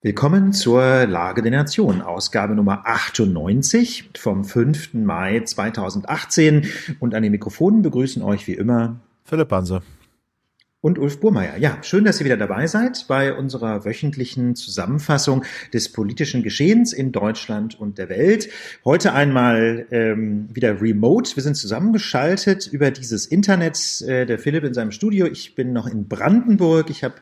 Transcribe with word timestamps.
Willkommen 0.00 0.52
zur 0.52 1.06
Lage 1.06 1.42
der 1.42 1.50
Nation, 1.50 2.02
Ausgabe 2.02 2.54
Nummer 2.54 2.82
98 2.86 4.10
vom 4.16 4.44
5. 4.44 4.94
Mai 4.94 5.40
2018. 5.40 6.68
Und 7.00 7.16
an 7.16 7.24
den 7.24 7.32
Mikrofonen 7.32 7.82
begrüßen 7.82 8.22
euch 8.22 8.46
wie 8.46 8.52
immer 8.52 9.00
Philipp 9.24 9.48
Banse 9.48 9.82
und 10.80 11.00
Ulf 11.00 11.18
Burmeier. 11.18 11.56
Ja, 11.58 11.78
schön, 11.82 12.04
dass 12.04 12.20
ihr 12.20 12.24
wieder 12.24 12.36
dabei 12.36 12.68
seid 12.68 13.06
bei 13.08 13.34
unserer 13.34 13.84
wöchentlichen 13.84 14.54
Zusammenfassung 14.54 15.44
des 15.74 15.90
politischen 15.90 16.44
Geschehens 16.44 16.92
in 16.92 17.10
Deutschland 17.10 17.78
und 17.78 17.98
der 17.98 18.08
Welt. 18.08 18.48
Heute 18.84 19.12
einmal 19.12 19.86
ähm, 19.90 20.48
wieder 20.52 20.80
remote. 20.80 21.34
Wir 21.34 21.42
sind 21.42 21.56
zusammengeschaltet 21.56 22.68
über 22.68 22.92
dieses 22.92 23.26
Internet. 23.26 24.00
Äh, 24.02 24.26
der 24.26 24.38
Philipp 24.38 24.62
in 24.62 24.74
seinem 24.74 24.92
Studio. 24.92 25.26
Ich 25.26 25.56
bin 25.56 25.72
noch 25.72 25.88
in 25.88 26.06
Brandenburg. 26.06 26.90
Ich 26.90 27.02
habe 27.02 27.16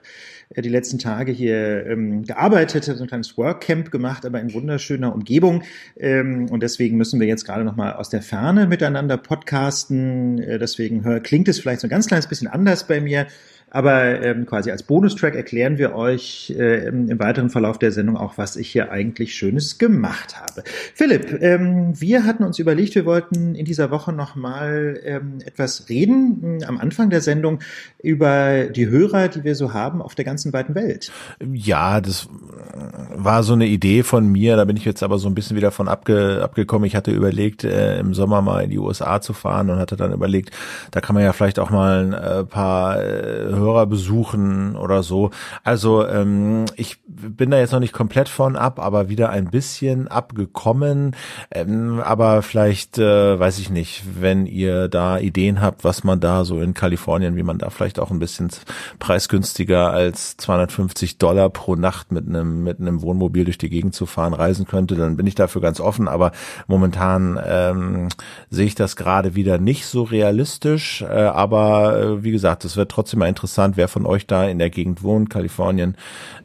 die 0.54 0.68
letzten 0.68 0.98
Tage 0.98 1.32
hier 1.32 1.86
ähm, 1.86 2.24
gearbeitet, 2.24 2.84
so 2.84 2.92
ein 2.92 3.08
kleines 3.08 3.36
Workcamp 3.36 3.90
gemacht, 3.90 4.24
aber 4.24 4.40
in 4.40 4.54
wunderschöner 4.54 5.12
Umgebung. 5.12 5.62
Ähm, 5.96 6.48
und 6.50 6.62
deswegen 6.62 6.96
müssen 6.96 7.18
wir 7.18 7.26
jetzt 7.26 7.44
gerade 7.44 7.64
noch 7.64 7.76
mal 7.76 7.94
aus 7.94 8.10
der 8.10 8.22
Ferne 8.22 8.66
miteinander 8.66 9.16
podcasten. 9.16 10.38
Äh, 10.38 10.58
deswegen 10.58 11.04
hör, 11.04 11.20
klingt 11.20 11.48
es 11.48 11.58
vielleicht 11.58 11.80
so 11.80 11.88
ein 11.88 11.90
ganz 11.90 12.06
kleines 12.06 12.28
bisschen 12.28 12.48
anders 12.48 12.86
bei 12.86 13.00
mir. 13.00 13.26
Aber 13.76 14.22
ähm, 14.22 14.46
quasi 14.46 14.70
als 14.70 14.84
Bonustrack 14.84 15.34
erklären 15.34 15.76
wir 15.76 15.94
euch 15.94 16.50
äh, 16.58 16.86
im, 16.86 17.10
im, 17.10 17.18
weiteren 17.18 17.50
Verlauf 17.50 17.78
der 17.78 17.92
Sendung 17.92 18.16
auch, 18.16 18.38
was 18.38 18.56
ich 18.56 18.70
hier 18.70 18.90
eigentlich 18.90 19.34
Schönes 19.34 19.76
gemacht 19.76 20.40
habe. 20.40 20.64
Philipp, 20.94 21.42
ähm, 21.42 21.92
wir 22.00 22.24
hatten 22.24 22.42
uns 22.42 22.58
überlegt, 22.58 22.94
wir 22.94 23.04
wollten 23.04 23.54
in 23.54 23.66
dieser 23.66 23.90
Woche 23.90 24.14
nochmal 24.14 24.98
ähm, 25.04 25.40
etwas 25.44 25.90
reden, 25.90 26.64
am 26.66 26.78
Anfang 26.78 27.10
der 27.10 27.20
Sendung, 27.20 27.58
über 28.02 28.64
die 28.64 28.86
Hörer, 28.86 29.28
die 29.28 29.44
wir 29.44 29.54
so 29.54 29.74
haben 29.74 30.00
auf 30.00 30.14
der 30.14 30.24
ganzen 30.24 30.54
weiten 30.54 30.74
Welt. 30.74 31.12
Ja, 31.52 32.00
das 32.00 32.30
war 33.14 33.42
so 33.42 33.52
eine 33.52 33.66
Idee 33.66 34.04
von 34.04 34.26
mir, 34.26 34.56
da 34.56 34.64
bin 34.64 34.78
ich 34.78 34.86
jetzt 34.86 35.02
aber 35.02 35.18
so 35.18 35.28
ein 35.28 35.34
bisschen 35.34 35.54
wieder 35.54 35.70
von 35.70 35.86
abge, 35.86 36.40
abgekommen. 36.42 36.86
Ich 36.86 36.96
hatte 36.96 37.10
überlegt, 37.10 37.62
äh, 37.62 37.98
im 37.98 38.14
Sommer 38.14 38.40
mal 38.40 38.64
in 38.64 38.70
die 38.70 38.78
USA 38.78 39.20
zu 39.20 39.34
fahren 39.34 39.68
und 39.68 39.78
hatte 39.78 39.96
dann 39.96 40.14
überlegt, 40.14 40.50
da 40.92 41.02
kann 41.02 41.12
man 41.12 41.24
ja 41.24 41.34
vielleicht 41.34 41.58
auch 41.58 41.68
mal 41.68 42.06
ein 42.06 42.12
äh, 42.14 42.44
paar 42.44 43.02
äh, 43.02 43.52
Hörer 43.66 43.86
besuchen 43.86 44.76
oder 44.76 45.02
so. 45.02 45.30
Also 45.64 46.06
ähm, 46.06 46.66
ich 46.76 46.98
bin 47.06 47.50
da 47.50 47.58
jetzt 47.58 47.72
noch 47.72 47.80
nicht 47.80 47.92
komplett 47.92 48.28
von 48.28 48.56
ab, 48.56 48.78
aber 48.78 49.08
wieder 49.08 49.30
ein 49.30 49.46
bisschen 49.50 50.08
abgekommen. 50.08 51.16
Ähm, 51.50 52.00
aber 52.04 52.42
vielleicht, 52.42 52.98
äh, 52.98 53.38
weiß 53.38 53.58
ich 53.58 53.70
nicht, 53.70 54.04
wenn 54.20 54.46
ihr 54.46 54.88
da 54.88 55.18
Ideen 55.18 55.60
habt, 55.60 55.82
was 55.82 56.04
man 56.04 56.20
da 56.20 56.44
so 56.44 56.60
in 56.60 56.74
Kalifornien, 56.74 57.36
wie 57.36 57.42
man 57.42 57.58
da 57.58 57.70
vielleicht 57.70 57.98
auch 57.98 58.10
ein 58.10 58.20
bisschen 58.20 58.50
preisgünstiger 58.98 59.90
als 59.90 60.36
250 60.36 61.18
Dollar 61.18 61.50
pro 61.50 61.74
Nacht 61.74 62.12
mit 62.12 62.28
einem 62.28 62.62
mit 62.62 62.80
einem 62.80 63.02
Wohnmobil 63.02 63.44
durch 63.44 63.58
die 63.58 63.70
Gegend 63.70 63.94
zu 63.94 64.06
fahren 64.06 64.34
reisen 64.34 64.66
könnte, 64.66 64.94
dann 64.94 65.16
bin 65.16 65.26
ich 65.26 65.34
dafür 65.34 65.60
ganz 65.60 65.80
offen. 65.80 66.06
Aber 66.06 66.32
momentan 66.68 67.40
ähm, 67.44 68.08
sehe 68.50 68.66
ich 68.66 68.76
das 68.76 68.94
gerade 68.94 69.34
wieder 69.34 69.58
nicht 69.58 69.86
so 69.86 70.04
realistisch. 70.04 71.02
Äh, 71.02 71.06
aber 71.06 72.00
äh, 72.00 72.24
wie 72.24 72.30
gesagt, 72.30 72.64
es 72.64 72.76
wird 72.76 72.90
trotzdem 72.90 73.20
mal 73.20 73.28
interessant 73.28 73.55
interessant, 73.56 73.76
wer 73.76 73.88
von 73.88 74.06
euch 74.06 74.26
da 74.26 74.44
in 74.44 74.58
der 74.58 74.70
Gegend 74.70 75.02
wohnt, 75.02 75.30
Kalifornien, 75.30 75.96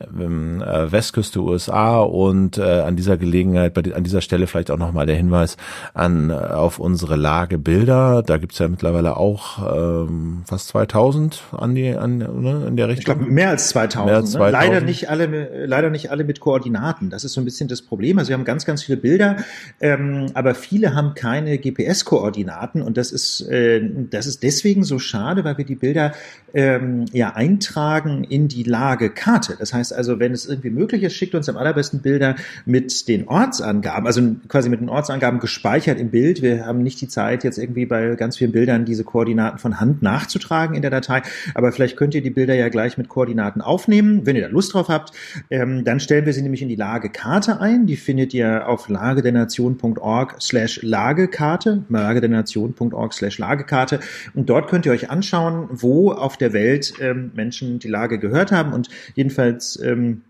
ähm, 0.01 0.61
äh, 0.61 0.91
Westküste 0.91 1.41
USA 1.41 1.99
und 1.99 2.57
äh, 2.57 2.61
an 2.61 2.95
dieser 2.95 3.17
Gelegenheit, 3.17 3.73
bei, 3.73 3.81
an 3.93 4.03
dieser 4.03 4.21
Stelle 4.21 4.47
vielleicht 4.47 4.71
auch 4.71 4.77
nochmal 4.77 5.05
der 5.05 5.17
Hinweis 5.17 5.57
an 5.93 6.29
äh, 6.29 6.33
auf 6.33 6.79
unsere 6.79 7.17
Lagebilder. 7.17 8.23
Da 8.23 8.37
gibt's 8.37 8.59
ja 8.59 8.67
mittlerweile 8.67 9.17
auch 9.17 9.59
ähm, 9.59 10.43
fast 10.45 10.69
2000 10.69 11.43
an 11.57 11.75
die 11.75 11.89
an 11.89 12.17
ne, 12.17 12.65
in 12.67 12.77
der 12.77 12.87
Richtung. 12.87 12.99
Ich 12.99 13.05
glaube 13.05 13.25
mehr 13.25 13.49
als 13.49 13.69
2000. 13.69 14.05
Mehr 14.05 14.15
als 14.15 14.31
2000. 14.31 14.53
Ne? 14.53 14.69
Leider 14.69 14.85
nicht 14.85 15.09
alle 15.09 15.65
leider 15.65 15.89
nicht 15.89 16.11
alle 16.11 16.23
mit 16.23 16.39
Koordinaten. 16.39 17.09
Das 17.09 17.23
ist 17.23 17.33
so 17.33 17.41
ein 17.41 17.45
bisschen 17.45 17.67
das 17.67 17.81
Problem. 17.81 18.17
Also 18.19 18.29
wir 18.29 18.35
haben 18.35 18.45
ganz 18.45 18.65
ganz 18.65 18.83
viele 18.83 18.97
Bilder, 18.97 19.37
ähm, 19.81 20.27
aber 20.33 20.55
viele 20.55 20.95
haben 20.95 21.13
keine 21.13 21.57
GPS-Koordinaten 21.57 22.81
und 22.81 22.97
das 22.97 23.11
ist 23.11 23.41
äh, 23.41 23.81
das 24.09 24.27
ist 24.27 24.43
deswegen 24.43 24.83
so 24.83 24.99
schade, 24.99 25.43
weil 25.43 25.57
wir 25.57 25.65
die 25.65 25.75
Bilder 25.75 26.13
ähm, 26.53 26.90
ähm, 26.91 27.05
ja 27.11 27.33
eintragen 27.35 28.23
in 28.23 28.47
die 28.47 28.63
Lagekarte. 28.63 29.55
Das 29.57 29.73
heißt 29.73 29.93
also, 29.93 30.19
wenn 30.19 30.31
es 30.31 30.45
irgendwie 30.45 30.69
möglich 30.69 31.03
ist, 31.03 31.13
schickt 31.13 31.35
uns 31.35 31.49
am 31.49 31.57
allerbesten 31.57 32.01
Bilder 32.01 32.35
mit 32.65 33.07
den 33.07 33.27
Ortsangaben, 33.27 34.05
also 34.05 34.21
quasi 34.47 34.69
mit 34.69 34.81
den 34.81 34.89
Ortsangaben 34.89 35.39
gespeichert 35.39 35.99
im 35.99 36.09
Bild. 36.09 36.41
Wir 36.41 36.65
haben 36.65 36.83
nicht 36.83 37.01
die 37.01 37.07
Zeit, 37.07 37.43
jetzt 37.43 37.57
irgendwie 37.57 37.85
bei 37.85 38.15
ganz 38.15 38.37
vielen 38.37 38.51
Bildern 38.51 38.85
diese 38.85 39.03
Koordinaten 39.03 39.59
von 39.59 39.79
Hand 39.79 40.01
nachzutragen 40.01 40.75
in 40.75 40.81
der 40.81 40.91
Datei, 40.91 41.21
aber 41.55 41.71
vielleicht 41.71 41.97
könnt 41.97 42.15
ihr 42.15 42.21
die 42.21 42.29
Bilder 42.29 42.53
ja 42.53 42.69
gleich 42.69 42.97
mit 42.97 43.09
Koordinaten 43.09 43.61
aufnehmen, 43.61 44.25
wenn 44.25 44.35
ihr 44.35 44.43
da 44.43 44.47
Lust 44.47 44.73
drauf 44.73 44.89
habt. 44.89 45.11
Ähm, 45.49 45.83
dann 45.83 45.99
stellen 45.99 46.25
wir 46.25 46.33
sie 46.33 46.41
nämlich 46.41 46.61
in 46.61 46.69
die 46.69 46.75
Lagekarte 46.75 47.59
ein. 47.59 47.85
Die 47.85 47.95
findet 47.95 48.33
ihr 48.33 48.67
auf 48.67 48.89
lagedernation.org 48.89 50.35
slash 50.41 50.81
Lagekarte, 50.81 51.83
lagedernation.org 51.89 53.13
slash 53.13 53.37
Lagekarte. 53.37 53.99
Und 54.33 54.49
dort 54.49 54.69
könnt 54.69 54.85
ihr 54.85 54.91
euch 54.91 55.09
anschauen, 55.09 55.67
wo 55.71 56.11
auf 56.11 56.37
der 56.37 56.53
Welt 56.53 56.80
Welt 56.81 56.93
ähm, 56.99 57.31
Menschen 57.35 57.79
die 57.79 57.87
Lage 57.87 58.19
gehört 58.19 58.51
haben. 58.51 58.73
Und 58.73 58.89
jedenfalls 59.15 59.79
ähm, 59.81 60.21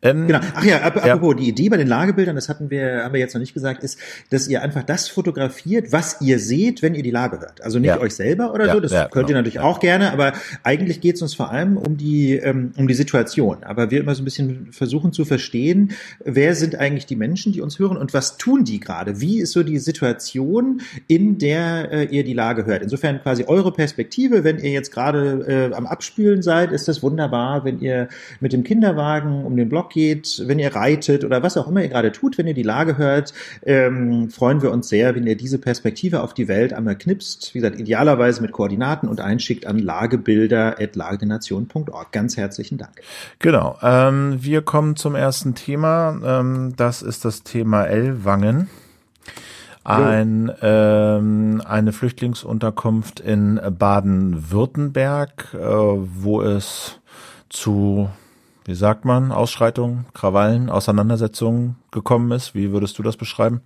Ähm, 0.00 0.28
genau, 0.28 0.38
ach 0.54 0.62
ja, 0.62 0.82
ap 0.82 1.04
ja. 1.04 1.14
apropos, 1.14 1.40
die 1.40 1.48
Idee 1.48 1.70
bei 1.70 1.76
den 1.76 1.88
Lagebildern, 1.88 2.36
das 2.36 2.48
hatten 2.48 2.70
wir, 2.70 3.02
haben 3.02 3.14
wir 3.14 3.20
jetzt 3.20 3.34
noch 3.34 3.40
nicht 3.40 3.52
gesagt, 3.52 3.82
ist, 3.82 3.98
dass 4.30 4.46
ihr 4.46 4.62
einfach 4.62 4.84
das 4.84 5.08
fotografiert, 5.08 5.90
was 5.90 6.20
ihr 6.20 6.38
seht, 6.38 6.82
wenn 6.82 6.94
ihr 6.94 7.02
die 7.02 7.10
Lage 7.10 7.40
hört. 7.40 7.64
Also 7.64 7.80
nicht 7.80 7.88
ja. 7.88 7.98
euch 7.98 8.14
selber 8.14 8.54
oder 8.54 8.66
ja, 8.66 8.74
so, 8.74 8.80
das 8.80 8.92
könnt 8.92 9.26
genau. 9.26 9.30
ihr 9.30 9.34
natürlich 9.34 9.58
auch 9.58 9.80
gerne, 9.80 10.12
aber 10.12 10.34
eigentlich 10.62 11.00
geht 11.00 11.16
es 11.16 11.22
uns 11.22 11.34
vor 11.34 11.50
allem 11.50 11.76
um 11.76 11.96
die 11.96 12.36
ähm, 12.36 12.59
ähm, 12.60 12.72
um 12.76 12.88
die 12.88 12.94
Situation. 12.94 13.62
Aber 13.62 13.90
wir 13.90 14.00
immer 14.00 14.14
so 14.14 14.22
ein 14.22 14.24
bisschen 14.24 14.72
versuchen 14.72 15.12
zu 15.12 15.24
verstehen, 15.24 15.92
wer 16.24 16.54
sind 16.54 16.76
eigentlich 16.76 17.06
die 17.06 17.16
Menschen, 17.16 17.52
die 17.52 17.60
uns 17.60 17.78
hören 17.78 17.96
und 17.96 18.14
was 18.14 18.36
tun 18.36 18.64
die 18.64 18.80
gerade? 18.80 19.20
Wie 19.20 19.40
ist 19.40 19.52
so 19.52 19.62
die 19.62 19.78
Situation, 19.78 20.80
in 21.06 21.38
der 21.38 21.92
äh, 21.92 22.04
ihr 22.04 22.24
die 22.24 22.34
Lage 22.34 22.66
hört? 22.66 22.82
Insofern 22.82 23.22
quasi 23.22 23.44
eure 23.44 23.72
Perspektive, 23.72 24.44
wenn 24.44 24.58
ihr 24.58 24.70
jetzt 24.70 24.92
gerade 24.92 25.70
äh, 25.72 25.74
am 25.74 25.86
Abspülen 25.86 26.42
seid, 26.42 26.72
ist 26.72 26.88
das 26.88 27.02
wunderbar, 27.02 27.64
wenn 27.64 27.80
ihr 27.80 28.08
mit 28.40 28.52
dem 28.52 28.64
Kinderwagen 28.64 29.44
um 29.44 29.56
den 29.56 29.68
Block 29.68 29.90
geht, 29.90 30.42
wenn 30.46 30.58
ihr 30.58 30.74
reitet 30.74 31.24
oder 31.24 31.42
was 31.42 31.56
auch 31.56 31.68
immer 31.68 31.82
ihr 31.82 31.88
gerade 31.88 32.12
tut, 32.12 32.38
wenn 32.38 32.46
ihr 32.46 32.54
die 32.54 32.62
Lage 32.62 32.98
hört, 32.98 33.32
ähm, 33.64 34.30
freuen 34.30 34.62
wir 34.62 34.70
uns 34.70 34.88
sehr, 34.88 35.14
wenn 35.14 35.26
ihr 35.26 35.36
diese 35.36 35.58
Perspektive 35.58 36.22
auf 36.22 36.34
die 36.34 36.48
Welt 36.48 36.72
einmal 36.72 36.96
knipst, 36.96 37.54
wie 37.54 37.60
gesagt, 37.60 37.78
idealerweise 37.80 38.42
mit 38.42 38.52
Koordinaten 38.52 39.08
und 39.08 39.20
einschickt 39.20 39.66
an 39.66 39.78
lagebilder.lagedenation.org. 39.78 42.12
Ganz 42.12 42.36
herzlich 42.36 42.49
herzlichen 42.50 42.78
Dank. 42.78 43.00
Genau. 43.38 43.78
Ähm, 43.80 44.42
wir 44.42 44.62
kommen 44.62 44.96
zum 44.96 45.14
ersten 45.14 45.54
Thema. 45.54 46.18
Ähm, 46.24 46.74
das 46.76 47.02
ist 47.02 47.24
das 47.24 47.44
Thema 47.44 47.84
Ellwangen. 47.84 48.68
Ein, 49.82 50.52
ähm, 50.60 51.62
eine 51.64 51.92
Flüchtlingsunterkunft 51.92 53.18
in 53.20 53.60
Baden-Württemberg, 53.78 55.54
äh, 55.54 55.58
wo 55.58 56.42
es 56.42 56.98
zu, 57.48 58.10
wie 58.66 58.74
sagt 58.74 59.04
man, 59.04 59.32
Ausschreitungen, 59.32 60.04
Krawallen, 60.12 60.68
Auseinandersetzungen 60.68 61.76
gekommen 61.92 62.30
ist. 62.32 62.54
Wie 62.54 62.72
würdest 62.72 62.98
du 62.98 63.02
das 63.02 63.16
beschreiben? 63.16 63.62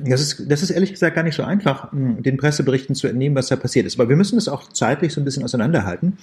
Das 0.00 0.20
ist, 0.20 0.50
das 0.50 0.62
ist 0.62 0.70
ehrlich 0.70 0.92
gesagt 0.92 1.16
gar 1.16 1.22
nicht 1.22 1.34
so 1.34 1.42
einfach, 1.42 1.88
den 1.92 2.36
Presseberichten 2.36 2.94
zu 2.94 3.08
entnehmen, 3.08 3.34
was 3.36 3.48
da 3.48 3.56
passiert 3.56 3.84
ist. 3.84 3.98
Aber 3.98 4.08
wir 4.08 4.16
müssen 4.16 4.38
es 4.38 4.48
auch 4.48 4.68
zeitlich 4.72 5.12
so 5.12 5.20
ein 5.20 5.24
bisschen 5.24 5.42
auseinanderhalten. 5.44 6.18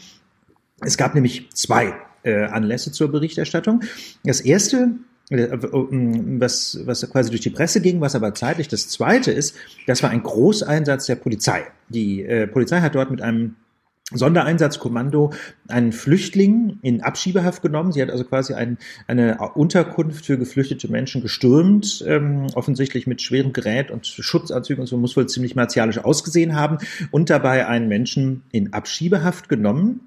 Es 0.82 0.98
gab 0.98 1.16
nämlich 1.16 1.50
zwei 1.52 1.94
äh, 2.24 2.46
Anlässe 2.46 2.92
zur 2.92 3.12
Berichterstattung. 3.12 3.84
Das 4.24 4.42
erste 4.42 4.96
äh, 5.30 5.50
was, 5.52 6.80
was 6.86 7.10
quasi 7.10 7.30
durch 7.30 7.42
die 7.42 7.50
Presse 7.50 7.82
ging, 7.82 8.02
was 8.02 8.16
aber 8.16 8.34
zeitlich 8.34 8.68
das 8.68 8.90
zweite 8.90 9.32
ist, 9.32 9.56
das 9.88 10.04
war 10.04 10.10
ein 10.10 10.24
Großeinsatz 10.24 11.06
der 11.08 11.16
Polizei. 11.16 11.64
Die 11.90 12.24
äh, 12.24 12.48
Polizei 12.48 12.82
hat 12.82 12.96
dort 12.96 13.12
mit 13.12 13.22
einem 13.22 13.56
Sondereinsatzkommando 14.12 15.34
einen 15.68 15.92
Flüchtling 15.92 16.78
in 16.84 17.02
Abschiebehaft 17.02 17.64
genommen. 17.64 17.92
Sie 17.92 18.04
hat 18.04 18.12
also 18.12 18.24
quasi 18.24 18.54
ein, 18.54 18.78
eine 19.08 19.40
Unterkunft 19.56 20.28
für 20.28 20.38
geflüchtete 20.38 20.92
Menschen 20.92 21.24
gestürmt, 21.24 22.04
ähm, 22.08 22.46
offensichtlich 22.54 23.08
mit 23.08 23.24
schwerem 23.24 23.52
Gerät 23.52 23.90
und 23.90 24.06
Schutzanzügen 24.06 24.82
und 24.82 24.88
so 24.88 24.98
muss 24.98 25.18
wohl 25.18 25.26
ziemlich 25.28 25.56
martialisch 25.56 25.98
ausgesehen 25.98 26.56
haben 26.56 26.78
und 27.10 27.32
dabei 27.32 27.66
einen 27.66 27.88
Menschen 27.88 28.44
in 28.52 28.74
Abschiebehaft 28.74 29.50
genommen 29.50 30.02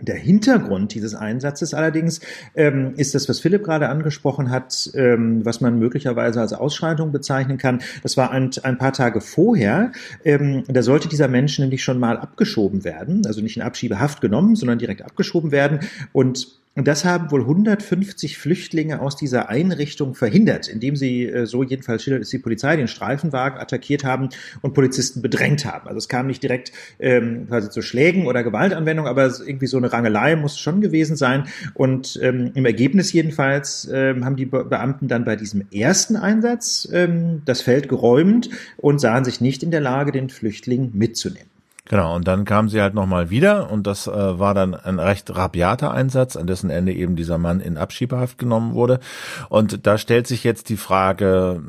Der 0.00 0.16
Hintergrund 0.16 0.94
dieses 0.94 1.14
Einsatzes 1.14 1.74
allerdings 1.74 2.20
ähm, 2.54 2.94
ist 2.96 3.14
das, 3.14 3.28
was 3.28 3.40
Philipp 3.40 3.64
gerade 3.64 3.88
angesprochen 3.88 4.50
hat, 4.50 4.90
ähm, 4.94 5.44
was 5.44 5.60
man 5.60 5.78
möglicherweise 5.78 6.40
als 6.40 6.52
Ausschreitung 6.52 7.12
bezeichnen 7.12 7.58
kann. 7.58 7.80
Das 8.02 8.16
war 8.16 8.30
ein, 8.30 8.50
ein 8.62 8.78
paar 8.78 8.92
Tage 8.92 9.20
vorher. 9.20 9.92
Ähm, 10.24 10.64
da 10.68 10.82
sollte 10.82 11.08
dieser 11.08 11.28
Mensch 11.28 11.58
nämlich 11.58 11.82
schon 11.82 11.98
mal 11.98 12.16
abgeschoben 12.18 12.84
werden, 12.84 13.26
also 13.26 13.40
nicht 13.40 13.56
in 13.56 13.62
Abschiebehaft 13.62 14.20
genommen, 14.20 14.56
sondern 14.56 14.78
direkt 14.78 15.02
abgeschoben 15.02 15.50
werden. 15.50 15.80
Und 16.12 16.58
das 16.86 17.04
haben 17.04 17.30
wohl 17.30 17.40
150 17.40 18.38
Flüchtlinge 18.38 19.00
aus 19.00 19.16
dieser 19.16 19.48
Einrichtung 19.48 20.14
verhindert, 20.14 20.68
indem 20.68 20.94
sie, 20.94 21.26
äh, 21.26 21.46
so 21.46 21.64
jedenfalls 21.64 22.04
schildert 22.04 22.22
es 22.22 22.30
die 22.30 22.38
Polizei, 22.38 22.76
den 22.76 22.86
Streifenwagen 22.86 23.58
attackiert 23.58 24.04
haben 24.04 24.28
und 24.62 24.74
Polizisten 24.74 25.22
bedrängt 25.22 25.64
haben. 25.64 25.88
Also 25.88 25.98
es 25.98 26.08
kam 26.08 26.28
nicht 26.28 26.42
direkt 26.42 26.70
ähm, 27.00 27.46
quasi 27.48 27.70
zu 27.70 27.82
Schlägen 27.82 28.26
oder 28.26 28.44
Gewaltanwendung, 28.44 29.06
aber 29.06 29.26
irgendwie 29.26 29.66
so 29.66 29.76
eine 29.76 29.92
Rangelei 29.92 30.36
muss 30.36 30.58
schon 30.58 30.80
gewesen 30.80 31.16
sein. 31.16 31.48
Und 31.74 32.18
ähm, 32.22 32.52
im 32.54 32.64
Ergebnis 32.64 33.12
jedenfalls 33.12 33.88
ähm, 33.92 34.24
haben 34.24 34.36
die 34.36 34.46
Beamten 34.46 35.08
dann 35.08 35.24
bei 35.24 35.34
diesem 35.34 35.64
ersten 35.72 36.16
Einsatz 36.16 36.88
ähm, 36.92 37.42
das 37.44 37.62
Feld 37.62 37.88
geräumt 37.88 38.50
und 38.76 39.00
sahen 39.00 39.24
sich 39.24 39.40
nicht 39.40 39.62
in 39.62 39.70
der 39.70 39.80
Lage, 39.80 40.12
den 40.12 40.28
Flüchtling 40.28 40.90
mitzunehmen. 40.94 41.57
Genau, 41.88 42.14
und 42.14 42.28
dann 42.28 42.44
kam 42.44 42.68
sie 42.68 42.82
halt 42.82 42.94
nochmal 42.94 43.30
wieder 43.30 43.70
und 43.70 43.86
das 43.86 44.06
äh, 44.06 44.38
war 44.38 44.52
dann 44.52 44.74
ein 44.74 44.98
recht 44.98 45.34
rabiater 45.34 45.90
Einsatz, 45.90 46.36
an 46.36 46.46
dessen 46.46 46.68
Ende 46.68 46.92
eben 46.92 47.16
dieser 47.16 47.38
Mann 47.38 47.60
in 47.60 47.78
Abschiebehaft 47.78 48.36
genommen 48.36 48.74
wurde. 48.74 49.00
Und 49.48 49.86
da 49.86 49.96
stellt 49.96 50.26
sich 50.26 50.44
jetzt 50.44 50.68
die 50.68 50.76
Frage, 50.76 51.62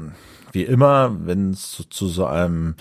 wie 0.51 0.63
immer, 0.63 1.16
wenn 1.25 1.51
es 1.51 1.72
zu, 1.72 1.84
zu 1.84 2.07
so 2.07 2.25
einem 2.25 2.75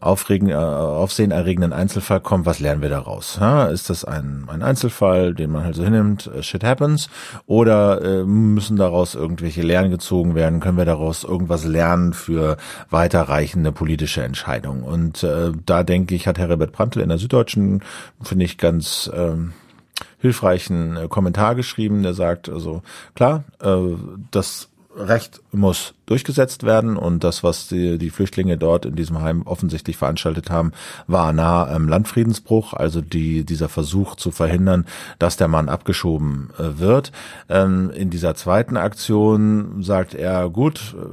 aufregen, 0.00 0.48
äh, 0.48 0.54
aufsehenerregenden 0.54 1.72
Einzelfall 1.72 2.20
kommt, 2.20 2.46
was 2.46 2.60
lernen 2.60 2.82
wir 2.82 2.88
daraus? 2.88 3.38
Ja, 3.40 3.66
ist 3.66 3.90
das 3.90 4.04
ein, 4.04 4.46
ein 4.48 4.62
Einzelfall, 4.62 5.34
den 5.34 5.50
man 5.50 5.64
halt 5.64 5.74
so 5.74 5.84
hinnimmt, 5.84 6.26
äh, 6.26 6.42
shit 6.42 6.64
happens, 6.64 7.08
oder 7.46 8.02
äh, 8.02 8.24
müssen 8.24 8.76
daraus 8.76 9.14
irgendwelche 9.14 9.62
Lehren 9.62 9.90
gezogen 9.90 10.34
werden? 10.34 10.60
Können 10.60 10.78
wir 10.78 10.84
daraus 10.84 11.24
irgendwas 11.24 11.64
lernen 11.64 12.12
für 12.12 12.56
weiterreichende 12.90 13.72
politische 13.72 14.22
Entscheidungen? 14.22 14.82
Und 14.82 15.22
äh, 15.22 15.52
da 15.64 15.82
denke 15.82 16.14
ich, 16.14 16.26
hat 16.26 16.38
Herbert 16.38 16.72
Prantl 16.72 17.00
in 17.00 17.08
der 17.08 17.18
Süddeutschen, 17.18 17.82
finde 18.22 18.44
ich, 18.44 18.58
ganz 18.58 19.10
ähm, 19.14 19.52
hilfreichen 20.18 20.96
äh, 20.96 21.08
Kommentar 21.08 21.54
geschrieben, 21.54 22.02
der 22.02 22.14
sagt, 22.14 22.48
also 22.48 22.82
klar, 23.14 23.44
äh, 23.60 23.76
das 24.30 24.70
Recht 24.96 25.40
muss 25.52 25.94
durchgesetzt 26.06 26.62
werden 26.62 26.96
und 26.96 27.24
das, 27.24 27.42
was 27.42 27.68
die, 27.68 27.98
die 27.98 28.10
Flüchtlinge 28.10 28.56
dort 28.56 28.86
in 28.86 28.94
diesem 28.94 29.20
Heim 29.20 29.42
offensichtlich 29.42 29.96
veranstaltet 29.96 30.50
haben, 30.50 30.72
war 31.06 31.32
nah 31.32 31.66
am 31.66 31.88
Landfriedensbruch, 31.88 32.74
also 32.74 33.00
die, 33.00 33.44
dieser 33.44 33.68
Versuch 33.68 34.14
zu 34.16 34.30
verhindern, 34.30 34.86
dass 35.18 35.36
der 35.36 35.48
Mann 35.48 35.68
abgeschoben 35.68 36.50
äh, 36.58 36.78
wird. 36.78 37.10
Ähm, 37.48 37.90
in 37.90 38.10
dieser 38.10 38.34
zweiten 38.34 38.76
Aktion 38.76 39.82
sagt 39.82 40.14
er, 40.14 40.48
gut, 40.48 40.94
äh, 40.96 41.06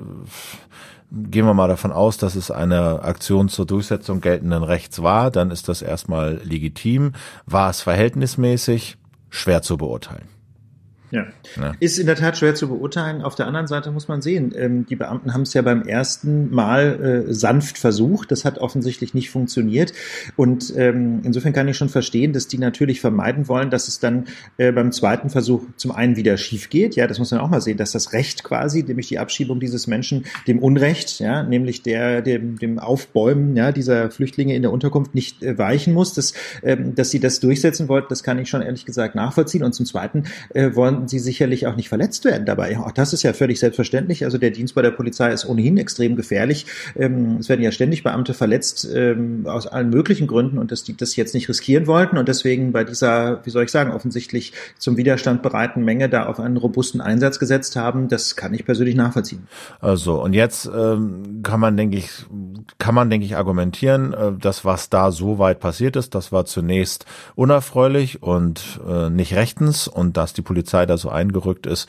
gehen 1.12 1.46
wir 1.46 1.54
mal 1.54 1.68
davon 1.68 1.92
aus, 1.92 2.18
dass 2.18 2.36
es 2.36 2.52
eine 2.52 3.04
Aktion 3.04 3.50
zur 3.50 3.66
Durchsetzung 3.66 4.22
geltenden 4.22 4.64
Rechts 4.64 5.02
war, 5.02 5.32
dann 5.32 5.52
ist 5.52 5.68
das 5.68 5.82
erstmal 5.82 6.40
legitim. 6.44 7.14
War 7.46 7.70
es 7.70 7.82
verhältnismäßig? 7.82 8.98
Schwer 9.30 9.62
zu 9.62 9.78
beurteilen. 9.78 10.41
Ja. 11.12 11.28
ja. 11.58 11.74
Ist 11.80 12.00
in 12.00 12.08
der 12.08 12.16
Tat 12.16 12.38
schwer 12.38 12.56
zu 12.56 12.70
beurteilen. 12.70 13.22
Auf 13.22 13.36
der 13.36 13.46
anderen 13.48 13.68
Seite 13.68 13.92
muss 13.92 14.08
man 14.08 14.22
sehen, 14.22 14.54
ähm, 14.56 14.86
die 14.86 14.96
Beamten 14.96 15.34
haben 15.34 15.42
es 15.42 15.54
ja 15.54 15.62
beim 15.62 15.84
ersten 15.84 16.54
Mal 16.54 17.26
äh, 17.28 17.34
sanft 17.34 17.78
versucht. 17.78 18.32
Das 18.32 18.46
hat 18.46 18.60
offensichtlich 18.60 19.14
nicht 19.14 19.30
funktioniert. 19.30 19.92
Und 20.38 20.74
ähm, 20.78 21.20
insofern 21.24 21.52
kann 21.52 21.68
ich 21.68 21.78
schon 21.78 21.90
verstehen, 21.90 22.32
dass 22.32 22.48
die 22.48 22.58
natürlich 22.58 23.02
vermeiden 23.02 23.48
wollen, 23.50 23.70
dass 23.70 23.90
es 23.90 24.00
dann 24.00 24.26
äh, 24.58 24.72
beim 24.72 24.92
zweiten 24.94 25.30
Versuch 25.30 25.64
zum 25.76 25.92
einen 25.92 26.16
wieder 26.16 26.38
schief 26.38 26.70
geht. 26.70 26.96
Ja, 26.96 27.08
das 27.08 27.20
muss 27.20 27.32
man 27.32 27.42
auch 27.42 27.50
mal 27.50 27.62
sehen, 27.62 27.78
dass 27.78 27.92
das 27.92 28.14
Recht 28.14 28.44
quasi, 28.44 28.84
nämlich 28.84 29.10
die 29.10 29.20
Abschiebung 29.20 29.60
dieses 29.60 29.88
Menschen, 29.88 30.26
dem 30.48 30.60
Unrecht, 30.60 31.20
ja, 31.20 31.44
nämlich 31.44 31.84
der, 31.84 32.22
dem, 32.22 32.58
dem 32.58 32.80
Aufbäumen 32.80 33.58
ja, 33.58 33.74
dieser 33.74 34.12
Flüchtlinge 34.12 34.56
in 34.56 34.62
der 34.62 34.72
Unterkunft 34.72 35.14
nicht 35.14 35.44
äh, 35.44 35.58
weichen 35.58 35.94
muss. 35.94 36.14
Dass, 36.14 36.34
ähm, 36.64 36.96
dass 36.96 37.12
sie 37.12 37.20
das 37.20 37.42
durchsetzen 37.42 37.90
wollten, 37.90 38.08
das 38.10 38.24
kann 38.24 38.40
ich 38.40 38.50
schon 38.50 38.62
ehrlich 38.62 38.86
gesagt 38.86 39.16
nachvollziehen. 39.16 39.64
Und 39.64 39.74
zum 39.74 39.86
Zweiten 39.86 40.24
äh, 40.54 40.74
wollen 40.74 41.01
konnten 41.02 41.08
sie 41.08 41.20
sicherlich 41.20 41.66
auch 41.66 41.76
nicht 41.76 41.90
verletzt 41.90 42.26
werden 42.26 42.46
dabei. 42.46 42.78
Auch 42.78 42.92
das 42.92 43.12
ist 43.12 43.24
ja 43.24 43.34
völlig 43.34 43.60
selbstverständlich. 43.60 44.24
Also 44.24 44.38
der 44.38 44.52
Dienst 44.52 44.76
bei 44.76 44.84
der 44.84 44.92
Polizei 44.92 45.32
ist 45.32 45.48
ohnehin 45.48 45.78
extrem 45.78 46.16
gefährlich. 46.16 46.68
Ähm, 46.96 47.38
es 47.40 47.50
werden 47.50 47.64
ja 47.64 47.72
ständig 47.72 48.04
Beamte 48.04 48.36
verletzt 48.36 48.88
ähm, 48.94 49.48
aus 49.48 49.66
allen 49.66 49.90
möglichen 49.90 50.28
Gründen 50.28 50.60
und 50.60 50.72
dass 50.72 50.84
die 50.84 50.96
das 50.96 51.16
jetzt 51.16 51.34
nicht 51.34 51.50
riskieren 51.50 51.88
wollten 51.88 52.20
und 52.20 52.28
deswegen 52.28 52.72
bei 52.72 52.84
dieser, 52.84 53.44
wie 53.46 53.50
soll 53.50 53.64
ich 53.64 53.72
sagen, 53.72 53.92
offensichtlich 53.92 54.54
zum 54.78 54.96
Widerstand 54.96 55.42
bereiten 55.42 55.84
Menge 55.84 56.08
da 56.08 56.28
auf 56.28 56.40
einen 56.40 56.58
robusten 56.58 57.02
Einsatz 57.02 57.40
gesetzt 57.40 57.76
haben. 57.76 58.08
Das 58.08 58.36
kann 58.36 58.54
ich 58.54 58.64
persönlich 58.64 58.94
nachvollziehen. 58.94 59.48
Also 59.80 60.22
und 60.22 60.34
jetzt 60.34 60.70
ähm, 60.72 61.40
kann 61.42 61.60
man, 61.60 61.78
denke 61.78 61.98
ich, 61.98 62.10
kann 62.78 62.94
man, 62.94 63.10
denke 63.10 63.26
ich, 63.26 63.36
argumentieren, 63.38 64.14
äh, 64.14 64.34
das, 64.40 64.66
was 64.66 64.92
da 64.92 65.12
so 65.12 65.40
weit 65.40 65.60
passiert 65.60 65.96
ist, 65.96 66.14
das 66.14 66.32
war 66.32 66.46
zunächst 66.46 67.08
unerfreulich 67.34 68.22
und 68.22 68.80
äh, 68.88 69.10
nicht 69.10 69.34
rechtens 69.34 69.88
und 69.88 70.16
dass 70.16 70.34
die 70.34 70.44
Polizei 70.44 70.86
da 70.92 70.98
so 70.98 71.10
eingerückt 71.10 71.66
ist, 71.66 71.88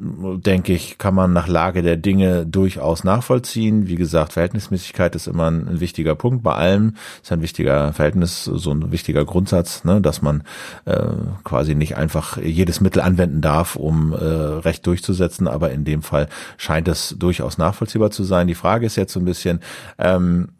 denke 0.00 0.72
ich, 0.72 0.98
kann 0.98 1.14
man 1.14 1.32
nach 1.32 1.48
Lage 1.48 1.82
der 1.82 1.96
Dinge 1.96 2.46
durchaus 2.46 3.02
nachvollziehen. 3.02 3.88
Wie 3.88 3.96
gesagt, 3.96 4.32
Verhältnismäßigkeit 4.32 5.16
ist 5.16 5.26
immer 5.26 5.50
ein, 5.50 5.66
ein 5.68 5.80
wichtiger 5.80 6.14
Punkt. 6.14 6.44
Bei 6.44 6.54
allem 6.54 6.94
ist 7.20 7.32
ein 7.32 7.42
wichtiger 7.42 7.92
Verhältnis, 7.92 8.44
so 8.44 8.70
ein 8.70 8.92
wichtiger 8.92 9.24
Grundsatz, 9.24 9.82
ne, 9.82 10.00
dass 10.00 10.22
man 10.22 10.44
äh, 10.84 11.02
quasi 11.42 11.74
nicht 11.74 11.96
einfach 11.96 12.36
jedes 12.36 12.80
Mittel 12.80 13.02
anwenden 13.02 13.40
darf, 13.40 13.74
um 13.74 14.12
äh, 14.12 14.16
Recht 14.16 14.86
durchzusetzen. 14.86 15.48
Aber 15.48 15.72
in 15.72 15.84
dem 15.84 16.02
Fall 16.02 16.28
scheint 16.58 16.86
es 16.86 17.16
durchaus 17.18 17.58
nachvollziehbar 17.58 18.12
zu 18.12 18.22
sein. 18.22 18.46
Die 18.46 18.54
Frage 18.54 18.86
ist 18.86 18.94
jetzt 18.94 19.12
so 19.12 19.18
ein 19.18 19.24
bisschen, 19.24 19.60
ähm, 19.98 20.50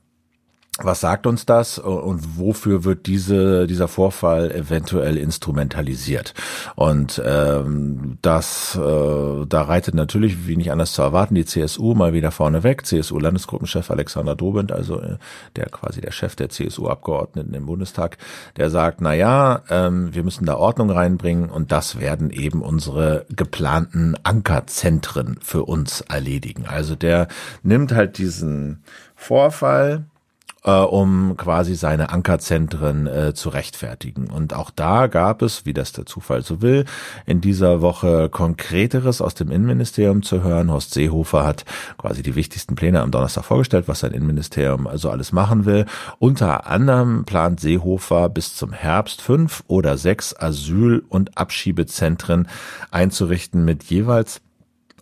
was 0.81 1.01
sagt 1.01 1.27
uns 1.27 1.45
das 1.45 1.79
und 1.79 2.39
wofür 2.39 2.85
wird 2.85 3.07
diese, 3.07 3.67
dieser 3.67 3.89
Vorfall 3.89 4.53
eventuell 4.53 5.17
instrumentalisiert? 5.17 6.35
Und 6.77 7.21
ähm, 7.25 8.19
das, 8.23 8.77
äh, 8.77 9.47
da 9.47 9.63
reitet 9.63 9.95
natürlich, 9.95 10.47
wie 10.47 10.57
nicht 10.57 10.71
anders 10.71 10.93
zu 10.93 11.03
erwarten, 11.03 11.35
die 11.35 11.45
CSU 11.45 11.95
mal 11.95 12.13
wieder 12.13 12.31
vorne 12.31 12.63
weg. 12.63 12.87
CSU-Landesgruppenchef 12.87 13.91
Alexander 13.91 14.37
Dobrindt, 14.37 14.71
also 14.71 15.01
äh, 15.01 15.19
der 15.57 15.67
quasi 15.67 16.01
der 16.01 16.13
Chef 16.13 16.37
der 16.37 16.49
CSU-Abgeordneten 16.49 17.55
im 17.55 17.67
Bundestag, 17.67 18.17
der 18.57 18.71
sagt, 18.71 19.01
na 19.01 19.15
ja, 19.15 19.63
ähm, 19.71 20.15
wir 20.15 20.23
müssen 20.23 20.47
da 20.47 20.57
Ordnung 20.57 20.91
reinbringen 20.91 21.51
und 21.51 21.73
das 21.73 21.99
werden 21.99 22.31
eben 22.31 22.63
unsere 22.63 23.27
geplanten 23.35 24.15
Ankerzentren 24.23 25.39
für 25.43 25.65
uns 25.65 26.03
erledigen. 26.03 26.67
Also 26.67 26.95
der 26.95 27.27
nimmt 27.65 27.93
halt 27.93 28.19
diesen 28.19 28.85
Vorfall, 29.17 30.05
äh, 30.65 30.71
um 30.71 31.37
quasi 31.37 31.75
seine 31.75 32.11
Ankerzentren 32.11 33.07
äh, 33.07 33.35
zu 33.35 33.49
rechtfertigen. 33.49 34.29
Und 34.29 34.55
auch 34.55 34.71
da 34.71 35.07
gab 35.07 35.43
es, 35.43 35.67
wie 35.67 35.73
das 35.73 35.93
der 35.93 36.07
Zufall 36.07 36.43
so 36.43 36.63
will, 36.63 36.85
in 37.27 37.41
dieser 37.41 37.81
Woche 37.81 38.29
konkreteres 38.29 39.21
aus 39.21 39.35
dem 39.35 39.51
Innenministerium 39.51 40.23
zu 40.23 40.43
hören. 40.43 40.71
Horst 40.71 40.95
Seehofer 40.95 41.45
hat 41.45 41.65
quasi 41.97 42.23
die 42.23 42.35
wichtigsten 42.35 42.75
Pläne 42.75 43.01
am 43.01 43.11
Donnerstag 43.11 43.45
vorgestellt, 43.45 43.89
was 43.89 44.01
sein 44.01 44.13
Innenministerium 44.13 44.87
also 44.87 45.11
alles 45.11 45.33
machen 45.33 45.65
will. 45.65 45.87
Unter 46.19 46.67
anderem 46.67 47.25
plant 47.25 47.61
Seehofer 47.61 48.29
bis 48.29 48.55
zum 48.55 48.73
Herbst 48.73 49.23
fünf 49.23 49.63
oder 49.69 49.97
sechs 49.97 50.35
Asyl- 50.35 51.05
und 51.09 51.39
Abschiebezentren 51.39 52.49
einzurichten 52.91 53.65
mit 53.65 53.85
jeweils 53.85 54.41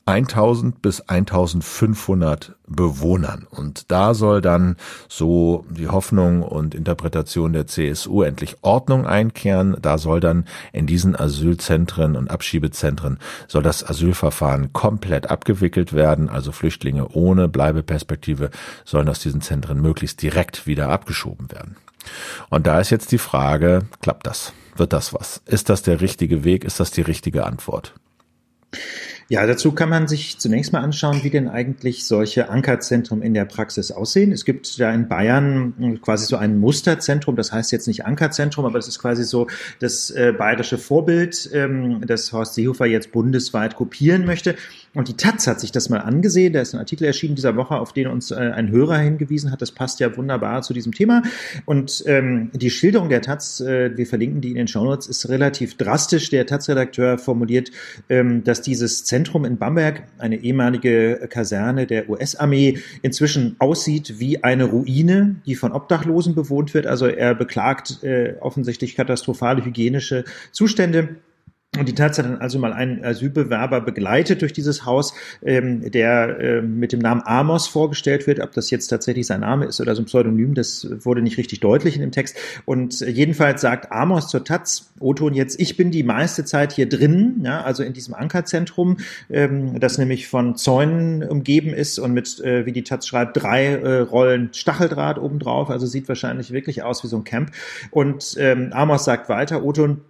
1000 0.07 0.81
bis 0.83 1.01
1500 1.01 2.55
Bewohnern. 2.69 3.45
Und 3.51 3.91
da 3.91 4.15
soll 4.15 4.41
dann 4.41 4.77
so 5.09 5.65
die 5.69 5.89
Hoffnung 5.89 6.43
und 6.43 6.77
Interpretation 6.77 7.53
der 7.53 7.67
CSU 7.67 8.23
endlich 8.23 8.59
Ordnung 8.63 9.05
einkehren. 9.05 9.77
Da 9.83 9.99
soll 9.99 10.21
dann 10.21 10.45
in 10.73 10.87
diesen 10.87 11.19
Asylzentren 11.19 12.15
und 12.15 12.31
Abschiebezentren 12.31 13.19
soll 13.49 13.65
das 13.65 13.85
Asylverfahren 13.85 14.73
komplett 14.73 15.29
abgewickelt 15.29 15.93
werden. 15.93 16.29
Also 16.29 16.53
Flüchtlinge 16.53 17.09
ohne 17.09 17.49
Bleibeperspektive 17.49 18.51
sollen 18.85 19.09
aus 19.09 19.19
diesen 19.19 19.41
Zentren 19.41 19.83
möglichst 19.83 20.23
direkt 20.23 20.69
wieder 20.69 20.89
abgeschoben 20.89 21.51
werden. 21.51 21.77
Und 22.49 22.69
da 22.69 22.79
ist 22.79 22.91
jetzt 22.91 23.11
die 23.11 23.19
Frage, 23.19 23.87
klappt 24.01 24.29
das? 24.29 24.53
Wird 24.77 24.93
das 24.93 25.13
was? 25.13 25.43
Ist 25.47 25.69
das 25.69 25.83
der 25.83 26.01
richtige 26.01 26.45
Weg? 26.45 26.65
Ist 26.65 26.79
das 26.79 26.93
die 26.93 27.03
richtige 27.03 27.45
Antwort? 27.45 27.95
Ja, 29.29 29.45
dazu 29.45 29.73
kann 29.73 29.89
man 29.89 30.07
sich 30.07 30.39
zunächst 30.39 30.73
mal 30.73 30.83
anschauen, 30.83 31.25
wie 31.25 31.31
denn 31.31 31.49
eigentlich 31.49 32.05
solche 32.07 32.49
Ankerzentren 32.49 33.23
in 33.23 33.35
der 33.35 33.45
Praxis 33.45 33.91
aussehen. 33.91 34.31
Es 34.31 34.45
gibt 34.45 34.79
da 34.79 34.93
in 34.93 35.09
Bayern 35.09 35.99
quasi 36.01 36.27
so 36.27 36.37
ein 36.37 36.59
Musterzentrum, 36.59 37.35
das 37.35 37.51
heißt 37.51 37.73
jetzt 37.73 37.89
nicht 37.89 38.07
Ankerzentrum, 38.07 38.65
aber 38.67 38.79
das 38.79 38.87
ist 38.87 39.01
quasi 39.01 39.25
so 39.25 39.49
das 39.81 40.11
äh, 40.11 40.33
bayerische 40.37 40.79
Vorbild, 40.79 41.51
ähm, 41.53 42.03
das 42.07 42.33
Horst 42.33 42.55
Seehofer 42.55 42.87
jetzt 42.87 43.11
bundesweit 43.11 43.75
kopieren 43.75 44.27
möchte. 44.27 44.55
Und 44.97 45.09
die 45.09 45.17
Taz 45.19 45.47
hat 45.47 45.61
sich 45.61 45.73
das 45.73 45.91
mal 45.91 45.99
angesehen. 45.99 46.55
Da 46.55 46.63
ist 46.63 46.73
ein 46.75 46.79
Artikel 46.79 47.05
erschienen 47.05 47.35
dieser 47.35 47.55
Woche, 47.55 47.77
auf 47.77 47.93
den 47.93 48.07
uns 48.07 48.31
äh, 48.31 48.37
ein 48.37 48.71
Hörer 48.71 48.97
hingewiesen 48.97 49.53
hat. 49.53 49.61
Das 49.61 49.71
passt 49.71 50.01
ja 50.01 50.17
wunderbar 50.17 50.63
zu 50.63 50.73
diesem 50.73 50.93
Thema. 50.93 51.23
Und 51.67 52.03
ähm, 52.07 52.51
die 52.55 52.71
Schilderung 52.71 53.11
der 53.11 53.21
Taz, 53.21 53.61
äh, 53.61 53.95
wir 53.95 54.07
verlinken 54.07 54.41
die 54.41 54.49
in 54.49 54.55
den 54.55 54.69
Shownotes, 54.69 55.07
ist 55.07 55.29
relativ 55.29 55.77
drastisch. 55.77 56.31
Der 56.31 56.47
Taz-Redakteur 56.47 57.19
formuliert, 57.19 57.73
ähm, 58.09 58.43
dass 58.43 58.63
dieses 58.63 59.05
Zentrum 59.05 59.45
in 59.45 59.59
Bamberg, 59.59 60.05
eine 60.17 60.37
ehemalige 60.37 61.29
Kaserne 61.29 61.87
der 61.87 62.09
US-Armee, 62.09 62.79
inzwischen 63.03 63.57
aussieht 63.59 64.19
wie 64.19 64.45
eine 64.45 64.65
Ruine, 64.65 65.37
die 65.45 65.57
von 65.57 65.73
Obdachlosen 65.73 66.35
bewohnt 66.35 66.73
wird. 66.73 66.87
Also 66.87 67.05
er 67.05 67.35
beklagt 67.35 68.03
äh, 68.03 68.37
offensichtlich 68.41 68.97
katastrophale 68.97 69.63
hygienische 69.63 70.25
Zustände. 70.53 71.17
Und 71.79 71.89
die 71.89 72.03
hat 72.03 72.19
dann 72.19 72.39
also 72.39 72.59
mal 72.59 72.73
einen 72.73 73.05
Asylbewerber 73.05 73.81
begleitet 73.81 74.43
durch 74.43 74.53
dieses 74.53 74.85
Haus, 74.85 75.15
ähm, 75.43 75.91
der 75.91 76.39
äh, 76.39 76.63
mit 76.63 76.93
dem 76.93 77.01
Namen 77.01 77.23
Amos 77.25 77.67
vorgestellt 77.67 78.27
wird. 78.27 78.41
Ob 78.41 78.53
das 78.53 78.71
jetzt 78.71 78.89
tatsächlich 78.89 79.27
sein 79.27 79.41
Name 79.41 79.67
ist 79.67 79.81
oder 79.81 79.95
so 79.95 80.03
ein 80.03 80.07
Pseudonym, 80.07 80.55
das 80.55 80.87
wurde 81.05 81.23
nicht 81.23 81.39
richtig 81.39 81.61
deutlich 81.61 81.97
in 81.97 82.01
dem 82.01 82.13
Text. 82.13 82.37
Und 82.65 83.01
jedenfalls 83.01 83.61
sagt 83.61 83.93
Amos 83.93 84.29
zur 84.29 84.45
Taz, 84.45 84.91
Oton 85.01 85.35
jetzt, 85.35 85.61
ich 85.61 85.77
bin 85.77 85.91
die 85.91 86.03
meiste 86.03 86.45
Zeit 86.45 86.73
hier 86.73 86.89
drin, 86.89 87.43
ja, 87.45 87.63
also 87.63 87.83
in 87.83 87.93
diesem 87.93 88.15
Ankerzentrum, 88.15 88.99
ähm, 89.31 89.79
das 89.81 89.99
nämlich 89.99 90.29
von 90.29 90.57
Zäunen 90.57 91.23
umgeben 91.23 91.73
ist 91.73 91.99
und 91.99 92.13
mit, 92.13 92.41
äh, 92.41 92.67
wie 92.67 92.73
die 92.73 92.85
Taz 92.85 93.07
schreibt, 93.07 93.37
drei 93.37 93.67
äh, 93.67 93.99
Rollen 94.01 94.51
Stacheldraht 94.53 95.19
obendrauf. 95.19 95.71
Also 95.71 95.87
sieht 95.87 96.09
wahrscheinlich 96.09 96.53
wirklich 96.53 96.83
aus 96.83 97.05
wie 97.05 97.09
so 97.09 97.17
ein 97.17 97.25
Camp. 97.25 97.51
Und 97.91 98.37
ähm, 98.39 98.71
Amos 98.73 99.05
sagt 99.05 99.29
weiter, 99.29 99.65
Oton, 99.65 100.01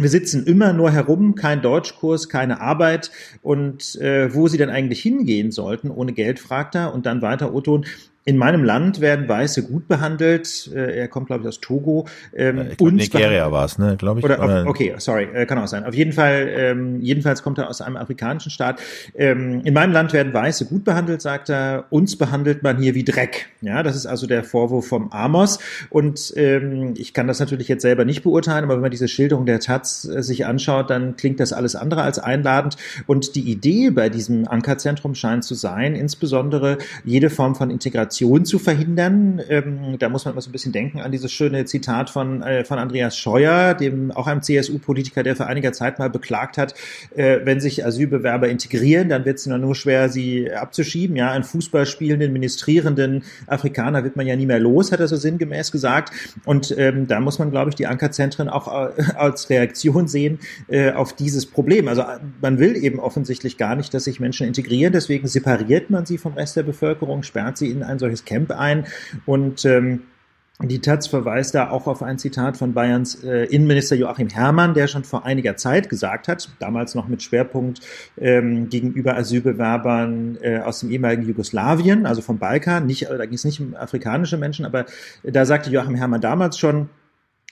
wir 0.00 0.08
sitzen 0.08 0.46
immer 0.46 0.72
nur 0.72 0.90
herum, 0.90 1.34
kein 1.34 1.62
Deutschkurs, 1.62 2.28
keine 2.28 2.60
Arbeit. 2.60 3.10
Und 3.42 3.96
äh, 3.96 4.34
wo 4.34 4.48
sie 4.48 4.58
denn 4.58 4.70
eigentlich 4.70 5.00
hingehen 5.00 5.52
sollten, 5.52 5.90
ohne 5.90 6.12
Geld, 6.12 6.38
fragt 6.38 6.74
er. 6.74 6.94
Und 6.94 7.06
dann 7.06 7.22
weiter 7.22 7.54
Otto, 7.54 7.82
in 8.28 8.36
meinem 8.36 8.62
Land 8.62 9.00
werden 9.00 9.26
Weiße 9.26 9.62
gut 9.62 9.88
behandelt. 9.88 10.70
Äh, 10.74 10.98
er 10.98 11.08
kommt, 11.08 11.28
glaube 11.28 11.44
ich, 11.44 11.48
aus 11.48 11.60
Togo. 11.60 12.06
Ähm, 12.36 12.66
ich 12.72 12.76
glaub, 12.76 12.92
Nigeria 12.92 13.50
war 13.50 13.64
es, 13.64 13.78
ne, 13.78 13.96
glaube 13.96 14.20
ich. 14.20 14.24
Oder, 14.26 14.44
oder, 14.44 14.66
okay, 14.66 14.94
sorry, 14.98 15.28
äh, 15.32 15.46
kann 15.46 15.56
auch 15.56 15.66
sein. 15.66 15.84
Auf 15.84 15.94
jeden 15.94 16.12
Fall, 16.12 16.46
ähm, 16.50 17.00
jedenfalls 17.00 17.42
kommt 17.42 17.56
er 17.56 17.70
aus 17.70 17.80
einem 17.80 17.96
afrikanischen 17.96 18.50
Staat. 18.50 18.82
Ähm, 19.14 19.62
in 19.64 19.72
meinem 19.72 19.92
Land 19.92 20.12
werden 20.12 20.34
Weiße 20.34 20.66
gut 20.66 20.84
behandelt, 20.84 21.22
sagt 21.22 21.48
er. 21.48 21.86
Uns 21.88 22.16
behandelt 22.18 22.62
man 22.62 22.76
hier 22.76 22.94
wie 22.94 23.02
Dreck. 23.02 23.46
Ja, 23.62 23.82
das 23.82 23.96
ist 23.96 24.04
also 24.04 24.26
der 24.26 24.44
Vorwurf 24.44 24.86
vom 24.86 25.10
Amos. 25.10 25.58
Und 25.88 26.34
ähm, 26.36 26.92
ich 26.98 27.14
kann 27.14 27.28
das 27.28 27.40
natürlich 27.40 27.68
jetzt 27.68 27.80
selber 27.80 28.04
nicht 28.04 28.24
beurteilen, 28.24 28.64
aber 28.64 28.74
wenn 28.74 28.82
man 28.82 28.90
diese 28.90 29.08
Schilderung 29.08 29.46
der 29.46 29.60
Taz 29.60 30.04
äh, 30.04 30.22
sich 30.22 30.44
anschaut, 30.44 30.90
dann 30.90 31.16
klingt 31.16 31.40
das 31.40 31.54
alles 31.54 31.74
andere 31.76 32.02
als 32.02 32.18
einladend. 32.18 32.76
Und 33.06 33.36
die 33.36 33.50
Idee 33.50 33.88
bei 33.88 34.10
diesem 34.10 34.46
Ankerzentrum 34.46 35.14
scheint 35.14 35.44
zu 35.44 35.54
sein, 35.54 35.94
insbesondere 35.94 36.76
jede 37.06 37.30
Form 37.30 37.54
von 37.54 37.70
Integration 37.70 38.17
Inflation 38.18 38.44
zu 38.44 38.58
verhindern. 38.58 39.40
Ähm, 39.48 39.96
da 39.98 40.08
muss 40.08 40.24
man 40.24 40.34
immer 40.34 40.40
so 40.40 40.50
ein 40.50 40.52
bisschen 40.52 40.72
denken 40.72 41.00
an 41.00 41.12
dieses 41.12 41.32
schöne 41.32 41.64
Zitat 41.64 42.10
von, 42.10 42.42
äh, 42.42 42.64
von 42.64 42.78
Andreas 42.78 43.16
Scheuer, 43.16 43.74
dem 43.74 44.10
auch 44.10 44.26
einem 44.26 44.42
CSU-Politiker, 44.42 45.22
der 45.22 45.36
vor 45.36 45.46
einiger 45.46 45.72
Zeit 45.72 45.98
mal 45.98 46.10
beklagt 46.10 46.58
hat, 46.58 46.74
äh, 47.14 47.40
wenn 47.44 47.60
sich 47.60 47.84
Asylbewerber 47.84 48.48
integrieren, 48.48 49.08
dann 49.08 49.24
wird 49.24 49.38
es 49.38 49.46
nur 49.46 49.74
schwer, 49.74 50.08
sie 50.08 50.52
abzuschieben. 50.52 51.16
Ja, 51.16 51.30
einen 51.30 51.44
Fußballspielenden, 51.44 52.32
ministrierenden 52.32 53.22
Afrikaner 53.46 54.04
wird 54.04 54.16
man 54.16 54.26
ja 54.26 54.36
nie 54.36 54.46
mehr 54.46 54.60
los, 54.60 54.92
hat 54.92 55.00
er 55.00 55.08
so 55.08 55.16
sinngemäß 55.16 55.72
gesagt. 55.72 56.12
Und 56.44 56.74
ähm, 56.76 57.06
da 57.06 57.20
muss 57.20 57.38
man, 57.38 57.50
glaube 57.50 57.70
ich, 57.70 57.76
die 57.76 57.86
Ankerzentren 57.86 58.48
auch 58.48 58.68
äh, 58.68 59.02
als 59.14 59.50
Reaktion 59.50 60.08
sehen 60.08 60.38
äh, 60.68 60.92
auf 60.92 61.12
dieses 61.12 61.46
Problem. 61.46 61.88
Also 61.88 62.04
man 62.40 62.58
will 62.58 62.76
eben 62.76 62.98
offensichtlich 62.98 63.56
gar 63.56 63.76
nicht, 63.76 63.94
dass 63.94 64.04
sich 64.04 64.20
Menschen 64.20 64.46
integrieren, 64.46 64.92
deswegen 64.92 65.28
separiert 65.28 65.90
man 65.90 66.06
sie 66.06 66.18
vom 66.18 66.34
Rest 66.34 66.56
der 66.56 66.62
Bevölkerung, 66.62 67.22
sperrt 67.22 67.58
sie 67.58 67.70
in 67.70 67.82
ein 67.82 67.98
solches 67.98 68.07
Camp 68.24 68.50
ein. 68.50 68.86
Und 69.26 69.64
ähm, 69.64 70.02
die 70.60 70.80
Taz 70.80 71.06
verweist 71.06 71.54
da 71.54 71.70
auch 71.70 71.86
auf 71.86 72.02
ein 72.02 72.18
Zitat 72.18 72.56
von 72.56 72.74
Bayerns 72.74 73.22
äh, 73.22 73.44
Innenminister 73.44 73.94
Joachim 73.94 74.28
Herrmann, 74.28 74.74
der 74.74 74.88
schon 74.88 75.04
vor 75.04 75.24
einiger 75.24 75.56
Zeit 75.56 75.88
gesagt 75.88 76.26
hat, 76.26 76.50
damals 76.58 76.96
noch 76.96 77.06
mit 77.06 77.22
Schwerpunkt 77.22 77.80
ähm, 78.20 78.68
gegenüber 78.68 79.16
Asylbewerbern 79.16 80.36
äh, 80.42 80.58
aus 80.58 80.80
dem 80.80 80.90
ehemaligen 80.90 81.22
Jugoslawien, 81.22 82.06
also 82.06 82.22
vom 82.22 82.38
Balkan, 82.38 82.86
nicht, 82.86 83.08
da 83.08 83.24
ging 83.24 83.34
es 83.34 83.44
nicht 83.44 83.60
um 83.60 83.76
afrikanische 83.76 84.36
Menschen, 84.36 84.66
aber 84.66 84.86
da 85.22 85.44
sagte 85.44 85.70
Joachim 85.70 85.94
Herrmann 85.94 86.20
damals 86.20 86.58
schon, 86.58 86.88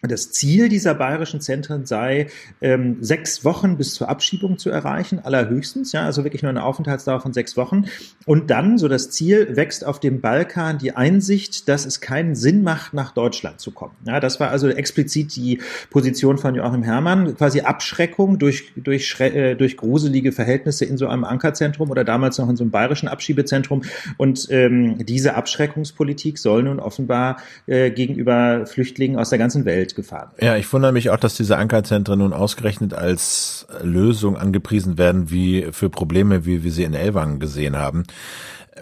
das 0.02 0.30
Ziel 0.30 0.68
dieser 0.68 0.94
bayerischen 0.94 1.40
Zentren 1.40 1.86
sei, 1.86 2.26
ähm, 2.60 2.98
sechs 3.00 3.46
Wochen 3.46 3.78
bis 3.78 3.94
zur 3.94 4.10
Abschiebung 4.10 4.58
zu 4.58 4.68
erreichen, 4.68 5.20
allerhöchstens, 5.20 5.92
ja, 5.92 6.04
also 6.04 6.22
wirklich 6.22 6.42
nur 6.42 6.50
eine 6.50 6.64
Aufenthaltsdauer 6.64 7.20
von 7.20 7.32
sechs 7.32 7.56
Wochen. 7.56 7.86
Und 8.26 8.50
dann, 8.50 8.76
so 8.76 8.88
das 8.88 9.10
Ziel, 9.10 9.56
wächst 9.56 9.86
auf 9.86 9.98
dem 9.98 10.20
Balkan 10.20 10.76
die 10.76 10.94
Einsicht, 10.94 11.68
dass 11.68 11.86
es 11.86 12.02
keinen 12.02 12.34
Sinn 12.34 12.62
macht, 12.62 12.92
nach 12.92 13.12
Deutschland 13.12 13.60
zu 13.60 13.70
kommen. 13.70 13.94
Ja, 14.04 14.20
das 14.20 14.38
war 14.38 14.50
also 14.50 14.68
explizit 14.68 15.34
die 15.34 15.60
Position 15.88 16.36
von 16.36 16.54
Joachim 16.54 16.82
Herrmann, 16.82 17.34
quasi 17.34 17.62
Abschreckung 17.62 18.38
durch, 18.38 18.72
durch, 18.76 19.18
äh, 19.20 19.54
durch 19.54 19.78
gruselige 19.78 20.32
Verhältnisse 20.32 20.84
in 20.84 20.98
so 20.98 21.08
einem 21.08 21.24
Ankerzentrum 21.24 21.90
oder 21.90 22.04
damals 22.04 22.36
noch 22.36 22.50
in 22.50 22.56
so 22.56 22.64
einem 22.64 22.70
bayerischen 22.70 23.08
Abschiebezentrum. 23.08 23.82
Und 24.18 24.46
ähm, 24.50 24.98
diese 25.06 25.36
Abschreckungspolitik 25.36 26.36
soll 26.38 26.64
nun 26.64 26.80
offenbar 26.80 27.38
äh, 27.66 27.90
gegenüber 27.90 28.66
Flüchtlingen 28.66 29.18
aus 29.18 29.30
der 29.30 29.38
ganzen 29.38 29.64
Welt 29.64 29.85
gefahren 29.94 30.30
werden. 30.36 30.46
Ja, 30.46 30.56
ich 30.56 30.72
wundere 30.72 30.92
mich 30.92 31.10
auch, 31.10 31.18
dass 31.18 31.34
diese 31.34 31.56
Ankerzentren 31.56 32.18
nun 32.18 32.32
ausgerechnet 32.32 32.94
als 32.94 33.66
Lösung 33.82 34.36
angepriesen 34.36 34.98
werden, 34.98 35.30
wie 35.30 35.68
für 35.72 35.90
Probleme, 35.90 36.44
wie 36.46 36.64
wir 36.64 36.72
sie 36.72 36.84
in 36.84 36.94
Elwang 36.94 37.38
gesehen 37.38 37.76
haben. 37.76 38.04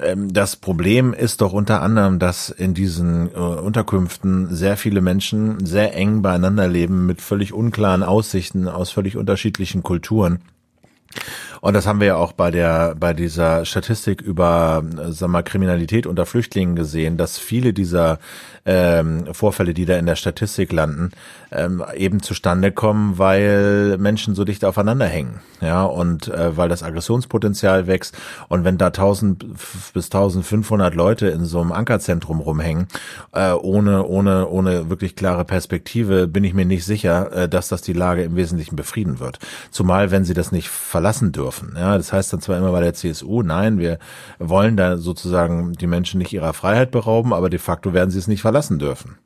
Ähm, 0.00 0.32
das 0.32 0.56
Problem 0.56 1.12
ist 1.12 1.40
doch 1.40 1.52
unter 1.52 1.82
anderem, 1.82 2.18
dass 2.18 2.50
in 2.50 2.74
diesen 2.74 3.30
äh, 3.32 3.38
Unterkünften 3.38 4.54
sehr 4.54 4.76
viele 4.76 5.00
Menschen 5.00 5.64
sehr 5.64 5.94
eng 5.94 6.22
beieinander 6.22 6.68
leben 6.68 7.06
mit 7.06 7.20
völlig 7.20 7.52
unklaren 7.52 8.02
Aussichten 8.02 8.68
aus 8.68 8.90
völlig 8.90 9.16
unterschiedlichen 9.16 9.82
Kulturen. 9.82 10.40
Und 11.60 11.74
das 11.74 11.86
haben 11.86 12.00
wir 12.00 12.08
ja 12.08 12.16
auch 12.16 12.32
bei 12.32 12.50
der, 12.50 12.94
bei 12.96 13.14
dieser 13.14 13.64
Statistik 13.64 14.20
über, 14.20 14.82
sag 15.08 15.28
mal, 15.28 15.42
Kriminalität 15.42 16.06
unter 16.06 16.26
Flüchtlingen 16.26 16.74
gesehen, 16.76 17.16
dass 17.16 17.38
viele 17.38 17.72
dieser 17.72 18.18
ähm, 18.66 19.26
Vorfälle, 19.32 19.74
die 19.74 19.84
da 19.84 19.96
in 19.96 20.06
der 20.06 20.16
Statistik 20.16 20.72
landen, 20.72 21.10
ähm, 21.52 21.84
eben 21.94 22.22
zustande 22.22 22.72
kommen, 22.72 23.18
weil 23.18 23.98
Menschen 23.98 24.34
so 24.34 24.44
dicht 24.44 24.64
aufeinander 24.64 25.06
hängen. 25.06 25.40
Ja, 25.60 25.84
und 25.84 26.28
äh, 26.28 26.56
weil 26.56 26.68
das 26.68 26.82
Aggressionspotenzial 26.82 27.86
wächst. 27.86 28.16
Und 28.48 28.64
wenn 28.64 28.78
da 28.78 28.86
1000 28.86 29.46
bis 29.92 30.06
1500 30.06 30.94
Leute 30.94 31.28
in 31.28 31.44
so 31.44 31.60
einem 31.60 31.72
Ankerzentrum 31.72 32.40
rumhängen, 32.40 32.88
äh, 33.32 33.52
ohne, 33.52 34.04
ohne, 34.04 34.48
ohne 34.48 34.90
wirklich 34.90 35.16
klare 35.16 35.44
Perspektive, 35.44 36.26
bin 36.26 36.44
ich 36.44 36.54
mir 36.54 36.66
nicht 36.66 36.84
sicher, 36.84 37.32
äh, 37.32 37.48
dass 37.48 37.68
das 37.68 37.82
die 37.82 37.92
Lage 37.92 38.22
im 38.22 38.36
Wesentlichen 38.36 38.76
befrieden 38.76 39.20
wird. 39.20 39.38
Zumal, 39.70 40.10
wenn 40.10 40.24
sie 40.24 40.34
das 40.34 40.52
nicht 40.52 40.68
verlassen 40.68 41.32
dürfen. 41.32 41.74
Ja, 41.76 41.96
das 41.96 42.12
heißt 42.12 42.32
dann 42.32 42.40
zwar 42.40 42.58
immer 42.58 42.72
bei 42.72 42.80
der 42.80 42.94
CSU, 42.94 43.42
nein, 43.42 43.78
wir 43.78 43.98
wollen 44.38 44.76
da 44.76 44.96
sozusagen 44.96 45.72
die 45.72 45.86
Menschen 45.86 46.18
nicht 46.18 46.32
ihrer 46.32 46.52
Freiheit 46.52 46.90
berauben, 46.90 47.32
aber 47.32 47.50
de 47.50 47.58
facto 47.58 47.92
werden 47.92 48.10
sie 48.10 48.18
es 48.18 48.28
nicht 48.28 48.42
verlassen 48.42 48.53
dürfen. 48.78 49.16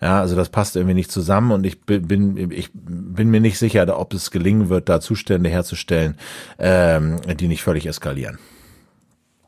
Ja, 0.00 0.20
also 0.20 0.34
das 0.34 0.48
passt 0.48 0.74
irgendwie 0.74 0.94
nicht 0.94 1.12
zusammen 1.12 1.52
und 1.52 1.64
ich 1.64 1.82
bin, 1.82 2.50
ich 2.50 2.70
bin 2.74 3.30
mir 3.30 3.40
nicht 3.40 3.58
sicher, 3.58 3.98
ob 3.98 4.12
es 4.14 4.32
gelingen 4.32 4.68
wird, 4.68 4.88
da 4.88 5.00
Zustände 5.00 5.48
herzustellen, 5.48 6.16
ähm, 6.58 7.20
die 7.38 7.46
nicht 7.46 7.62
völlig 7.62 7.86
eskalieren. 7.86 8.38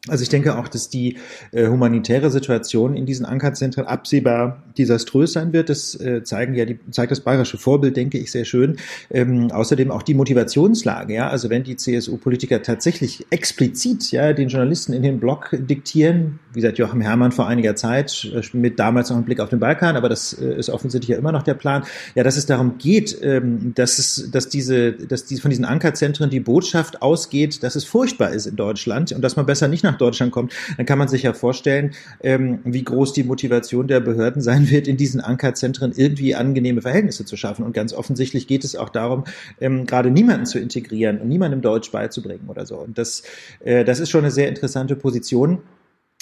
Also 0.07 0.23
ich 0.23 0.29
denke 0.29 0.59
auch, 0.59 0.69
dass 0.69 0.91
die 0.91 1.17
äh, 1.53 1.67
humanitäre 1.69 2.31
Situation 2.31 2.95
in 2.95 3.07
diesen 3.07 3.25
Ankerzentren 3.25 3.87
absehbar 3.87 4.63
desaströs 4.77 5.33
sein 5.33 5.55
wird. 5.55 5.71
Das 5.71 5.99
äh, 5.99 6.23
zeigen 6.23 6.55
ja 6.55 6.67
die, 6.67 6.79
zeigt 6.91 7.11
das 7.11 7.21
bayerische 7.21 7.57
Vorbild, 7.57 7.97
denke 7.97 8.19
ich, 8.19 8.31
sehr 8.31 8.45
schön. 8.45 8.77
Ähm, 9.11 9.51
außerdem 9.51 9.91
auch 9.91 10.03
die 10.03 10.13
Motivationslage. 10.13 11.15
Ja, 11.15 11.29
also 11.29 11.49
wenn 11.49 11.65
die 11.65 11.77
CSU-Politiker 11.77 12.61
tatsächlich 12.61 13.27
explizit 13.31 14.11
ja 14.13 14.35
den 14.35 14.49
Journalisten 14.49 14.93
in 14.93 15.03
den 15.03 15.21
Blog 15.21 15.49
diktieren, 15.53 16.39
wie 16.53 16.61
gesagt 16.61 16.77
Joachim 16.77 17.01
Herrmann 17.01 17.33
vor 17.33 17.47
einiger 17.47 17.75
Zeit 17.75 18.31
äh, 18.35 18.43
mit 18.55 18.79
damals 18.79 19.09
noch 19.09 19.17
einem 19.17 19.25
Blick 19.25 19.41
auf 19.41 19.49
den 19.49 19.59
Balkan, 19.59 19.97
aber 19.97 20.11
das 20.11 20.35
äh, 20.35 20.59
ist 20.59 20.69
offensichtlich 20.69 21.09
ja 21.09 21.17
immer 21.17 21.33
noch 21.33 21.45
der 21.45 21.55
Plan. 21.55 21.83
Ja, 22.15 22.25
dass 22.25 22.37
es 22.37 22.45
darum 22.45 22.77
geht, 22.77 23.17
ähm, 23.23 23.73
dass 23.75 23.99
es, 23.99 24.31
dass 24.31 24.51
diese, 24.51 24.93
dass 24.93 25.25
die 25.25 25.39
von 25.39 25.49
diesen 25.49 25.65
Ankerzentren 25.65 26.29
die 26.29 26.41
Botschaft 26.41 27.01
ausgeht, 27.01 27.63
dass 27.63 27.75
es 27.75 27.85
furchtbar 27.87 28.33
ist 28.33 28.45
in 28.45 28.57
Deutschland 28.57 29.13
und 29.13 29.23
dass 29.23 29.37
man 29.37 29.47
besser 29.47 29.67
nicht 29.67 29.83
nach 29.83 29.94
nach 29.95 29.99
Deutschland 29.99 30.33
kommt, 30.33 30.53
dann 30.77 30.87
kann 30.87 30.99
man 30.99 31.09
sich 31.09 31.23
ja 31.23 31.33
vorstellen, 31.33 31.93
ähm, 32.23 32.61
wie 32.65 32.85
groß 32.85 33.13
die 33.13 33.25
Motivation 33.25 33.87
der 33.87 34.01
Behörden 34.01 34.43
sein 34.43 34.71
wird, 34.71 34.89
in 34.89 34.97
diesen 34.97 35.21
Ankerzentren 35.21 35.93
irgendwie 35.97 36.35
angenehme 36.35 36.83
Verhältnisse 36.83 37.25
zu 37.25 37.37
schaffen. 37.37 37.65
Und 37.65 37.73
ganz 37.73 37.93
offensichtlich 37.95 38.47
geht 38.47 38.65
es 38.65 38.77
auch 38.77 38.89
darum, 38.89 39.25
ähm, 39.61 39.87
gerade 39.87 40.11
niemanden 40.11 40.47
zu 40.47 40.59
integrieren 40.59 41.19
und 41.21 41.29
niemandem 41.29 41.63
Deutsch 41.63 41.91
beizubringen 41.91 42.49
oder 42.49 42.67
so. 42.67 42.77
Und 42.77 42.99
das, 42.99 43.23
äh, 43.61 43.85
das 43.85 44.01
ist 44.01 44.11
schon 44.11 44.23
eine 44.23 44.31
sehr 44.31 44.49
interessante 44.49 44.97
Position. 44.97 45.59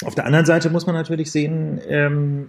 Auf 0.04 0.14
der 0.14 0.26
anderen 0.26 0.46
Seite 0.46 0.70
muss 0.70 0.86
man 0.86 0.94
natürlich 0.94 1.30
sehen, 1.30 1.80
ähm, 1.88 2.48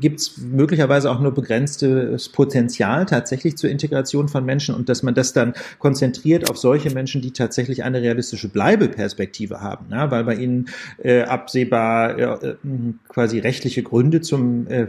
gibt 0.00 0.20
es 0.20 0.38
möglicherweise 0.38 1.10
auch 1.10 1.20
nur 1.20 1.32
begrenztes 1.32 2.28
Potenzial 2.28 3.06
tatsächlich 3.06 3.56
zur 3.56 3.70
Integration 3.70 4.28
von 4.28 4.44
Menschen 4.44 4.74
und 4.74 4.88
dass 4.88 5.02
man 5.02 5.14
das 5.14 5.32
dann 5.32 5.54
konzentriert 5.78 6.50
auf 6.50 6.58
solche 6.58 6.90
Menschen, 6.90 7.22
die 7.22 7.32
tatsächlich 7.32 7.84
eine 7.84 8.02
realistische 8.02 8.48
Bleibeperspektive 8.48 9.60
haben, 9.60 9.86
ja, 9.90 10.10
weil 10.10 10.24
bei 10.24 10.34
ihnen 10.34 10.68
äh, 11.02 11.22
absehbar 11.22 12.18
äh, 12.18 12.54
quasi 13.08 13.38
rechtliche 13.38 13.82
Gründe 13.82 14.20
zum 14.20 14.66
äh, 14.66 14.86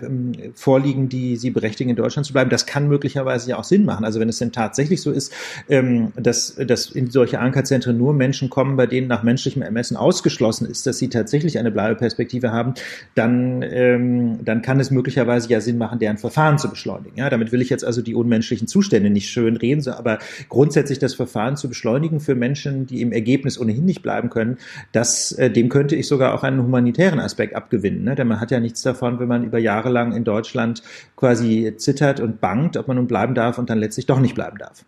vorliegen, 0.54 1.10
die 1.10 1.38
sie 1.38 1.52
berechtigen, 1.52 1.90
in 1.90 1.96
Deutschland 1.96 2.26
zu 2.26 2.34
bleiben. 2.34 2.50
Das 2.50 2.66
kann 2.66 2.88
möglicherweise 2.88 3.52
ja 3.52 3.58
auch 3.58 3.64
Sinn 3.64 3.86
machen. 3.86 4.06
Also 4.06 4.20
wenn 4.20 4.30
es 4.30 4.40
denn 4.40 4.52
tatsächlich 4.52 5.02
so 5.02 5.12
ist, 5.12 5.34
ähm, 5.70 6.12
dass, 6.16 6.56
dass 6.56 6.90
in 6.92 7.10
solche 7.10 7.40
Ankerzentren 7.40 7.98
nur 7.98 8.14
Menschen 8.14 8.50
kommen, 8.50 8.76
bei 8.76 8.88
denen 8.88 9.08
nach 9.08 9.24
menschlichem 9.24 9.62
Ermessen 9.62 9.98
ausgeschlossen 9.98 10.70
ist, 10.70 10.86
dass 10.86 10.98
sie 10.98 11.10
tatsächlich 11.10 11.58
eine 11.58 11.72
Bleibeperspektive 11.72 12.52
haben, 12.52 12.74
dann 13.16 13.62
äh, 13.62 13.93
ähm, 13.94 14.44
dann 14.44 14.62
kann 14.62 14.80
es 14.80 14.92
möglicherweise 14.92 15.50
ja 15.50 15.62
Sinn 15.62 15.78
machen, 15.78 16.00
deren 16.00 16.18
Verfahren 16.18 16.58
zu 16.58 16.70
beschleunigen. 16.70 17.18
Ja, 17.18 17.30
damit 17.30 17.52
will 17.52 17.62
ich 17.62 17.70
jetzt 17.70 17.86
also 17.86 18.02
die 18.02 18.16
unmenschlichen 18.16 18.68
Zustände 18.68 19.10
nicht 19.10 19.30
schön 19.30 19.58
reden, 19.58 19.82
so, 19.82 19.92
aber 19.92 20.20
grundsätzlich 20.50 21.00
das 21.00 21.14
Verfahren 21.14 21.56
zu 21.58 21.70
beschleunigen 21.70 22.20
für 22.20 22.36
Menschen, 22.36 22.86
die 22.86 23.02
im 23.02 23.12
Ergebnis 23.12 23.60
ohnehin 23.60 23.86
nicht 23.86 24.02
bleiben 24.02 24.30
können, 24.30 24.58
das, 24.92 25.32
äh, 25.34 25.50
dem 25.50 25.70
könnte 25.70 25.96
ich 25.96 26.08
sogar 26.08 26.34
auch 26.34 26.44
einen 26.44 26.62
humanitären 26.62 27.20
Aspekt 27.20 27.56
abgewinnen. 27.56 28.04
Ne? 28.04 28.16
Denn 28.16 28.28
man 28.28 28.40
hat 28.40 28.52
ja 28.52 28.60
nichts 28.60 28.82
davon, 28.82 29.20
wenn 29.20 29.28
man 29.28 29.44
über 29.44 29.60
Jahre 29.60 29.90
lang 29.90 30.14
in 30.14 30.24
Deutschland 30.24 30.84
quasi 31.16 31.74
zittert 31.78 32.20
und 32.20 32.42
bangt, 32.42 32.78
ob 32.78 32.88
man 32.88 32.98
nun 32.98 33.08
bleiben 33.08 33.36
darf 33.36 33.58
und 33.58 33.70
dann 33.70 33.80
letztlich 33.80 34.06
doch 34.06 34.20
nicht 34.20 34.36
bleiben 34.36 34.58
darf. 34.58 34.84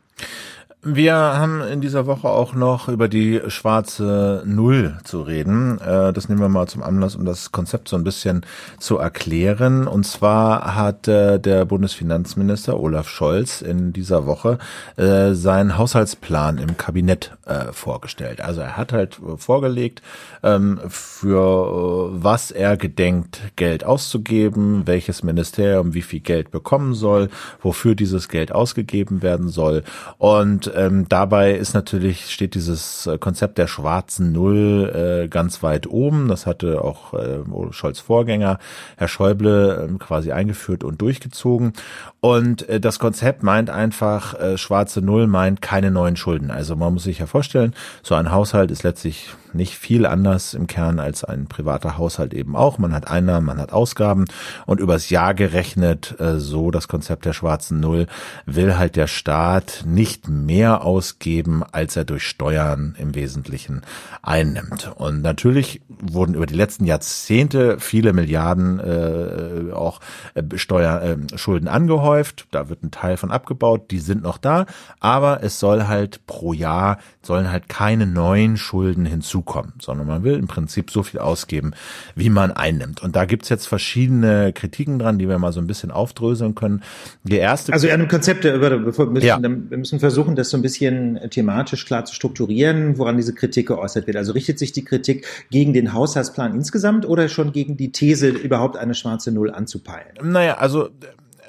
Wir 0.88 1.16
haben 1.16 1.62
in 1.62 1.82
dieser 1.82 2.06
Woche 2.06 2.30
auch 2.30 2.54
noch 2.54 2.90
über 2.90 3.08
die 3.08 3.42
schwarze 3.48 4.44
Null 4.46 5.00
zu 5.04 5.24
reden. 5.24 5.82
Äh, 5.82 6.14
das 6.14 6.30
nehmen 6.30 6.42
wir 6.42 6.48
mal 6.48 6.68
zum 6.68 6.84
Anlass, 6.84 7.16
um 7.16 7.26
das 7.26 7.52
Konzept 7.52 7.90
so 7.90 7.96
ein 7.96 8.04
bisschen 8.04 8.46
zu 8.78 9.00
erklären. 9.00 9.88
Und 9.88 10.06
zwar 10.06 10.76
hat 10.76 11.08
äh, 11.08 11.40
der 11.40 11.66
Bundesfinanzminister 11.66 12.80
Olaf 12.80 13.10
Scholz 13.10 13.64
in 13.64 13.94
dieser 13.94 14.28
Woche 14.28 14.60
äh, 14.96 15.34
seinen 15.34 15.76
Haushaltsplan 15.76 16.60
im 16.60 16.78
Kabinett 16.78 17.32
vorgestellt. 17.74 18.42
Also 18.42 18.62
er 18.62 18.76
hat 18.76 18.92
halt 18.92 19.20
vorgelegt, 19.38 20.02
ähm, 20.42 20.80
für 20.88 22.10
was 22.12 22.50
er 22.50 22.76
gedenkt, 22.76 23.40
Geld 23.56 23.84
auszugeben, 23.84 24.88
welches 24.88 25.22
Ministerium 25.22 25.94
wie 25.94 26.02
viel 26.02 26.22
Geld 26.22 26.50
bekommen 26.50 26.96
soll, 26.96 27.30
wofür 27.62 27.94
dieses 27.94 28.30
Geld 28.30 28.52
ausgegeben 28.52 29.22
werden 29.22 29.50
soll. 29.50 29.84
Und 30.18 30.75
ähm, 30.76 31.08
dabei 31.10 31.54
ist 31.54 31.74
natürlich, 31.74 32.32
steht 32.32 32.56
dieses 32.56 33.08
äh, 33.08 33.18
Konzept 33.18 33.58
der 33.58 33.68
schwarzen 33.68 34.32
Null 34.32 35.24
äh, 35.24 35.28
ganz 35.28 35.64
weit 35.64 35.88
oben. 35.88 36.28
Das 36.28 36.46
hatte 36.46 36.82
auch 36.82 37.14
äh, 37.14 37.40
Scholz 37.72 38.00
Vorgänger, 38.00 38.60
Herr 38.98 39.08
Schäuble, 39.08 39.90
äh, 39.90 39.98
quasi 39.98 40.32
eingeführt 40.32 40.84
und 40.84 41.02
durchgezogen. 41.02 41.74
Und 42.22 42.68
äh, 42.70 42.80
das 42.80 43.00
Konzept 43.00 43.44
meint 43.44 43.70
einfach, 43.70 44.34
äh, 44.40 44.58
schwarze 44.58 45.02
Null 45.02 45.28
meint 45.28 45.62
keine 45.62 45.92
neuen 45.92 46.16
Schulden. 46.16 46.52
Also 46.52 46.76
man 46.76 46.94
muss 46.94 47.04
sich 47.04 47.20
ja 47.20 47.26
vorstellen, 47.26 47.74
so 48.04 48.16
ein 48.16 48.32
Haushalt 48.32 48.72
ist 48.72 48.84
letztlich 48.84 49.30
nicht 49.56 49.76
viel 49.76 50.06
anders 50.06 50.54
im 50.54 50.68
Kern 50.68 51.00
als 51.00 51.24
ein 51.24 51.48
privater 51.48 51.98
Haushalt 51.98 52.34
eben 52.34 52.56
auch. 52.56 52.78
Man 52.78 52.94
hat 52.94 53.10
Einnahmen, 53.10 53.46
man 53.46 53.60
hat 53.60 53.74
Ausgaben 53.74 54.26
und 54.66 54.80
übers 54.80 55.10
Jahr 55.10 55.34
gerechnet, 55.34 56.16
äh, 56.20 56.40
so 56.40 56.72
das 56.72 56.88
Konzept 56.88 57.26
der 57.26 57.34
schwarzen 57.34 57.80
Null, 57.80 58.08
will 58.46 58.78
halt 58.78 58.96
der 58.96 59.08
Staat 59.08 59.84
nicht 59.86 60.28
mehr 60.28 60.84
ausgeben, 60.84 61.64
als 61.72 61.96
er 61.96 62.06
durch 62.06 62.24
Steuern 62.24 62.96
im 63.00 63.16
Wesentlichen 63.16 63.82
einnimmt. 64.22 64.92
Und 64.96 65.22
natürlich 65.22 65.82
wurden 65.88 66.36
über 66.36 66.46
die 66.46 66.56
letzten 66.56 66.86
Jahrzehnte 66.86 67.80
viele 67.80 68.14
Milliarden 68.14 68.80
äh, 68.80 69.72
auch 69.74 70.00
äh, 70.34 70.44
Steuer, 70.56 71.02
äh, 71.02 71.38
Schulden 71.38 71.68
angehäuft. 71.68 72.48
Da 72.52 72.70
wird 72.70 72.84
ein 72.84 72.92
Teil 72.92 73.18
von 73.18 73.32
abgebaut, 73.32 73.92
die 73.92 74.00
sind 74.00 74.24
noch 74.24 74.38
da, 74.38 74.66
aber 75.00 75.44
es 75.44 75.60
soll 75.60 75.88
halt 75.88 76.26
pro 76.28 76.54
Jahr 76.54 76.98
sollen 77.22 77.52
halt 77.52 77.70
keine 77.70 78.06
neuen 78.06 78.58
Schulden 78.58 79.06
hinzukommen, 79.06 79.45
sondern 79.82 80.08
man 80.08 80.24
will 80.24 80.34
im 80.34 80.48
Prinzip 80.48 80.92
so 80.92 81.04
viel 81.04 81.20
ausgeben, 81.20 81.72
wie 82.16 82.30
man 82.30 82.52
einnimmt. 82.52 83.02
Und 83.02 83.16
da 83.16 83.26
gibt's 83.26 83.50
jetzt 83.50 83.68
verschiedene 83.68 84.54
Kritiken 84.54 85.00
dran, 85.00 85.18
die 85.18 85.30
wir 85.30 85.40
mal 85.40 85.54
so 85.54 85.60
ein 85.60 85.68
bisschen 85.68 85.92
aufdröseln 85.92 86.56
können. 86.56 86.84
Die 87.24 87.38
erste 87.38 87.72
Also 87.74 87.88
ein 87.88 88.08
Konzept, 88.08 88.42
bevor, 88.42 89.08
müssen, 89.08 89.26
ja. 89.26 89.42
wir 89.42 89.78
müssen 89.78 90.00
versuchen, 90.00 90.36
das 90.36 90.50
so 90.50 90.58
ein 90.58 90.62
bisschen 90.62 91.20
thematisch 91.30 91.86
klar 91.86 92.06
zu 92.06 92.14
strukturieren, 92.14 92.98
woran 92.98 93.18
diese 93.18 93.34
Kritik 93.34 93.68
geäußert 93.68 94.08
wird. 94.08 94.18
Also 94.18 94.34
richtet 94.34 94.60
sich 94.60 94.72
die 94.72 94.84
Kritik 94.84 95.26
gegen 95.50 95.74
den 95.74 95.94
Haushaltsplan 95.94 96.54
insgesamt 96.56 97.08
oder 97.08 97.30
schon 97.30 97.52
gegen 97.52 97.78
die 97.78 97.92
These, 97.92 98.30
überhaupt 98.30 98.78
eine 98.78 98.94
schwarze 98.94 99.32
Null 99.32 99.52
anzupeilen? 99.52 100.14
Naja, 100.24 100.58
also 100.58 100.90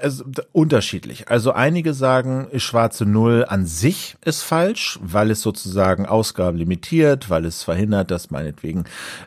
also, 0.01 0.25
unterschiedlich. 0.53 1.29
Also 1.29 1.53
einige 1.53 1.95
sagen, 1.95 2.49
schwarze 2.57 3.07
Null 3.07 3.45
an 3.49 3.67
sich 3.67 4.17
ist 4.25 4.43
falsch, 4.43 4.99
weil 5.03 5.31
es 5.31 5.43
sozusagen 5.43 6.07
Ausgaben 6.07 6.57
limitiert, 6.59 7.31
weil 7.31 7.45
es 7.45 7.63
verhindert, 7.63 8.11
dass 8.11 8.31
meinetwegen 8.31 8.85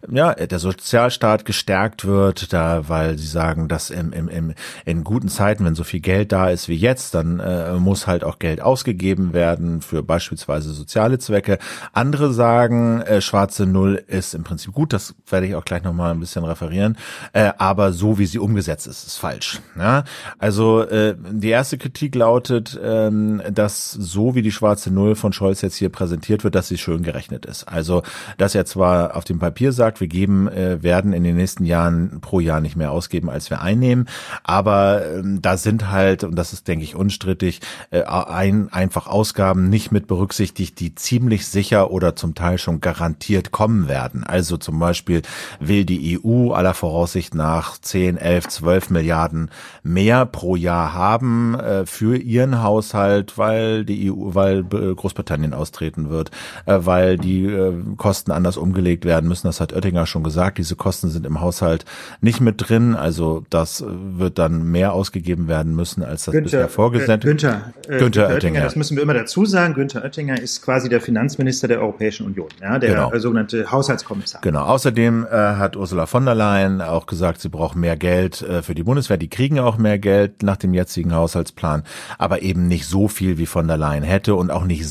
ja 0.10 0.34
der 0.34 0.60
Sozialstaat 0.60 1.46
gestärkt 1.46 2.06
wird, 2.06 2.54
da 2.54 2.90
weil 2.90 3.18
sie 3.18 3.28
sagen, 3.28 3.68
dass 3.68 3.90
im, 3.90 4.14
im, 4.14 4.28
im, 4.28 4.54
in 4.86 5.04
guten 5.04 5.30
Zeiten, 5.30 5.66
wenn 5.66 5.76
so 5.76 5.84
viel 5.84 6.00
Geld 6.00 6.32
da 6.32 6.50
ist 6.50 6.68
wie 6.68 6.76
jetzt, 6.76 7.14
dann 7.14 7.40
äh, 7.40 7.74
muss 7.74 8.08
halt 8.08 8.24
auch 8.24 8.40
Geld 8.40 8.62
ausgegeben 8.62 9.34
werden 9.34 9.82
für 9.82 10.04
beispielsweise 10.04 10.74
soziale 10.74 11.20
Zwecke. 11.20 11.58
Andere 11.94 12.34
sagen, 12.34 13.02
äh, 13.02 13.22
schwarze 13.22 13.66
Null 13.66 14.04
ist 14.08 14.36
im 14.36 14.44
Prinzip 14.44 14.74
gut, 14.74 14.94
das 14.94 15.16
werde 15.28 15.48
ich 15.48 15.56
auch 15.56 15.66
gleich 15.66 15.84
nochmal 15.84 16.12
ein 16.12 16.20
bisschen 16.20 16.44
referieren, 16.44 16.98
äh, 17.34 17.52
aber 17.58 17.94
so 17.94 18.20
wie 18.20 18.26
sie 18.26 18.40
umgesetzt 18.40 18.88
ist, 18.88 19.06
ist 19.06 19.18
falsch. 19.18 19.62
Ja? 19.78 20.04
Also 20.38 20.59
also 20.60 20.82
äh, 20.82 21.16
die 21.18 21.48
erste 21.48 21.78
Kritik 21.78 22.16
lautet, 22.16 22.78
ähm, 22.84 23.42
dass 23.50 23.94
so 23.94 24.36
wie 24.36 24.42
die 24.42 24.52
schwarze 24.52 24.92
Null 24.92 25.16
von 25.16 25.32
Scholz 25.32 25.62
jetzt 25.62 25.78
hier 25.78 25.88
präsentiert 25.88 26.44
wird, 26.44 26.54
dass 26.54 26.68
sie 26.68 26.78
schön 26.78 27.02
gerechnet 27.02 27.46
ist. 27.46 27.64
Also 27.64 28.04
dass 28.38 28.56
er 28.56 28.66
zwar 28.66 29.16
auf 29.16 29.24
dem 29.24 29.40
Papier 29.40 29.72
sagt, 29.72 30.02
wir 30.02 30.10
geben, 30.10 30.50
äh, 30.50 30.84
werden 30.84 31.14
in 31.14 31.24
den 31.24 31.38
nächsten 31.38 31.64
Jahren 31.64 32.20
pro 32.20 32.42
Jahr 32.42 32.60
nicht 32.60 32.76
mehr 32.76 32.92
ausgeben, 32.92 33.30
als 33.30 33.50
wir 33.50 33.62
einnehmen, 33.62 34.10
aber 34.44 35.06
ähm, 35.06 35.42
da 35.42 35.56
sind 35.56 35.92
halt, 35.92 36.26
und 36.26 36.36
das 36.36 36.52
ist, 36.52 36.68
denke 36.68 36.84
ich, 36.84 36.94
unstrittig, 36.94 37.62
äh, 37.92 38.04
ein, 38.04 38.68
einfach 38.74 39.08
Ausgaben 39.08 39.70
nicht 39.70 39.94
mit 39.94 40.08
berücksichtigt, 40.08 40.78
die 40.82 40.94
ziemlich 40.94 41.48
sicher 41.48 41.90
oder 41.90 42.18
zum 42.18 42.36
Teil 42.36 42.58
schon 42.58 42.82
garantiert 42.82 43.52
kommen 43.52 43.88
werden. 43.88 44.26
Also 44.26 44.58
zum 44.58 44.78
Beispiel 44.78 45.22
will 45.62 45.86
die 45.86 46.20
EU 46.22 46.52
aller 46.52 46.74
Voraussicht 46.74 47.34
nach 47.34 47.78
10, 47.78 48.18
11, 48.18 48.50
12 48.50 48.90
Milliarden 48.90 49.52
mehr 49.84 50.26
pro 50.26 50.49
pro 50.50 50.56
Jahr 50.56 50.96
haben 50.96 51.54
äh, 51.60 51.86
für 51.86 52.18
ihren 52.18 52.64
Haushalt, 52.64 53.38
weil 53.38 53.86
die 53.86 54.12
EU, 54.12 54.34
weil 54.34 54.62
äh, 54.62 54.96
Großbritannien 54.96 55.54
austreten 55.54 56.10
wird, 56.10 56.32
äh, 56.66 56.80
weil 56.80 57.20
die 57.20 57.46
äh, 57.46 57.74
Kosten 57.98 58.32
anders 58.32 58.58
umgelegt 58.58 59.06
werden 59.06 59.30
müssen. 59.30 59.46
Das 59.46 59.62
hat 59.62 59.74
Oettinger 59.74 60.08
schon 60.08 60.24
gesagt. 60.24 60.58
Diese 60.58 60.76
Kosten 60.76 61.10
sind 61.10 61.28
im 61.28 61.40
Haushalt 61.40 61.86
nicht 62.20 62.42
mit 62.42 62.68
drin. 62.68 62.96
Also 62.96 63.44
das 63.52 63.86
wird 63.88 64.40
dann 64.40 64.64
mehr 64.64 64.94
ausgegeben 64.94 65.48
werden 65.48 65.76
müssen, 65.76 66.02
als 66.02 66.26
das 66.26 66.32
Günther, 66.32 66.44
bisher 66.46 66.68
vorgesehen. 66.68 67.22
Äh, 67.22 67.24
Günther, 67.24 67.74
äh, 67.88 68.00
Günther 68.00 68.24
Oettinger. 68.24 68.34
Oettinger. 68.34 68.62
Das 68.62 68.76
müssen 68.76 68.98
wir 68.98 69.04
immer 69.04 69.14
dazu 69.14 69.46
sagen. 69.46 69.76
Günther 69.76 70.04
Oettinger 70.04 70.42
ist 70.42 70.64
quasi 70.64 70.90
der 70.90 71.00
Finanzminister 71.00 71.68
der 71.68 71.80
Europäischen 71.80 72.26
Union, 72.26 72.50
ja, 72.60 72.80
der 72.80 72.90
genau. 72.90 73.20
sogenannte 73.20 73.72
Haushaltskommissar. 73.72 74.42
Genau. 74.42 74.64
Außerdem 74.64 75.28
äh, 75.30 75.30
hat 75.30 75.76
Ursula 75.76 76.08
von 76.08 76.26
der 76.26 76.34
Leyen 76.34 76.82
auch 76.82 77.06
gesagt, 77.06 77.40
sie 77.40 77.50
braucht 77.50 77.76
mehr 77.76 77.98
Geld 77.98 78.42
äh, 78.42 78.64
für 78.64 78.74
die 78.74 78.84
Bundeswehr. 78.84 79.18
Die 79.18 79.30
kriegen 79.30 79.60
auch 79.60 79.78
mehr 79.78 80.00
Geld 80.00 80.39
nach 80.44 80.58
dem 80.58 80.74
jetzigen 80.74 81.14
Haushaltsplan, 81.14 81.84
aber 82.18 82.42
eben 82.42 82.68
nicht 82.68 82.86
so 82.86 83.08
viel 83.08 83.38
wie 83.38 83.46
von 83.46 83.68
der 83.68 83.78
Leyen 83.78 84.04
hätte 84.04 84.36
und 84.36 84.52
auch 84.52 84.66
nicht 84.66 84.86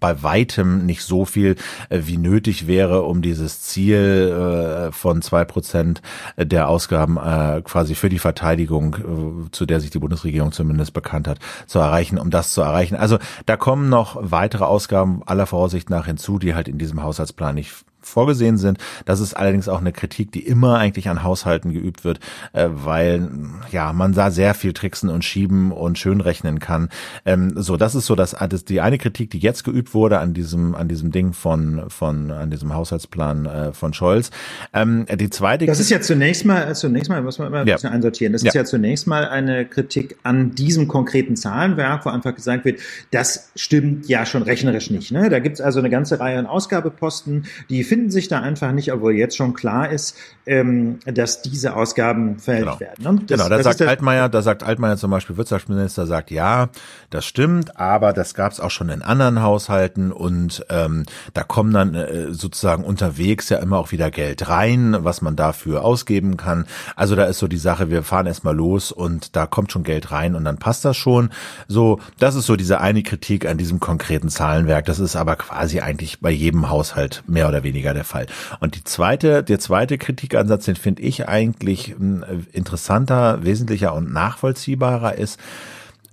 bei 0.00 0.22
weitem 0.22 0.86
nicht 0.86 1.02
so 1.02 1.24
viel, 1.24 1.56
äh, 1.88 2.00
wie 2.04 2.18
nötig 2.18 2.66
wäre, 2.66 3.02
um 3.02 3.22
dieses 3.22 3.62
Ziel 3.62 4.88
äh, 4.88 4.92
von 4.92 5.22
zwei 5.22 5.44
Prozent 5.44 6.02
der 6.36 6.68
Ausgaben 6.68 7.16
äh, 7.16 7.62
quasi 7.62 7.94
für 7.94 8.08
die 8.08 8.18
Verteidigung, 8.18 9.48
zu 9.52 9.66
der 9.66 9.80
sich 9.80 9.90
die 9.90 9.98
Bundesregierung 9.98 10.52
zumindest 10.52 10.92
bekannt 10.92 11.28
hat, 11.28 11.38
zu 11.66 11.78
erreichen, 11.78 12.18
um 12.18 12.30
das 12.30 12.52
zu 12.52 12.60
erreichen. 12.60 12.96
Also 12.96 13.18
da 13.46 13.56
kommen 13.56 13.88
noch 13.88 14.16
weitere 14.20 14.64
Ausgaben 14.64 15.22
aller 15.26 15.46
Voraussicht 15.46 15.90
nach 15.90 16.06
hinzu, 16.06 16.38
die 16.38 16.54
halt 16.54 16.68
in 16.68 16.78
diesem 16.78 17.02
Haushaltsplan 17.02 17.54
nicht 17.54 17.84
vorgesehen 18.02 18.56
sind. 18.56 18.78
Das 19.04 19.20
ist 19.20 19.34
allerdings 19.34 19.68
auch 19.68 19.80
eine 19.80 19.92
Kritik, 19.92 20.32
die 20.32 20.40
immer 20.46 20.78
eigentlich 20.78 21.08
an 21.08 21.22
Haushalten 21.22 21.72
geübt 21.72 22.04
wird, 22.04 22.20
äh, 22.52 22.68
weil 22.70 23.28
ja 23.70 23.92
man 23.92 24.12
da 24.12 24.30
sehr 24.30 24.54
viel 24.54 24.72
tricksen 24.72 25.08
und 25.08 25.24
schieben 25.24 25.72
und 25.72 25.98
schönrechnen 25.98 26.58
kann. 26.58 26.88
Ähm, 27.24 27.52
so, 27.56 27.76
das 27.76 27.94
ist 27.94 28.06
so 28.06 28.14
das, 28.14 28.36
das 28.48 28.64
die 28.64 28.80
eine 28.80 28.98
Kritik, 28.98 29.30
die 29.30 29.38
jetzt 29.38 29.64
geübt 29.64 29.94
wurde 29.94 30.18
an 30.18 30.34
diesem 30.34 30.74
an 30.74 30.88
diesem 30.88 31.12
Ding 31.12 31.32
von 31.32 31.84
von 31.88 32.30
an 32.30 32.50
diesem 32.50 32.74
Haushaltsplan 32.74 33.46
äh, 33.46 33.72
von 33.72 33.92
Scholz. 33.92 34.30
Ähm, 34.72 35.06
die 35.12 35.30
zweite. 35.30 35.66
Das 35.66 35.80
ist 35.80 35.90
ja 35.90 36.00
zunächst 36.00 36.44
mal 36.44 36.74
zunächst 36.74 37.08
mal 37.08 37.22
muss 37.22 37.38
man 37.38 37.48
immer 37.48 37.60
ein 37.60 37.66
ja. 37.66 37.74
bisschen 37.74 37.90
einsortieren. 37.90 38.32
Das 38.32 38.42
ja. 38.42 38.48
ist 38.48 38.54
ja 38.54 38.64
zunächst 38.64 39.06
mal 39.06 39.28
eine 39.28 39.64
Kritik 39.66 40.16
an 40.22 40.54
diesem 40.54 40.88
konkreten 40.88 41.36
Zahlenwerk, 41.36 42.04
wo 42.04 42.10
einfach 42.10 42.34
gesagt 42.34 42.64
wird, 42.64 42.80
das 43.10 43.50
stimmt 43.56 44.08
ja 44.08 44.26
schon 44.26 44.42
rechnerisch 44.42 44.90
nicht. 44.90 45.12
Ne? 45.12 45.28
Da 45.28 45.38
gibt's 45.38 45.60
also 45.60 45.78
eine 45.78 45.90
ganze 45.90 46.20
Reihe 46.20 46.38
an 46.38 46.46
Ausgabeposten, 46.46 47.46
die 47.70 47.84
finden 47.92 48.10
sich 48.10 48.28
da 48.28 48.40
einfach 48.40 48.72
nicht, 48.72 48.90
obwohl 48.90 49.12
jetzt 49.12 49.36
schon 49.36 49.52
klar 49.52 49.90
ist, 49.90 50.16
ähm, 50.46 50.98
dass 51.04 51.42
diese 51.42 51.76
Ausgaben 51.76 52.38
verhältnt 52.38 52.78
genau. 52.78 52.80
werden. 52.80 53.04
Ne? 53.04 53.22
Das, 53.26 53.38
genau, 53.38 53.50
da 53.50 53.62
sagt 53.62 53.82
Altmaier, 53.82 54.30
da 54.30 54.40
sagt 54.40 54.62
Altmaier 54.62 54.96
zum 54.96 55.10
Beispiel, 55.10 55.36
Wirtschaftsminister 55.36 56.06
sagt, 56.06 56.30
ja, 56.30 56.70
das 57.10 57.26
stimmt, 57.26 57.78
aber 57.78 58.14
das 58.14 58.32
gab 58.32 58.50
es 58.50 58.60
auch 58.60 58.70
schon 58.70 58.88
in 58.88 59.02
anderen 59.02 59.42
Haushalten 59.42 60.10
und 60.10 60.64
ähm, 60.70 61.04
da 61.34 61.42
kommen 61.42 61.74
dann 61.74 61.94
äh, 61.94 62.32
sozusagen 62.32 62.82
unterwegs 62.82 63.50
ja 63.50 63.58
immer 63.58 63.76
auch 63.76 63.92
wieder 63.92 64.10
Geld 64.10 64.48
rein, 64.48 64.96
was 65.00 65.20
man 65.20 65.36
dafür 65.36 65.84
ausgeben 65.84 66.38
kann. 66.38 66.64
Also 66.96 67.14
da 67.14 67.24
ist 67.24 67.40
so 67.40 67.46
die 67.46 67.58
Sache, 67.58 67.90
wir 67.90 68.02
fahren 68.04 68.26
erstmal 68.26 68.56
los 68.56 68.90
und 68.90 69.36
da 69.36 69.44
kommt 69.44 69.70
schon 69.70 69.82
Geld 69.82 70.10
rein 70.12 70.34
und 70.34 70.46
dann 70.46 70.56
passt 70.56 70.86
das 70.86 70.96
schon. 70.96 71.28
So, 71.68 72.00
das 72.18 72.36
ist 72.36 72.46
so 72.46 72.56
diese 72.56 72.80
eine 72.80 73.02
Kritik 73.02 73.44
an 73.44 73.58
diesem 73.58 73.80
konkreten 73.80 74.30
Zahlenwerk. 74.30 74.86
Das 74.86 74.98
ist 74.98 75.14
aber 75.14 75.36
quasi 75.36 75.80
eigentlich 75.80 76.20
bei 76.20 76.30
jedem 76.30 76.70
Haushalt 76.70 77.22
mehr 77.26 77.48
oder 77.48 77.62
weniger 77.62 77.81
weniger 77.82 77.94
der 77.94 78.04
Fall. 78.04 78.26
Und 78.60 78.76
die 78.76 78.84
zweite, 78.84 79.42
der 79.42 79.58
zweite 79.58 79.98
Kritikansatz, 79.98 80.64
den 80.64 80.76
finde 80.76 81.02
ich 81.02 81.28
eigentlich 81.28 81.94
hm, 81.96 82.24
interessanter, 82.52 83.44
wesentlicher 83.44 83.94
und 83.94 84.12
nachvollziehbarer 84.12 85.16
ist, 85.16 85.38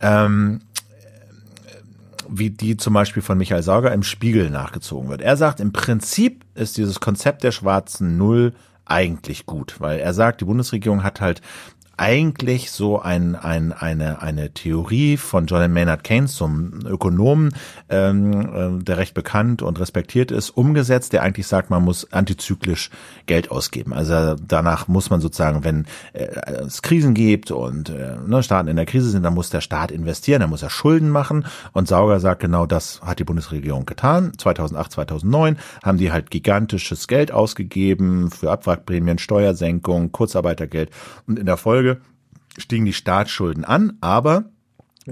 ähm, 0.01 0.61
wie 2.27 2.49
die 2.49 2.77
zum 2.77 2.93
Beispiel 2.93 3.23
von 3.23 3.37
Michael 3.37 3.63
Sauger 3.63 3.91
im 3.91 4.03
Spiegel 4.03 4.49
nachgezogen 4.49 5.09
wird. 5.09 5.21
Er 5.21 5.37
sagt, 5.37 5.59
im 5.59 5.71
Prinzip 5.71 6.45
ist 6.55 6.77
dieses 6.77 6.99
Konzept 6.99 7.43
der 7.43 7.51
schwarzen 7.51 8.17
Null 8.17 8.53
eigentlich 8.85 9.45
gut, 9.45 9.75
weil 9.79 9.99
er 9.99 10.13
sagt, 10.13 10.41
die 10.41 10.45
Bundesregierung 10.45 11.03
hat 11.03 11.21
halt 11.21 11.41
eigentlich 11.99 12.71
so 12.71 13.01
ein, 13.01 13.35
ein, 13.35 13.73
eine, 13.73 14.21
eine 14.21 14.53
Theorie 14.53 15.17
von 15.17 15.47
John 15.47 15.71
Maynard 15.73 16.05
Keynes, 16.05 16.33
zum 16.33 16.79
Ökonomen, 16.85 17.53
ähm, 17.89 18.79
äh, 18.79 18.83
der 18.83 18.97
recht 18.97 19.13
bekannt 19.13 19.61
und 19.61 19.81
respektiert 19.81 20.31
ist, 20.31 20.51
umgesetzt, 20.51 21.11
der 21.11 21.23
eigentlich 21.23 21.47
sagt, 21.47 21.69
man 21.69 21.83
muss 21.83 22.11
antizyklisch 22.13 22.89
Geld 23.25 23.51
ausgeben. 23.51 23.91
Also 23.91 24.35
danach 24.35 24.87
muss 24.87 25.09
man 25.09 25.19
sozusagen, 25.19 25.65
wenn 25.65 25.85
äh, 26.13 26.27
es 26.65 26.81
Krisen 26.81 27.13
gibt 27.13 27.51
und 27.51 27.89
äh, 27.89 28.15
ne, 28.25 28.43
Staaten 28.43 28.69
in 28.69 28.77
der 28.77 28.85
Krise 28.85 29.09
sind, 29.09 29.23
dann 29.23 29.33
muss 29.33 29.49
der 29.49 29.59
Staat 29.59 29.91
investieren, 29.91 30.39
dann 30.39 30.51
muss 30.51 30.63
er 30.63 30.69
Schulden 30.69 31.09
machen. 31.09 31.45
Und 31.73 31.89
Sauger 31.89 32.21
sagt, 32.21 32.39
genau 32.39 32.65
das 32.65 33.01
hat 33.01 33.19
die 33.19 33.25
Bundesregierung 33.25 33.85
getan. 33.85 34.31
2008, 34.37 34.93
2009 34.93 35.57
haben 35.83 35.97
die 35.97 36.13
halt 36.13 36.31
gigantisches 36.31 37.09
Geld 37.09 37.33
ausgegeben 37.33 38.31
für 38.31 38.51
Abwrackprämien, 38.51 39.17
Steuersenkung, 39.17 40.13
Kurzarbeitergeld. 40.13 40.91
Und 41.27 41.37
in 41.37 41.45
der 41.45 41.57
Folge 41.57 41.88
stiegen 42.59 42.85
die 42.85 42.93
Staatsschulden 42.93 43.65
an, 43.65 43.97
aber 44.01 44.51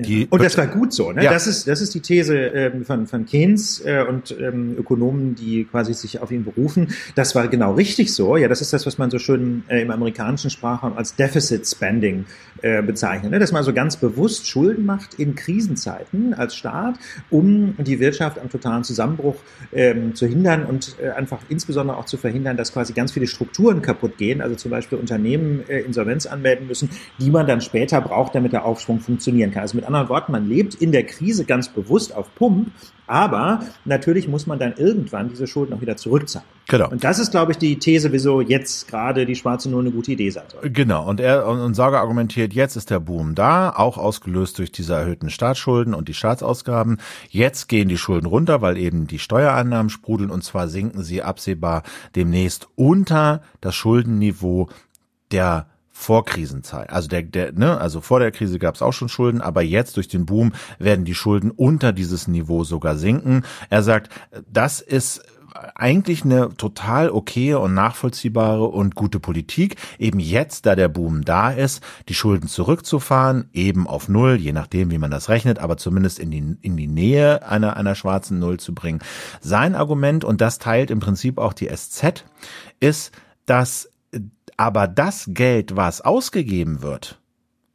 die 0.03 0.27
und 0.29 0.43
das 0.43 0.57
war 0.57 0.67
gut 0.67 0.93
so. 0.93 1.11
Ne? 1.11 1.23
Ja. 1.23 1.31
Das 1.31 1.47
ist 1.47 1.67
das 1.67 1.81
ist 1.81 1.93
die 1.93 2.01
These 2.01 2.37
ähm, 2.37 2.85
von 2.85 3.07
von 3.07 3.25
Keynes 3.25 3.81
äh, 3.85 4.03
und 4.07 4.35
ähm, 4.39 4.75
Ökonomen, 4.77 5.35
die 5.35 5.65
quasi 5.65 5.93
sich 5.93 6.21
auf 6.21 6.31
ihn 6.31 6.43
berufen. 6.43 6.89
Das 7.15 7.35
war 7.35 7.47
genau 7.47 7.73
richtig 7.73 8.13
so. 8.13 8.37
Ja, 8.37 8.47
das 8.47 8.61
ist 8.61 8.73
das, 8.73 8.85
was 8.85 8.97
man 8.97 9.09
so 9.09 9.19
schön 9.19 9.63
äh, 9.67 9.81
im 9.81 9.91
amerikanischen 9.91 10.49
Sprachraum 10.49 10.97
als 10.97 11.15
Deficit 11.15 11.67
Spending 11.67 12.25
äh, 12.61 12.81
bezeichnet. 12.81 13.31
Ne? 13.31 13.39
Dass 13.39 13.51
man 13.51 13.63
so 13.63 13.73
ganz 13.73 13.97
bewusst 13.97 14.47
Schulden 14.47 14.85
macht 14.85 15.15
in 15.15 15.35
Krisenzeiten 15.35 16.33
als 16.33 16.55
Staat, 16.55 16.95
um 17.29 17.75
die 17.77 17.99
Wirtschaft 17.99 18.39
am 18.39 18.49
totalen 18.49 18.83
Zusammenbruch 18.83 19.35
ähm, 19.73 20.15
zu 20.15 20.25
hindern 20.25 20.65
und 20.65 20.95
äh, 21.01 21.09
einfach 21.11 21.39
insbesondere 21.49 21.97
auch 21.97 22.05
zu 22.05 22.17
verhindern, 22.17 22.57
dass 22.57 22.73
quasi 22.73 22.93
ganz 22.93 23.11
viele 23.11 23.27
Strukturen 23.27 23.81
kaputt 23.81 24.17
gehen. 24.17 24.41
Also 24.41 24.55
zum 24.55 24.71
Beispiel 24.71 24.97
Unternehmen 24.97 25.63
äh, 25.67 25.79
Insolvenz 25.81 26.25
anmelden 26.25 26.67
müssen, 26.67 26.89
die 27.19 27.29
man 27.29 27.47
dann 27.47 27.61
später 27.61 28.01
braucht, 28.01 28.35
damit 28.35 28.53
der 28.53 28.65
Aufschwung 28.65 28.99
funktionieren 28.99 29.51
kann. 29.51 29.61
Also 29.61 29.75
mit 29.75 29.86
anderen 29.87 30.09
Worten, 30.09 30.31
man 30.31 30.47
lebt 30.47 30.75
in 30.75 30.91
der 30.91 31.05
Krise 31.05 31.45
ganz 31.45 31.69
bewusst 31.69 32.15
auf 32.15 32.33
Pump, 32.35 32.71
aber 33.07 33.61
natürlich 33.85 34.27
muss 34.27 34.45
man 34.45 34.59
dann 34.59 34.73
irgendwann 34.75 35.29
diese 35.29 35.47
Schulden 35.47 35.73
auch 35.73 35.81
wieder 35.81 35.95
zurückzahlen. 35.95 36.47
Genau. 36.67 36.89
Und 36.89 37.05
das 37.05 37.19
ist, 37.19 37.31
glaube 37.31 37.53
ich, 37.53 37.57
die 37.57 37.79
These, 37.79 38.11
wieso 38.11 38.41
jetzt 38.41 38.89
gerade 38.89 39.25
die 39.25 39.35
schwarze 39.35 39.69
Null 39.69 39.83
eine 39.83 39.91
gute 39.91 40.11
Idee 40.11 40.29
sein 40.29 40.43
soll. 40.51 40.69
Genau. 40.69 41.07
Und 41.07 41.21
er 41.21 41.47
und 41.47 41.73
Sager 41.73 41.99
argumentiert, 41.99 42.53
jetzt 42.53 42.75
ist 42.75 42.89
der 42.89 42.99
Boom 42.99 43.33
da, 43.33 43.69
auch 43.69 43.97
ausgelöst 43.97 44.59
durch 44.59 44.73
diese 44.73 44.93
erhöhten 44.93 45.29
Staatsschulden 45.29 45.93
und 45.93 46.09
die 46.09 46.13
Staatsausgaben. 46.13 46.97
Jetzt 47.29 47.69
gehen 47.69 47.87
die 47.87 47.97
Schulden 47.97 48.27
runter, 48.27 48.61
weil 48.61 48.77
eben 48.77 49.07
die 49.07 49.19
Steuereinnahmen 49.19 49.89
sprudeln 49.89 50.29
und 50.29 50.43
zwar 50.43 50.67
sinken 50.67 51.03
sie 51.03 51.23
absehbar 51.23 51.83
demnächst 52.15 52.67
unter 52.75 53.41
das 53.61 53.73
Schuldenniveau 53.75 54.67
der 55.31 55.67
Vorkrisenzeit. 55.99 56.91
Also 56.91 57.07
der, 57.07 57.23
der, 57.23 57.53
ne, 57.53 57.81
also 57.81 58.01
vor 58.01 58.19
der 58.19 58.31
Krise 58.31 58.59
gab 58.59 58.75
es 58.75 58.83
auch 58.83 58.93
schon 58.93 59.09
Schulden, 59.09 59.41
aber 59.41 59.63
jetzt 59.63 59.97
durch 59.97 60.07
den 60.07 60.27
Boom 60.27 60.53
werden 60.77 61.05
die 61.05 61.15
Schulden 61.15 61.49
unter 61.49 61.91
dieses 61.91 62.27
Niveau 62.27 62.63
sogar 62.63 62.97
sinken. 62.97 63.43
Er 63.71 63.81
sagt, 63.81 64.13
das 64.47 64.79
ist 64.79 65.23
eigentlich 65.73 66.23
eine 66.23 66.55
total 66.55 67.09
okaye 67.09 67.55
und 67.55 67.73
nachvollziehbare 67.73 68.65
und 68.65 68.93
gute 68.93 69.19
Politik, 69.19 69.77
eben 69.97 70.19
jetzt, 70.19 70.67
da 70.67 70.75
der 70.75 70.87
Boom 70.87 71.25
da 71.25 71.49
ist, 71.49 71.81
die 72.07 72.13
Schulden 72.13 72.47
zurückzufahren, 72.47 73.49
eben 73.51 73.87
auf 73.87 74.07
Null, 74.07 74.35
je 74.35 74.53
nachdem, 74.53 74.91
wie 74.91 74.99
man 74.99 75.09
das 75.09 75.29
rechnet, 75.29 75.57
aber 75.57 75.77
zumindest 75.77 76.19
in 76.19 76.29
die, 76.29 76.57
in 76.61 76.77
die 76.77 76.87
Nähe 76.87 77.45
einer, 77.47 77.75
einer 77.75 77.95
schwarzen 77.95 78.37
Null 78.37 78.59
zu 78.59 78.75
bringen. 78.75 78.99
Sein 79.41 79.73
Argument, 79.73 80.23
und 80.23 80.41
das 80.41 80.59
teilt 80.59 80.91
im 80.91 80.99
Prinzip 80.99 81.39
auch 81.39 81.53
die 81.53 81.69
SZ, 81.75 82.23
ist, 82.79 83.11
dass 83.47 83.89
aber 84.57 84.87
das 84.87 85.25
Geld, 85.29 85.75
was 85.75 86.01
ausgegeben 86.01 86.81
wird, 86.81 87.19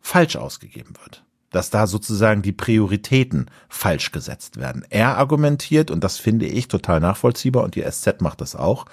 falsch 0.01 0.37
ausgegeben 0.37 0.95
wird. 1.03 1.25
Dass 1.51 1.68
da 1.68 1.87
sozusagen 1.87 2.40
die 2.40 2.53
Prioritäten 2.53 3.51
falsch 3.68 4.11
gesetzt 4.11 4.59
werden. 4.59 4.87
Er 4.88 5.18
argumentiert, 5.18 5.90
und 5.90 6.03
das 6.03 6.16
finde 6.16 6.47
ich 6.47 6.66
total 6.66 6.99
nachvollziehbar, 6.99 7.62
und 7.62 7.75
die 7.75 7.83
SZ 7.83 8.23
macht 8.23 8.40
das 8.40 8.57
auch, 8.57 8.87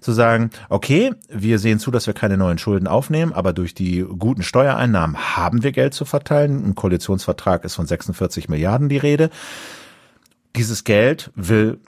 zu 0.00 0.12
sagen, 0.12 0.50
okay, 0.68 1.12
wir 1.28 1.58
sehen 1.58 1.80
zu, 1.80 1.90
dass 1.90 2.06
wir 2.06 2.14
keine 2.14 2.36
neuen 2.36 2.58
Schulden 2.58 2.86
aufnehmen, 2.86 3.32
aber 3.32 3.52
durch 3.52 3.74
die 3.74 4.02
guten 4.02 4.44
Steuereinnahmen 4.44 5.36
haben 5.36 5.64
wir 5.64 5.72
Geld 5.72 5.94
zu 5.94 6.04
verteilen. 6.04 6.64
Im 6.64 6.74
Koalitionsvertrag 6.76 7.64
ist 7.64 7.74
von 7.74 7.86
46 7.86 8.48
Milliarden 8.48 8.88
die 8.88 8.98
Rede. 8.98 9.30
Dieses 10.54 10.84
Geld 10.84 11.32
will 11.34 11.80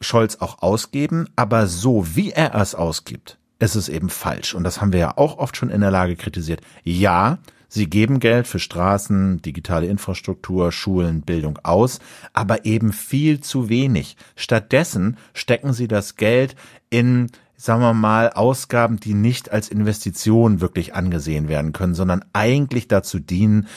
Scholz 0.00 0.36
auch 0.36 0.62
ausgeben, 0.62 1.28
aber 1.36 1.66
so 1.66 2.16
wie 2.16 2.30
er 2.30 2.54
es 2.54 2.74
ausgibt, 2.74 3.38
ist 3.62 3.76
es 3.76 3.88
eben 3.88 4.10
falsch. 4.10 4.54
Und 4.54 4.64
das 4.64 4.80
haben 4.80 4.92
wir 4.92 4.98
ja 4.98 5.16
auch 5.16 5.38
oft 5.38 5.56
schon 5.56 5.70
in 5.70 5.80
der 5.80 5.92
Lage 5.92 6.16
kritisiert. 6.16 6.60
Ja, 6.82 7.38
sie 7.68 7.88
geben 7.88 8.18
Geld 8.18 8.48
für 8.48 8.58
Straßen, 8.58 9.40
digitale 9.40 9.86
Infrastruktur, 9.86 10.72
Schulen, 10.72 11.22
Bildung 11.22 11.58
aus, 11.62 12.00
aber 12.32 12.64
eben 12.64 12.92
viel 12.92 13.40
zu 13.40 13.68
wenig. 13.68 14.16
Stattdessen 14.34 15.16
stecken 15.32 15.72
sie 15.72 15.86
das 15.86 16.16
Geld 16.16 16.56
in 16.90 17.28
sagen 17.56 17.80
wir 17.80 17.94
mal, 17.94 18.30
Ausgaben, 18.30 18.98
die 18.98 19.14
nicht 19.14 19.52
als 19.52 19.68
Investition 19.68 20.60
wirklich 20.60 20.96
angesehen 20.96 21.46
werden 21.46 21.72
können, 21.72 21.94
sondern 21.94 22.24
eigentlich 22.32 22.88
dazu 22.88 23.20
dienen, 23.20 23.68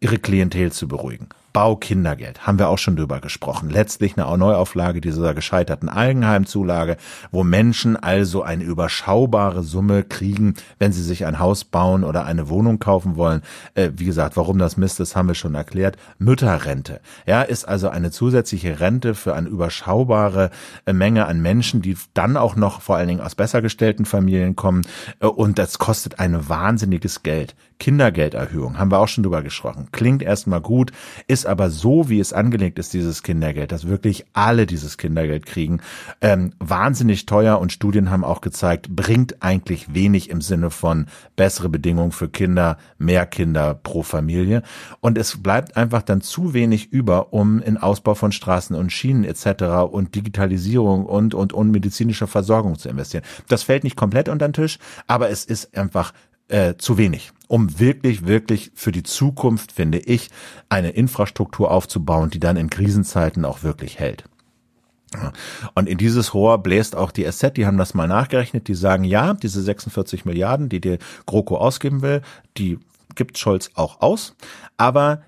ihre 0.00 0.16
Klientel 0.16 0.72
zu 0.72 0.88
beruhigen. 0.88 1.28
Baukindergeld, 1.54 2.48
haben 2.48 2.58
wir 2.58 2.68
auch 2.68 2.78
schon 2.78 2.96
drüber 2.96 3.20
gesprochen. 3.20 3.70
Letztlich 3.70 4.18
eine 4.18 4.36
Neuauflage 4.36 5.00
dieser 5.00 5.34
gescheiterten 5.34 5.88
Eigenheimzulage, 5.88 6.96
wo 7.30 7.44
Menschen 7.44 7.96
also 7.96 8.42
eine 8.42 8.64
überschaubare 8.64 9.62
Summe 9.62 10.02
kriegen, 10.02 10.54
wenn 10.80 10.92
sie 10.92 11.04
sich 11.04 11.26
ein 11.26 11.38
Haus 11.38 11.64
bauen 11.64 12.02
oder 12.02 12.24
eine 12.24 12.48
Wohnung 12.48 12.80
kaufen 12.80 13.14
wollen. 13.14 13.42
Äh, 13.74 13.90
wie 13.94 14.04
gesagt, 14.04 14.36
warum 14.36 14.58
das 14.58 14.76
Mist 14.76 14.98
ist, 14.98 15.14
haben 15.14 15.28
wir 15.28 15.36
schon 15.36 15.54
erklärt. 15.54 15.96
Mütterrente, 16.18 17.00
ja, 17.24 17.42
ist 17.42 17.66
also 17.66 17.88
eine 17.88 18.10
zusätzliche 18.10 18.80
Rente 18.80 19.14
für 19.14 19.36
eine 19.36 19.48
überschaubare 19.48 20.50
äh, 20.86 20.92
Menge 20.92 21.26
an 21.26 21.40
Menschen, 21.40 21.82
die 21.82 21.96
dann 22.14 22.36
auch 22.36 22.56
noch 22.56 22.80
vor 22.80 22.96
allen 22.96 23.06
Dingen 23.06 23.20
aus 23.20 23.36
besser 23.36 23.62
gestellten 23.62 24.06
Familien 24.06 24.56
kommen. 24.56 24.82
Äh, 25.20 25.26
und 25.26 25.60
das 25.60 25.78
kostet 25.78 26.18
ein 26.18 26.48
wahnsinniges 26.48 27.22
Geld. 27.22 27.54
Kindergelderhöhung, 27.78 28.78
haben 28.78 28.90
wir 28.90 28.98
auch 28.98 29.08
schon 29.08 29.24
drüber 29.24 29.42
gesprochen. 29.42 29.88
Klingt 29.92 30.22
erstmal 30.22 30.60
gut, 30.60 30.92
ist 31.26 31.43
ist 31.44 31.50
aber 31.50 31.68
so, 31.68 32.08
wie 32.08 32.20
es 32.20 32.32
angelegt 32.32 32.78
ist, 32.78 32.94
dieses 32.94 33.22
Kindergeld, 33.22 33.70
dass 33.70 33.86
wirklich 33.86 34.24
alle 34.32 34.64
dieses 34.64 34.96
Kindergeld 34.96 35.44
kriegen, 35.44 35.80
ähm, 36.22 36.54
wahnsinnig 36.58 37.26
teuer 37.26 37.58
und 37.60 37.70
Studien 37.70 38.10
haben 38.10 38.24
auch 38.24 38.40
gezeigt, 38.40 38.88
bringt 38.88 39.42
eigentlich 39.42 39.92
wenig 39.92 40.30
im 40.30 40.40
Sinne 40.40 40.70
von 40.70 41.06
bessere 41.36 41.68
Bedingungen 41.68 42.12
für 42.12 42.30
Kinder, 42.30 42.78
mehr 42.98 43.26
Kinder 43.26 43.74
pro 43.74 44.02
Familie. 44.02 44.62
Und 45.00 45.18
es 45.18 45.42
bleibt 45.42 45.76
einfach 45.76 46.02
dann 46.02 46.22
zu 46.22 46.54
wenig 46.54 46.92
über, 46.92 47.34
um 47.34 47.60
in 47.60 47.76
Ausbau 47.76 48.14
von 48.14 48.32
Straßen 48.32 48.74
und 48.74 48.90
Schienen 48.90 49.24
etc. 49.24 49.90
und 49.90 50.14
Digitalisierung 50.14 51.04
und, 51.04 51.34
und, 51.34 51.52
und 51.52 51.70
medizinischer 51.70 52.26
Versorgung 52.26 52.78
zu 52.78 52.88
investieren. 52.88 53.24
Das 53.48 53.62
fällt 53.62 53.84
nicht 53.84 53.96
komplett 53.96 54.30
unter 54.30 54.48
den 54.48 54.54
Tisch, 54.54 54.78
aber 55.06 55.28
es 55.28 55.44
ist 55.44 55.76
einfach 55.76 56.14
äh, 56.48 56.74
zu 56.76 56.98
wenig, 56.98 57.32
um 57.48 57.78
wirklich, 57.78 58.26
wirklich 58.26 58.72
für 58.74 58.92
die 58.92 59.02
Zukunft, 59.02 59.72
finde 59.72 59.98
ich, 59.98 60.30
eine 60.68 60.90
Infrastruktur 60.90 61.70
aufzubauen, 61.70 62.30
die 62.30 62.40
dann 62.40 62.56
in 62.56 62.70
Krisenzeiten 62.70 63.44
auch 63.44 63.62
wirklich 63.62 63.98
hält. 63.98 64.24
Und 65.74 65.88
in 65.88 65.98
dieses 65.98 66.34
Rohr 66.34 66.58
bläst 66.58 66.96
auch 66.96 67.12
die 67.12 67.24
SZ, 67.30 67.56
die 67.56 67.66
haben 67.66 67.78
das 67.78 67.94
mal 67.94 68.08
nachgerechnet, 68.08 68.68
die 68.68 68.74
sagen, 68.74 69.04
ja, 69.04 69.34
diese 69.34 69.62
46 69.62 70.24
Milliarden, 70.24 70.68
die 70.68 70.80
der 70.80 70.98
GroKo 71.26 71.56
ausgeben 71.56 72.02
will, 72.02 72.22
die 72.56 72.78
gibt 73.14 73.38
Scholz 73.38 73.70
auch 73.74 74.00
aus, 74.00 74.34
aber 74.76 75.22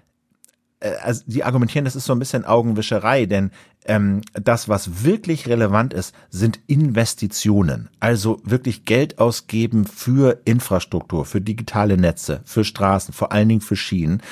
also 0.80 1.22
die 1.26 1.42
argumentieren, 1.44 1.84
das 1.84 1.96
ist 1.96 2.04
so 2.04 2.12
ein 2.12 2.18
bisschen 2.18 2.44
Augenwischerei, 2.44 3.26
denn 3.26 3.50
ähm, 3.86 4.20
das, 4.34 4.68
was 4.68 5.04
wirklich 5.04 5.48
relevant 5.48 5.94
ist, 5.94 6.14
sind 6.28 6.60
Investitionen. 6.66 7.88
Also 8.00 8.40
wirklich 8.44 8.84
Geld 8.84 9.18
ausgeben 9.18 9.84
für 9.86 10.40
Infrastruktur, 10.44 11.24
für 11.24 11.40
digitale 11.40 11.96
Netze, 11.96 12.40
für 12.44 12.64
Straßen, 12.64 13.14
vor 13.14 13.32
allen 13.32 13.48
Dingen 13.48 13.60
für 13.60 13.76
Schienen. 13.76 14.22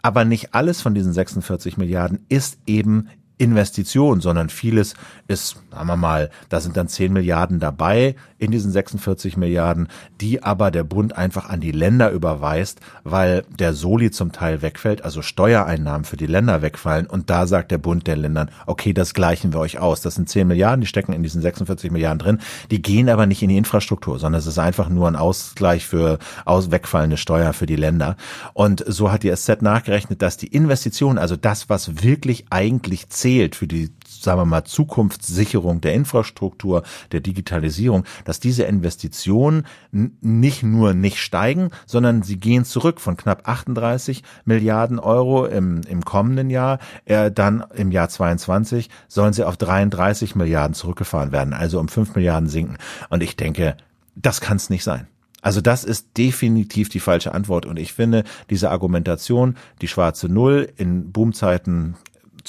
Aber 0.00 0.24
nicht 0.24 0.54
alles 0.54 0.80
von 0.80 0.94
diesen 0.94 1.12
46 1.12 1.76
Milliarden 1.76 2.24
ist 2.28 2.58
eben 2.66 3.08
Investition, 3.40 4.20
sondern 4.20 4.50
vieles 4.50 4.94
ist, 5.26 5.56
sagen 5.70 5.86
wir 5.86 5.96
mal, 5.96 6.30
da 6.50 6.60
sind 6.60 6.76
dann 6.76 6.88
10 6.88 7.12
Milliarden 7.12 7.58
dabei 7.58 8.14
in 8.38 8.50
diesen 8.50 8.70
46 8.70 9.36
Milliarden, 9.38 9.88
die 10.20 10.42
aber 10.42 10.70
der 10.70 10.84
Bund 10.84 11.16
einfach 11.16 11.48
an 11.48 11.60
die 11.60 11.72
Länder 11.72 12.10
überweist, 12.10 12.80
weil 13.02 13.44
der 13.58 13.72
Soli 13.72 14.10
zum 14.10 14.32
Teil 14.32 14.60
wegfällt, 14.60 15.04
also 15.04 15.22
Steuereinnahmen 15.22 16.04
für 16.04 16.18
die 16.18 16.26
Länder 16.26 16.60
wegfallen 16.60 17.06
und 17.06 17.30
da 17.30 17.46
sagt 17.46 17.70
der 17.70 17.78
Bund 17.78 18.06
den 18.06 18.20
Ländern, 18.20 18.50
okay, 18.66 18.92
das 18.92 19.14
gleichen 19.14 19.54
wir 19.54 19.60
euch 19.60 19.78
aus. 19.78 20.02
Das 20.02 20.16
sind 20.16 20.28
10 20.28 20.46
Milliarden, 20.46 20.82
die 20.82 20.86
stecken 20.86 21.14
in 21.14 21.22
diesen 21.22 21.40
46 21.40 21.90
Milliarden 21.90 22.18
drin, 22.18 22.38
die 22.70 22.82
gehen 22.82 23.08
aber 23.08 23.24
nicht 23.24 23.42
in 23.42 23.48
die 23.48 23.56
Infrastruktur, 23.56 24.18
sondern 24.18 24.38
es 24.38 24.46
ist 24.46 24.58
einfach 24.58 24.90
nur 24.90 25.08
ein 25.08 25.16
Ausgleich 25.16 25.86
für 25.86 26.18
aus 26.44 26.70
wegfallende 26.70 27.16
Steuer 27.16 27.54
für 27.54 27.66
die 27.66 27.76
Länder. 27.76 28.16
Und 28.52 28.84
so 28.86 29.10
hat 29.10 29.22
die 29.22 29.34
SZ 29.34 29.62
nachgerechnet, 29.62 30.20
dass 30.20 30.36
die 30.36 30.48
Investition, 30.48 31.16
also 31.16 31.36
das, 31.36 31.70
was 31.70 32.02
wirklich 32.02 32.44
eigentlich 32.50 33.08
zählt, 33.08 33.29
zählt 33.30 33.54
für 33.54 33.66
die 33.66 33.90
sagen 34.08 34.40
wir 34.40 34.44
mal, 34.44 34.64
Zukunftssicherung 34.64 35.80
der 35.80 35.94
Infrastruktur, 35.94 36.82
der 37.12 37.20
Digitalisierung, 37.20 38.04
dass 38.24 38.38
diese 38.38 38.64
Investitionen 38.64 39.64
nicht 39.92 40.62
nur 40.62 40.92
nicht 40.92 41.18
steigen, 41.18 41.70
sondern 41.86 42.22
sie 42.22 42.38
gehen 42.38 42.66
zurück 42.66 43.00
von 43.00 43.16
knapp 43.16 43.48
38 43.48 44.22
Milliarden 44.44 44.98
Euro 44.98 45.46
im, 45.46 45.80
im 45.88 46.04
kommenden 46.04 46.50
Jahr, 46.50 46.80
äh, 47.06 47.30
dann 47.30 47.64
im 47.74 47.92
Jahr 47.92 48.10
22 48.10 48.90
sollen 49.08 49.32
sie 49.32 49.44
auf 49.44 49.56
33 49.56 50.34
Milliarden 50.34 50.74
zurückgefahren 50.74 51.32
werden, 51.32 51.54
also 51.54 51.80
um 51.80 51.88
5 51.88 52.14
Milliarden 52.14 52.48
sinken. 52.50 52.76
Und 53.08 53.22
ich 53.22 53.36
denke, 53.36 53.76
das 54.16 54.42
kann 54.42 54.58
es 54.58 54.68
nicht 54.68 54.84
sein. 54.84 55.06
Also 55.42 55.60
das 55.60 55.84
ist 55.84 56.18
definitiv 56.18 56.90
die 56.90 57.00
falsche 57.00 57.32
Antwort. 57.32 57.64
Und 57.64 57.78
ich 57.78 57.94
finde 57.94 58.24
diese 58.50 58.70
Argumentation, 58.70 59.56
die 59.80 59.88
schwarze 59.88 60.28
Null 60.28 60.70
in 60.76 61.12
Boomzeiten 61.12 61.94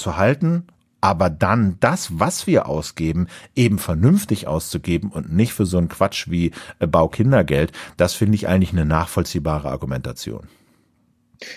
zu 0.02 0.16
halten 0.16 0.66
aber 1.02 1.30
dann 1.30 1.76
das, 1.80 2.20
was 2.20 2.46
wir 2.46 2.66
ausgeben, 2.66 3.26
eben 3.56 3.78
vernünftig 3.78 4.46
auszugeben 4.46 5.10
und 5.10 5.32
nicht 5.32 5.52
für 5.52 5.66
so 5.66 5.76
einen 5.76 5.88
Quatsch 5.88 6.30
wie 6.30 6.52
äh, 6.78 6.86
Baukindergeld, 6.86 7.72
das 7.96 8.14
finde 8.14 8.36
ich 8.36 8.48
eigentlich 8.48 8.72
eine 8.72 8.86
nachvollziehbare 8.86 9.68
Argumentation. 9.68 10.46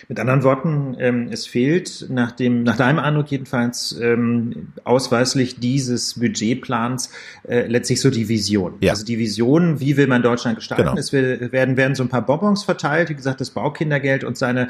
Mit 0.08 0.20
anderen 0.20 0.44
Worten, 0.44 0.96
ähm, 1.00 1.30
es 1.32 1.46
fehlt 1.46 2.08
nach 2.10 2.32
dem, 2.32 2.64
nach 2.64 2.78
deinem 2.78 3.00
Eindruck 3.00 3.32
jedenfalls 3.32 3.98
ähm, 4.02 4.70
ausweislich 4.84 5.60
dieses 5.60 6.20
Budgetplans 6.20 7.10
äh, 7.48 7.68
letztlich 7.68 8.02
so 8.02 8.10
die 8.10 8.28
Vision. 8.30 8.74
Ja. 8.82 8.92
Also 8.92 9.06
die 9.06 9.18
Vision, 9.18 9.80
wie 9.80 9.98
will 9.98 10.08
man 10.08 10.22
Deutschland 10.22 10.58
gestalten? 10.58 10.84
Genau. 10.84 10.98
Es 10.98 11.14
werden, 11.14 11.78
werden 11.78 11.96
so 11.96 12.04
ein 12.04 12.10
paar 12.10 12.26
Bonbons 12.26 12.64
verteilt, 12.64 13.10
wie 13.10 13.16
gesagt, 13.16 13.42
das 13.42 13.50
Baukindergeld 13.52 14.24
und 14.24 14.38
seine, 14.38 14.68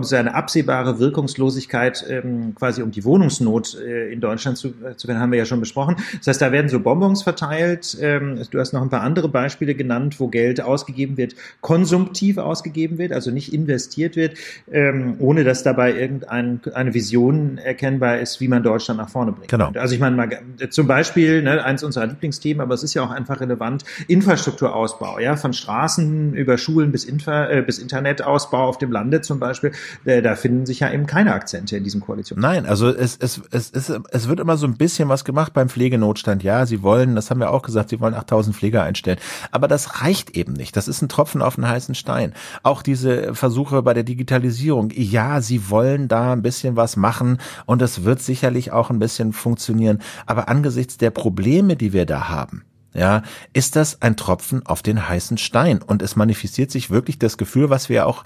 seine 0.00 0.34
absehbare 0.34 0.98
Wirkungslosigkeit 0.98 2.04
ähm, 2.08 2.54
quasi 2.54 2.82
um 2.82 2.90
die 2.90 3.04
Wohnungsnot 3.04 3.78
äh, 3.80 4.12
in 4.12 4.20
Deutschland 4.20 4.58
zu, 4.58 4.68
äh, 4.68 4.96
zu 4.96 5.08
werden, 5.08 5.20
haben 5.20 5.32
wir 5.32 5.38
ja 5.38 5.44
schon 5.44 5.60
besprochen. 5.60 5.96
Das 6.18 6.28
heißt, 6.28 6.42
da 6.42 6.52
werden 6.52 6.68
so 6.68 6.80
Bonbons 6.80 7.22
verteilt. 7.22 7.96
Ähm, 8.00 8.40
du 8.50 8.58
hast 8.58 8.72
noch 8.72 8.82
ein 8.82 8.90
paar 8.90 9.02
andere 9.02 9.28
Beispiele 9.28 9.74
genannt, 9.74 10.20
wo 10.20 10.28
Geld 10.28 10.60
ausgegeben 10.60 11.16
wird, 11.16 11.34
konsumtiv 11.60 12.38
ausgegeben 12.38 12.98
wird, 12.98 13.12
also 13.12 13.30
nicht 13.30 13.52
investiert 13.52 14.16
wird 14.16 14.34
ähm, 14.70 15.16
ohne 15.18 15.44
dass 15.44 15.62
dabei 15.62 15.94
irgendeine 15.94 16.60
eine 16.74 16.94
Vision 16.94 17.58
erkennbar 17.58 18.18
ist, 18.18 18.40
wie 18.40 18.48
man 18.48 18.62
Deutschland 18.62 18.98
nach 18.98 19.08
vorne 19.08 19.32
bringt. 19.32 19.48
Genau. 19.48 19.70
Also 19.74 19.94
ich 19.94 20.00
meine 20.00 20.16
mal 20.16 20.28
zum 20.70 20.86
Beispiel 20.86 21.42
ne, 21.42 21.64
eins 21.64 21.82
unserer 21.82 22.06
Lieblingsthemen, 22.06 22.60
aber 22.60 22.74
es 22.74 22.82
ist 22.82 22.94
ja 22.94 23.02
auch 23.02 23.10
einfach 23.10 23.40
relevant: 23.40 23.84
Infrastrukturausbau, 24.06 25.18
ja, 25.18 25.36
von 25.36 25.52
Straßen 25.52 26.34
über 26.34 26.58
Schulen 26.58 26.92
bis, 26.92 27.04
Infa, 27.04 27.46
äh, 27.48 27.62
bis 27.62 27.78
Internetausbau 27.78 28.68
auf 28.68 28.78
dem 28.78 28.92
Lande 28.92 29.20
zum 29.20 29.38
Beispiel. 29.38 29.72
Äh, 30.04 30.22
da 30.22 30.34
finden 30.34 30.66
sich 30.66 30.80
ja 30.80 30.90
eben 30.90 31.06
keine 31.06 31.32
Akzente 31.32 31.76
in 31.76 31.84
diesem 31.84 32.00
Koalition. 32.00 32.40
Nein, 32.40 32.66
also 32.66 32.88
es, 32.88 33.16
es, 33.16 33.40
es, 33.50 33.70
es, 33.70 33.90
es 34.10 34.28
wird 34.28 34.40
immer 34.40 34.56
so 34.56 34.66
ein 34.66 34.76
bisschen 34.76 35.08
was 35.08 35.24
gemacht 35.24 35.52
beim 35.52 35.68
Pflegenotstand. 35.68 36.42
Ja, 36.42 36.66
sie 36.66 36.82
wollen, 36.82 37.14
das 37.14 37.30
haben 37.30 37.40
wir 37.40 37.50
auch 37.50 37.62
gesagt, 37.62 37.90
sie 37.90 38.00
wollen 38.00 38.14
8000 38.14 38.54
Pfleger 38.54 38.82
einstellen. 38.82 39.18
Aber 39.50 39.68
das 39.68 40.02
reicht 40.02 40.30
eben 40.30 40.52
nicht. 40.52 40.76
Das 40.76 40.88
ist 40.88 41.02
ein 41.02 41.08
Tropfen 41.08 41.42
auf 41.42 41.56
einen 41.58 41.68
heißen 41.68 41.94
Stein. 41.94 42.32
Auch 42.62 42.82
diese 42.82 43.34
Versuche 43.34 43.82
bei 43.82 43.94
der 43.94 44.04
Digitalisierung 44.04 44.37
Digitalisierung. 44.38 44.90
Ja, 44.94 45.40
sie 45.40 45.70
wollen 45.70 46.08
da 46.08 46.32
ein 46.32 46.42
bisschen 46.42 46.76
was 46.76 46.96
machen 46.96 47.38
und 47.66 47.82
es 47.82 48.04
wird 48.04 48.22
sicherlich 48.22 48.72
auch 48.72 48.90
ein 48.90 48.98
bisschen 48.98 49.32
funktionieren. 49.32 50.00
Aber 50.26 50.48
angesichts 50.48 50.96
der 50.96 51.10
Probleme, 51.10 51.76
die 51.76 51.92
wir 51.92 52.06
da 52.06 52.28
haben, 52.28 52.64
ja, 52.94 53.22
ist 53.52 53.76
das 53.76 54.02
ein 54.02 54.16
Tropfen 54.16 54.64
auf 54.66 54.82
den 54.82 55.08
heißen 55.08 55.38
Stein. 55.38 55.82
Und 55.82 56.02
es 56.02 56.16
manifestiert 56.16 56.70
sich 56.70 56.90
wirklich 56.90 57.18
das 57.18 57.36
Gefühl, 57.36 57.70
was 57.70 57.88
wir 57.88 58.06
auch 58.06 58.24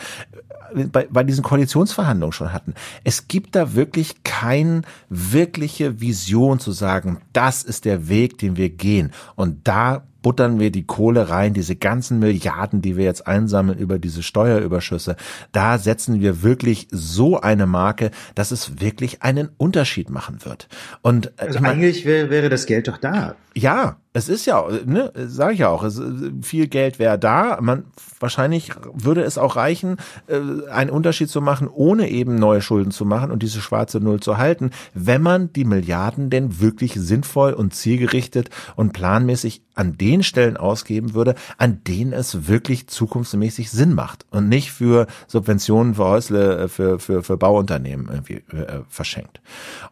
äh, 0.75 0.85
bei, 0.85 1.07
bei 1.11 1.25
diesen 1.25 1.43
Koalitionsverhandlungen 1.43 2.33
schon 2.33 2.53
hatten. 2.53 2.75
Es 3.05 3.29
gibt 3.29 3.55
da 3.57 3.75
wirklich 3.75 4.23
keine 4.23 4.83
wirkliche 5.09 6.01
Vision 6.01 6.59
zu 6.59 6.73
sagen, 6.73 7.19
das 7.33 7.63
ist 7.63 7.85
der 7.85 8.09
Weg, 8.09 8.39
den 8.39 8.57
wir 8.57 8.71
gehen. 8.71 9.13
Und 9.35 9.67
da 9.67 10.05
buttern 10.23 10.59
wir 10.59 10.71
die 10.71 10.87
Kohle 10.87 11.29
rein, 11.29 11.55
diese 11.55 11.77
ganzen 11.77 12.19
Milliarden, 12.19 12.83
die 12.83 12.97
wir 12.97 13.05
jetzt 13.05 13.27
einsammeln 13.27 13.79
über 13.79 13.99
diese 13.99 14.23
Steuerüberschüsse, 14.23 15.17
da 15.53 15.79
setzen 15.79 16.21
wir 16.21 16.43
wirklich 16.43 16.89
so 16.91 17.41
eine 17.41 17.67
Marke, 17.67 18.11
dass 18.35 18.51
es 18.51 18.81
wirklich 18.81 19.23
einen 19.23 19.51
Unterschied 19.57 20.11
machen 20.11 20.45
wird. 20.45 20.69
Und 21.03 21.27
äh, 21.39 21.47
also 21.47 21.59
eigentlich 21.61 22.05
wäre, 22.05 22.31
wäre 22.31 22.49
das 22.49 22.67
Geld 22.67 22.89
doch 22.89 22.99
da. 22.99 23.35
Ja, 23.55 23.97
es 24.15 24.29
ist 24.29 24.45
ja, 24.45 24.67
ne, 24.85 25.11
sage 25.15 25.55
ich 25.55 25.61
ja 25.61 25.69
auch, 25.69 25.83
es, 25.83 26.01
viel 26.43 26.69
Geld 26.69 26.99
wäre 26.99 27.19
da. 27.19 27.59
Man 27.63 27.85
wahrscheinlich 28.21 28.73
würde 28.93 29.23
es 29.23 29.39
auch 29.39 29.57
reichen, 29.57 29.97
äh, 30.27 30.69
einen 30.71 30.91
Unterschied 30.91 31.31
zu 31.31 31.41
machen, 31.41 31.69
ohne 31.69 32.11
eben 32.11 32.35
neue 32.35 32.61
Schulden 32.61 32.91
zu 32.91 33.07
machen 33.07 33.31
und 33.31 33.43
diese 33.43 33.63
schwarze 33.63 34.01
Null 34.01 34.21
zu 34.21 34.37
halten, 34.37 34.71
wenn 34.93 35.23
man 35.23 35.53
die 35.55 35.65
Milliarden 35.65 36.29
denn 36.29 36.61
wirklich 36.61 36.93
sinnvoll 36.95 37.55
und 37.55 37.75
zielgerichtet 37.75 38.51
und 38.77 38.93
planmäßig 38.93 39.63
an 39.75 39.97
den 39.97 40.23
Stellen 40.23 40.59
ausgeben 40.59 41.15
würde, 41.15 41.35
an 41.57 41.83
denen 41.85 42.13
es 42.13 42.49
wirklich 42.49 42.89
zukunftsmäßig 42.89 43.71
Sinn 43.71 43.95
macht 43.95 44.27
und 44.31 44.49
nicht 44.49 44.73
für 44.73 45.07
Subventionen 45.27 45.95
für 45.95 46.05
Häusle, 46.05 46.59
äh, 46.59 46.69
für 46.69 46.99
für 46.99 47.23
für 47.23 47.39
Bauunternehmen 47.39 48.09
irgendwie 48.11 48.45
äh, 48.55 48.83
verschenkt. 48.89 49.41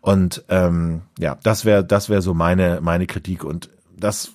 Und 0.03 0.45
ähm, 0.51 1.03
ja, 1.19 1.39
das 1.43 1.65
wäre 1.65 1.83
das 1.83 2.11
wäre 2.11 2.21
so 2.21 2.35
meine 2.35 2.81
meine 2.83 3.07
Kritik 3.07 3.45
und 3.45 3.71
das 4.01 4.33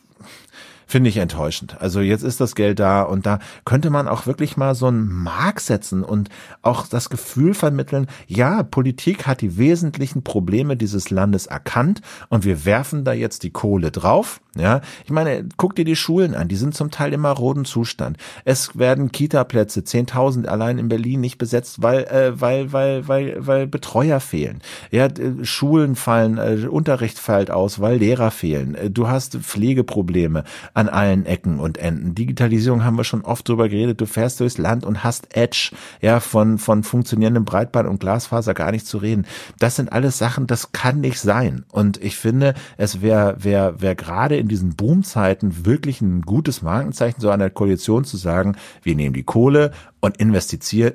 finde 0.88 1.10
ich 1.10 1.17
enttäuschend. 1.17 1.82
Also 1.82 2.02
jetzt 2.02 2.24
ist 2.24 2.41
das 2.41 2.56
Geld 2.56 2.80
da 2.80 3.02
und 3.04 3.26
da 3.26 3.39
könnte 3.65 3.89
man 3.89 4.08
auch 4.08 4.28
wirklich 4.28 4.58
mal 4.58 4.76
so 4.76 4.88
einen 4.88 5.08
Mark 5.12 5.60
setzen 5.60 6.04
und 6.04 6.30
auch 6.62 6.88
das 6.88 7.10
Gefühl 7.10 7.54
vermitteln, 7.54 8.08
ja, 8.28 8.63
Politik 8.63 9.28
hat 9.28 9.41
die 9.41 9.58
wesentlichen 9.58 10.24
Probleme 10.24 10.78
dieses 10.78 11.10
Landes 11.10 11.48
erkannt 11.48 12.02
und 12.30 12.45
wir 12.45 12.65
werfen 12.65 13.04
da 13.04 13.13
jetzt 13.13 13.43
die 13.43 13.52
Kohle 13.52 13.91
drauf. 13.91 14.41
Ja, 14.58 14.80
ich 15.04 15.12
meine, 15.12 15.50
guck 15.58 15.76
dir 15.76 15.84
die 15.84 15.98
Schulen 15.98 16.34
an, 16.34 16.48
die 16.48 16.56
sind 16.56 16.76
zum 16.76 16.89
Teil 16.89 17.12
im 17.12 17.21
maroden 17.21 17.65
Zustand. 17.65 18.15
Es 18.45 18.78
werden 18.78 19.12
Kita-Plätze, 19.12 19.82
10.000 19.82 20.45
allein 20.45 20.78
in 20.78 20.88
Berlin 20.88 21.19
nicht 21.19 21.38
besetzt, 21.38 21.82
weil, 21.82 22.06
äh, 22.06 22.39
weil, 22.39 22.71
weil, 22.71 23.06
weil, 23.06 23.36
weil 23.45 23.67
Betreuer 23.67 24.21
fehlen. 24.21 24.62
Ja, 24.91 25.10
Schulen 25.43 25.98
fallen, 25.98 26.38
äh, 26.38 26.67
Unterricht 26.67 27.19
fällt 27.19 27.52
aus, 27.52 27.82
weil 27.82 27.98
Lehrer 27.98 28.32
fehlen. 28.32 28.76
Äh, 28.76 28.89
du 28.89 29.10
hast 29.10 29.36
Pflegeprobleme 29.36 30.45
an 30.76 30.90
allen 30.90 31.26
Ecken 31.26 31.60
und 31.60 31.78
Enden. 31.78 32.16
Digitalisierung 32.16 32.84
haben 32.84 32.98
wir 32.98 33.06
schon 33.06 33.22
oft 33.22 33.48
drüber 33.48 33.70
geredet. 33.70 34.02
Du 34.02 34.06
fährst 34.06 34.42
durchs 34.42 34.58
Land 34.58 34.86
und 34.86 35.04
hast 35.04 35.36
Edge, 35.36 35.72
ja, 36.02 36.20
von, 36.20 36.58
von 36.58 36.84
funktionierendem 36.84 37.46
Breitband 37.46 37.88
und 37.88 38.02
Glasfaser 38.02 38.54
gar 38.54 38.72
nicht 38.72 38.86
zu 38.86 38.98
reden. 38.98 39.26
Das 39.58 39.78
sind 39.78 39.92
alles 39.92 40.18
Sachen, 40.18 40.48
das 40.48 40.74
kann 40.74 41.00
nicht 41.00 41.20
sein. 41.20 41.64
Und 41.72 42.04
ich 42.04 42.18
finde, 42.18 42.56
es 42.78 43.02
wäre, 43.02 43.38
wäre, 43.44 43.82
wäre 43.82 43.96
gerade 43.96 44.36
in 44.36 44.50
diesen 44.50 44.76
Boomzeiten 44.76 45.66
wirklich 45.66 46.02
ein 46.02 46.22
gutes 46.22 46.62
Markenzeichen, 46.62 47.22
so 47.22 47.30
einer 47.30 47.50
Koalition 47.50 48.04
zu 48.04 48.18
sagen, 48.18 48.58
wir 48.84 48.96
nehmen 48.96 49.14
die 49.14 49.24
Kohle 49.24 49.72
und 50.02 50.18
investieren 50.18 50.94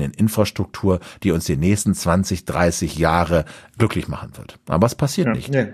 in 0.00 0.10
Infrastruktur, 0.12 1.00
die 1.22 1.32
uns 1.32 1.44
die 1.44 1.58
nächsten 1.58 1.94
20, 1.94 2.46
30 2.46 2.96
Jahre 2.96 3.44
glücklich 3.76 4.08
machen 4.08 4.38
wird. 4.38 4.58
Aber 4.68 4.86
es 4.86 4.94
passiert 4.94 5.28
ja, 5.28 5.34
nicht. 5.34 5.54
Ja. 5.54 5.66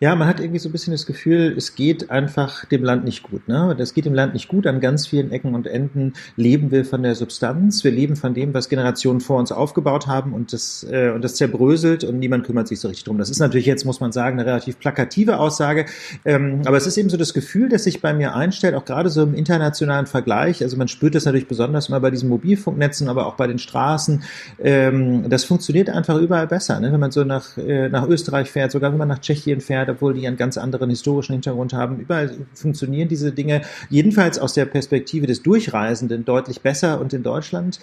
Ja, 0.00 0.14
man 0.16 0.26
hat 0.26 0.40
irgendwie 0.40 0.58
so 0.58 0.68
ein 0.68 0.72
bisschen 0.72 0.92
das 0.92 1.06
Gefühl, 1.06 1.54
es 1.56 1.74
geht 1.76 2.10
einfach 2.10 2.64
dem 2.64 2.82
Land 2.82 3.04
nicht 3.04 3.22
gut. 3.22 3.46
Ne? 3.46 3.76
Das 3.78 3.94
geht 3.94 4.06
dem 4.06 4.14
Land 4.14 4.32
nicht 4.32 4.48
gut. 4.48 4.66
An 4.66 4.80
ganz 4.80 5.06
vielen 5.06 5.30
Ecken 5.30 5.54
und 5.54 5.66
Enden 5.66 6.14
leben 6.36 6.70
wir 6.70 6.84
von 6.84 7.02
der 7.02 7.14
Substanz. 7.14 7.84
Wir 7.84 7.92
leben 7.92 8.16
von 8.16 8.34
dem, 8.34 8.54
was 8.54 8.68
Generationen 8.68 9.20
vor 9.20 9.38
uns 9.38 9.52
aufgebaut 9.52 10.08
haben 10.08 10.32
und 10.32 10.52
das, 10.52 10.84
äh, 10.90 11.10
und 11.10 11.22
das 11.22 11.36
zerbröselt 11.36 12.02
und 12.02 12.18
niemand 12.18 12.44
kümmert 12.44 12.66
sich 12.66 12.80
so 12.80 12.88
richtig 12.88 13.04
drum. 13.04 13.18
Das 13.18 13.30
ist 13.30 13.38
natürlich 13.38 13.66
jetzt, 13.66 13.84
muss 13.84 14.00
man 14.00 14.10
sagen, 14.10 14.38
eine 14.38 14.48
relativ 14.48 14.80
plakative 14.80 15.38
Aussage. 15.38 15.86
Ähm, 16.24 16.62
aber 16.64 16.76
es 16.76 16.86
ist 16.86 16.96
eben 16.96 17.08
so 17.08 17.16
das 17.16 17.32
Gefühl, 17.32 17.68
das 17.68 17.84
sich 17.84 18.00
bei 18.00 18.12
mir 18.12 18.34
einstellt, 18.34 18.74
auch 18.74 18.84
gerade 18.84 19.10
so 19.10 19.22
im 19.22 19.34
internationalen 19.34 20.06
Vergleich. 20.06 20.62
Also 20.62 20.76
man 20.76 20.88
spürt 20.88 21.14
das 21.14 21.24
natürlich 21.24 21.46
besonders 21.46 21.88
mal 21.88 22.00
bei 22.00 22.10
diesen 22.10 22.28
Mobilfunknetzen, 22.28 23.08
aber 23.08 23.26
auch 23.26 23.34
bei 23.34 23.46
den 23.46 23.58
Straßen. 23.58 24.24
Ähm, 24.58 25.28
das 25.28 25.44
funktioniert 25.44 25.88
einfach 25.88 26.18
überall 26.18 26.48
besser. 26.48 26.80
Ne? 26.80 26.92
Wenn 26.92 27.00
man 27.00 27.12
so 27.12 27.22
nach, 27.22 27.56
äh, 27.58 27.88
nach 27.88 28.08
Österreich 28.08 28.50
fährt, 28.50 28.72
sogar 28.72 28.90
wenn 28.90 28.98
man 28.98 29.08
nach 29.08 29.20
Tschechien 29.20 29.60
fährt, 29.68 29.88
obwohl 29.88 30.14
die 30.14 30.26
einen 30.26 30.36
ganz 30.36 30.58
anderen 30.58 30.90
historischen 30.90 31.34
Hintergrund 31.34 31.72
haben. 31.72 32.00
Überall 32.00 32.30
funktionieren 32.54 33.08
diese 33.08 33.30
Dinge 33.32 33.62
jedenfalls 33.88 34.38
aus 34.38 34.54
der 34.54 34.64
Perspektive 34.64 35.26
des 35.26 35.42
Durchreisenden 35.42 36.24
deutlich 36.24 36.60
besser 36.60 37.00
und 37.00 37.12
in 37.12 37.22
Deutschland 37.22 37.78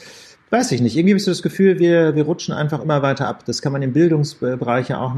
weiß 0.49 0.71
ich 0.73 0.81
nicht. 0.81 0.95
Irgendwie 0.95 1.13
habe 1.13 1.17
ich 1.17 1.23
so 1.23 1.31
das 1.31 1.41
Gefühl, 1.41 1.79
wir, 1.79 2.15
wir 2.15 2.23
rutschen 2.23 2.53
einfach 2.53 2.81
immer 2.81 3.01
weiter 3.01 3.27
ab. 3.27 3.45
Das 3.45 3.61
kann 3.61 3.71
man 3.71 3.81
im 3.81 3.93
Bildungsbereich 3.93 4.89
ja 4.89 4.99
auch 4.99 5.13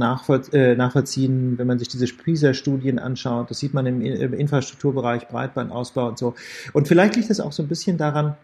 äh, 0.54 0.76
nachvollziehen, 0.76 1.58
wenn 1.58 1.68
man 1.68 1.80
sich 1.80 1.90
diese 1.90 2.08
PISA-Studien 2.08 2.98
anschaut. 2.98 3.50
Das 3.50 3.60
sieht 3.60 3.74
man 3.74 3.86
im, 3.86 4.02
im 4.02 4.34
Infrastrukturbereich, 4.34 5.28
Breitbandausbau 5.28 6.08
und 6.08 6.18
so. 6.18 6.34
Und 6.74 6.88
vielleicht 6.88 7.16
liegt 7.16 7.30
es 7.30 7.40
auch 7.40 7.52
so 7.52 7.64
ein 7.64 7.68
bisschen 7.68 7.98
daran, 7.98 8.36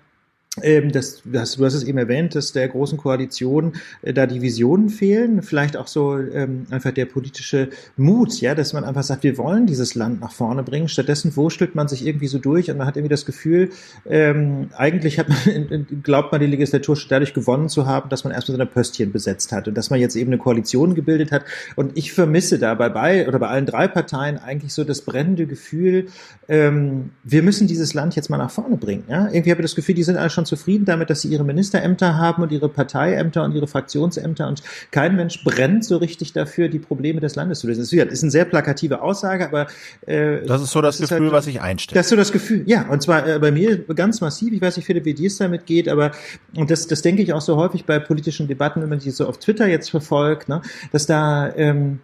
ähm, 0.62 0.92
das, 0.92 1.24
das, 1.26 1.56
du 1.56 1.66
hast 1.66 1.74
es 1.74 1.84
eben 1.84 1.98
erwähnt, 1.98 2.36
dass 2.36 2.52
der 2.52 2.68
großen 2.68 3.00
Koalition 3.00 3.74
äh, 4.04 4.14
da 4.14 4.28
die 4.28 4.44
Visionen 4.44 4.90
fehlen, 4.90 5.42
vielleicht 5.42 5.76
auch 5.76 5.88
so 5.88 6.16
ähm, 6.20 6.68
einfach 6.70 6.92
der 6.92 7.06
politische 7.06 7.70
Mut, 7.98 8.40
ja, 8.40 8.54
dass 8.54 8.72
man 8.72 8.84
einfach 8.84 9.02
sagt, 9.02 9.24
wir 9.24 9.40
wollen 9.40 9.66
dieses 9.66 9.96
Land 9.96 10.22
nach 10.22 10.32
vorne 10.32 10.62
bringen. 10.62 10.88
Stattdessen 10.90 11.36
wurstelt 11.36 11.74
man 11.74 11.88
sich 11.88 12.06
irgendwie 12.06 12.28
so 12.28 12.38
durch 12.38 12.70
und 12.70 12.78
man 12.78 12.86
hat 12.86 12.98
irgendwie 12.98 13.10
das 13.10 13.26
Gefühl, 13.26 13.72
ähm, 14.08 14.70
eigentlich 14.78 15.18
hat 15.18 15.28
man, 15.28 15.88
glaubt 16.04 16.32
man 16.32 16.40
die 16.40 16.48
Legislatur 16.48 17.00
dadurch 17.10 17.34
gewonnen 17.34 17.68
zu 17.68 17.88
haben, 17.88 18.10
dass 18.10 18.24
man 18.24 18.32
erstmal 18.32 18.56
so 18.56 18.62
eine 18.62 18.70
Pöstchen 18.70 19.12
besetzt 19.12 19.52
hat 19.52 19.68
und 19.68 19.76
dass 19.76 19.90
man 19.90 20.00
jetzt 20.00 20.16
eben 20.16 20.30
eine 20.30 20.38
Koalition 20.38 20.94
gebildet 20.94 21.32
hat. 21.32 21.46
Und 21.76 21.98
ich 21.98 22.14
vermisse 22.14 22.60
da 22.60 22.76
bei, 22.76 22.90
bei 22.90 23.28
oder 23.28 23.40
bei 23.40 23.48
allen 23.48 23.66
drei 23.66 23.88
Parteien 23.88 24.38
eigentlich 24.38 24.72
so 24.72 24.84
das 24.84 25.02
brennende 25.02 25.48
Gefühl, 25.48 26.10
ähm, 26.48 27.10
wir 27.24 27.42
müssen 27.42 27.66
dieses 27.66 27.96
Land 27.96 28.16
jetzt 28.16 28.30
mal 28.30 28.38
nach 28.38 28.52
vorne 28.52 28.78
bringen. 28.78 29.06
Ja? 29.08 29.30
Irgendwie 29.32 29.50
habe 29.50 29.62
ich 29.62 29.66
das 29.66 29.76
Gefühl, 29.76 29.96
die 29.96 30.04
sind 30.04 30.18
alle 30.18 30.30
schon 30.30 30.43
schon 30.44 30.58
zufrieden 30.58 30.86
damit, 30.86 31.10
dass 31.10 31.22
sie 31.22 31.30
ihre 31.30 31.44
Ministerämter 31.44 32.18
haben 32.18 32.44
und 32.44 32.52
ihre 32.52 32.70
Parteiämter 32.70 33.44
und 33.44 33.56
ihre 33.56 33.68
Fraktionsämter 33.68 34.48
und 34.48 34.62
kein 34.92 35.16
Mensch 35.16 35.44
brennt 35.44 35.86
so 35.86 35.98
richtig 35.98 36.34
dafür, 36.34 36.68
die 36.68 36.80
Probleme 36.80 37.20
des 37.20 37.36
Landes 37.36 37.60
zu 37.60 37.68
lösen. 37.68 37.82
Das 37.82 37.92
ist 37.92 38.24
eine 38.24 38.32
sehr 38.32 38.46
plakative 38.46 39.02
Aussage, 39.02 39.46
aber 39.46 39.68
äh, 40.06 40.46
das 40.46 40.62
ist 40.62 40.72
so 40.72 40.82
das, 40.82 40.98
das 40.98 41.10
Gefühl, 41.10 41.28
halt, 41.28 41.34
was 41.34 41.48
ich 41.48 41.62
einstelle. 41.62 42.00
Das 42.00 42.08
ist 42.08 42.10
so 42.10 42.16
das 42.16 42.32
Gefühl, 42.32 42.64
ja, 42.66 42.88
und 42.90 43.02
zwar 43.02 43.28
äh, 43.28 43.40
bei 43.40 43.52
mir 43.52 43.78
ganz 43.78 44.22
massiv. 44.22 44.54
Ich 44.54 44.62
weiß 44.62 44.78
nicht, 44.78 44.86
Philipp, 44.86 45.06
wie 45.06 45.14
dir 45.14 45.28
es 45.28 45.38
damit 45.38 45.66
geht, 45.66 45.88
aber 45.88 46.12
und 46.56 46.70
das, 46.70 46.88
das 46.88 47.02
denke 47.02 47.22
ich 47.22 47.34
auch 47.34 47.42
so 47.42 47.58
häufig 47.58 47.86
bei 47.86 48.00
politischen 48.00 48.48
Debatten, 48.48 48.82
wenn 48.82 48.90
man 48.90 49.00
die 49.00 49.12
so 49.12 49.28
auf 49.28 49.40
Twitter 49.40 49.68
jetzt 49.68 49.90
verfolgt, 49.90 50.50
ne, 50.50 50.62
dass 50.92 51.06
da 51.06 51.54
ähm, 51.56 52.00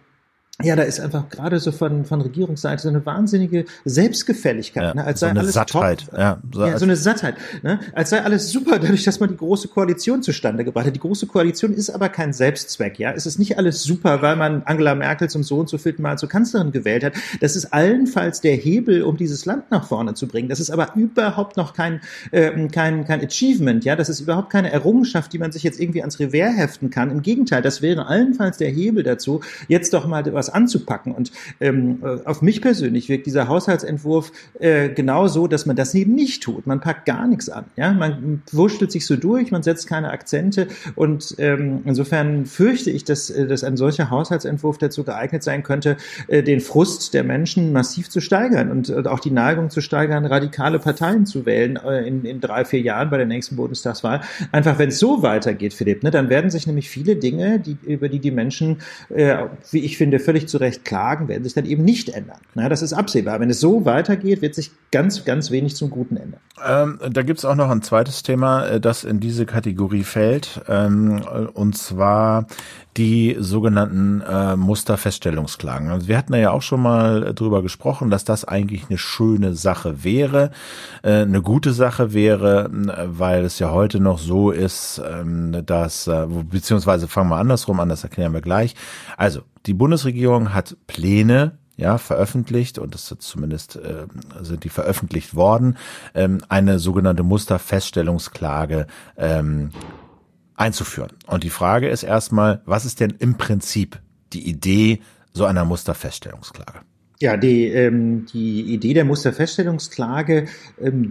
ja, 0.62 0.76
da 0.76 0.82
ist 0.82 1.00
einfach 1.00 1.28
gerade 1.28 1.58
so 1.58 1.72
von, 1.72 2.04
von 2.04 2.20
Regierungsseite 2.20 2.82
so 2.82 2.88
eine 2.88 3.04
wahnsinnige 3.04 3.64
Selbstgefälligkeit, 3.84 4.82
ja, 4.82 4.94
ne? 4.94 5.04
als 5.04 5.20
so 5.20 5.26
sei 5.26 5.32
alles 5.32 5.52
Sattheit, 5.52 6.06
top. 6.06 6.18
Ja, 6.18 6.38
so, 6.52 6.66
ja, 6.66 6.78
so 6.78 6.84
eine 6.84 6.96
Sattheit, 6.96 7.36
ne? 7.62 7.80
als 7.92 8.10
sei 8.10 8.22
alles 8.22 8.50
super, 8.50 8.78
dadurch, 8.78 9.04
dass 9.04 9.20
man 9.20 9.30
die 9.30 9.36
große 9.36 9.68
Koalition 9.68 10.22
zustande 10.22 10.64
gebracht 10.64 10.86
hat. 10.86 10.94
Die 10.94 11.00
große 11.00 11.26
Koalition 11.26 11.72
ist 11.72 11.90
aber 11.90 12.08
kein 12.08 12.32
Selbstzweck, 12.32 12.98
ja. 12.98 13.12
Es 13.12 13.26
ist 13.26 13.38
nicht 13.38 13.58
alles 13.58 13.82
super, 13.82 14.22
weil 14.22 14.36
man 14.36 14.62
Angela 14.64 14.94
Merkel 14.94 15.28
zum 15.28 15.42
so 15.42 15.58
und 15.58 15.68
so 15.68 15.78
vierten 15.78 16.02
Mal 16.02 16.18
zur 16.18 16.28
Kanzlerin 16.28 16.72
gewählt 16.72 17.04
hat. 17.04 17.14
Das 17.40 17.56
ist 17.56 17.72
allenfalls 17.72 18.40
der 18.40 18.54
Hebel, 18.54 19.02
um 19.02 19.16
dieses 19.16 19.46
Land 19.46 19.70
nach 19.70 19.86
vorne 19.86 20.14
zu 20.14 20.26
bringen. 20.26 20.48
Das 20.48 20.60
ist 20.60 20.70
aber 20.70 20.94
überhaupt 20.94 21.56
noch 21.56 21.74
kein, 21.74 22.00
äh, 22.30 22.68
kein, 22.68 23.04
kein 23.04 23.24
Achievement, 23.24 23.84
ja. 23.84 23.96
Das 23.96 24.08
ist 24.08 24.20
überhaupt 24.20 24.50
keine 24.50 24.70
Errungenschaft, 24.70 25.32
die 25.32 25.38
man 25.38 25.52
sich 25.52 25.62
jetzt 25.62 25.80
irgendwie 25.80 26.00
ans 26.00 26.18
Revers 26.18 26.56
heften 26.56 26.90
kann. 26.90 27.10
Im 27.10 27.22
Gegenteil, 27.22 27.62
das 27.62 27.82
wäre 27.82 28.06
allenfalls 28.06 28.58
der 28.58 28.70
Hebel 28.70 29.02
dazu, 29.02 29.40
jetzt 29.68 29.94
doch 29.94 30.06
mal 30.06 30.20
was 30.32 30.49
anzupacken. 30.50 31.12
Und 31.12 31.32
ähm, 31.60 32.02
äh, 32.02 32.26
auf 32.26 32.42
mich 32.42 32.60
persönlich 32.60 33.08
wirkt 33.08 33.26
dieser 33.26 33.48
Haushaltsentwurf 33.48 34.32
äh, 34.58 34.88
genau 34.90 35.26
so, 35.28 35.46
dass 35.46 35.66
man 35.66 35.76
das 35.76 35.94
eben 35.94 36.14
nicht 36.14 36.42
tut. 36.42 36.66
Man 36.66 36.80
packt 36.80 37.06
gar 37.06 37.26
nichts 37.26 37.48
an. 37.48 37.64
Ja? 37.76 37.92
Man 37.92 38.42
wurschtelt 38.52 38.92
sich 38.92 39.06
so 39.06 39.16
durch, 39.16 39.50
man 39.50 39.62
setzt 39.62 39.86
keine 39.86 40.10
Akzente. 40.10 40.68
Und 40.94 41.34
ähm, 41.38 41.80
insofern 41.84 42.46
fürchte 42.46 42.90
ich, 42.90 43.04
dass, 43.04 43.30
äh, 43.30 43.46
dass 43.46 43.64
ein 43.64 43.76
solcher 43.76 44.10
Haushaltsentwurf 44.10 44.78
dazu 44.78 45.04
geeignet 45.04 45.42
sein 45.42 45.62
könnte, 45.62 45.96
äh, 46.28 46.42
den 46.42 46.60
Frust 46.60 47.14
der 47.14 47.24
Menschen 47.24 47.72
massiv 47.72 48.10
zu 48.10 48.20
steigern 48.20 48.70
und, 48.70 48.90
und 48.90 49.08
auch 49.08 49.20
die 49.20 49.30
Neigung 49.30 49.70
zu 49.70 49.80
steigern, 49.80 50.26
radikale 50.26 50.78
Parteien 50.78 51.26
zu 51.26 51.46
wählen 51.46 51.76
äh, 51.76 52.06
in, 52.06 52.24
in 52.24 52.40
drei, 52.40 52.64
vier 52.64 52.80
Jahren 52.80 53.10
bei 53.10 53.16
der 53.16 53.26
nächsten 53.26 53.56
Bundestagswahl. 53.56 54.20
Einfach, 54.52 54.78
wenn 54.78 54.88
es 54.88 54.98
so 54.98 55.22
weitergeht, 55.22 55.74
Philipp, 55.74 56.02
ne, 56.02 56.10
dann 56.10 56.28
werden 56.28 56.50
sich 56.50 56.66
nämlich 56.66 56.88
viele 56.88 57.16
Dinge, 57.16 57.60
die, 57.60 57.76
über 57.82 58.08
die 58.08 58.18
die 58.18 58.30
Menschen, 58.30 58.78
äh, 59.08 59.36
wie 59.70 59.80
ich 59.80 59.96
finde, 59.96 60.18
völlig 60.18 60.39
völlig 60.40 60.48
zu 60.48 60.58
Recht 60.58 60.84
klagen, 60.84 61.28
werden 61.28 61.44
sich 61.44 61.54
dann 61.54 61.66
eben 61.66 61.84
nicht 61.84 62.08
ändern. 62.08 62.38
Na, 62.54 62.68
das 62.68 62.82
ist 62.82 62.92
absehbar. 62.92 63.40
Wenn 63.40 63.50
es 63.50 63.60
so 63.60 63.84
weitergeht, 63.84 64.42
wird 64.42 64.54
sich 64.54 64.70
ganz, 64.90 65.24
ganz 65.24 65.50
wenig 65.50 65.76
zum 65.76 65.90
Guten 65.90 66.16
ändern. 66.16 66.40
Ähm, 66.66 66.98
da 67.10 67.22
gibt's 67.22 67.44
auch 67.44 67.54
noch 67.54 67.70
ein 67.70 67.82
zweites 67.82 68.22
Thema, 68.22 68.66
äh, 68.66 68.80
das 68.80 69.04
in 69.04 69.20
diese 69.20 69.46
Kategorie 69.46 70.04
fällt, 70.04 70.62
ähm, 70.68 71.22
und 71.54 71.76
zwar 71.76 72.46
die 72.96 73.36
sogenannten 73.38 74.20
äh, 74.20 74.56
Musterfeststellungsklagen. 74.56 75.88
Also 75.88 76.08
wir 76.08 76.18
hatten 76.18 76.34
ja 76.34 76.50
auch 76.50 76.62
schon 76.62 76.82
mal 76.82 77.32
drüber 77.34 77.62
gesprochen, 77.62 78.10
dass 78.10 78.24
das 78.24 78.44
eigentlich 78.44 78.86
eine 78.88 78.98
schöne 78.98 79.54
Sache 79.54 80.02
wäre, 80.02 80.50
äh, 81.02 81.22
eine 81.22 81.40
gute 81.40 81.72
Sache 81.72 82.12
wäre, 82.12 82.68
weil 82.72 83.44
es 83.44 83.58
ja 83.58 83.70
heute 83.70 84.00
noch 84.00 84.18
so 84.18 84.50
ist, 84.50 85.00
ähm, 85.08 85.64
dass, 85.64 86.08
äh, 86.08 86.26
beziehungsweise 86.50 87.06
fangen 87.06 87.30
wir 87.30 87.36
andersrum 87.36 87.78
an, 87.80 87.88
das 87.88 88.02
erklären 88.02 88.34
wir 88.34 88.40
gleich. 88.40 88.74
Also 89.16 89.42
die 89.66 89.74
Bundesregierung 89.74 90.54
hat 90.54 90.76
Pläne 90.86 91.58
ja, 91.76 91.96
veröffentlicht 91.96 92.78
und 92.78 92.94
das 92.94 93.10
ist 93.10 93.22
zumindest 93.22 93.76
äh, 93.76 94.06
sind 94.42 94.64
die 94.64 94.68
veröffentlicht 94.68 95.34
worden, 95.34 95.78
ähm, 96.14 96.42
eine 96.48 96.78
sogenannte 96.78 97.22
Musterfeststellungsklage 97.22 98.86
ähm, 99.16 99.70
einzuführen. 100.56 101.12
Und 101.26 101.42
die 101.42 101.50
Frage 101.50 101.88
ist 101.88 102.02
erstmal, 102.02 102.60
was 102.66 102.84
ist 102.84 103.00
denn 103.00 103.14
im 103.18 103.38
Prinzip 103.38 103.98
die 104.34 104.46
Idee 104.46 105.00
so 105.32 105.46
einer 105.46 105.64
Musterfeststellungsklage? 105.64 106.80
Ja, 107.22 107.36
die, 107.36 107.66
ähm, 107.66 108.24
die 108.32 108.62
Idee 108.72 108.94
der 108.94 109.04
Musterfeststellungsklage 109.04 110.46
ähm, 110.80 111.10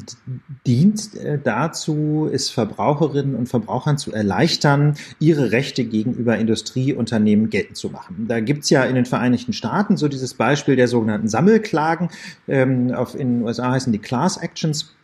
dient 0.66 1.16
äh, 1.16 1.38
dazu, 1.38 2.28
es 2.34 2.50
Verbraucherinnen 2.50 3.36
und 3.36 3.48
Verbrauchern 3.48 4.00
zu 4.00 4.12
erleichtern, 4.12 4.96
ihre 5.20 5.52
Rechte 5.52 5.86
gegenüber 5.86 6.36
Industrieunternehmen 6.36 7.52
geltend 7.52 7.78
zu 7.78 7.92
machen. 7.92 8.26
Da 8.28 8.40
gibt's 8.40 8.72
ja 8.72 8.86
in 8.86 8.96
den 8.96 9.06
Vereinigten 9.06 9.54
Staaten 9.54 9.98
so 9.98 10.08
dieses 10.08 10.34
Beispiel 10.34 10.76
der 10.76 10.88
sogenannten 10.88 11.28
Sammelklagen. 11.28 12.10
Ähm, 12.48 12.92
auf, 12.92 13.14
in 13.14 13.36
den 13.36 13.44
USA 13.44 13.74
heißen 13.74 13.94
die 13.94 14.00
Class 14.00 14.38
Actions 14.38 14.96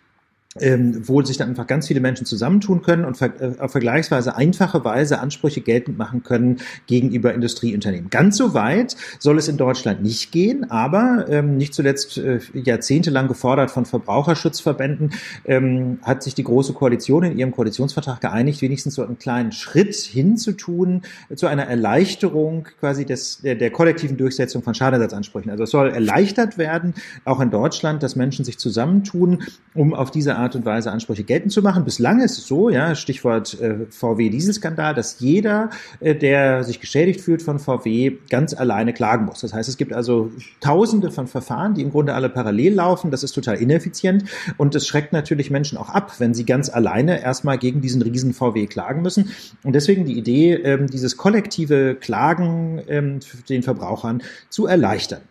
ähm, 0.62 1.08
wo 1.08 1.22
sich 1.22 1.36
dann 1.38 1.50
einfach 1.50 1.68
ganz 1.68 1.88
viele 1.88 2.00
Menschen 2.00 2.26
zusammentun 2.26 2.82
können 2.82 3.04
und 3.04 3.18
ver 3.18 3.34
äh, 3.42 3.60
auf 3.60 3.72
vergleichsweise 3.72 4.38
einfache 4.38 4.86
Weise 4.86 5.20
Ansprüche 5.20 5.60
geltend 5.60 5.98
machen 5.98 6.24
können 6.24 6.62
gegenüber 6.88 7.34
Industrieunternehmen. 7.34 8.10
Ganz 8.10 8.38
so 8.38 8.54
weit 8.54 8.96
soll 9.20 9.38
es 9.38 9.50
in 9.50 9.58
Deutschland 9.58 10.02
nicht 10.02 10.32
gehen, 10.32 10.72
aber 10.72 11.26
ähm, 11.30 11.58
nicht 11.58 11.74
zuletzt 11.74 12.18
äh, 12.18 12.40
jahrzehntelang 12.54 13.28
gefordert 13.28 13.70
von 13.70 13.86
Verbraucherschutzverbänden, 13.86 15.12
ähm, 15.44 16.00
hat 16.04 16.24
sich 16.24 16.36
die 16.36 16.44
Große 16.44 16.72
Koalition 16.72 17.24
in 17.24 17.38
ihrem 17.38 17.52
Koalitionsvertrag 17.52 18.22
geeinigt, 18.22 18.62
wenigstens 18.62 18.96
so 18.96 19.04
einen 19.04 19.20
kleinen 19.20 19.52
Schritt 19.52 19.96
hinzutun 19.96 21.02
äh, 21.30 21.36
zu 21.36 21.48
einer 21.48 21.64
Erleichterung 21.64 22.68
quasi 22.80 23.06
des, 23.06 23.42
der, 23.42 23.56
der 23.56 23.72
kollektiven 23.72 24.16
Durchsetzung 24.16 24.64
von 24.64 24.74
Schadenersatzansprüchen. 24.74 25.52
Also 25.52 25.64
es 25.64 25.72
soll 25.72 25.90
erleichtert 25.90 26.58
werden, 26.58 26.94
auch 27.26 27.42
in 27.42 27.52
Deutschland, 27.52 28.04
dass 28.04 28.16
Menschen 28.16 28.46
sich 28.46 28.58
zusammentun, 28.58 29.44
um 29.74 29.94
auf 29.94 30.12
diese 30.12 30.38
Art 30.38 30.45
Art 30.46 30.56
und 30.56 30.64
Weise 30.64 30.92
Ansprüche 30.92 31.24
geltend 31.24 31.52
zu 31.52 31.64
machen. 31.64 31.84
Bislang 31.84 32.22
ist 32.22 32.38
es 32.38 32.46
so, 32.46 32.70
ja, 32.70 32.94
Stichwort 32.94 33.60
äh, 33.60 33.88
VW-Dieselskandal, 33.90 34.94
dass 34.94 35.20
jeder, 35.20 35.72
äh, 36.00 36.14
der 36.16 36.64
sich 36.64 36.80
geschädigt 36.80 37.20
fühlt 37.20 37.42
von 37.42 37.58
VW, 37.58 38.18
ganz 38.30 38.54
alleine 38.54 38.94
klagen 38.94 39.26
muss. 39.26 39.42
Das 39.42 39.54
heißt, 39.54 39.68
es 39.68 39.78
gibt 39.78 39.92
also 39.92 40.32
Tausende 40.62 41.10
von 41.10 41.26
Verfahren, 41.26 41.74
die 41.74 41.82
im 41.82 41.90
Grunde 41.90 42.14
alle 42.14 42.30
parallel 42.30 42.76
laufen. 42.76 43.10
Das 43.10 43.24
ist 43.24 43.34
total 43.34 43.56
ineffizient 43.56 44.26
und 44.58 44.76
es 44.76 44.88
schreckt 44.88 45.14
natürlich 45.14 45.50
Menschen 45.50 45.78
auch 45.78 45.90
ab, 45.90 46.14
wenn 46.20 46.34
sie 46.36 46.46
ganz 46.46 46.70
alleine 46.70 47.22
erstmal 47.22 47.58
gegen 47.58 47.82
diesen 47.82 48.02
riesen 48.04 48.34
VW 48.34 48.68
klagen 48.68 49.02
müssen. 49.02 49.32
Und 49.64 49.74
deswegen 49.74 50.06
die 50.06 50.18
Idee, 50.18 50.54
ähm, 50.54 50.88
dieses 50.88 51.18
kollektive 51.18 51.96
Klagen 51.96 52.82
ähm, 52.88 53.20
den 53.50 53.64
Verbrauchern 53.64 54.22
zu 54.50 54.68
erleichtern. 54.68 55.22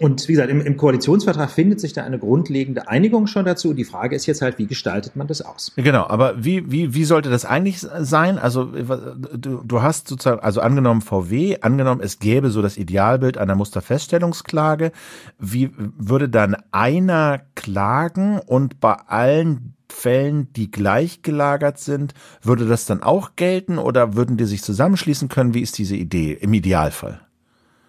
Und 0.00 0.28
wie 0.28 0.32
gesagt, 0.32 0.50
im, 0.50 0.60
im, 0.60 0.76
Koalitionsvertrag 0.76 1.50
findet 1.50 1.80
sich 1.80 1.92
da 1.92 2.04
eine 2.04 2.18
grundlegende 2.18 2.88
Einigung 2.88 3.26
schon 3.26 3.44
dazu. 3.44 3.74
Die 3.74 3.84
Frage 3.84 4.14
ist 4.16 4.26
jetzt 4.26 4.42
halt, 4.42 4.58
wie 4.58 4.66
gestaltet 4.66 5.16
man 5.16 5.26
das 5.26 5.42
aus? 5.42 5.72
Genau, 5.76 6.06
aber 6.06 6.42
wie, 6.42 6.70
wie, 6.70 6.94
wie 6.94 7.04
sollte 7.04 7.30
das 7.30 7.44
eigentlich 7.44 7.80
sein? 7.80 8.38
Also 8.38 8.64
du, 8.64 9.62
du 9.64 9.82
hast 9.82 10.08
sozusagen, 10.08 10.40
also 10.40 10.60
angenommen 10.60 11.02
VW, 11.02 11.58
angenommen 11.60 12.00
es 12.02 12.18
gäbe 12.18 12.50
so 12.50 12.62
das 12.62 12.76
Idealbild 12.76 13.38
einer 13.38 13.54
Musterfeststellungsklage. 13.54 14.92
Wie 15.38 15.70
würde 15.76 16.28
dann 16.28 16.56
einer 16.72 17.42
klagen 17.54 18.38
und 18.38 18.80
bei 18.80 18.94
allen 18.94 19.74
Fällen, 19.88 20.52
die 20.52 20.70
gleich 20.70 21.22
gelagert 21.22 21.78
sind, 21.78 22.14
würde 22.42 22.66
das 22.66 22.86
dann 22.86 23.02
auch 23.02 23.36
gelten 23.36 23.78
oder 23.78 24.14
würden 24.14 24.36
die 24.36 24.44
sich 24.44 24.62
zusammenschließen 24.62 25.28
können? 25.28 25.54
Wie 25.54 25.62
ist 25.62 25.78
diese 25.78 25.96
Idee 25.96 26.32
im 26.32 26.52
Idealfall? 26.52 27.25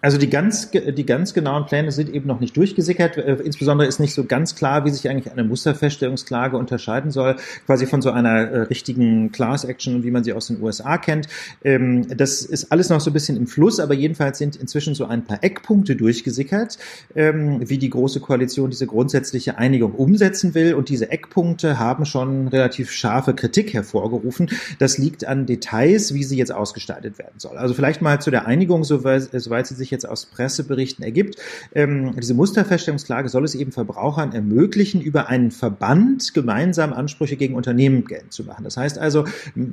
Also 0.00 0.16
die 0.16 0.30
ganz, 0.30 0.70
die 0.70 1.04
ganz 1.04 1.34
genauen 1.34 1.66
Pläne 1.66 1.90
sind 1.90 2.08
eben 2.14 2.28
noch 2.28 2.38
nicht 2.38 2.56
durchgesickert. 2.56 3.16
Äh, 3.16 3.38
insbesondere 3.44 3.88
ist 3.88 3.98
nicht 3.98 4.14
so 4.14 4.24
ganz 4.24 4.54
klar, 4.54 4.84
wie 4.84 4.90
sich 4.90 5.08
eigentlich 5.08 5.32
eine 5.32 5.42
Musterfeststellungsklage 5.42 6.56
unterscheiden 6.56 7.10
soll, 7.10 7.34
quasi 7.66 7.86
von 7.86 8.00
so 8.00 8.12
einer 8.12 8.38
äh, 8.38 8.60
richtigen 8.62 9.32
Class 9.32 9.64
Action, 9.64 10.04
wie 10.04 10.12
man 10.12 10.22
sie 10.22 10.32
aus 10.32 10.46
den 10.46 10.62
USA 10.62 10.98
kennt. 10.98 11.26
Ähm, 11.64 12.06
das 12.16 12.42
ist 12.42 12.70
alles 12.70 12.90
noch 12.90 13.00
so 13.00 13.10
ein 13.10 13.12
bisschen 13.12 13.36
im 13.36 13.48
Fluss, 13.48 13.80
aber 13.80 13.92
jedenfalls 13.94 14.38
sind 14.38 14.54
inzwischen 14.54 14.94
so 14.94 15.04
ein 15.04 15.24
paar 15.24 15.42
Eckpunkte 15.42 15.96
durchgesickert, 15.96 16.78
ähm, 17.16 17.68
wie 17.68 17.78
die 17.78 17.90
Große 17.90 18.20
Koalition 18.20 18.70
diese 18.70 18.86
grundsätzliche 18.86 19.58
Einigung 19.58 19.92
umsetzen 19.94 20.54
will. 20.54 20.74
Und 20.74 20.90
diese 20.90 21.10
Eckpunkte 21.10 21.80
haben 21.80 22.04
schon 22.04 22.46
relativ 22.46 22.92
scharfe 22.92 23.34
Kritik 23.34 23.74
hervorgerufen. 23.74 24.48
Das 24.78 24.96
liegt 24.96 25.26
an 25.26 25.46
Details, 25.46 26.14
wie 26.14 26.22
sie 26.22 26.36
jetzt 26.36 26.52
ausgestaltet 26.52 27.18
werden 27.18 27.38
soll. 27.38 27.58
Also 27.58 27.74
vielleicht 27.74 28.00
mal 28.00 28.20
zu 28.20 28.30
der 28.30 28.46
Einigung, 28.46 28.84
soweit, 28.84 29.28
soweit 29.32 29.66
sie 29.66 29.74
sich 29.74 29.87
sich 29.88 29.90
jetzt 29.90 30.08
aus 30.08 30.26
Presseberichten 30.26 31.02
ergibt. 31.02 31.36
Ähm, 31.74 32.14
diese 32.16 32.34
Musterfeststellungsklage 32.34 33.28
soll 33.28 33.44
es 33.44 33.54
eben 33.54 33.72
Verbrauchern 33.72 34.32
ermöglichen, 34.32 35.00
über 35.00 35.28
einen 35.28 35.50
Verband 35.50 36.34
gemeinsam 36.34 36.92
Ansprüche 36.92 37.36
gegen 37.36 37.54
Unternehmen 37.54 38.04
geltend 38.04 38.32
zu 38.32 38.44
machen. 38.44 38.64
Das 38.64 38.76
heißt 38.76 38.98
also, 38.98 39.24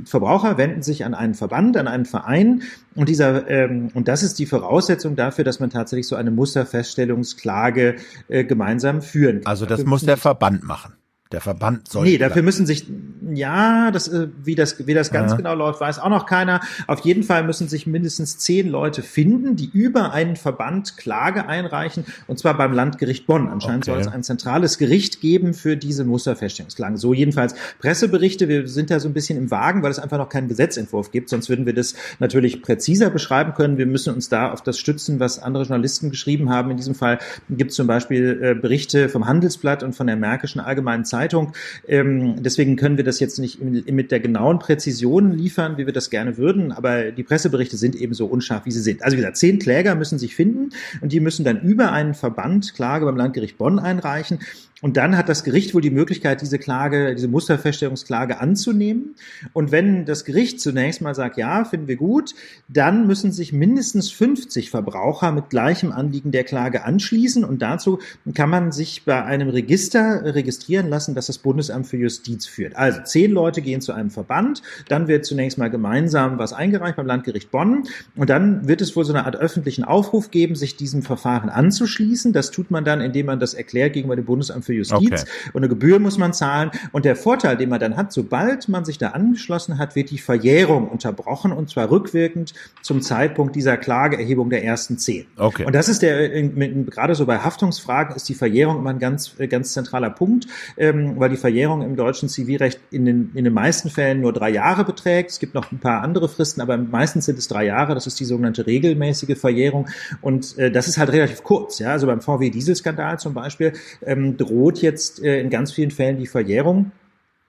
Verbraucher 0.05 0.57
wenden 0.57 0.81
sich 0.81 1.05
an 1.05 1.13
einen 1.13 1.33
Verband, 1.33 1.77
an 1.77 1.87
einen 1.87 2.05
Verein 2.05 2.63
und 2.95 3.09
dieser 3.09 3.49
ähm, 3.49 3.89
und 3.93 4.07
das 4.07 4.23
ist 4.23 4.39
die 4.39 4.45
Voraussetzung 4.45 5.15
dafür, 5.15 5.43
dass 5.43 5.59
man 5.59 5.69
tatsächlich 5.69 6.07
so 6.07 6.15
eine 6.15 6.31
Musterfeststellungsklage 6.31 7.95
äh, 8.29 8.43
gemeinsam 8.45 9.01
führen 9.01 9.41
kann. 9.41 9.51
Also 9.51 9.65
das 9.65 9.83
muss 9.83 10.03
der 10.03 10.17
Verband 10.17 10.63
machen. 10.63 10.93
Der 11.31 11.41
Verband 11.41 11.87
soll. 11.87 12.05
Nee, 12.05 12.19
dafür 12.19 12.43
müssen 12.43 12.67
sich, 12.67 12.85
ja, 13.33 13.89
das, 13.89 14.07
äh, 14.07 14.27
wie 14.43 14.53
das, 14.53 14.85
wie 14.85 14.93
das 14.93 15.09
ganz 15.09 15.31
ja. 15.31 15.37
genau 15.37 15.55
läuft, 15.55 15.81
weiß 15.81 15.97
auch 15.97 16.09
noch 16.09 16.27
keiner. 16.27 16.61
Auf 16.85 16.99
jeden 16.99 17.23
Fall 17.23 17.43
müssen 17.43 17.67
sich 17.67 17.87
mindestens 17.87 18.37
zehn 18.37 18.69
Leute 18.69 19.01
finden, 19.01 19.55
die 19.55 19.67
über 19.73 20.13
einen 20.13 20.35
Verband 20.35 20.97
Klage 20.97 21.47
einreichen, 21.47 22.05
und 22.27 22.37
zwar 22.37 22.55
beim 22.55 22.73
Landgericht 22.73 23.25
Bonn. 23.25 23.49
Anscheinend 23.49 23.85
okay. 23.85 23.93
soll 23.93 24.01
es 24.01 24.07
ein 24.07 24.21
zentrales 24.21 24.77
Gericht 24.77 25.19
geben 25.19 25.55
für 25.55 25.77
diese 25.77 26.05
Musterfeststellungsklagen. 26.05 26.95
So 26.95 27.11
jedenfalls 27.11 27.55
Presseberichte. 27.79 28.47
Wir 28.47 28.67
sind 28.67 28.91
da 28.91 28.99
so 28.99 29.09
ein 29.09 29.13
bisschen 29.13 29.39
im 29.39 29.49
Wagen, 29.49 29.81
weil 29.81 29.89
es 29.89 29.97
einfach 29.97 30.19
noch 30.19 30.29
keinen 30.29 30.47
Gesetzentwurf 30.47 31.09
gibt. 31.09 31.29
Sonst 31.29 31.49
würden 31.49 31.65
wir 31.65 31.73
das 31.73 31.95
natürlich 32.19 32.61
präziser 32.61 33.09
beschreiben 33.09 33.55
können. 33.55 33.79
Wir 33.79 33.87
müssen 33.87 34.13
uns 34.13 34.29
da 34.29 34.51
auf 34.51 34.61
das 34.61 34.77
stützen, 34.77 35.19
was 35.19 35.39
andere 35.39 35.63
Journalisten 35.63 36.11
geschrieben 36.11 36.51
haben. 36.51 36.69
In 36.69 36.77
diesem 36.77 36.93
Fall 36.93 37.17
gibt 37.49 37.71
es 37.71 37.77
zum 37.77 37.87
Beispiel 37.87 38.39
äh, 38.43 38.53
Berichte 38.53 39.09
vom 39.09 39.25
Handelsblatt 39.25 39.81
und 39.81 39.95
von 39.95 40.05
der 40.05 40.17
Märkischen 40.17 40.61
Allgemeinen 40.61 41.03
Zeitung 41.03 41.14
Zeitung. 41.15 41.53
Ähm, 41.87 42.43
deswegen 42.43 42.75
können 42.75 42.97
wir 42.97 43.03
das 43.03 43.19
jetzt 43.19 43.39
nicht 43.39 43.61
mit 43.61 44.11
der 44.11 44.19
genauen 44.19 44.59
Präzision 44.59 45.31
liefern, 45.31 45.77
wie 45.77 45.85
wir 45.85 45.93
das 45.93 46.09
gerne 46.09 46.37
würden, 46.37 46.71
aber 46.71 47.11
die 47.11 47.23
Presseberichte 47.23 47.77
sind 47.77 47.95
eben 47.95 48.13
unscharf, 48.25 48.65
wie 48.65 48.71
sie 48.71 48.81
sind. 48.81 49.03
Also 49.03 49.15
wie 49.15 49.21
gesagt, 49.21 49.37
zehn 49.37 49.59
Kläger 49.59 49.95
müssen 49.95 50.19
sich 50.19 50.35
finden 50.35 50.71
und 51.01 51.11
die 51.11 51.19
müssen 51.19 51.45
dann 51.45 51.61
über 51.61 51.91
einen 51.91 52.13
Verband 52.13 52.73
Klage 52.73 53.05
beim 53.05 53.15
Landgericht 53.15 53.57
Bonn 53.57 53.79
einreichen. 53.79 54.39
Und 54.85 54.97
dann 54.97 55.17
hat 55.17 55.29
das 55.29 55.43
Gericht 55.43 55.73
wohl 55.73 55.81
die 55.81 55.89
Möglichkeit, 55.89 56.41
diese 56.41 56.59
Klage, 56.59 57.15
diese 57.15 57.27
Musterfeststellungsklage 57.27 58.39
anzunehmen. 58.39 59.15
Und 59.51 59.71
wenn 59.71 60.05
das 60.05 60.25
Gericht 60.25 60.61
zunächst 60.61 61.01
mal 61.01 61.15
sagt, 61.15 61.37
ja, 61.37 61.65
finden 61.65 61.87
wir 61.87 61.95
gut, 61.95 62.35
dann 62.67 63.07
müssen 63.07 63.31
sich 63.31 63.51
mindestens 63.51 64.11
50 64.11 64.69
Verbraucher 64.69 65.31
mit 65.31 65.49
gleichem 65.49 65.91
Anliegen 65.91 66.31
der 66.31 66.43
Klage 66.43 66.83
anschließen. 66.83 67.43
Und 67.43 67.63
dazu 67.63 67.97
kann 68.35 68.51
man 68.51 68.71
sich 68.71 69.05
bei 69.05 69.23
einem 69.25 69.49
Register 69.49 70.21
registrieren 70.35 70.87
lassen, 70.87 71.15
das 71.15 71.25
das 71.25 71.39
Bundesamt 71.39 71.87
für 71.87 71.97
Justiz 71.97 72.45
führt. 72.45 72.75
Also 72.75 73.01
zehn 73.01 73.31
Leute 73.31 73.63
gehen 73.63 73.81
zu 73.81 73.91
einem 73.91 74.11
Verband, 74.11 74.61
dann 74.87 75.07
wird 75.07 75.25
zunächst 75.25 75.57
mal 75.57 75.71
gemeinsam 75.71 76.37
was 76.37 76.53
eingereicht 76.53 76.95
beim 76.95 77.07
Landgericht 77.07 77.49
Bonn. 77.49 77.87
Und 78.15 78.29
dann 78.29 78.67
wird 78.67 78.81
es 78.81 78.95
wohl 78.95 79.03
so 79.03 79.13
eine 79.13 79.25
Art 79.25 79.35
öffentlichen 79.35 79.83
Aufruf 79.83 80.29
geben, 80.29 80.53
sich 80.53 80.75
diesem 80.75 81.01
Verfahren 81.01 81.49
anzuschließen. 81.49 82.33
Das 82.33 82.51
tut 82.51 82.69
man 82.69 82.85
dann, 82.85 83.01
indem 83.01 83.25
man 83.25 83.39
das 83.39 83.55
erklärt 83.55 83.93
gegenüber 83.93 84.15
dem 84.15 84.25
Bundesamt 84.25 84.63
für 84.63 84.74
Justiz 84.75 85.23
okay. 85.23 85.31
und 85.53 85.61
eine 85.61 85.69
Gebühr 85.69 85.99
muss 85.99 86.17
man 86.17 86.33
zahlen. 86.33 86.71
Und 86.91 87.05
der 87.05 87.15
Vorteil, 87.15 87.57
den 87.57 87.69
man 87.69 87.79
dann 87.79 87.97
hat, 87.97 88.11
sobald 88.11 88.69
man 88.69 88.85
sich 88.85 88.97
da 88.97 89.09
angeschlossen 89.09 89.77
hat, 89.77 89.95
wird 89.95 90.11
die 90.11 90.17
Verjährung 90.17 90.87
unterbrochen 90.87 91.51
und 91.51 91.69
zwar 91.69 91.89
rückwirkend 91.89 92.53
zum 92.81 93.01
Zeitpunkt 93.01 93.55
dieser 93.55 93.77
Klageerhebung 93.77 94.49
der 94.49 94.63
ersten 94.63 94.97
zehn. 94.97 95.25
Okay. 95.37 95.65
Und 95.65 95.73
das 95.73 95.89
ist 95.89 96.01
der, 96.01 96.29
gerade 96.29 97.15
so 97.15 97.25
bei 97.25 97.39
Haftungsfragen 97.39 98.15
ist 98.15 98.27
die 98.29 98.33
Verjährung 98.33 98.77
immer 98.77 98.91
ein 98.91 98.99
ganz, 98.99 99.35
ganz 99.49 99.73
zentraler 99.73 100.09
Punkt, 100.09 100.47
ähm, 100.77 101.13
weil 101.17 101.29
die 101.29 101.37
Verjährung 101.37 101.81
im 101.81 101.95
deutschen 101.95 102.29
Zivilrecht 102.29 102.79
in 102.91 103.05
den, 103.05 103.31
in 103.35 103.43
den 103.43 103.53
meisten 103.53 103.89
Fällen 103.89 104.21
nur 104.21 104.33
drei 104.33 104.49
Jahre 104.49 104.83
beträgt. 104.83 105.31
Es 105.31 105.39
gibt 105.39 105.53
noch 105.53 105.71
ein 105.71 105.79
paar 105.79 106.01
andere 106.01 106.29
Fristen, 106.29 106.61
aber 106.61 106.77
meistens 106.77 107.25
sind 107.25 107.37
es 107.37 107.47
drei 107.47 107.65
Jahre. 107.65 107.93
Das 107.93 108.07
ist 108.07 108.19
die 108.19 108.25
sogenannte 108.25 108.65
regelmäßige 108.65 109.37
Verjährung. 109.37 109.87
Und 110.21 110.57
äh, 110.57 110.71
das 110.71 110.87
ist 110.87 110.97
halt 110.97 111.11
relativ 111.11 111.43
kurz. 111.43 111.79
Ja? 111.79 111.91
Also 111.91 112.07
beim 112.07 112.21
VW-Dieselskandal 112.21 113.19
zum 113.19 113.33
Beispiel 113.33 113.73
ähm, 114.05 114.37
droht 114.37 114.64
droht 114.65 114.81
jetzt 114.81 115.21
äh, 115.21 115.39
in 115.39 115.49
ganz 115.49 115.71
vielen 115.71 115.91
Fällen 115.91 116.17
die 116.17 116.27
Verjährung. 116.27 116.91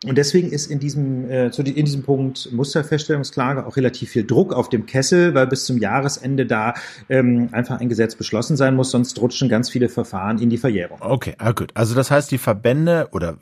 Und 0.04 0.18
deswegen 0.18 0.50
ist 0.50 0.70
in 0.70 0.78
diesem, 0.78 1.30
äh, 1.30 1.46
in 1.46 1.84
diesem 1.86 2.02
Punkt 2.02 2.52
Musterfeststellungsklage 2.52 3.66
auch 3.66 3.76
relativ 3.76 4.10
viel 4.10 4.26
Druck 4.26 4.52
auf 4.52 4.68
dem 4.68 4.84
Kessel, 4.84 5.34
weil 5.34 5.46
bis 5.46 5.64
zum 5.64 5.78
Jahresende 5.78 6.44
da 6.44 6.74
ähm, 7.08 7.48
einfach 7.52 7.80
ein 7.80 7.88
Gesetz 7.88 8.14
beschlossen 8.14 8.58
sein 8.58 8.76
muss, 8.76 8.90
sonst 8.90 9.18
rutschen 9.20 9.48
ganz 9.48 9.70
viele 9.70 9.88
Verfahren 9.88 10.38
in 10.38 10.50
die 10.50 10.58
Verjährung. 10.58 10.98
Okay, 11.00 11.34
ah, 11.38 11.52
gut. 11.52 11.70
Also 11.72 11.94
das 11.94 12.10
heißt, 12.10 12.30
die 12.30 12.38
Verbände 12.38 13.08
oder 13.12 13.38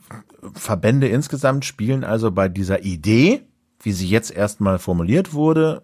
Verbände 0.54 1.08
insgesamt 1.08 1.64
spielen 1.64 2.04
also 2.04 2.30
bei 2.30 2.48
dieser 2.48 2.84
Idee, 2.84 3.42
wie 3.82 3.92
sie 3.92 4.06
jetzt 4.06 4.30
erstmal 4.30 4.78
formuliert 4.78 5.34
wurde, 5.34 5.82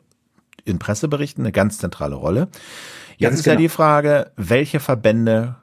in 0.65 0.79
Presseberichten 0.79 1.43
eine 1.45 1.53
ganz 1.53 1.79
zentrale 1.79 2.15
Rolle. 2.15 2.49
Jetzt 3.19 3.31
ganz 3.31 3.39
ist 3.41 3.45
genau. 3.45 3.55
ja 3.55 3.59
die 3.59 3.69
Frage, 3.69 4.31
welche 4.37 4.79
Verbände 4.79 5.57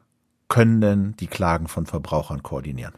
können 0.47 1.15
die 1.17 1.27
Klagen 1.27 1.67
von 1.67 1.85
Verbrauchern 1.85 2.43
koordinieren. 2.43 2.93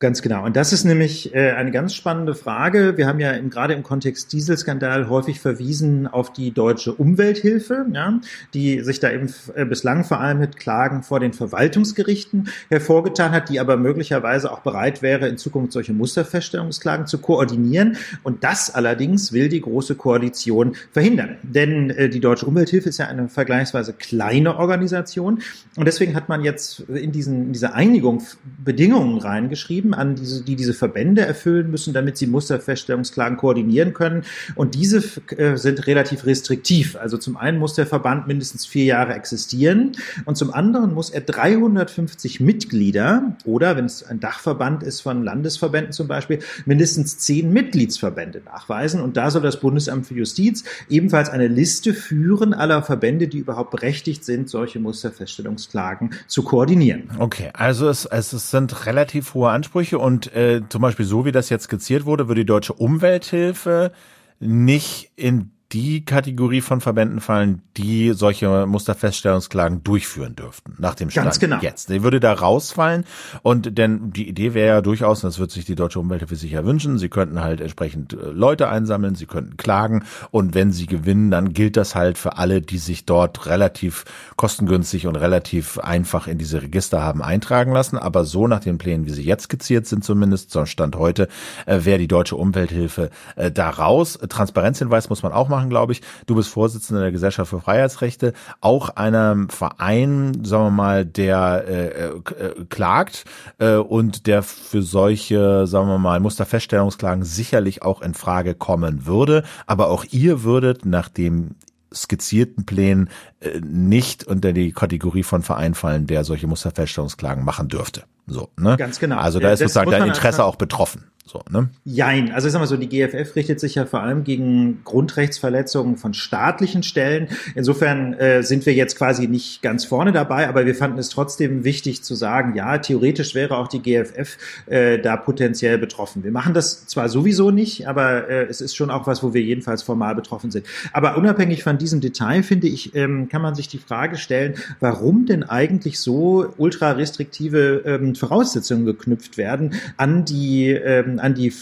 Ganz 0.00 0.22
genau. 0.22 0.44
Und 0.44 0.54
das 0.54 0.72
ist 0.72 0.84
nämlich 0.84 1.34
äh, 1.34 1.50
eine 1.50 1.72
ganz 1.72 1.92
spannende 1.92 2.36
Frage. 2.36 2.96
Wir 2.96 3.08
haben 3.08 3.18
ja 3.18 3.32
im, 3.32 3.50
gerade 3.50 3.74
im 3.74 3.82
Kontext 3.82 4.32
Dieselskandal 4.32 5.08
häufig 5.08 5.40
verwiesen 5.40 6.06
auf 6.06 6.32
die 6.32 6.52
deutsche 6.52 6.94
Umwelthilfe, 6.94 7.84
ja, 7.92 8.20
die 8.54 8.84
sich 8.84 9.00
da 9.00 9.10
eben 9.10 9.34
äh, 9.56 9.64
bislang 9.64 10.04
vor 10.04 10.20
allem 10.20 10.38
mit 10.38 10.56
Klagen 10.56 11.02
vor 11.02 11.18
den 11.18 11.32
Verwaltungsgerichten 11.32 12.48
hervorgetan 12.68 13.32
hat, 13.32 13.48
die 13.48 13.58
aber 13.58 13.76
möglicherweise 13.76 14.52
auch 14.52 14.60
bereit 14.60 15.02
wäre, 15.02 15.26
in 15.26 15.36
Zukunft 15.36 15.72
solche 15.72 15.94
Musterfeststellungsklagen 15.94 17.08
zu 17.08 17.18
koordinieren. 17.18 17.96
Und 18.22 18.44
das 18.44 18.72
allerdings 18.72 19.32
will 19.32 19.48
die 19.48 19.62
Große 19.62 19.96
Koalition 19.96 20.76
verhindern. 20.92 21.38
Denn 21.42 21.90
äh, 21.90 22.08
die 22.08 22.20
deutsche 22.20 22.46
Umwelthilfe 22.46 22.88
ist 22.88 22.98
ja 22.98 23.08
eine 23.08 23.28
vergleichsweise 23.28 23.94
kleine 23.94 24.58
Organisation. 24.58 25.42
Und 25.74 25.86
deswegen 25.86 26.14
hat 26.14 26.28
man 26.28 26.44
jetzt 26.44 26.78
in, 26.88 27.10
diesen, 27.10 27.46
in 27.46 27.52
diese 27.52 27.74
Einigung 27.74 28.22
Bedingungen 28.64 29.18
reingeschrieben, 29.18 29.87
Prinzipien 29.88 29.94
an, 29.94 30.14
diese, 30.14 30.42
die 30.42 30.56
diese 30.56 30.74
Verbände 30.74 31.22
erfüllen 31.22 31.70
müssen, 31.70 31.92
damit 31.92 32.16
sie 32.16 32.26
Musterfeststellungsklagen 32.26 33.36
koordinieren 33.36 33.92
können. 33.92 34.24
Und 34.54 34.74
diese 34.74 35.02
äh, 35.36 35.56
sind 35.56 35.86
relativ 35.86 36.26
restriktiv. 36.26 36.96
Also 36.96 37.18
zum 37.18 37.36
einen 37.36 37.58
muss 37.58 37.74
der 37.74 37.86
Verband 37.86 38.26
mindestens 38.26 38.66
vier 38.66 38.84
Jahre 38.84 39.14
existieren 39.14 39.92
und 40.24 40.36
zum 40.36 40.52
anderen 40.52 40.94
muss 40.94 41.10
er 41.10 41.20
350 41.20 42.40
Mitglieder 42.40 43.36
oder, 43.44 43.76
wenn 43.76 43.84
es 43.84 44.04
ein 44.04 44.20
Dachverband 44.20 44.82
ist 44.82 45.00
von 45.00 45.22
Landesverbänden 45.22 45.92
zum 45.92 46.08
Beispiel, 46.08 46.40
mindestens 46.66 47.18
zehn 47.18 47.52
Mitgliedsverbände 47.52 48.42
nachweisen. 48.44 49.00
Und 49.00 49.16
da 49.16 49.30
soll 49.30 49.42
das 49.42 49.60
Bundesamt 49.60 50.06
für 50.06 50.14
Justiz 50.14 50.64
ebenfalls 50.88 51.30
eine 51.30 51.48
Liste 51.48 51.94
führen 51.94 52.54
aller 52.54 52.82
Verbände, 52.82 53.28
die 53.28 53.38
überhaupt 53.38 53.70
berechtigt 53.70 54.24
sind, 54.24 54.48
solche 54.48 54.78
Musterfeststellungsklagen 54.80 56.10
zu 56.26 56.42
koordinieren. 56.42 57.10
Okay, 57.18 57.50
also 57.52 57.88
es, 57.88 58.04
es 58.06 58.50
sind 58.50 58.86
relativ 58.86 59.34
hohe 59.34 59.50
Ansprüche 59.50 59.77
Ansprüche 59.78 59.98
und 59.98 60.34
äh, 60.34 60.62
zum 60.68 60.82
Beispiel 60.82 61.06
so 61.06 61.24
wie 61.24 61.32
das 61.32 61.50
jetzt 61.50 61.64
skizziert 61.64 62.04
wurde, 62.04 62.26
würde 62.26 62.40
die 62.40 62.46
deutsche 62.46 62.72
Umwelthilfe 62.72 63.92
nicht 64.40 65.12
in 65.14 65.52
die 65.72 66.02
Kategorie 66.02 66.62
von 66.62 66.80
Verbänden 66.80 67.20
fallen, 67.20 67.60
die 67.76 68.12
solche 68.12 68.66
Musterfeststellungsklagen 68.66 69.84
durchführen 69.84 70.34
dürften, 70.34 70.74
nach 70.78 70.94
dem 70.94 71.10
Stand 71.10 71.26
Ganz 71.26 71.38
genau. 71.38 71.58
jetzt. 71.60 71.90
Die 71.90 72.02
würde 72.02 72.20
da 72.20 72.32
rausfallen 72.32 73.04
und 73.42 73.76
denn 73.76 74.10
die 74.12 74.28
Idee 74.28 74.54
wäre 74.54 74.76
ja 74.76 74.80
durchaus, 74.80 75.22
und 75.22 75.28
das 75.28 75.38
wird 75.38 75.50
sich 75.50 75.66
die 75.66 75.74
Deutsche 75.74 76.00
Umwelthilfe 76.00 76.36
sicher 76.36 76.64
wünschen, 76.64 76.96
sie 76.96 77.10
könnten 77.10 77.40
halt 77.40 77.60
entsprechend 77.60 78.14
äh, 78.14 78.30
Leute 78.30 78.68
einsammeln, 78.68 79.14
sie 79.14 79.26
könnten 79.26 79.58
klagen 79.58 80.04
und 80.30 80.54
wenn 80.54 80.72
sie 80.72 80.86
gewinnen, 80.86 81.30
dann 81.30 81.52
gilt 81.52 81.76
das 81.76 81.94
halt 81.94 82.16
für 82.16 82.38
alle, 82.38 82.62
die 82.62 82.78
sich 82.78 83.04
dort 83.04 83.44
relativ 83.44 84.06
kostengünstig 84.36 85.06
und 85.06 85.16
relativ 85.16 85.78
einfach 85.78 86.28
in 86.28 86.38
diese 86.38 86.62
Register 86.62 87.02
haben 87.02 87.22
eintragen 87.22 87.72
lassen, 87.72 87.98
aber 87.98 88.24
so 88.24 88.48
nach 88.48 88.60
den 88.60 88.78
Plänen, 88.78 89.04
wie 89.04 89.10
sie 89.10 89.22
jetzt 89.22 89.44
skizziert 89.44 89.86
sind 89.86 90.02
zumindest, 90.02 90.50
zum 90.50 90.64
Stand 90.64 90.96
heute, 90.96 91.28
äh, 91.66 91.80
wäre 91.84 91.98
die 91.98 92.08
Deutsche 92.08 92.36
Umwelthilfe 92.36 93.10
äh, 93.36 93.50
da 93.50 93.68
raus. 93.68 94.18
Transparenzhinweis 94.26 95.10
muss 95.10 95.22
man 95.22 95.32
auch 95.32 95.48
machen 95.48 95.57
machen, 95.58 95.70
glaube 95.70 95.92
ich. 95.92 96.02
Du 96.26 96.34
bist 96.34 96.48
Vorsitzender 96.48 97.02
der 97.02 97.12
Gesellschaft 97.12 97.50
für 97.50 97.60
Freiheitsrechte, 97.60 98.32
auch 98.60 98.90
einem 98.90 99.48
Verein, 99.48 100.44
sagen 100.44 100.64
wir 100.66 100.70
mal, 100.70 101.04
der 101.04 101.64
äh, 101.66 102.06
äh, 102.06 102.64
klagt 102.68 103.24
äh, 103.58 103.74
und 103.76 104.26
der 104.26 104.42
für 104.42 104.82
solche, 104.82 105.66
sagen 105.66 105.88
wir 105.88 105.98
mal, 105.98 106.20
Musterfeststellungsklagen 106.20 107.24
sicherlich 107.24 107.82
auch 107.82 108.02
in 108.02 108.14
Frage 108.14 108.54
kommen 108.54 109.06
würde. 109.06 109.42
Aber 109.66 109.88
auch 109.88 110.04
ihr 110.10 110.42
würdet, 110.42 110.84
nachdem 110.84 111.56
skizzierten 111.92 112.66
Plänen 112.66 113.08
äh, 113.37 113.37
nicht 113.60 114.24
unter 114.24 114.52
die 114.52 114.72
Kategorie 114.72 115.22
von 115.22 115.42
Verein 115.42 115.74
fallen, 115.74 116.06
der 116.06 116.24
solche 116.24 116.46
Musterfeststellungsklagen 116.46 117.44
machen 117.44 117.68
dürfte. 117.68 118.04
So, 118.26 118.50
ne? 118.58 118.76
Ganz 118.76 118.98
genau. 118.98 119.16
Also 119.16 119.38
da 119.38 119.52
ist 119.52 119.60
das 119.60 119.72
sozusagen 119.72 119.90
dein 119.90 120.08
Interesse 120.08 120.44
auch 120.44 120.56
betroffen. 120.56 121.04
So, 121.28 121.42
ne? 121.50 121.68
Jein. 121.84 122.32
Also 122.32 122.46
ich 122.48 122.52
sag 122.52 122.60
mal 122.60 122.66
so, 122.66 122.78
die 122.78 122.88
GFF 122.88 123.36
richtet 123.36 123.60
sich 123.60 123.74
ja 123.74 123.84
vor 123.84 124.00
allem 124.00 124.24
gegen 124.24 124.82
Grundrechtsverletzungen 124.84 125.98
von 125.98 126.14
staatlichen 126.14 126.82
Stellen. 126.82 127.28
Insofern 127.54 128.14
äh, 128.14 128.42
sind 128.42 128.64
wir 128.64 128.72
jetzt 128.72 128.96
quasi 128.96 129.28
nicht 129.28 129.60
ganz 129.60 129.84
vorne 129.84 130.12
dabei, 130.12 130.48
aber 130.48 130.64
wir 130.64 130.74
fanden 130.74 130.98
es 130.98 131.10
trotzdem 131.10 131.64
wichtig 131.64 132.02
zu 132.02 132.14
sagen, 132.14 132.54
ja, 132.54 132.78
theoretisch 132.78 133.34
wäre 133.34 133.58
auch 133.58 133.68
die 133.68 133.82
GFF 133.82 134.38
äh, 134.66 134.98
da 134.98 135.18
potenziell 135.18 135.76
betroffen. 135.76 136.24
Wir 136.24 136.32
machen 136.32 136.54
das 136.54 136.86
zwar 136.86 137.10
sowieso 137.10 137.50
nicht, 137.50 137.86
aber 137.86 138.30
äh, 138.30 138.46
es 138.46 138.62
ist 138.62 138.74
schon 138.74 138.90
auch 138.90 139.06
was, 139.06 139.22
wo 139.22 139.34
wir 139.34 139.42
jedenfalls 139.42 139.82
formal 139.82 140.14
betroffen 140.14 140.50
sind. 140.50 140.64
Aber 140.94 141.18
unabhängig 141.18 141.62
von 141.62 141.76
diesem 141.76 142.00
Detail, 142.00 142.42
finde 142.42 142.68
ich, 142.68 142.94
ähm, 142.94 143.27
kann 143.28 143.42
man 143.42 143.54
sich 143.54 143.68
die 143.68 143.78
Frage 143.78 144.16
stellen, 144.16 144.54
warum 144.80 145.26
denn 145.26 145.42
eigentlich 145.42 146.00
so 146.00 146.52
ultra 146.56 146.92
restriktive 146.92 147.82
ähm, 147.84 148.14
Voraussetzungen 148.14 148.84
geknüpft 148.84 149.36
werden 149.36 149.74
an 149.96 150.24
die 150.24 150.68
ähm, 150.70 151.18
an, 151.18 151.34
die 151.34 151.52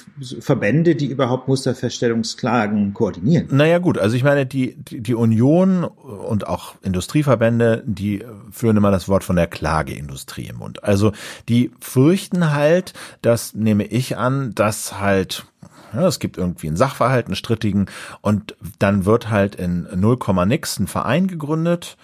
Verbände, 0.41 0.95
die 0.95 1.07
überhaupt 1.07 1.49
Musterfeststellungsklagen 1.49 2.95
koordinieren. 2.95 3.49
Naja 3.51 3.79
gut, 3.79 3.99
also 3.99 4.17
ich 4.17 4.25
meine, 4.25 4.47
die, 4.47 4.77
die 4.77 5.15
Union 5.15 5.85
und 5.85 6.47
auch 6.47 6.75
Industrieverbände, 6.83 7.83
die 7.87 8.25
führen 8.51 8.77
immer 8.77 8.91
das 8.91 9.09
Wort 9.09 9.25
von 9.25 9.37
der 9.37 9.47
Klageindustrie 9.47 10.47
im 10.47 10.57
Mund. 10.57 10.85
Also 10.85 11.13
die 11.49 11.71
fürchten 11.81 12.53
halt, 12.53 12.93
das 13.23 13.55
nehme 13.55 13.85
ich 13.85 14.17
an, 14.17 14.55
dass 14.55 15.01
halt 15.01 15.47
ja, 15.95 16.07
es 16.07 16.19
gibt 16.19 16.37
irgendwie 16.37 16.69
einen 16.69 16.77
Sachverhalt, 16.77 17.27
einen 17.27 17.37
strittigen, 17.37 17.87
und 18.21 18.57
dann 18.79 19.05
wird 19.05 19.31
halt 19.31 19.55
in 19.55 19.87
0, 19.95 20.19
nix 20.47 20.79
ein 20.79 20.87
Verein 20.87 21.27
gegründet, 21.27 21.97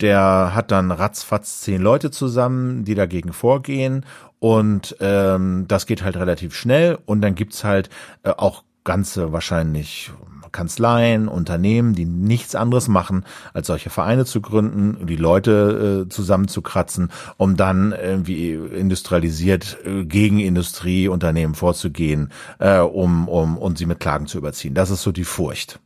der 0.00 0.52
hat 0.54 0.70
dann 0.70 0.90
ratzfatz 0.90 1.60
zehn 1.60 1.82
Leute 1.82 2.10
zusammen, 2.10 2.84
die 2.84 2.94
dagegen 2.94 3.32
vorgehen 3.32 4.06
und 4.38 4.96
ähm, 5.00 5.66
das 5.68 5.86
geht 5.86 6.02
halt 6.02 6.16
relativ 6.16 6.54
schnell 6.54 6.98
und 7.04 7.20
dann 7.20 7.34
gibt's 7.34 7.64
halt 7.64 7.90
äh, 8.22 8.30
auch 8.30 8.64
ganze 8.84 9.32
wahrscheinlich 9.32 10.10
Kanzleien, 10.52 11.28
Unternehmen, 11.28 11.94
die 11.94 12.04
nichts 12.04 12.54
anderes 12.54 12.88
machen, 12.88 13.24
als 13.52 13.66
solche 13.66 13.90
Vereine 13.90 14.24
zu 14.24 14.40
gründen, 14.40 15.06
die 15.06 15.16
Leute 15.16 16.06
äh, 16.06 16.08
zusammenzukratzen, 16.08 17.10
um 17.36 17.56
dann 17.56 17.92
irgendwie 17.92 18.52
industrialisiert 18.52 19.78
äh, 19.84 20.04
gegen 20.04 20.40
Industrieunternehmen 20.40 21.54
vorzugehen, 21.54 22.30
äh, 22.58 22.78
um, 22.78 23.28
um 23.28 23.56
und 23.56 23.78
sie 23.78 23.86
mit 23.86 24.00
Klagen 24.00 24.26
zu 24.26 24.38
überziehen. 24.38 24.74
Das 24.74 24.90
ist 24.90 25.02
so 25.02 25.12
die 25.12 25.24
Furcht. 25.24 25.80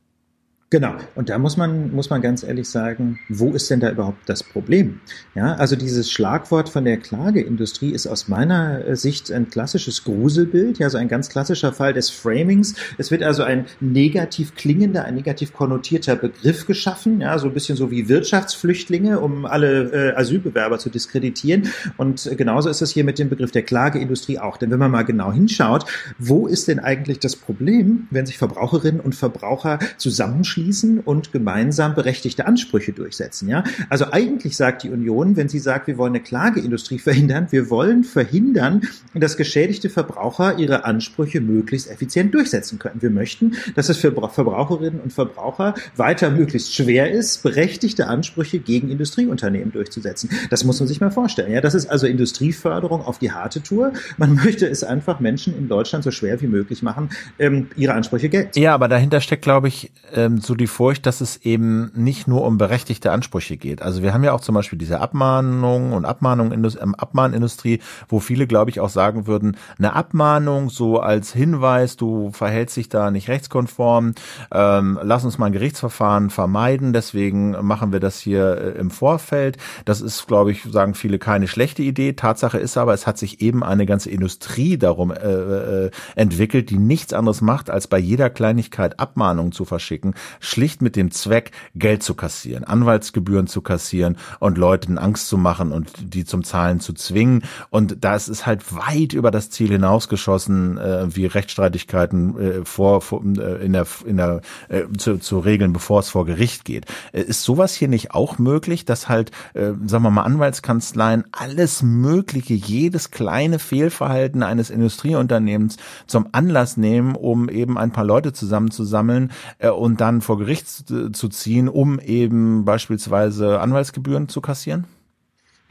Genau. 0.74 0.96
Und 1.14 1.28
da 1.28 1.38
muss 1.38 1.56
man, 1.56 1.94
muss 1.94 2.10
man 2.10 2.20
ganz 2.20 2.42
ehrlich 2.42 2.68
sagen, 2.68 3.20
wo 3.28 3.52
ist 3.52 3.70
denn 3.70 3.78
da 3.78 3.92
überhaupt 3.92 4.28
das 4.28 4.42
Problem? 4.42 4.98
Ja, 5.36 5.54
also 5.54 5.76
dieses 5.76 6.10
Schlagwort 6.10 6.68
von 6.68 6.84
der 6.84 6.96
Klageindustrie 6.96 7.90
ist 7.90 8.08
aus 8.08 8.26
meiner 8.26 8.96
Sicht 8.96 9.30
ein 9.30 9.50
klassisches 9.50 10.02
Gruselbild, 10.02 10.80
ja, 10.80 10.90
so 10.90 10.98
ein 10.98 11.06
ganz 11.06 11.28
klassischer 11.28 11.72
Fall 11.72 11.92
des 11.92 12.10
Framings. 12.10 12.74
Es 12.98 13.12
wird 13.12 13.22
also 13.22 13.44
ein 13.44 13.66
negativ 13.78 14.56
klingender, 14.56 15.04
ein 15.04 15.14
negativ 15.14 15.52
konnotierter 15.52 16.16
Begriff 16.16 16.66
geschaffen, 16.66 17.20
ja, 17.20 17.38
so 17.38 17.46
ein 17.46 17.54
bisschen 17.54 17.76
so 17.76 17.92
wie 17.92 18.08
Wirtschaftsflüchtlinge, 18.08 19.20
um 19.20 19.46
alle 19.46 19.92
äh, 19.92 20.16
Asylbewerber 20.16 20.80
zu 20.80 20.90
diskreditieren. 20.90 21.68
Und 21.98 22.28
genauso 22.36 22.68
ist 22.68 22.82
es 22.82 22.90
hier 22.90 23.04
mit 23.04 23.20
dem 23.20 23.28
Begriff 23.28 23.52
der 23.52 23.62
Klageindustrie 23.62 24.40
auch. 24.40 24.56
Denn 24.56 24.72
wenn 24.72 24.80
man 24.80 24.90
mal 24.90 25.04
genau 25.04 25.30
hinschaut, 25.30 25.84
wo 26.18 26.48
ist 26.48 26.66
denn 26.66 26.80
eigentlich 26.80 27.20
das 27.20 27.36
Problem, 27.36 28.08
wenn 28.10 28.26
sich 28.26 28.38
Verbraucherinnen 28.38 29.00
und 29.00 29.14
Verbraucher 29.14 29.78
zusammenschließen 29.98 30.63
schließen 30.64 31.00
und 31.00 31.32
gemeinsam 31.32 31.94
berechtigte 31.94 32.46
Ansprüche 32.46 32.92
durchsetzen. 32.92 33.48
Ja, 33.48 33.64
also 33.90 34.06
eigentlich 34.12 34.56
sagt 34.56 34.82
die 34.82 34.90
Union, 34.90 35.36
wenn 35.36 35.48
sie 35.48 35.58
sagt, 35.58 35.86
wir 35.86 35.98
wollen 35.98 36.14
eine 36.14 36.22
Klageindustrie 36.22 36.98
verhindern, 37.04 37.48
wir 37.50 37.68
wollen 37.70 38.04
verhindern, 38.04 38.82
dass 39.14 39.36
geschädigte 39.36 39.90
Verbraucher 39.90 40.58
ihre 40.58 40.84
Ansprüche 40.84 41.40
möglichst 41.40 41.90
effizient 41.90 42.34
durchsetzen 42.34 42.78
können. 42.78 43.02
Wir 43.02 43.10
möchten, 43.10 43.56
dass 43.74 43.88
es 43.88 43.98
für 43.98 44.12
Verbraucherinnen 44.12 45.00
und 45.00 45.12
Verbraucher 45.12 45.74
weiter 45.96 46.30
möglichst 46.30 46.74
schwer 46.74 47.10
ist, 47.10 47.42
berechtigte 47.42 48.06
Ansprüche 48.06 48.58
gegen 48.58 48.88
Industrieunternehmen 48.88 49.72
durchzusetzen. 49.72 50.30
Das 50.50 50.64
muss 50.64 50.80
man 50.80 50.88
sich 50.88 51.00
mal 51.00 51.10
vorstellen. 51.10 51.52
Ja, 51.52 51.60
das 51.60 51.74
ist 51.74 51.90
also 51.90 52.06
Industrieförderung 52.06 53.02
auf 53.02 53.18
die 53.18 53.32
harte 53.32 53.62
Tour. 53.62 53.92
Man 54.16 54.34
möchte 54.44 54.66
es 54.66 54.82
einfach 54.82 55.20
Menschen 55.20 55.56
in 55.56 55.68
Deutschland 55.68 56.04
so 56.04 56.10
schwer 56.10 56.40
wie 56.40 56.46
möglich 56.46 56.82
machen, 56.82 57.10
ähm, 57.38 57.68
ihre 57.76 57.92
Ansprüche 57.92 58.28
Geld. 58.30 58.56
Ja, 58.56 58.74
aber 58.74 58.88
dahinter 58.88 59.20
steckt, 59.20 59.42
glaube 59.42 59.68
ich, 59.68 59.90
ähm, 60.14 60.38
so 60.40 60.53
die 60.55 60.66
Furcht, 60.66 61.07
dass 61.07 61.20
es 61.20 61.36
eben 61.38 61.90
nicht 61.94 62.28
nur 62.28 62.44
um 62.44 62.59
berechtigte 62.59 63.12
Ansprüche 63.12 63.57
geht. 63.57 63.82
Also 63.82 64.02
wir 64.02 64.14
haben 64.14 64.24
ja 64.24 64.32
auch 64.32 64.40
zum 64.40 64.55
Beispiel 64.55 64.78
diese 64.78 65.00
Abmahnung 65.00 65.92
und 65.92 66.05
Abmahnung 66.05 66.52
ähm, 66.52 66.94
Abmahnindustrie, 66.94 67.80
wo 68.09 68.20
viele, 68.20 68.46
glaube 68.46 68.70
ich, 68.70 68.80
auch 68.80 68.88
sagen 68.88 69.26
würden, 69.26 69.57
eine 69.78 69.94
Abmahnung 69.94 70.70
so 70.70 71.00
als 71.00 71.32
Hinweis, 71.32 71.96
du 71.96 72.30
verhältst 72.32 72.76
dich 72.76 72.88
da 72.88 73.11
nicht 73.11 73.28
rechtskonform, 73.28 74.14
ähm, 74.52 74.98
lass 75.02 75.24
uns 75.24 75.38
mal 75.38 75.46
ein 75.46 75.52
Gerichtsverfahren 75.52 76.30
vermeiden, 76.30 76.92
deswegen 76.92 77.52
machen 77.64 77.92
wir 77.92 78.00
das 78.00 78.18
hier 78.18 78.57
äh, 78.57 78.78
im 78.78 78.90
Vorfeld. 78.90 79.57
Das 79.84 80.00
ist, 80.00 80.26
glaube 80.26 80.52
ich, 80.52 80.62
sagen 80.64 80.94
viele 80.94 81.18
keine 81.18 81.48
schlechte 81.48 81.82
Idee. 81.82 82.12
Tatsache 82.12 82.59
ist 82.59 82.76
aber, 82.76 82.94
es 82.94 83.07
hat 83.07 83.18
sich 83.18 83.40
eben 83.40 83.62
eine 83.62 83.86
ganze 83.86 84.11
Industrie 84.11 84.78
darum 84.78 85.11
äh, 85.11 85.16
äh, 85.16 85.90
entwickelt, 86.16 86.70
die 86.70 86.78
nichts 86.78 87.12
anderes 87.12 87.40
macht, 87.40 87.70
als 87.70 87.86
bei 87.86 87.98
jeder 87.98 88.30
Kleinigkeit 88.30 89.00
Abmahnungen 89.00 89.52
zu 89.52 89.64
verschicken 89.64 90.14
schlicht 90.41 90.82
mit 90.82 90.97
dem 90.97 91.11
Zweck, 91.11 91.53
Geld 91.74 92.03
zu 92.03 92.14
kassieren, 92.14 92.64
Anwaltsgebühren 92.64 93.47
zu 93.47 93.61
kassieren 93.62 94.16
und 94.41 94.59
Leuten 94.59 94.99
Angst 94.99 95.28
zu 95.28 95.37
machen 95.37 95.72
und 95.72 96.14
die 96.14 96.24
zum 96.24 96.45
Zahlen 96.45 96.80
zu 96.80 96.93
zwingen. 96.93 97.43
Und 97.70 98.05
da 98.05 98.16
ist 98.16 98.47
halt 98.47 98.74
weit 98.74 99.12
über 99.12 99.30
das 99.30 99.51
Ziel 99.51 99.70
hinausgeschossen, 99.70 100.78
äh, 100.78 101.14
wie 101.14 101.26
Rechtsstreitigkeiten 101.26 102.39
äh, 102.39 102.64
vor, 102.64 103.01
vor 103.01 103.22
äh, 103.24 103.64
in 103.64 103.72
der, 103.72 103.87
in 104.05 104.16
der 104.16 104.41
äh, 104.68 104.85
zu, 104.97 105.18
zu 105.18 105.39
regeln, 105.39 105.72
bevor 105.72 106.01
es 106.01 106.09
vor 106.09 106.26
Gericht 106.26 106.64
geht. 106.64 106.87
Äh, 107.12 107.22
ist 107.22 107.43
sowas 107.43 107.74
hier 107.74 107.89
nicht 107.89 108.12
auch 108.12 108.39
möglich, 108.39 108.85
dass 108.85 109.09
halt, 109.09 109.30
äh, 109.55 109.72
sagen 109.87 110.05
wir 110.05 110.11
mal, 110.11 110.22
Anwaltskanzleien 110.22 111.24
alles 111.32 111.82
Mögliche, 111.82 112.55
jedes 112.55 113.11
kleine 113.11 113.59
Fehlverhalten 113.59 114.43
eines 114.43 114.70
Industrieunternehmens 114.70 115.76
zum 116.07 116.28
Anlass 116.32 116.76
nehmen, 116.76 117.14
um 117.14 117.49
eben 117.49 117.78
ein 117.78 117.93
paar 117.93 118.05
Leute 118.05 118.32
zusammenzusammeln 118.32 119.32
äh, 119.59 119.70
und 119.70 120.01
dann 120.01 120.20
vor 120.24 120.38
Gericht 120.38 120.68
zu 120.68 121.28
ziehen, 121.28 121.68
um 121.68 121.98
eben 122.00 122.64
beispielsweise 122.64 123.60
Anwaltsgebühren 123.60 124.28
zu 124.28 124.40
kassieren? 124.40 124.86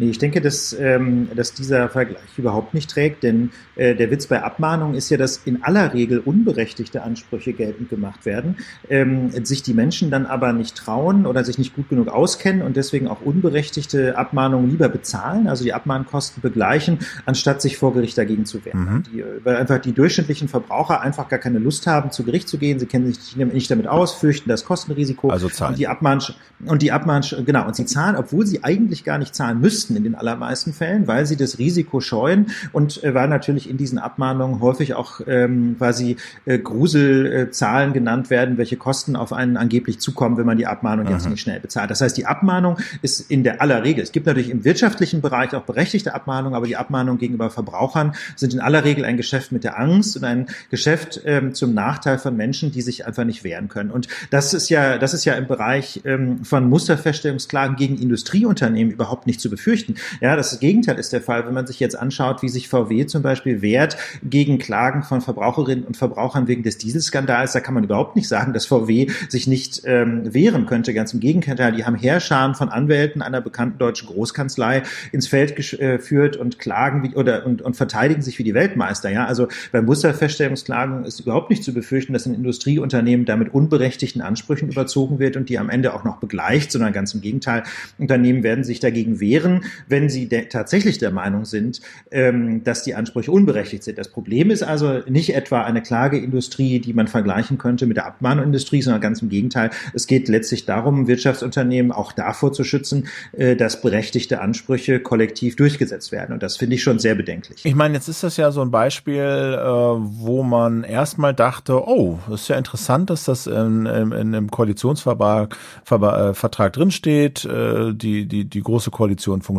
Nee, 0.04 0.10
ich 0.10 0.18
denke, 0.18 0.42
dass, 0.42 0.76
ähm, 0.78 1.30
dass 1.34 1.54
dieser 1.54 1.88
Vergleich 1.88 2.20
überhaupt 2.38 2.74
nicht 2.74 2.90
trägt, 2.90 3.24
denn 3.24 3.52
äh, 3.78 3.96
der 3.96 4.12
Witz 4.12 4.28
bei 4.28 4.44
Abmahnung 4.44 4.96
ist 4.96 5.10
ja, 5.10 5.16
dass 5.16 5.38
in 5.46 5.64
aller 5.64 5.94
Regel 5.94 6.20
unberechtigte 6.20 7.04
Ansprüche 7.04 7.54
geltend 7.54 7.90
gemacht 7.90 8.26
werden, 8.26 8.58
ähm, 8.90 9.32
sich 9.46 9.64
die 9.64 9.74
Menschen 9.74 10.12
dann 10.12 10.26
aber 10.26 10.52
nicht 10.52 10.76
trauen 10.76 11.26
oder 11.26 11.46
sich 11.46 11.58
nicht 11.58 11.74
gut 11.74 11.88
genug 11.88 12.10
auskennen 12.10 12.64
und 12.64 12.76
deswegen 12.76 13.08
auch 13.08 13.22
unberechtigte 13.22 14.18
Abmahnungen 14.18 14.70
lieber 14.70 14.90
bezahlen, 14.90 15.48
also 15.48 15.64
die 15.64 15.72
Abmahnkosten 15.72 16.42
begleichen, 16.42 17.00
anstatt 17.26 17.62
sich 17.62 17.78
vor 17.78 17.94
Gericht 17.94 18.18
dagegen 18.18 18.46
zu 18.46 18.66
wehren. 18.66 18.80
Mhm. 18.80 19.04
Die, 19.04 19.24
weil 19.46 19.56
einfach 19.56 19.80
die 19.80 19.94
durchschnittlichen 19.94 20.50
Verbraucher 20.50 21.00
einfach 21.00 21.30
gar 21.30 21.40
keine 21.40 21.60
Lust 21.60 21.88
haben, 21.88 22.12
zu 22.12 22.26
Gericht 22.26 22.50
zu 22.50 22.58
gehen, 22.58 22.78
sie 22.78 22.88
kennen 22.88 23.06
sich 23.14 23.38
nicht 23.38 23.72
damit 23.72 23.88
aus, 23.88 24.12
fürchten 24.12 24.50
das 24.50 24.66
Kostenrisiko. 24.66 25.30
Also 25.30 25.48
zahlen. 25.48 25.72
Und 25.72 25.80
die 25.80 25.88
Abmahn, 25.88 26.22
und 26.66 26.82
die 26.82 26.92
Abmahn, 26.92 27.24
genau, 27.46 27.66
und 27.66 27.78
sie 27.78 27.86
zahlen, 27.86 28.18
obwohl 28.18 28.46
sie 28.46 28.66
eigentlich 28.66 29.06
gar 29.06 29.18
nicht 29.18 29.34
zahlen 29.34 29.62
müssten, 29.62 29.93
Journalisten 29.94 29.98
in 29.98 30.04
den 30.04 30.16
allermeisten 30.16 30.74
Fällen, 30.74 31.08
weil 31.08 31.26
sie 31.26 31.38
das 31.38 31.58
Risiko 31.58 32.02
scheuen 32.02 32.48
und 32.72 33.04
äh, 33.04 33.14
weil 33.14 33.28
natürlich 33.28 33.70
in 33.70 33.78
diesen 33.78 33.98
Abmahnungen 33.98 34.62
häufig 34.62 34.94
auch 34.94 35.22
ähm, 35.28 35.76
quasi 35.78 36.18
äh, 36.46 36.60
Gruselzahlen 36.60 37.94
genannt 37.94 38.30
werden, 38.30 38.58
welche 38.58 38.78
Kosten 38.78 39.16
auf 39.16 39.34
einen 39.34 39.58
angeblich 39.58 40.00
zukommen, 40.00 40.38
wenn 40.38 40.46
man 40.46 40.58
die 40.58 40.68
Abmahnung 40.68 41.06
mhm. 41.06 41.12
jetzt 41.12 41.30
nicht 41.30 41.42
schnell 41.42 41.60
bezahlt. 41.60 41.90
Das 41.90 42.02
heißt, 42.02 42.18
die 42.18 42.26
Abmahnung 42.26 42.78
ist 43.02 43.32
in 43.32 43.44
der 43.44 43.62
aller 43.62 43.84
Regel, 43.84 44.04
es 44.04 44.12
gibt 44.12 44.26
natürlich 44.26 44.50
im 44.50 44.64
wirtschaftlichen 44.64 45.22
Bereich 45.22 45.54
auch 45.56 45.64
berechtigte 45.64 46.14
Abmahnungen, 46.14 46.56
aber 46.56 46.68
die 46.68 46.76
Abmahnungen 46.76 47.20
gegenüber 47.20 47.50
Verbrauchern 47.50 48.14
sind 48.36 48.54
in 48.54 48.60
aller 48.60 48.84
Regel 48.84 49.06
ein 49.06 49.18
Geschäft 49.18 49.52
mit 49.52 49.64
der 49.64 49.80
Angst 49.80 50.18
und 50.18 50.24
ein 50.24 50.48
Geschäft 50.70 51.22
ähm, 51.26 51.54
zum 51.54 51.74
Nachteil 51.74 52.18
von 52.18 52.36
Menschen, 52.36 52.72
die 52.72 52.82
sich 52.82 53.06
einfach 53.06 53.24
nicht 53.24 53.44
wehren 53.44 53.68
können. 53.68 53.92
Und 53.92 54.08
das 54.30 54.54
ist 54.54 54.70
ja, 54.70 54.98
das 54.98 55.14
ist 55.14 55.26
ja 55.26 55.34
im 55.34 55.48
Bereich 55.48 56.02
ähm, 56.06 56.44
von 56.44 56.70
Musterfeststellungsklagen 56.70 57.76
gegen 57.76 57.98
Industrieunternehmen 57.98 58.92
überhaupt 58.92 59.28
nicht 59.28 59.40
zu 59.40 59.50
befürchten. 59.50 59.73
Ja, 60.22 60.36
das 60.36 60.60
Gegenteil 60.60 61.00
ist 61.00 61.14
der 61.14 61.22
Fall, 61.22 61.46
wenn 61.46 61.54
man 61.54 61.68
sich 61.68 61.80
jetzt 61.80 61.98
anschaut, 61.98 62.42
wie 62.42 62.50
sich 62.50 62.68
VW 62.68 63.06
zum 63.06 63.22
Beispiel 63.22 63.62
wehrt 63.62 63.98
gegen 64.24 64.60
Klagen 64.60 65.04
von 65.04 65.22
Verbraucherinnen 65.22 65.84
und 65.84 65.98
Verbrauchern 65.98 66.48
wegen 66.48 66.64
des 66.64 66.78
Dieselskandals. 66.78 67.54
Da 67.54 67.60
kann 67.60 67.74
man 67.74 67.84
überhaupt 67.84 68.16
nicht 68.16 68.28
sagen, 68.28 68.54
dass 68.54 68.66
VW 68.66 69.08
sich 69.30 69.48
nicht 69.48 69.82
ähm, 69.86 70.34
wehren 70.34 70.66
könnte. 70.66 70.94
Ganz 70.94 71.14
im 71.14 71.20
Gegenteil, 71.20 71.74
die 71.74 71.86
haben 71.86 71.96
Heerscharen 71.96 72.56
von 72.56 72.70
Anwälten 72.70 73.22
einer 73.22 73.42
bekannten 73.42 73.78
deutschen 73.78 74.08
Großkanzlei 74.08 74.84
ins 75.12 75.28
Feld 75.28 75.56
geführt 75.56 76.38
und 76.38 76.60
klagen 76.60 77.04
wie, 77.04 77.16
oder 77.16 77.46
und, 77.46 77.62
und 77.62 77.76
verteidigen 77.76 78.22
sich 78.22 78.40
wie 78.40 78.44
die 78.44 78.54
Weltmeister. 78.54 79.10
Ja, 79.10 79.26
also 79.26 79.48
bei 79.72 79.82
Musterfeststellungsklagen 79.82 81.06
ist 81.06 81.20
überhaupt 81.20 81.50
nicht 81.50 81.64
zu 81.64 81.74
befürchten, 81.74 82.14
dass 82.14 82.26
ein 82.26 82.34
Industrieunternehmen 82.34 83.26
damit 83.26 83.54
unberechtigten 83.54 84.22
Ansprüchen 84.22 84.70
überzogen 84.70 85.20
wird 85.20 85.38
und 85.38 85.50
die 85.50 85.60
am 85.60 85.70
Ende 85.70 85.94
auch 85.94 86.04
noch 86.04 86.18
begleicht, 86.18 86.72
sondern 86.72 86.94
ganz 86.94 87.14
im 87.14 87.22
Gegenteil. 87.22 87.64
Unternehmen 87.98 88.44
werden 88.44 88.64
sich 88.64 88.80
dagegen 88.80 89.20
wehren, 89.20 89.63
wenn 89.88 90.10
sie 90.10 90.28
de 90.28 90.46
tatsächlich 90.46 90.98
der 90.98 91.12
Meinung 91.12 91.46
sind, 91.46 91.82
ähm, 92.12 92.64
dass 92.64 92.84
die 92.84 92.96
Ansprüche 92.96 93.32
unberechtigt 93.32 93.84
sind. 93.84 93.98
Das 93.98 94.10
Problem 94.10 94.52
ist 94.52 94.64
also 94.64 95.02
nicht 95.08 95.36
etwa 95.36 95.64
eine 95.64 95.82
Klageindustrie, 95.82 96.80
die 96.80 96.94
man 96.94 97.08
vergleichen 97.08 97.58
könnte 97.58 97.86
mit 97.86 97.98
der 97.98 98.06
Abmahnindustrie, 98.06 98.82
sondern 98.82 99.02
ganz 99.02 99.22
im 99.22 99.30
Gegenteil. 99.30 99.70
Es 99.94 100.08
geht 100.08 100.28
letztlich 100.28 100.66
darum, 100.66 101.08
Wirtschaftsunternehmen 101.08 101.92
auch 101.92 102.12
davor 102.12 102.54
zu 102.54 102.64
schützen, 102.64 103.08
äh, 103.34 103.56
dass 103.56 103.82
berechtigte 103.82 104.42
Ansprüche 104.42 105.00
kollektiv 105.00 105.56
durchgesetzt 105.56 106.12
werden. 106.12 106.34
Und 106.34 106.44
das 106.44 106.58
finde 106.58 106.76
ich 106.76 106.84
schon 106.84 107.00
sehr 107.00 107.16
bedenklich. 107.16 107.62
Ich 107.64 107.76
meine, 107.76 107.96
jetzt 107.96 108.08
ist 108.08 108.24
das 108.24 108.38
ja 108.38 108.52
so 108.52 108.62
ein 108.62 108.72
Beispiel, 108.72 109.22
äh, 109.22 109.64
wo 109.66 110.44
man 110.44 110.84
erstmal 110.84 111.34
dachte, 111.34 111.88
oh, 111.88 112.20
das 112.30 112.42
ist 112.42 112.48
ja 112.50 112.58
interessant, 112.58 113.10
dass 113.10 113.26
das 113.26 113.48
in, 113.48 113.86
in, 113.86 114.12
in 114.12 114.36
einem 114.36 114.52
Koalitionsvertrag 114.52 115.56
Ver, 115.84 116.34
äh, 116.34 116.70
drinsteht. 116.72 117.46
Äh, 117.46 117.94
die, 117.94 118.26
die, 118.28 118.46
die 118.46 118.62
große 118.62 118.92
Koalition 118.92 119.42
funktioniert 119.42 119.53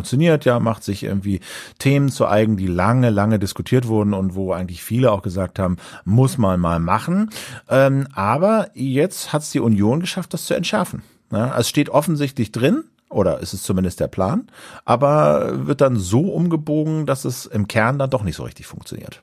ja, 0.45 0.59
macht 0.59 0.83
sich 0.83 1.03
irgendwie 1.03 1.39
Themen 1.79 2.09
zu 2.09 2.27
eigen, 2.27 2.57
die 2.57 2.67
lange, 2.67 3.09
lange 3.09 3.39
diskutiert 3.39 3.87
wurden 3.87 4.13
und 4.13 4.35
wo 4.35 4.53
eigentlich 4.53 4.83
viele 4.83 5.11
auch 5.11 5.21
gesagt 5.21 5.59
haben, 5.59 5.77
muss 6.03 6.37
man 6.37 6.59
mal 6.59 6.79
machen. 6.79 7.29
Ähm, 7.69 8.07
aber 8.13 8.69
jetzt 8.73 9.33
hat 9.33 9.43
es 9.43 9.51
die 9.51 9.59
Union 9.59 9.99
geschafft, 9.99 10.33
das 10.33 10.45
zu 10.45 10.53
entschärfen. 10.53 11.03
Ja, 11.31 11.57
es 11.57 11.69
steht 11.69 11.89
offensichtlich 11.89 12.51
drin, 12.51 12.83
oder 13.09 13.39
ist 13.39 13.53
es 13.53 13.63
zumindest 13.63 13.99
der 13.99 14.07
Plan, 14.07 14.47
aber 14.83 15.67
wird 15.67 15.81
dann 15.81 15.97
so 15.97 16.21
umgebogen, 16.21 17.05
dass 17.05 17.25
es 17.25 17.45
im 17.45 17.67
Kern 17.67 17.97
dann 17.97 18.09
doch 18.09 18.23
nicht 18.23 18.35
so 18.35 18.43
richtig 18.43 18.67
funktioniert. 18.67 19.21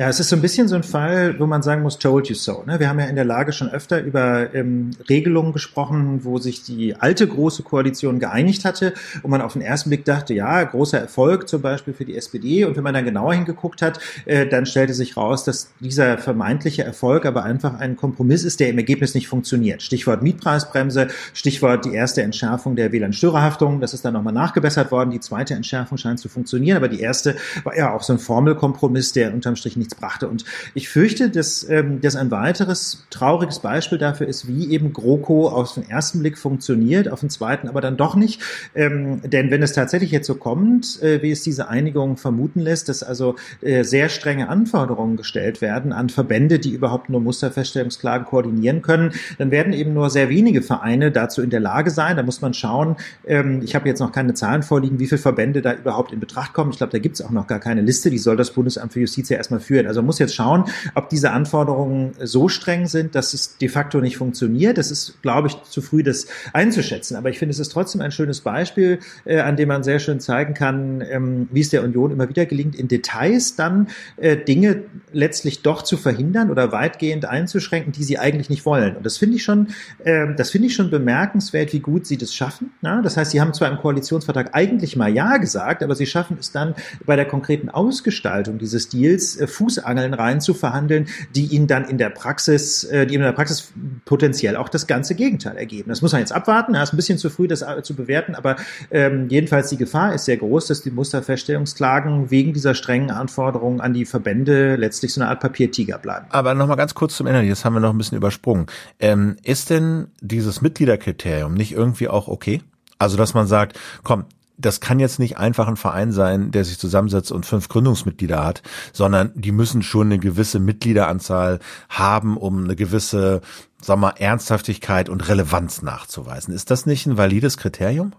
Ja, 0.00 0.08
es 0.08 0.20
ist 0.20 0.28
so 0.28 0.36
ein 0.36 0.42
bisschen 0.42 0.68
so 0.68 0.76
ein 0.76 0.84
Fall, 0.84 1.40
wo 1.40 1.46
man 1.48 1.60
sagen 1.60 1.82
muss, 1.82 1.98
told 1.98 2.28
you 2.28 2.36
so. 2.36 2.62
Ne? 2.64 2.78
Wir 2.78 2.88
haben 2.88 3.00
ja 3.00 3.06
in 3.06 3.16
der 3.16 3.24
Lage 3.24 3.52
schon 3.52 3.68
öfter 3.68 4.00
über 4.00 4.54
ähm, 4.54 4.92
Regelungen 5.08 5.52
gesprochen, 5.52 6.20
wo 6.22 6.38
sich 6.38 6.62
die 6.62 6.94
alte 6.94 7.26
große 7.26 7.64
Koalition 7.64 8.20
geeinigt 8.20 8.64
hatte 8.64 8.94
und 9.24 9.32
man 9.32 9.42
auf 9.42 9.54
den 9.54 9.62
ersten 9.62 9.90
Blick 9.90 10.04
dachte, 10.04 10.34
ja, 10.34 10.62
großer 10.62 11.00
Erfolg 11.00 11.48
zum 11.48 11.62
Beispiel 11.62 11.94
für 11.94 12.04
die 12.04 12.16
SPD. 12.16 12.64
Und 12.64 12.76
wenn 12.76 12.84
man 12.84 12.94
dann 12.94 13.06
genauer 13.06 13.34
hingeguckt 13.34 13.82
hat, 13.82 13.98
äh, 14.24 14.46
dann 14.46 14.66
stellte 14.66 14.94
sich 14.94 15.16
raus, 15.16 15.42
dass 15.42 15.72
dieser 15.80 16.16
vermeintliche 16.16 16.84
Erfolg 16.84 17.26
aber 17.26 17.42
einfach 17.42 17.80
ein 17.80 17.96
Kompromiss 17.96 18.44
ist, 18.44 18.60
der 18.60 18.68
im 18.68 18.78
Ergebnis 18.78 19.16
nicht 19.16 19.26
funktioniert. 19.26 19.82
Stichwort 19.82 20.22
Mietpreisbremse, 20.22 21.08
Stichwort 21.34 21.84
die 21.84 21.94
erste 21.94 22.22
Entschärfung 22.22 22.76
der 22.76 22.92
WLAN-Störerhaftung. 22.92 23.80
Das 23.80 23.94
ist 23.94 24.04
dann 24.04 24.14
nochmal 24.14 24.32
nachgebessert 24.32 24.92
worden. 24.92 25.10
Die 25.10 25.18
zweite 25.18 25.54
Entschärfung 25.54 25.98
scheint 25.98 26.20
zu 26.20 26.28
funktionieren, 26.28 26.76
aber 26.76 26.86
die 26.86 27.00
erste 27.00 27.34
war 27.64 27.76
ja 27.76 27.92
auch 27.92 28.04
so 28.04 28.12
ein 28.12 28.20
Formelkompromiss, 28.20 29.12
der 29.12 29.34
unterm 29.34 29.56
Strich 29.56 29.76
nicht 29.76 29.87
nichts 29.88 29.94
brachte. 29.94 30.28
Und 30.28 30.44
ich 30.74 30.88
fürchte, 30.88 31.30
dass 31.30 31.68
ähm, 31.68 32.00
das 32.00 32.16
ein 32.16 32.30
weiteres 32.30 33.06
trauriges 33.10 33.60
Beispiel 33.60 33.98
dafür 33.98 34.26
ist, 34.26 34.46
wie 34.48 34.70
eben 34.72 34.92
GroKo 34.92 35.48
auf 35.48 35.74
den 35.74 35.88
ersten 35.88 36.20
Blick 36.20 36.38
funktioniert, 36.38 37.08
auf 37.08 37.20
den 37.20 37.30
zweiten 37.30 37.68
aber 37.68 37.80
dann 37.80 37.96
doch 37.96 38.14
nicht. 38.14 38.40
Ähm, 38.74 39.20
denn 39.22 39.50
wenn 39.50 39.62
es 39.62 39.72
tatsächlich 39.72 40.10
jetzt 40.10 40.26
so 40.26 40.34
kommt, 40.34 41.02
äh, 41.02 41.22
wie 41.22 41.30
es 41.30 41.42
diese 41.42 41.68
Einigung 41.68 42.16
vermuten 42.16 42.60
lässt, 42.60 42.88
dass 42.88 43.02
also 43.02 43.36
äh, 43.62 43.82
sehr 43.84 44.08
strenge 44.08 44.48
Anforderungen 44.48 45.16
gestellt 45.16 45.60
werden 45.60 45.92
an 45.92 46.08
Verbände, 46.08 46.58
die 46.58 46.70
überhaupt 46.70 47.08
nur 47.08 47.20
Musterfeststellungsklagen 47.20 48.26
koordinieren 48.26 48.82
können, 48.82 49.12
dann 49.38 49.50
werden 49.50 49.72
eben 49.72 49.94
nur 49.94 50.10
sehr 50.10 50.28
wenige 50.28 50.62
Vereine 50.62 51.10
dazu 51.10 51.42
in 51.42 51.50
der 51.50 51.60
Lage 51.60 51.90
sein. 51.90 52.16
Da 52.16 52.22
muss 52.22 52.40
man 52.40 52.54
schauen. 52.54 52.96
Ähm, 53.26 53.62
ich 53.62 53.74
habe 53.74 53.88
jetzt 53.88 54.00
noch 54.00 54.12
keine 54.12 54.34
Zahlen 54.34 54.62
vorliegen, 54.62 54.98
wie 54.98 55.06
viele 55.06 55.20
Verbände 55.20 55.62
da 55.62 55.72
überhaupt 55.74 56.12
in 56.12 56.20
Betracht 56.20 56.52
kommen. 56.52 56.70
Ich 56.70 56.78
glaube, 56.78 56.92
da 56.92 56.98
gibt 56.98 57.14
es 57.14 57.24
auch 57.24 57.30
noch 57.30 57.46
gar 57.46 57.60
keine 57.60 57.80
Liste. 57.80 58.10
Die 58.10 58.18
soll 58.18 58.36
das 58.36 58.50
Bundesamt 58.50 58.92
für 58.92 59.00
Justiz 59.00 59.28
ja 59.28 59.36
erstmal 59.36 59.60
führen 59.60 59.77
führen. 59.78 59.86
Also 59.86 60.00
man 60.00 60.06
muss 60.06 60.18
jetzt 60.18 60.34
schauen, 60.34 60.64
ob 60.94 61.08
diese 61.08 61.30
Anforderungen 61.30 62.12
so 62.22 62.48
streng 62.48 62.86
sind, 62.86 63.14
dass 63.14 63.34
es 63.34 63.58
de 63.58 63.68
facto 63.68 64.00
nicht 64.00 64.16
funktioniert. 64.16 64.78
Das 64.78 64.90
ist, 64.90 65.22
glaube 65.22 65.48
ich, 65.48 65.62
zu 65.62 65.80
früh, 65.80 66.02
das 66.02 66.26
einzuschätzen. 66.52 67.16
Aber 67.16 67.30
ich 67.30 67.38
finde, 67.38 67.52
es 67.52 67.58
ist 67.58 67.70
trotzdem 67.70 68.00
ein 68.00 68.10
schönes 68.10 68.40
Beispiel, 68.40 68.98
äh, 69.24 69.40
an 69.40 69.56
dem 69.56 69.68
man 69.68 69.82
sehr 69.82 69.98
schön 69.98 70.20
zeigen 70.20 70.54
kann, 70.54 71.02
ähm, 71.08 71.48
wie 71.52 71.60
es 71.60 71.70
der 71.70 71.82
Union 71.84 72.10
immer 72.10 72.28
wieder 72.28 72.46
gelingt, 72.46 72.74
in 72.74 72.88
Details 72.88 73.56
dann 73.56 73.88
äh, 74.16 74.36
Dinge 74.36 74.82
letztlich 75.12 75.62
doch 75.62 75.82
zu 75.82 75.96
verhindern 75.96 76.50
oder 76.50 76.72
weitgehend 76.72 77.24
einzuschränken, 77.24 77.92
die 77.92 78.02
sie 78.02 78.18
eigentlich 78.18 78.50
nicht 78.50 78.66
wollen. 78.66 78.96
Und 78.96 79.06
das 79.06 79.16
finde 79.16 79.36
ich 79.36 79.44
schon, 79.44 79.68
äh, 80.04 80.34
das 80.36 80.50
finde 80.50 80.68
ich 80.68 80.74
schon 80.74 80.90
bemerkenswert, 80.90 81.72
wie 81.72 81.80
gut 81.80 82.06
sie 82.06 82.18
das 82.18 82.34
schaffen. 82.34 82.72
Ja? 82.82 83.00
Das 83.02 83.16
heißt, 83.16 83.30
sie 83.30 83.40
haben 83.40 83.54
zwar 83.54 83.70
im 83.70 83.78
Koalitionsvertrag 83.78 84.50
eigentlich 84.54 84.96
mal 84.96 85.12
Ja 85.12 85.36
gesagt, 85.36 85.82
aber 85.82 85.94
sie 85.94 86.06
schaffen 86.06 86.36
es 86.40 86.52
dann 86.52 86.74
bei 87.06 87.16
der 87.16 87.24
konkreten 87.24 87.68
Ausgestaltung 87.68 88.58
dieses 88.58 88.88
Deals 88.88 89.36
äh, 89.36 89.46
Fußangeln 89.68 90.14
rein 90.14 90.40
zu 90.40 90.54
verhandeln, 90.54 91.08
die 91.34 91.46
ihnen 91.46 91.66
dann 91.66 91.84
in 91.84 91.98
der 91.98 92.10
Praxis, 92.10 92.84
äh, 92.84 93.06
die 93.06 93.14
in 93.14 93.20
der 93.20 93.32
Praxis 93.32 93.72
potenziell 94.04 94.56
auch 94.56 94.68
das 94.68 94.86
ganze 94.86 95.14
Gegenteil 95.14 95.56
ergeben. 95.56 95.90
Das 95.90 96.00
muss 96.00 96.12
man 96.12 96.20
jetzt 96.20 96.32
abwarten. 96.32 96.72
Da 96.72 96.82
ist 96.82 96.92
ein 96.92 96.96
bisschen 96.96 97.18
zu 97.18 97.28
früh, 97.28 97.46
das 97.46 97.62
äh, 97.62 97.82
zu 97.82 97.94
bewerten, 97.94 98.34
aber 98.34 98.56
ähm, 98.90 99.28
jedenfalls 99.28 99.68
die 99.68 99.76
Gefahr 99.76 100.14
ist 100.14 100.24
sehr 100.24 100.38
groß, 100.38 100.66
dass 100.66 100.82
die 100.82 100.90
Musterfeststellungsklagen 100.90 102.30
wegen 102.30 102.52
dieser 102.54 102.74
strengen 102.74 103.10
Anforderungen 103.10 103.80
an 103.80 103.92
die 103.92 104.06
Verbände 104.06 104.76
letztlich 104.76 105.12
so 105.12 105.20
eine 105.20 105.30
Art 105.30 105.40
Papiertiger 105.40 105.98
bleiben. 105.98 106.26
Aber 106.30 106.54
nochmal 106.54 106.76
ganz 106.76 106.94
kurz 106.94 107.16
zum 107.16 107.26
Ende, 107.26 107.46
das 107.48 107.64
haben 107.64 107.74
wir 107.74 107.80
noch 107.80 107.92
ein 107.92 107.98
bisschen 107.98 108.16
übersprungen. 108.16 108.66
Ähm, 108.98 109.36
ist 109.42 109.70
denn 109.70 110.08
dieses 110.20 110.62
Mitgliederkriterium 110.62 111.54
nicht 111.54 111.72
irgendwie 111.72 112.08
auch 112.08 112.28
okay? 112.28 112.62
Also, 112.98 113.16
dass 113.16 113.34
man 113.34 113.46
sagt, 113.46 113.78
komm, 114.02 114.24
das 114.58 114.80
kann 114.80 114.98
jetzt 114.98 115.18
nicht 115.18 115.38
einfach 115.38 115.68
ein 115.68 115.76
Verein 115.76 116.12
sein, 116.12 116.50
der 116.50 116.64
sich 116.64 116.78
zusammensetzt 116.78 117.32
und 117.32 117.46
fünf 117.46 117.68
Gründungsmitglieder 117.68 118.44
hat, 118.44 118.62
sondern 118.92 119.32
die 119.34 119.52
müssen 119.52 119.82
schon 119.82 120.08
eine 120.08 120.18
gewisse 120.18 120.58
Mitgliederanzahl 120.58 121.60
haben, 121.88 122.36
um 122.36 122.64
eine 122.64 122.76
gewisse, 122.76 123.40
sag 123.80 123.98
mal, 123.98 124.14
Ernsthaftigkeit 124.18 125.08
und 125.08 125.28
Relevanz 125.28 125.82
nachzuweisen. 125.82 126.52
Ist 126.52 126.70
das 126.70 126.86
nicht 126.86 127.06
ein 127.06 127.16
valides 127.16 127.56
Kriterium? 127.56 128.12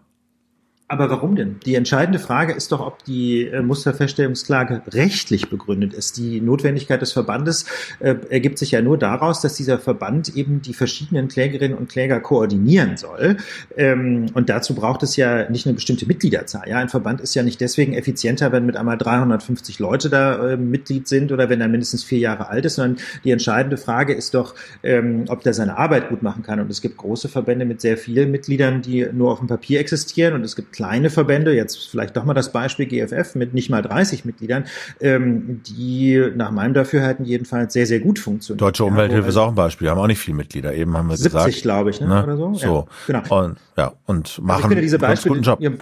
Aber 0.91 1.07
warum 1.11 1.35
denn? 1.35 1.59
Die 1.67 1.75
entscheidende 1.75 2.17
Frage 2.17 2.51
ist 2.51 2.71
doch, 2.71 2.79
ob 2.79 3.03
die 3.03 3.45
äh, 3.45 3.61
Musterfeststellungsklage 3.61 4.81
rechtlich 4.91 5.47
begründet 5.47 5.93
ist. 5.93 6.17
Die 6.17 6.41
Notwendigkeit 6.41 6.99
des 6.99 7.11
Verbandes 7.11 7.65
äh, 7.99 8.15
ergibt 8.31 8.57
sich 8.57 8.71
ja 8.71 8.81
nur 8.81 8.97
daraus, 8.97 9.39
dass 9.39 9.53
dieser 9.53 9.77
Verband 9.77 10.35
eben 10.35 10.63
die 10.63 10.73
verschiedenen 10.73 11.27
Klägerinnen 11.27 11.77
und 11.77 11.89
Kläger 11.89 12.19
koordinieren 12.19 12.97
soll. 12.97 13.37
Ähm, 13.77 14.31
und 14.33 14.49
dazu 14.49 14.73
braucht 14.73 15.03
es 15.03 15.15
ja 15.15 15.47
nicht 15.51 15.67
eine 15.67 15.75
bestimmte 15.75 16.07
Mitgliederzahl. 16.07 16.67
Ja, 16.67 16.77
ein 16.77 16.89
Verband 16.89 17.21
ist 17.21 17.35
ja 17.35 17.43
nicht 17.43 17.61
deswegen 17.61 17.93
effizienter, 17.93 18.51
wenn 18.51 18.65
mit 18.65 18.75
einmal 18.75 18.97
350 18.97 19.77
Leute 19.77 20.09
da 20.09 20.53
äh, 20.53 20.57
Mitglied 20.57 21.07
sind 21.07 21.31
oder 21.31 21.49
wenn 21.49 21.61
er 21.61 21.67
mindestens 21.67 22.03
vier 22.03 22.17
Jahre 22.17 22.49
alt 22.49 22.65
ist, 22.65 22.75
sondern 22.75 22.97
die 23.23 23.29
entscheidende 23.29 23.77
Frage 23.77 24.15
ist 24.15 24.33
doch, 24.33 24.55
ähm, 24.81 25.25
ob 25.27 25.43
der 25.43 25.53
seine 25.53 25.77
Arbeit 25.77 26.09
gut 26.09 26.23
machen 26.23 26.41
kann. 26.41 26.59
Und 26.59 26.71
es 26.71 26.81
gibt 26.81 26.97
große 26.97 27.29
Verbände 27.29 27.65
mit 27.65 27.79
sehr 27.79 27.95
vielen 27.95 28.31
Mitgliedern, 28.31 28.81
die 28.81 29.07
nur 29.13 29.31
auf 29.31 29.37
dem 29.37 29.47
Papier 29.47 29.79
existieren 29.79 30.33
und 30.33 30.43
es 30.43 30.55
gibt 30.55 30.78
kleine 30.79 31.09
Verbände, 31.09 31.53
jetzt 31.53 31.89
vielleicht 31.89 32.15
doch 32.15 32.23
mal 32.23 32.33
das 32.33 32.53
Beispiel 32.53 32.85
GFF 32.85 33.35
mit 33.35 33.53
nicht 33.53 33.69
mal 33.69 33.81
30 33.81 34.23
Mitgliedern, 34.23 34.63
ähm, 35.01 35.61
die 35.67 36.31
nach 36.37 36.51
meinem 36.51 36.73
Dafürhalten 36.73 37.25
jedenfalls 37.25 37.73
sehr, 37.73 37.85
sehr 37.85 37.99
gut 37.99 38.17
funktionieren. 38.17 38.59
Deutsche 38.59 38.85
Umwelthilfe 38.85 39.23
ja, 39.23 39.27
ist 39.27 39.35
auch 39.35 39.49
ein 39.49 39.55
Beispiel, 39.55 39.89
haben 39.89 39.99
auch 39.99 40.07
nicht 40.07 40.19
viele 40.19 40.37
Mitglieder, 40.37 40.73
eben 40.73 40.95
haben 40.95 41.09
wir 41.09 41.17
70, 41.17 41.31
gesagt. 41.33 41.45
70, 41.47 41.63
glaube 41.63 41.89
ich, 41.89 41.99
ne? 41.99 42.07
ne? 42.07 42.23
oder 42.23 42.37
so. 42.37 42.53
So. 42.53 42.87
Ja, 43.09 43.19
genau. 43.19 43.45
Und, 43.45 43.57
ja, 43.75 43.91
und 44.05 44.41
machen 44.41 44.51
also 44.51 44.59
ich 44.59 44.67
finde 44.69 44.81
diese 44.83 44.99
Beispiele, 44.99 45.35
guten 45.35 45.43
Job. 45.43 45.59
Ihr, 45.59 45.77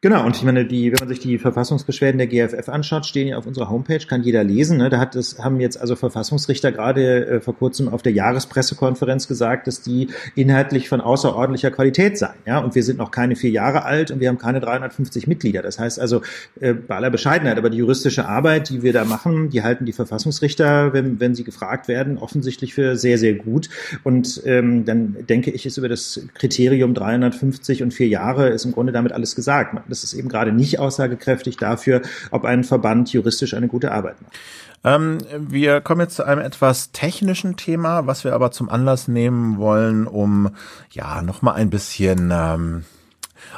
Genau, 0.00 0.24
und 0.24 0.36
ich 0.36 0.44
meine, 0.44 0.64
die, 0.64 0.92
wenn 0.92 0.98
man 1.00 1.08
sich 1.08 1.18
die 1.18 1.38
Verfassungsbeschwerden 1.38 2.18
der 2.18 2.28
GFF 2.28 2.68
anschaut, 2.68 3.04
stehen 3.04 3.26
ja 3.26 3.36
auf 3.36 3.48
unserer 3.48 3.68
Homepage, 3.68 3.98
kann 3.98 4.22
jeder 4.22 4.44
lesen. 4.44 4.78
Ne? 4.78 4.90
Da 4.90 5.00
hat 5.00 5.16
es, 5.16 5.40
haben 5.40 5.58
jetzt 5.58 5.76
also 5.80 5.96
Verfassungsrichter 5.96 6.70
gerade 6.70 7.26
äh, 7.26 7.40
vor 7.40 7.56
kurzem 7.56 7.88
auf 7.88 8.00
der 8.02 8.12
Jahrespressekonferenz 8.12 9.26
gesagt, 9.26 9.66
dass 9.66 9.82
die 9.82 10.06
inhaltlich 10.36 10.88
von 10.88 11.00
außerordentlicher 11.00 11.72
Qualität 11.72 12.16
seien. 12.16 12.36
Ja? 12.46 12.60
Und 12.60 12.76
wir 12.76 12.84
sind 12.84 12.96
noch 12.96 13.10
keine 13.10 13.34
vier 13.34 13.50
Jahre 13.50 13.86
alt 13.86 14.12
und 14.12 14.20
wir 14.20 14.28
haben 14.28 14.38
keine 14.38 14.60
350 14.60 15.26
Mitglieder. 15.26 15.62
Das 15.62 15.80
heißt 15.80 15.98
also, 15.98 16.22
äh, 16.60 16.74
bei 16.74 16.94
aller 16.94 17.10
Bescheidenheit, 17.10 17.58
aber 17.58 17.68
die 17.68 17.78
juristische 17.78 18.28
Arbeit, 18.28 18.68
die 18.68 18.84
wir 18.84 18.92
da 18.92 19.04
machen, 19.04 19.50
die 19.50 19.64
halten 19.64 19.84
die 19.84 19.92
Verfassungsrichter, 19.92 20.92
wenn, 20.92 21.18
wenn 21.18 21.34
sie 21.34 21.42
gefragt 21.42 21.88
werden, 21.88 22.18
offensichtlich 22.18 22.72
für 22.72 22.94
sehr, 22.94 23.18
sehr 23.18 23.34
gut. 23.34 23.68
Und 24.04 24.42
ähm, 24.44 24.84
dann 24.84 25.16
denke 25.28 25.50
ich, 25.50 25.66
ist 25.66 25.76
über 25.76 25.88
das 25.88 26.24
Kriterium 26.34 26.94
350 26.94 27.82
und 27.82 27.92
vier 27.92 28.06
Jahre 28.06 28.50
ist 28.50 28.64
im 28.64 28.70
Grunde 28.70 28.92
damit 28.92 29.10
alles 29.10 29.34
gesagt 29.34 29.74
das 29.88 30.04
ist 30.04 30.14
eben 30.14 30.28
gerade 30.28 30.52
nicht 30.52 30.78
aussagekräftig 30.78 31.56
dafür, 31.56 32.02
ob 32.30 32.44
ein 32.44 32.64
Verband 32.64 33.12
juristisch 33.12 33.54
eine 33.54 33.68
gute 33.68 33.92
Arbeit 33.92 34.20
macht. 34.22 34.38
Ähm, 34.84 35.18
wir 35.36 35.80
kommen 35.80 36.02
jetzt 36.02 36.16
zu 36.16 36.24
einem 36.24 36.40
etwas 36.40 36.92
technischen 36.92 37.56
Thema, 37.56 38.06
was 38.06 38.24
wir 38.24 38.34
aber 38.34 38.52
zum 38.52 38.68
Anlass 38.68 39.08
nehmen 39.08 39.58
wollen, 39.58 40.06
um 40.06 40.50
ja 40.90 41.22
nochmal 41.22 41.54
ein 41.54 41.70
bisschen 41.70 42.30
ähm, 42.32 42.84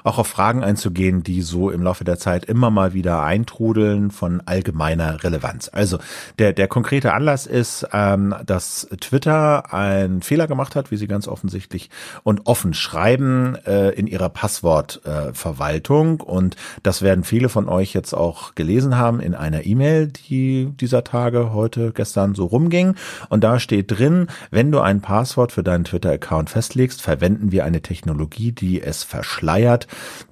auch 0.05 0.19
auf 0.19 0.27
Fragen 0.27 0.63
einzugehen, 0.63 1.23
die 1.23 1.43
so 1.43 1.71
im 1.71 1.83
Laufe 1.83 2.05
der 2.05 2.19
Zeit 2.19 2.45
immer 2.45 2.71
mal 2.71 2.95
wieder 2.95 3.23
eintrudeln 3.23 4.11
von 4.11 4.43
allgemeiner 4.45 5.23
Relevanz. 5.23 5.71
Also 5.73 5.99
der, 6.39 6.53
der 6.53 6.69
konkrete 6.69 7.13
Anlass 7.13 7.47
ist, 7.47 7.87
ähm, 7.93 8.35
dass 8.45 8.89
Twitter 9.01 9.73
einen 9.73 10.23
Fehler 10.23 10.47
gemacht 10.47 10.77
hat, 10.77 10.91
wie 10.91 10.97
sie 10.97 11.07
ganz 11.07 11.29
offensichtlich 11.29 11.91
und 12.23 12.47
offen 12.47 12.75
schreiben 12.75 13.57
äh, 13.67 13.91
in 13.91 14.07
ihrer 14.07 14.29
Passwortverwaltung. 14.29 16.21
Äh, 16.21 16.25
und 16.25 16.57
das 16.83 17.03
werden 17.03 17.25
viele 17.25 17.49
von 17.49 17.69
euch 17.69 17.93
jetzt 17.95 18.15
auch 18.15 18.55
gelesen 18.55 18.97
haben 18.97 19.21
in 19.21 19.35
einer 19.35 19.67
E-Mail, 19.67 20.09
die 20.09 20.71
dieser 20.81 21.05
Tage 21.05 21.53
heute, 21.53 21.93
gestern 21.93 22.35
so 22.35 22.47
rumging. 22.47 22.95
Und 23.29 23.45
da 23.45 23.59
steht 23.59 23.91
drin, 23.91 24.29
wenn 24.51 24.73
du 24.73 24.81
ein 24.81 25.01
Passwort 25.01 25.53
für 25.53 25.63
deinen 25.63 25.85
Twitter-Account 25.85 26.51
festlegst, 26.51 27.03
verwenden 27.03 27.53
wir 27.53 27.65
eine 27.65 27.83
Technologie, 27.83 28.53
die 28.53 28.83
es 28.83 29.03
verschleiert 29.03 29.80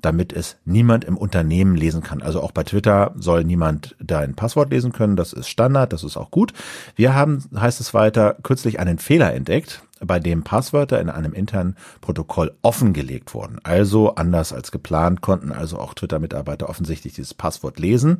damit 0.02 0.32
es 0.32 0.56
niemand 0.64 1.04
im 1.04 1.16
Unternehmen 1.16 1.76
lesen 1.76 2.02
kann. 2.02 2.22
Also 2.22 2.42
auch 2.42 2.52
bei 2.52 2.64
Twitter 2.64 3.14
soll 3.16 3.44
niemand 3.44 3.96
dein 4.00 4.34
Passwort 4.34 4.70
lesen 4.70 4.92
können. 4.92 5.16
Das 5.16 5.32
ist 5.32 5.48
Standard, 5.48 5.92
das 5.92 6.04
ist 6.04 6.16
auch 6.16 6.30
gut. 6.30 6.52
Wir 6.96 7.14
haben, 7.14 7.44
heißt 7.54 7.80
es 7.80 7.94
weiter, 7.94 8.36
kürzlich 8.42 8.80
einen 8.80 8.98
Fehler 8.98 9.32
entdeckt 9.34 9.82
bei 10.04 10.20
dem 10.20 10.42
Passwörter 10.42 11.00
in 11.00 11.10
einem 11.10 11.32
internen 11.32 11.76
Protokoll 12.00 12.52
offengelegt 12.62 13.34
wurden. 13.34 13.58
Also 13.62 14.14
anders 14.14 14.52
als 14.52 14.70
geplant 14.70 15.20
konnten 15.20 15.52
also 15.52 15.78
auch 15.78 15.94
Twitter-Mitarbeiter 15.94 16.68
offensichtlich 16.68 17.14
dieses 17.14 17.34
Passwort 17.34 17.78
lesen. 17.78 18.18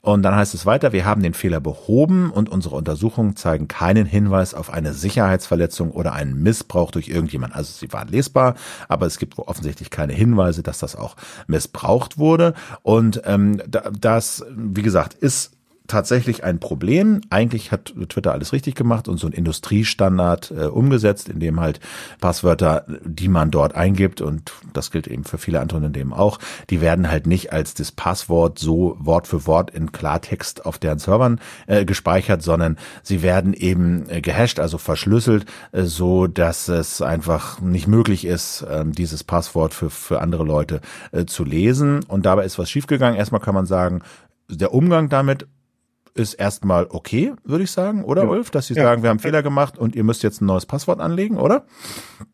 Und 0.00 0.22
dann 0.22 0.34
heißt 0.34 0.54
es 0.54 0.66
weiter, 0.66 0.92
wir 0.92 1.04
haben 1.04 1.22
den 1.22 1.34
Fehler 1.34 1.60
behoben 1.60 2.30
und 2.30 2.48
unsere 2.48 2.76
Untersuchungen 2.76 3.36
zeigen 3.36 3.68
keinen 3.68 4.06
Hinweis 4.06 4.54
auf 4.54 4.70
eine 4.70 4.92
Sicherheitsverletzung 4.92 5.90
oder 5.90 6.12
einen 6.12 6.42
Missbrauch 6.42 6.90
durch 6.90 7.08
irgendjemand. 7.08 7.54
Also 7.54 7.72
sie 7.72 7.92
waren 7.92 8.08
lesbar, 8.08 8.54
aber 8.88 9.06
es 9.06 9.18
gibt 9.18 9.38
offensichtlich 9.38 9.90
keine 9.90 10.12
Hinweise, 10.12 10.62
dass 10.62 10.78
das 10.78 10.96
auch 10.96 11.16
missbraucht 11.46 12.18
wurde. 12.18 12.54
Und 12.82 13.22
ähm, 13.24 13.62
das, 13.68 14.44
wie 14.56 14.82
gesagt, 14.82 15.14
ist 15.14 15.57
tatsächlich 15.88 16.44
ein 16.44 16.60
Problem. 16.60 17.22
Eigentlich 17.30 17.72
hat 17.72 17.94
Twitter 18.08 18.32
alles 18.32 18.52
richtig 18.52 18.74
gemacht 18.74 19.08
und 19.08 19.18
so 19.18 19.26
ein 19.26 19.32
Industriestandard 19.32 20.52
äh, 20.52 20.64
umgesetzt, 20.66 21.28
in 21.28 21.40
dem 21.40 21.60
halt 21.60 21.80
Passwörter, 22.20 22.84
die 23.04 23.28
man 23.28 23.50
dort 23.50 23.74
eingibt, 23.74 24.20
und 24.20 24.52
das 24.72 24.90
gilt 24.90 25.08
eben 25.08 25.24
für 25.24 25.38
viele 25.38 25.60
andere 25.60 25.78
Unternehmen 25.78 26.12
auch, 26.12 26.38
die 26.70 26.80
werden 26.80 27.10
halt 27.10 27.26
nicht 27.26 27.52
als 27.52 27.74
das 27.74 27.90
Passwort 27.90 28.58
so 28.58 28.96
Wort 29.00 29.26
für 29.26 29.46
Wort 29.46 29.70
in 29.70 29.90
Klartext 29.90 30.66
auf 30.66 30.78
deren 30.78 30.98
Servern 30.98 31.40
äh, 31.66 31.84
gespeichert, 31.84 32.42
sondern 32.42 32.76
sie 33.02 33.22
werden 33.22 33.54
eben 33.54 34.08
äh, 34.08 34.20
gehasht, 34.20 34.60
also 34.60 34.78
verschlüsselt, 34.78 35.46
äh, 35.72 35.82
so 35.82 36.26
dass 36.26 36.68
es 36.68 37.00
einfach 37.00 37.60
nicht 37.60 37.88
möglich 37.88 38.26
ist, 38.26 38.62
äh, 38.62 38.84
dieses 38.86 39.24
Passwort 39.24 39.72
für, 39.74 39.90
für 39.90 40.20
andere 40.20 40.44
Leute 40.44 40.80
äh, 41.12 41.24
zu 41.24 41.44
lesen. 41.44 42.04
Und 42.04 42.26
dabei 42.26 42.44
ist 42.44 42.58
was 42.58 42.70
schiefgegangen. 42.70 43.18
Erstmal 43.18 43.40
kann 43.40 43.54
man 43.54 43.66
sagen, 43.66 44.02
der 44.50 44.72
Umgang 44.74 45.08
damit 45.08 45.46
ist 46.18 46.34
erstmal 46.34 46.86
okay, 46.90 47.32
würde 47.44 47.64
ich 47.64 47.70
sagen, 47.70 48.04
oder 48.04 48.24
ja. 48.24 48.28
Ulf, 48.28 48.50
dass 48.50 48.66
Sie 48.66 48.74
ja. 48.74 48.82
sagen, 48.82 49.02
wir 49.02 49.10
haben 49.10 49.18
Fehler 49.18 49.42
gemacht 49.42 49.78
und 49.78 49.96
ihr 49.96 50.04
müsst 50.04 50.22
jetzt 50.22 50.40
ein 50.40 50.46
neues 50.46 50.66
Passwort 50.66 51.00
anlegen, 51.00 51.36
oder? 51.36 51.64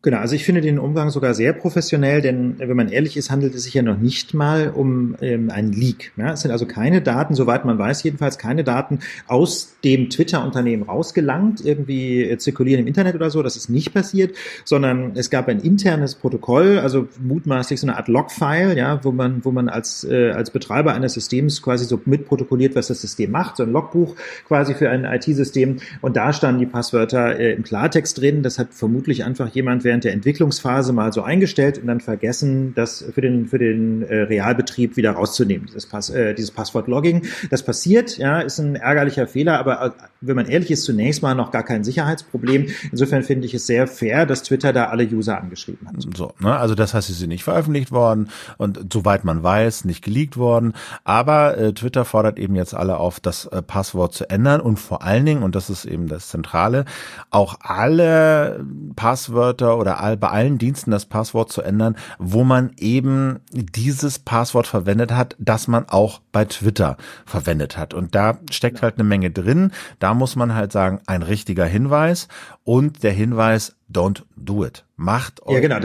Genau, 0.01 0.17
also 0.17 0.35
ich 0.35 0.45
finde 0.45 0.61
den 0.61 0.79
Umgang 0.79 1.09
sogar 1.09 1.33
sehr 1.33 1.53
professionell, 1.53 2.21
denn 2.21 2.55
wenn 2.59 2.75
man 2.75 2.89
ehrlich 2.89 3.17
ist, 3.17 3.29
handelt 3.29 3.53
es 3.55 3.63
sich 3.63 3.73
ja 3.73 3.81
noch 3.81 3.97
nicht 3.97 4.33
mal 4.33 4.71
um 4.73 5.15
ähm, 5.21 5.49
einen 5.49 5.71
Leak. 5.71 6.13
Ja, 6.17 6.33
es 6.33 6.41
sind 6.41 6.51
also 6.51 6.65
keine 6.65 7.01
Daten, 7.01 7.35
soweit 7.35 7.65
man 7.65 7.77
weiß, 7.77 8.03
jedenfalls 8.03 8.37
keine 8.37 8.63
Daten 8.63 8.99
aus 9.27 9.75
dem 9.83 10.09
Twitter-Unternehmen 10.09 10.83
rausgelangt, 10.83 11.63
irgendwie 11.63 12.23
äh, 12.23 12.37
zirkulieren 12.37 12.81
im 12.81 12.87
Internet 12.87 13.15
oder 13.15 13.29
so, 13.29 13.43
das 13.43 13.55
ist 13.55 13.69
nicht 13.69 13.93
passiert, 13.93 14.35
sondern 14.63 15.11
es 15.15 15.29
gab 15.29 15.47
ein 15.47 15.59
internes 15.59 16.15
Protokoll, 16.15 16.79
also 16.79 17.07
mutmaßlich 17.21 17.79
so 17.79 17.87
eine 17.87 17.97
Art 17.97 18.07
Logfile, 18.07 18.75
ja, 18.77 19.03
wo 19.03 19.11
man, 19.11 19.43
wo 19.43 19.51
man 19.51 19.69
als, 19.69 20.03
äh, 20.03 20.31
als 20.31 20.49
Betreiber 20.51 20.93
eines 20.93 21.13
Systems 21.13 21.61
quasi 21.61 21.85
so 21.85 22.01
mitprotokolliert, 22.05 22.75
was 22.75 22.87
das 22.87 23.01
System 23.01 23.31
macht, 23.31 23.57
so 23.57 23.63
ein 23.63 23.71
Logbuch 23.75 24.15
quasi 24.47 24.73
für 24.73 24.89
ein 24.89 25.05
IT-System 25.05 25.77
und 26.01 26.17
da 26.17 26.33
standen 26.33 26.59
die 26.59 26.65
Passwörter 26.65 27.37
äh, 27.37 27.53
im 27.53 27.63
Klartext 27.63 28.19
drin. 28.19 28.41
Das 28.41 28.57
hat 28.57 28.73
vermutlich 28.73 29.23
einfach 29.23 29.49
jemand 29.49 29.83
während 29.83 30.03
der 30.03 30.13
Entwicklungsphase 30.13 30.93
mal 30.93 31.13
so 31.13 31.21
eingestellt 31.21 31.77
und 31.77 31.87
dann 31.87 31.99
vergessen, 31.99 32.73
das 32.75 33.05
für 33.13 33.21
den, 33.21 33.47
für 33.47 33.59
den 33.59 34.03
äh, 34.03 34.21
Realbetrieb 34.21 34.97
wieder 34.97 35.11
rauszunehmen, 35.11 35.67
dieses, 35.67 35.85
Pass, 35.85 36.09
äh, 36.09 36.33
dieses 36.33 36.51
Passwort-Logging. 36.51 37.23
Das 37.49 37.63
passiert, 37.63 38.17
ja, 38.17 38.39
ist 38.39 38.59
ein 38.59 38.75
ärgerlicher 38.75 39.27
Fehler, 39.27 39.59
aber 39.59 39.85
äh, 39.85 39.91
wenn 40.21 40.35
man 40.35 40.47
ehrlich 40.47 40.71
ist, 40.71 40.83
zunächst 40.83 41.21
mal 41.21 41.35
noch 41.35 41.51
gar 41.51 41.63
kein 41.63 41.83
Sicherheitsproblem. 41.83 42.67
Insofern 42.91 43.23
finde 43.23 43.45
ich 43.45 43.53
es 43.53 43.67
sehr 43.67 43.87
fair, 43.87 44.25
dass 44.25 44.43
Twitter 44.43 44.73
da 44.73 44.85
alle 44.85 45.05
User 45.05 45.39
angeschrieben 45.39 45.87
hat. 45.87 45.95
So, 46.15 46.33
ne? 46.39 46.55
also 46.55 46.75
das 46.75 46.93
heißt, 46.93 47.07
sie 47.07 47.13
sind 47.13 47.29
nicht 47.29 47.43
veröffentlicht 47.43 47.91
worden 47.91 48.29
und 48.57 48.91
soweit 48.91 49.23
man 49.25 49.43
weiß, 49.43 49.85
nicht 49.85 50.03
geleakt 50.03 50.37
worden. 50.37 50.73
Aber 51.03 51.57
äh, 51.57 51.73
Twitter 51.73 52.05
fordert 52.05 52.39
eben 52.39 52.55
jetzt 52.55 52.73
alle 52.73 52.97
auf, 52.97 53.19
das 53.19 53.45
Passwort 53.61 54.13
zu 54.13 54.29
ändern 54.29 54.61
und 54.61 54.77
vor 54.77 55.01
allen 55.03 55.25
Dingen, 55.25 55.43
und 55.43 55.55
das 55.55 55.69
ist 55.69 55.85
eben 55.85 56.07
das 56.07 56.29
Zentrale, 56.29 56.85
auch 57.29 57.55
alle 57.61 58.65
Passwörter 58.95 59.77
oder 59.77 59.99
all, 59.99 60.17
bei 60.17 60.29
allen 60.29 60.57
Diensten 60.57 60.91
das 60.91 61.05
Passwort 61.05 61.51
zu 61.51 61.61
ändern, 61.61 61.95
wo 62.19 62.43
man 62.43 62.71
eben 62.77 63.39
dieses 63.51 64.19
Passwort 64.19 64.67
verwendet 64.67 65.11
hat, 65.11 65.35
das 65.39 65.67
man 65.67 65.87
auch 65.89 66.21
bei 66.31 66.45
Twitter 66.45 66.97
verwendet 67.25 67.77
hat. 67.77 67.93
Und 67.93 68.15
da 68.15 68.39
steckt 68.51 68.81
halt 68.81 68.95
eine 68.95 69.03
Menge 69.03 69.31
drin. 69.31 69.71
Da 69.99 70.13
muss 70.13 70.35
man 70.35 70.55
halt 70.55 70.71
sagen, 70.71 70.99
ein 71.05 71.23
richtiger 71.23 71.65
Hinweis 71.65 72.27
und 72.63 73.03
der 73.03 73.11
Hinweis, 73.11 73.75
don't 73.91 74.23
do 74.35 74.65
it. 74.65 74.85
Macht 74.97 75.41
ja, 75.47 75.59
genau, 75.59 75.77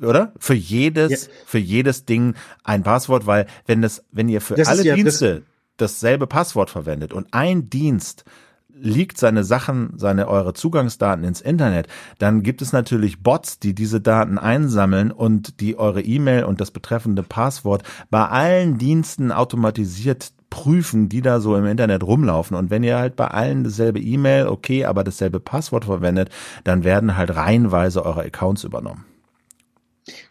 oder? 0.00 0.32
Für 0.38 0.54
jedes, 0.54 1.26
ja. 1.26 1.32
für 1.46 1.58
jedes 1.58 2.04
Ding 2.04 2.34
ein 2.62 2.82
Passwort, 2.82 3.26
weil 3.26 3.46
wenn 3.66 3.82
das, 3.82 4.04
wenn 4.10 4.28
ihr 4.28 4.40
für 4.40 4.54
das 4.54 4.68
alle 4.68 4.84
ja, 4.84 4.94
Dienste 4.94 5.42
dasselbe 5.76 6.26
Passwort 6.26 6.70
verwendet 6.70 7.12
und 7.12 7.28
ein 7.32 7.70
Dienst 7.70 8.24
liegt 8.76 9.18
seine 9.18 9.44
Sachen, 9.44 9.92
seine 9.96 10.28
eure 10.28 10.52
Zugangsdaten 10.52 11.24
ins 11.24 11.40
Internet, 11.40 11.86
dann 12.18 12.42
gibt 12.42 12.60
es 12.60 12.72
natürlich 12.72 13.22
Bots, 13.22 13.58
die 13.58 13.74
diese 13.74 14.00
Daten 14.00 14.38
einsammeln 14.38 15.12
und 15.12 15.60
die 15.60 15.78
eure 15.78 16.02
E-Mail 16.02 16.44
und 16.44 16.60
das 16.60 16.70
betreffende 16.70 17.22
Passwort 17.22 17.82
bei 18.10 18.26
allen 18.26 18.78
Diensten 18.78 19.30
automatisiert 19.30 20.32
prüfen, 20.50 21.08
die 21.08 21.20
da 21.20 21.40
so 21.40 21.56
im 21.56 21.66
Internet 21.66 22.02
rumlaufen. 22.04 22.56
Und 22.56 22.70
wenn 22.70 22.84
ihr 22.84 22.96
halt 22.98 23.16
bei 23.16 23.26
allen 23.26 23.64
dasselbe 23.64 24.00
E-Mail, 24.00 24.46
okay, 24.46 24.84
aber 24.84 25.02
dasselbe 25.02 25.40
Passwort 25.40 25.84
verwendet, 25.84 26.30
dann 26.62 26.84
werden 26.84 27.16
halt 27.16 27.34
reihenweise 27.34 28.04
eure 28.04 28.22
Accounts 28.22 28.64
übernommen. 28.64 29.04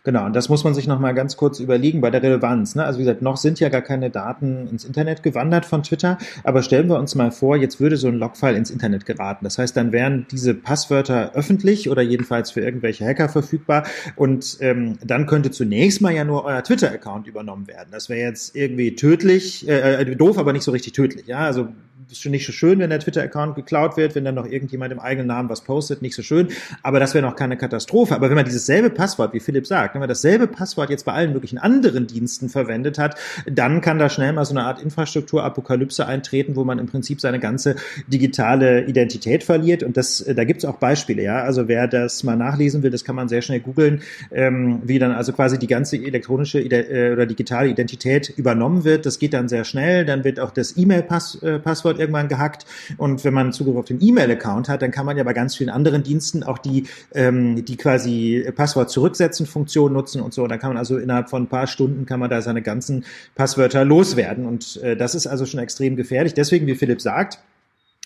Genau, 0.03 0.25
und 0.25 0.35
das 0.35 0.49
muss 0.49 0.63
man 0.63 0.75
sich 0.75 0.85
nochmal 0.85 1.15
ganz 1.15 1.35
kurz 1.35 1.59
überlegen 1.59 1.99
bei 1.99 2.11
der 2.11 2.21
Relevanz. 2.21 2.75
Ne? 2.75 2.83
Also 2.83 2.99
wie 2.99 3.03
gesagt, 3.03 3.23
noch 3.23 3.37
sind 3.37 3.59
ja 3.59 3.69
gar 3.69 3.81
keine 3.81 4.11
Daten 4.11 4.67
ins 4.67 4.85
Internet 4.85 5.23
gewandert 5.23 5.65
von 5.65 5.81
Twitter, 5.81 6.19
aber 6.43 6.61
stellen 6.61 6.89
wir 6.89 6.99
uns 6.99 7.15
mal 7.15 7.31
vor, 7.31 7.57
jetzt 7.57 7.79
würde 7.79 7.97
so 7.97 8.07
ein 8.07 8.15
Logfile 8.15 8.55
ins 8.55 8.69
Internet 8.69 9.07
geraten. 9.07 9.45
Das 9.45 9.57
heißt, 9.57 9.75
dann 9.75 9.91
wären 9.91 10.27
diese 10.29 10.53
Passwörter 10.53 11.31
öffentlich 11.33 11.89
oder 11.89 12.03
jedenfalls 12.03 12.51
für 12.51 12.61
irgendwelche 12.61 13.03
Hacker 13.05 13.29
verfügbar 13.29 13.85
und 14.15 14.57
ähm, 14.59 14.97
dann 15.03 15.25
könnte 15.25 15.49
zunächst 15.49 16.01
mal 16.01 16.13
ja 16.13 16.23
nur 16.23 16.45
euer 16.45 16.63
Twitter-Account 16.63 17.25
übernommen 17.25 17.67
werden. 17.67 17.89
Das 17.91 18.09
wäre 18.09 18.19
jetzt 18.19 18.55
irgendwie 18.55 18.95
tödlich, 18.95 19.67
äh, 19.67 20.01
äh, 20.01 20.15
doof, 20.15 20.37
aber 20.37 20.53
nicht 20.53 20.63
so 20.63 20.71
richtig 20.71 20.93
tödlich. 20.93 21.25
Ja, 21.25 21.39
also 21.39 21.69
ist 22.13 22.21
schon 22.21 22.31
nicht 22.31 22.45
so 22.45 22.51
schön, 22.51 22.79
wenn 22.79 22.89
der 22.89 22.99
Twitter-Account 22.99 23.55
geklaut 23.55 23.97
wird, 23.97 24.15
wenn 24.15 24.23
dann 24.23 24.35
noch 24.35 24.45
irgendjemand 24.45 24.93
im 24.93 24.99
eigenen 24.99 25.27
Namen 25.27 25.49
was 25.49 25.61
postet, 25.61 26.01
nicht 26.01 26.15
so 26.15 26.21
schön. 26.21 26.47
Aber 26.81 26.99
das 26.99 27.13
wäre 27.13 27.25
noch 27.25 27.35
keine 27.35 27.57
Katastrophe. 27.57 28.15
Aber 28.15 28.29
wenn 28.29 28.35
man 28.35 28.45
dieses 28.45 28.65
selbe 28.65 28.89
Passwort, 28.89 29.33
wie 29.33 29.39
Philipp 29.39 29.67
sagt, 29.67 29.95
wenn 29.95 29.99
man 29.99 30.09
dasselbe 30.09 30.47
Passwort 30.47 30.89
jetzt 30.89 31.05
bei 31.05 31.13
allen 31.13 31.33
möglichen 31.33 31.57
anderen 31.57 32.07
Diensten 32.07 32.49
verwendet 32.49 32.97
hat, 32.97 33.15
dann 33.45 33.81
kann 33.81 33.99
da 33.99 34.09
schnell 34.09 34.33
mal 34.33 34.45
so 34.45 34.53
eine 34.53 34.63
Art 34.63 34.81
Infrastrukturapokalypse 34.81 36.05
eintreten, 36.05 36.55
wo 36.55 36.63
man 36.63 36.79
im 36.79 36.87
Prinzip 36.87 37.19
seine 37.19 37.39
ganze 37.39 37.75
digitale 38.07 38.85
Identität 38.85 39.43
verliert. 39.43 39.83
Und 39.83 39.97
das, 39.97 40.23
da 40.23 40.43
gibt 40.43 40.63
es 40.63 40.65
auch 40.65 40.77
Beispiele, 40.77 41.23
ja. 41.23 41.41
Also 41.41 41.67
wer 41.67 41.87
das 41.87 42.23
mal 42.23 42.37
nachlesen 42.37 42.83
will, 42.83 42.91
das 42.91 43.03
kann 43.03 43.15
man 43.15 43.27
sehr 43.27 43.41
schnell 43.41 43.59
googeln, 43.59 44.01
ähm, 44.31 44.81
wie 44.83 44.99
dann 44.99 45.11
also 45.11 45.33
quasi 45.33 45.57
die 45.57 45.67
ganze 45.67 45.97
elektronische 45.97 46.59
äh, 46.59 47.13
oder 47.13 47.25
digitale 47.25 47.69
Identität 47.69 48.29
übernommen 48.35 48.83
wird. 48.83 49.05
Das 49.05 49.19
geht 49.19 49.33
dann 49.33 49.49
sehr 49.49 49.63
schnell. 49.63 50.05
Dann 50.05 50.23
wird 50.23 50.39
auch 50.39 50.51
das 50.51 50.77
E-Mail-Passwort 50.77 51.99
äh, 51.99 52.02
irgendwann 52.03 52.27
gehackt. 52.27 52.65
Und 52.97 53.23
wenn 53.23 53.33
man 53.33 53.51
Zugriff 53.51 53.75
auf 53.75 53.85
den 53.85 54.01
E-Mail-Account 54.01 54.69
hat, 54.69 54.81
dann 54.81 54.91
kann 54.91 55.05
man 55.05 55.17
ja 55.17 55.23
bei 55.23 55.33
ganz 55.33 55.55
vielen 55.55 55.69
anderen 55.69 56.03
Diensten 56.03 56.43
auch 56.43 56.57
die, 56.57 56.85
ähm, 57.13 57.65
die 57.65 57.77
quasi 57.77 58.45
Passwort 58.55 58.89
zurücksetzen 58.89 59.45
Funktion 59.45 59.93
nutzen 59.93 60.21
und 60.21 60.33
so. 60.33 60.45
Da 60.47 60.57
kann 60.57 60.69
man 60.69 60.77
also 60.77 60.97
innerhalb 60.97 61.29
von 61.29 61.43
ein 61.43 61.47
paar 61.47 61.67
Stunden 61.67 62.05
kann 62.05 62.19
man 62.19 62.29
da 62.29 62.41
seine 62.41 62.61
ganzen 62.61 63.05
Passwörter 63.35 63.85
loswerden. 63.85 64.45
Und 64.45 64.81
äh, 64.83 64.95
das 64.95 65.15
ist 65.15 65.27
also 65.27 65.45
schon 65.45 65.59
extrem 65.59 65.95
gefährlich. 65.95 66.33
Deswegen, 66.33 66.67
wie 66.67 66.75
Philipp 66.75 67.01
sagt, 67.01 67.39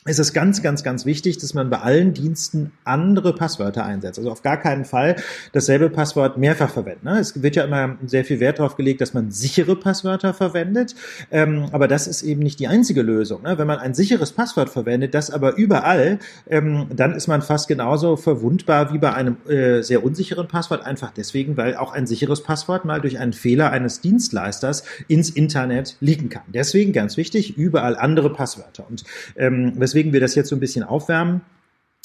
ist 0.07 0.19
es 0.19 0.33
ganz, 0.33 0.61
ganz, 0.61 0.83
ganz 0.83 1.05
wichtig, 1.05 1.37
dass 1.37 1.53
man 1.53 1.69
bei 1.69 1.79
allen 1.79 2.13
Diensten 2.13 2.71
andere 2.83 3.33
Passwörter 3.33 3.85
einsetzt. 3.85 4.17
Also 4.17 4.31
auf 4.31 4.41
gar 4.41 4.57
keinen 4.57 4.85
Fall 4.85 5.15
dasselbe 5.51 5.89
Passwort 5.89 6.37
mehrfach 6.37 6.69
verwenden. 6.69 7.07
Ne? 7.07 7.19
Es 7.19 7.41
wird 7.41 7.55
ja 7.55 7.63
immer 7.63 7.97
sehr 8.05 8.25
viel 8.25 8.39
Wert 8.39 8.59
darauf 8.59 8.75
gelegt, 8.75 9.01
dass 9.01 9.13
man 9.13 9.31
sichere 9.31 9.75
Passwörter 9.75 10.33
verwendet. 10.33 10.95
Ähm, 11.31 11.67
aber 11.71 11.87
das 11.87 12.07
ist 12.07 12.23
eben 12.23 12.41
nicht 12.41 12.59
die 12.59 12.67
einzige 12.67 13.01
Lösung. 13.01 13.43
Ne? 13.43 13.57
Wenn 13.57 13.67
man 13.67 13.79
ein 13.79 13.93
sicheres 13.93 14.31
Passwort 14.31 14.69
verwendet, 14.69 15.13
das 15.13 15.29
aber 15.31 15.55
überall, 15.57 16.19
ähm, 16.49 16.87
dann 16.95 17.13
ist 17.13 17.27
man 17.27 17.41
fast 17.41 17.67
genauso 17.67 18.15
verwundbar 18.15 18.93
wie 18.93 18.97
bei 18.97 19.13
einem 19.13 19.37
äh, 19.47 19.81
sehr 19.81 20.03
unsicheren 20.03 20.47
Passwort. 20.47 20.85
Einfach 20.85 21.11
deswegen, 21.11 21.57
weil 21.57 21.75
auch 21.75 21.93
ein 21.93 22.07
sicheres 22.07 22.43
Passwort 22.43 22.85
mal 22.85 23.01
durch 23.01 23.19
einen 23.19 23.33
Fehler 23.33 23.71
eines 23.71 24.01
Dienstleisters 24.01 24.83
ins 25.07 25.29
Internet 25.29 25.97
liegen 25.99 26.29
kann. 26.29 26.43
Deswegen 26.47 26.93
ganz 26.93 27.17
wichtig, 27.17 27.57
überall 27.57 27.97
andere 27.97 28.31
Passwörter. 28.31 28.85
Und 28.87 29.03
ähm, 29.35 29.73
wir 30.13 30.19
das 30.19 30.35
jetzt 30.35 30.49
so 30.49 30.55
ein 30.55 30.59
bisschen 30.59 30.83
aufwärmen, 30.83 31.41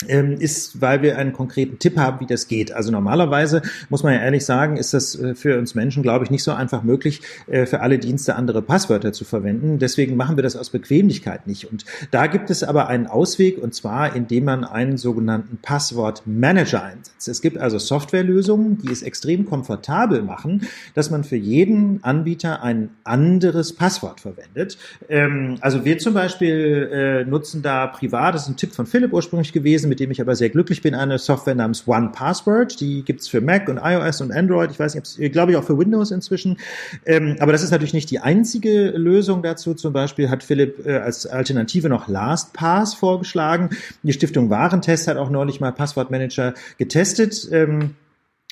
ist, 0.03 0.81
weil 0.81 1.03
wir 1.03 1.19
einen 1.19 1.33
konkreten 1.33 1.79
Tipp 1.79 1.97
haben, 1.97 2.21
wie 2.21 2.27
das 2.27 2.49
geht. 2.49 2.73
Also 2.73 2.91
normalerweise 2.91 3.63
muss 3.89 4.03
man 4.03 4.15
ja 4.15 4.21
ehrlich 4.21 4.45
sagen, 4.45 4.77
ist 4.77 4.95
das 4.95 5.19
äh, 5.19 5.35
für 5.35 5.59
uns 5.59 5.75
Menschen, 5.75 6.03
glaube 6.03 6.25
ich, 6.25 6.31
nicht 6.31 6.43
so 6.43 6.53
einfach 6.53 6.83
möglich, 6.83 7.21
äh, 7.47 7.67
für 7.67 7.81
alle 7.81 7.99
Dienste 7.99 8.37
andere 8.37 8.63
Passwörter 8.63 9.13
zu 9.13 9.25
verwenden. 9.25 9.79
Deswegen 9.79 10.17
machen 10.17 10.37
wir 10.37 10.43
das 10.43 10.57
aus 10.57 10.71
Bequemlichkeit 10.71 11.47
nicht. 11.47 11.71
Und 11.71 11.85
da 12.11 12.27
gibt 12.27 12.51
es 12.51 12.63
aber 12.63 12.89
einen 12.89 13.07
Ausweg, 13.07 13.63
und 13.63 13.75
zwar 13.75 14.15
indem 14.15 14.45
man 14.45 14.65
einen 14.65 14.97
sogenannten 14.97 15.59
Passwortmanager 15.61 16.83
einsetzt. 16.83 17.29
Es 17.29 17.41
gibt 17.41 17.59
also 17.59 17.79
Softwarelösungen, 17.79 18.79
die 18.79 18.91
es 18.91 19.03
extrem 19.03 19.47
komfortabel 19.47 20.23
machen, 20.23 20.69
dass 20.95 21.11
man 21.11 21.25
für 21.25 21.37
jeden 21.37 22.03
Anbieter 22.03 22.63
ein 22.63 22.91
anderes 23.05 23.75
Passwort 23.75 24.21
verwendet. 24.21 24.79
Ähm, 25.09 25.57
also 25.61 25.85
wir 25.85 25.99
zum 25.99 26.15
Beispiel 26.15 26.91
äh, 26.93 27.25
nutzen 27.25 27.63
da 27.63 27.87
privat, 27.87 28.35
das 28.35 28.43
ist 28.43 28.49
ein 28.49 28.57
Tipp 28.57 28.75
von 28.75 28.87
Philipp 28.87 29.13
ursprünglich 29.13 29.53
gewesen, 29.53 29.91
mit 29.93 30.01
dem 30.01 30.11
ich 30.11 30.23
aber 30.23 30.35
sehr 30.35 30.49
glücklich 30.49 30.81
bin, 30.81 30.95
eine 30.95 31.19
Software 31.19 31.55
namens 31.55 31.87
One 31.87 32.13
Password. 32.15 32.81
Die 32.81 33.03
gibt's 33.03 33.29
für 33.29 33.43
Mac 33.43 33.69
und 33.69 33.77
iOS 33.77 34.23
und 34.23 34.33
Android. 34.33 34.71
Ich 34.71 34.79
weiß 34.79 34.95
nicht, 34.95 35.33
glaube 35.33 35.53
ich 35.53 35.59
auch 35.59 35.65
für 35.65 35.77
Windows 35.79 36.11
inzwischen. 36.11 36.57
Ähm, 37.05 37.37
aber 37.41 37.53
das 37.53 37.63
ist 37.63 37.73
natürlich 37.73 37.93
nicht 37.93 38.11
die 38.11 38.19
einzige 38.19 38.89
Lösung 38.89 39.43
dazu. 39.43 39.75
Zum 39.75 39.93
Beispiel 39.93 40.31
hat 40.31 40.43
Philipp 40.43 40.87
äh, 40.87 40.97
als 40.97 41.27
Alternative 41.27 41.91
noch 41.91 42.09
LastPass 42.09 42.95
vorgeschlagen. 42.95 43.69
Die 44.03 44.15
Stiftung 44.15 44.49
Warentest 44.49 45.09
hat 45.09 45.19
auch 45.19 45.29
neulich 45.29 45.61
mal 45.61 45.73
Passwortmanager 45.73 46.55
getestet. 46.79 47.47
Ähm, 47.53 47.91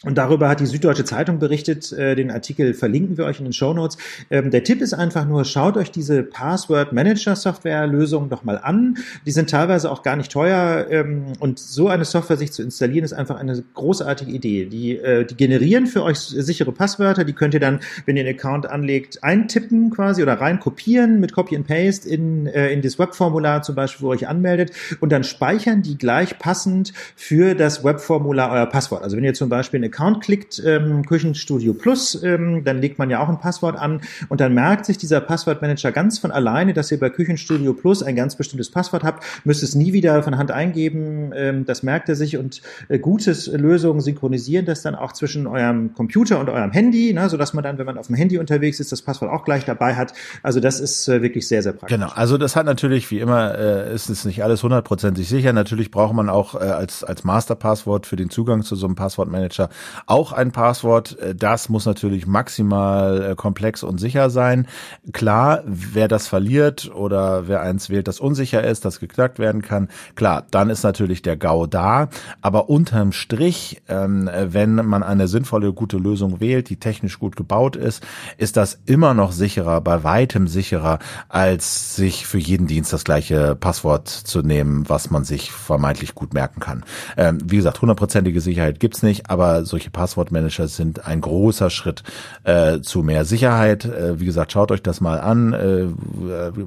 und 0.03 0.17
darüber 0.17 0.49
hat 0.49 0.61
die 0.61 0.67
Süddeutsche 0.67 1.05
Zeitung 1.05 1.39
berichtet. 1.39 1.93
Äh, 1.93 2.15
den 2.15 2.31
Artikel 2.31 2.73
verlinken 2.73 3.19
wir 3.19 3.27
euch 3.27 3.39
in 3.39 3.45
den 3.45 3.53
Show 3.53 3.75
Notes. 3.75 3.99
Ähm, 4.31 4.51
der 4.51 4.65
Tipp 4.65 4.81
ist 4.81 4.95
einfach 4.95 5.27
nur, 5.27 5.45
schaut 5.45 5.77
euch 5.77 5.91
diese 5.91 6.23
Password 6.23 6.95
Manager 6.95 7.37
Software 7.37 7.87
Lösungen 7.87 8.31
doch 8.31 8.43
mal 8.43 8.57
an. 8.57 8.97
Die 9.27 9.31
sind 9.31 9.51
teilweise 9.51 9.91
auch 9.91 10.03
gar 10.03 10.17
nicht 10.17 10.33
teuer. 10.33 10.87
Ähm, 10.89 11.35
und 11.39 11.59
so 11.59 11.89
eine 11.89 12.07
Software 12.07 12.39
sich 12.39 12.51
zu 12.51 12.63
installieren, 12.63 13.05
ist 13.05 13.13
einfach 13.13 13.37
eine 13.37 13.63
großartige 13.75 14.33
Idee. 14.33 14.65
Die, 14.65 14.97
äh, 14.97 15.27
die 15.27 15.37
generieren 15.37 15.87
für 15.87 16.03
euch 16.03 16.19
sichere 16.19 16.73
Passwörter. 16.73 17.25
Die 17.25 17.35
könnt 17.35 17.53
ihr 17.53 17.61
dann, 17.61 17.81
wenn 18.07 18.17
ihr 18.17 18.25
einen 18.25 18.39
Account 18.39 18.65
anlegt, 18.65 19.23
eintippen 19.23 19.91
quasi 19.91 20.23
oder 20.23 20.41
rein 20.41 20.61
kopieren 20.61 21.21
mit 21.21 21.35
Copy 21.35 21.57
and 21.57 21.67
Paste 21.67 22.09
in, 22.09 22.47
äh, 22.47 22.73
in 22.73 22.81
das 22.81 22.99
Webformular 22.99 23.63
zum 23.63 23.75
Beispiel, 23.75 24.07
wo 24.07 24.13
ihr 24.13 24.17
euch 24.17 24.29
anmeldet. 24.29 24.73
Und 25.01 25.13
dann 25.13 25.25
speichern 25.25 25.83
die 25.83 25.99
gleich 25.99 26.39
passend 26.39 26.95
für 27.17 27.55
das 27.55 27.85
Webformular 27.85 28.51
euer 28.51 28.65
Passwort. 28.65 29.03
Also 29.03 29.19
wenn 29.19 29.25
ihr 29.25 29.35
zum 29.35 29.51
Beispiel 29.51 29.90
Account 29.93 30.23
klickt, 30.23 30.63
ähm, 30.65 31.05
Küchenstudio 31.05 31.75
Plus, 31.75 32.23
ähm, 32.23 32.65
dann 32.65 32.81
legt 32.81 32.99
man 32.99 33.11
ja 33.11 33.21
auch 33.21 33.29
ein 33.29 33.39
Passwort 33.39 33.77
an 33.77 34.01
und 34.29 34.41
dann 34.41 34.55
merkt 34.55 34.87
sich 34.87 34.99
dieser 34.99 35.21
Passwortmanager 35.21 35.93
ganz 35.93 36.19
von 36.19 36.31
alleine, 36.31 36.73
dass 36.73 36.91
ihr 36.91 36.99
bei 36.99 37.11
Küchenstudio 37.11 37.75
Plus 37.75 38.03
ein 38.03 38.17
ganz 38.17 38.37
bestimmtes 38.37 38.71
Passwort 38.71 39.05
habt, 39.05 39.25
müsst 39.45 39.63
es 39.63 39.75
nie 39.75 39.93
wieder 39.93 40.23
von 40.23 40.39
Hand 40.39 40.51
eingeben, 40.51 41.33
ähm, 41.35 41.65
das 41.67 41.83
merkt 41.83 42.09
er 42.09 42.17
sich 42.17 42.37
und 42.37 42.63
äh, 42.89 42.99
gutes 42.99 43.47
Lösungen 43.49 44.01
synchronisieren 44.01 44.67
das 44.67 44.83
dann 44.83 44.95
auch 44.95 45.13
zwischen 45.13 45.47
eurem 45.47 45.95
Computer 45.95 46.39
und 46.39 46.49
eurem 46.49 46.71
Handy, 46.71 47.13
ne, 47.13 47.29
sodass 47.29 47.55
man 47.55 47.65
dann, 47.65 47.79
wenn 47.79 47.87
man 47.87 47.99
auf 47.99 48.07
dem 48.07 48.17
Handy 48.17 48.39
unterwegs 48.39 48.81
ist, 48.81 48.93
das 48.93 49.03
Passwort 49.03 49.31
auch 49.31 49.45
gleich 49.45 49.65
dabei 49.65 49.97
hat. 49.97 50.13
Also 50.43 50.61
das 50.61 50.81
ist 50.81 51.09
äh, 51.09 51.23
wirklich 51.23 51.49
sehr, 51.49 51.63
sehr 51.63 51.73
praktisch. 51.73 51.97
Genau, 51.97 52.11
also 52.15 52.39
das 52.39 52.57
hat 52.57 52.67
natürlich, 52.67 53.11
wie 53.11 53.21
immer, 53.21 53.59
äh, 53.59 53.95
ist 53.95 54.09
es 54.11 54.25
nicht 54.25 54.43
alles 54.43 54.63
hundertprozentig 54.63 55.29
sicher. 55.29 55.53
Natürlich 55.53 55.91
braucht 55.91 56.15
man 56.15 56.29
auch 56.29 56.55
äh, 56.55 56.59
als, 56.59 57.05
als 57.05 57.25
Masterpasswort 57.25 58.07
für 58.07 58.17
den 58.17 58.31
Zugang 58.31 58.63
zu 58.63 58.77
so 58.77 58.87
einem 58.87 58.95
Passwortmanager 58.95 59.69
auch 60.07 60.33
ein 60.33 60.53
Passwort. 60.53 61.19
Äh, 61.19 61.35
das 61.35 61.69
muss 61.69 61.87
natürlich 61.87 62.27
maximal 62.27 63.31
äh, 63.31 63.35
komplex 63.35 63.83
und 63.83 63.99
sicher 63.99 64.31
sein. 64.31 64.67
Klar, 65.13 65.63
wer 65.65 66.09
das 66.09 66.29
verliert 66.29 66.91
oder 66.95 67.49
wer 67.49 67.63
eins 67.63 67.91
wählt, 67.91 68.09
das 68.09 68.21
unsicher 68.21 68.65
ist, 68.65 68.85
das 68.85 69.01
geknackt 69.01 69.39
werden 69.39 69.63
kann, 69.63 69.89
klar, 70.15 70.47
dann 70.51 70.71
ist 70.71 70.83
natürlich 70.83 71.23
der 71.23 71.37
GAU 71.37 71.67
da. 71.67 72.09
Aber 72.41 72.69
unterm 72.69 73.13
Strich, 73.13 73.83
ähm, 73.89 74.31
wenn 74.33 74.75
man 74.75 75.03
eine 75.03 75.29
sinnvolle, 75.29 75.73
gute 75.73 75.99
Lösung 75.99 76.41
wählt, 76.41 76.69
die 76.69 76.77
technisch 76.77 77.19
gut 77.19 77.37
gebaut 77.37 77.77
ist, 77.77 78.05
ist 78.39 78.57
das 78.57 78.79
immer 78.87 79.15
noch 79.15 79.33
sicherer, 79.33 79.81
bei 79.81 80.05
weitem 80.05 80.49
sicherer, 80.49 80.99
als 81.29 81.97
sich 81.97 82.27
für 82.27 82.39
jeden 82.39 82.67
Dienst 82.67 82.93
das 82.93 83.05
gleiche 83.05 83.55
Passwort 83.55 84.09
zu 84.09 84.43
nehmen, 84.43 84.89
was 84.89 85.11
man 85.11 85.25
sich 85.25 85.53
vermeintlich 85.53 86.15
gut 86.15 86.35
merken 86.35 86.61
kann. 86.61 86.85
Ähm, 87.17 87.39
wie 87.45 87.57
gesagt, 87.57 87.81
hundertprozentige 87.81 88.41
Sicherheit 88.41 88.81
gibt's 88.81 89.03
nicht, 89.03 89.31
aber 89.31 89.65
solche 89.71 89.91
Passwortmanager 89.91 90.69
sind 90.69 91.07
ein 91.07 91.21
großer 91.21 91.71
Schritt 91.71 92.03
äh, 92.45 92.81
zu 92.81 93.03
mehr 93.03 93.25
Sicherheit. 93.25 93.85
Äh, 93.85 94.21
wie 94.21 94.27
gesagt, 94.27 94.53
schaut 94.53 94.71
euch 94.71 94.83
das 94.83 95.01
mal 95.01 95.21
an. 95.21 95.53
Äh, 95.53 95.87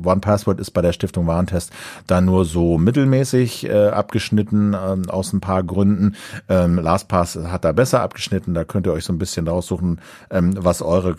One 0.03 0.21
Password 0.21 0.59
ist 0.59 0.71
bei 0.71 0.81
der 0.81 0.93
Stiftung 0.93 1.27
Warentest 1.27 1.71
da 2.07 2.21
nur 2.21 2.45
so 2.45 2.77
mittelmäßig 2.77 3.69
äh, 3.69 3.89
abgeschnitten 3.89 4.73
äh, 4.73 5.09
aus 5.09 5.33
ein 5.33 5.41
paar 5.41 5.63
Gründen. 5.63 6.15
Ähm, 6.49 6.79
LastPass 6.79 7.35
hat 7.35 7.65
da 7.65 7.71
besser 7.71 8.01
abgeschnitten. 8.01 8.53
Da 8.53 8.63
könnt 8.63 8.87
ihr 8.87 8.93
euch 8.93 9.05
so 9.05 9.13
ein 9.13 9.19
bisschen 9.19 9.47
raussuchen, 9.47 10.01
ähm, 10.29 10.53
was 10.57 10.81
eure 10.81 11.17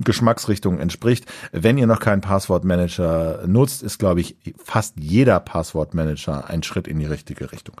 Geschmacksrichtung 0.00 0.80
entspricht. 0.80 1.26
Wenn 1.52 1.78
ihr 1.78 1.86
noch 1.86 2.00
keinen 2.00 2.20
Passwortmanager 2.20 3.44
nutzt, 3.46 3.82
ist, 3.82 3.98
glaube 3.98 4.20
ich, 4.20 4.36
fast 4.56 4.96
jeder 4.98 5.38
Passwortmanager 5.38 6.48
ein 6.48 6.64
Schritt 6.64 6.88
in 6.88 6.98
die 6.98 7.06
richtige 7.06 7.52
Richtung. 7.52 7.80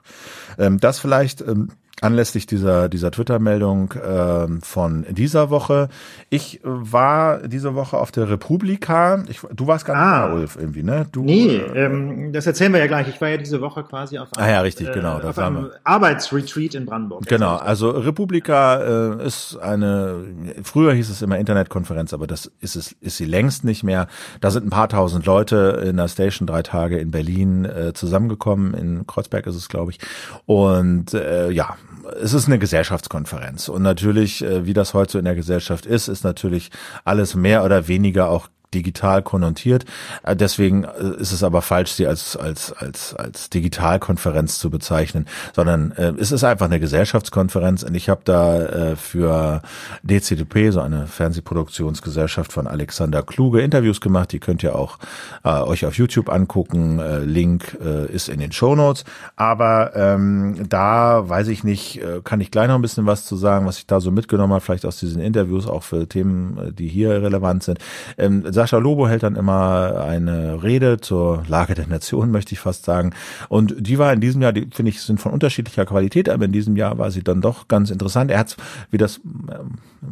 Ähm, 0.56 0.78
das 0.78 1.00
vielleicht 1.00 1.40
ähm, 1.40 1.70
anlässlich 2.00 2.46
dieser, 2.46 2.88
dieser 2.88 3.10
Twitter-Meldung 3.10 3.92
äh, 3.92 4.46
von 4.60 5.06
dieser 5.10 5.50
Woche. 5.50 5.88
Ich 6.28 6.60
war 6.62 7.46
diese 7.46 7.74
Woche 7.74 7.96
auf 7.96 8.10
der 8.10 8.28
Republika. 8.28 9.22
Ich, 9.28 9.40
du 9.52 9.66
warst 9.66 9.84
gar 9.84 9.94
nicht 9.94 10.02
ah, 10.02 10.28
da, 10.28 10.34
Ulf, 10.34 10.56
irgendwie, 10.56 10.82
ne? 10.82 11.06
Du, 11.12 11.22
nee, 11.22 11.56
äh, 11.56 11.84
ähm, 11.84 12.32
das 12.32 12.46
erzählen 12.46 12.72
wir 12.72 12.80
ja 12.80 12.88
gleich. 12.88 13.08
Ich 13.08 13.20
war 13.20 13.28
ja 13.28 13.36
diese 13.36 13.60
Woche 13.60 13.84
quasi 13.84 14.18
auf 14.18 14.28
einem, 14.34 14.46
ah, 14.46 14.50
ja, 14.50 14.60
richtig, 14.60 14.92
genau, 14.92 15.20
äh, 15.20 15.24
auf 15.24 15.38
einem 15.38 15.70
Arbeitsretreat 15.84 16.74
in 16.74 16.84
Brandenburg. 16.84 17.26
Genau, 17.26 17.56
also 17.56 17.90
Republika 17.90 19.16
äh, 19.20 19.26
ist 19.26 19.56
eine, 19.56 20.24
früher 20.62 20.92
hieß 20.92 21.10
es 21.10 21.22
immer 21.22 21.38
Internetkonferenz, 21.38 22.12
aber 22.12 22.26
das 22.26 22.50
ist 22.60 22.76
es, 22.76 22.92
ist 23.00 23.16
sie 23.16 23.24
längst 23.24 23.64
nicht 23.64 23.84
mehr. 23.84 24.08
Da 24.40 24.50
sind 24.50 24.66
ein 24.66 24.70
paar 24.70 24.88
tausend 24.88 25.26
Leute 25.26 25.82
in 25.84 25.96
der 25.96 26.08
Station 26.08 26.46
drei 26.46 26.62
Tage 26.62 26.98
in 26.98 27.10
Berlin 27.10 27.64
äh, 27.64 27.92
zusammengekommen. 27.94 28.74
In 28.74 29.06
Kreuzberg 29.06 29.46
ist 29.46 29.56
es, 29.56 29.68
glaube 29.68 29.92
ich. 29.92 29.98
Und 30.46 31.14
äh, 31.14 31.50
ja, 31.50 31.76
es 32.20 32.32
ist 32.32 32.46
eine 32.46 32.58
Gesellschaftskonferenz. 32.58 33.68
Und 33.68 33.82
natürlich, 33.82 34.42
äh, 34.42 34.66
wie 34.66 34.72
das 34.72 34.94
heute 34.94 35.12
so 35.12 35.18
in 35.18 35.24
der 35.24 35.34
Gesellschaft 35.34 35.86
ist, 35.86 36.08
ist 36.08 36.24
natürlich 36.24 36.70
alles 37.04 37.34
mehr 37.34 37.64
oder 37.64 37.88
weniger 37.88 38.28
auch 38.28 38.48
digital 38.74 39.22
konnotiert. 39.22 39.84
Äh, 40.22 40.36
deswegen 40.36 40.84
äh, 40.84 41.20
ist 41.20 41.32
es 41.32 41.42
aber 41.42 41.62
falsch, 41.62 41.92
sie 41.92 42.06
als, 42.06 42.36
als, 42.36 42.72
als, 42.72 43.14
als 43.14 43.50
Digitalkonferenz 43.50 44.58
zu 44.58 44.70
bezeichnen, 44.70 45.26
sondern 45.54 45.92
äh, 45.92 46.12
es 46.18 46.32
ist 46.32 46.44
einfach 46.44 46.66
eine 46.66 46.80
Gesellschaftskonferenz 46.80 47.82
und 47.82 47.94
ich 47.94 48.08
habe 48.08 48.22
da 48.24 48.62
äh, 48.62 48.96
für 48.96 49.62
DCDP, 50.02 50.70
so 50.70 50.80
eine 50.80 51.06
Fernsehproduktionsgesellschaft 51.06 52.52
von 52.52 52.66
Alexander 52.66 53.22
Kluge, 53.22 53.60
Interviews 53.60 54.00
gemacht. 54.00 54.32
Die 54.32 54.40
könnt 54.40 54.62
ihr 54.62 54.76
auch 54.76 54.98
äh, 55.44 55.48
euch 55.48 55.86
auf 55.86 55.96
YouTube 55.96 56.28
angucken. 56.28 56.98
Äh, 56.98 57.20
Link 57.20 57.78
äh, 57.82 58.06
ist 58.12 58.28
in 58.28 58.40
den 58.40 58.52
Show 58.52 58.74
Notes. 58.74 59.04
Aber 59.36 59.94
ähm, 59.94 60.66
da 60.68 61.28
weiß 61.28 61.48
ich 61.48 61.64
nicht, 61.64 62.02
äh, 62.02 62.20
kann 62.22 62.40
ich 62.40 62.50
gleich 62.50 62.68
noch 62.68 62.74
ein 62.74 62.82
bisschen 62.82 63.06
was 63.06 63.24
zu 63.26 63.36
sagen, 63.36 63.66
was 63.66 63.78
ich 63.78 63.86
da 63.86 64.00
so 64.00 64.10
mitgenommen 64.10 64.52
habe, 64.52 64.60
vielleicht 64.60 64.86
aus 64.86 64.98
diesen 64.98 65.20
Interviews 65.20 65.66
auch 65.66 65.82
für 65.82 66.08
Themen, 66.08 66.58
äh, 66.58 66.72
die 66.72 66.88
hier 66.88 67.22
relevant 67.22 67.62
sind. 67.62 67.78
Ähm, 68.18 68.44
Sascha 68.64 68.78
Lobo 68.78 69.06
hält 69.06 69.22
dann 69.22 69.36
immer 69.36 70.06
eine 70.08 70.62
Rede 70.62 70.98
zur 70.98 71.42
Lage 71.48 71.74
der 71.74 71.86
Nation, 71.86 72.30
möchte 72.30 72.54
ich 72.54 72.60
fast 72.60 72.86
sagen. 72.86 73.12
Und 73.50 73.74
die 73.78 73.98
war 73.98 74.10
in 74.10 74.22
diesem 74.22 74.40
Jahr, 74.40 74.54
die 74.54 74.68
finde 74.72 74.88
ich, 74.88 75.02
sind 75.02 75.20
von 75.20 75.32
unterschiedlicher 75.32 75.84
Qualität, 75.84 76.30
aber 76.30 76.46
in 76.46 76.52
diesem 76.52 76.74
Jahr 76.74 76.96
war 76.96 77.10
sie 77.10 77.22
dann 77.22 77.42
doch 77.42 77.68
ganz 77.68 77.90
interessant. 77.90 78.30
Er 78.30 78.38
hat, 78.38 78.56
wie 78.90 78.96
das, 78.96 79.20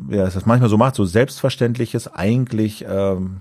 wie 0.09 0.17
er 0.17 0.25
das 0.25 0.47
manchmal 0.47 0.71
so 0.71 0.79
macht, 0.79 0.95
so 0.95 1.05
Selbstverständliches 1.05 2.13
eigentlich, 2.13 2.85
ähm, 2.89 3.41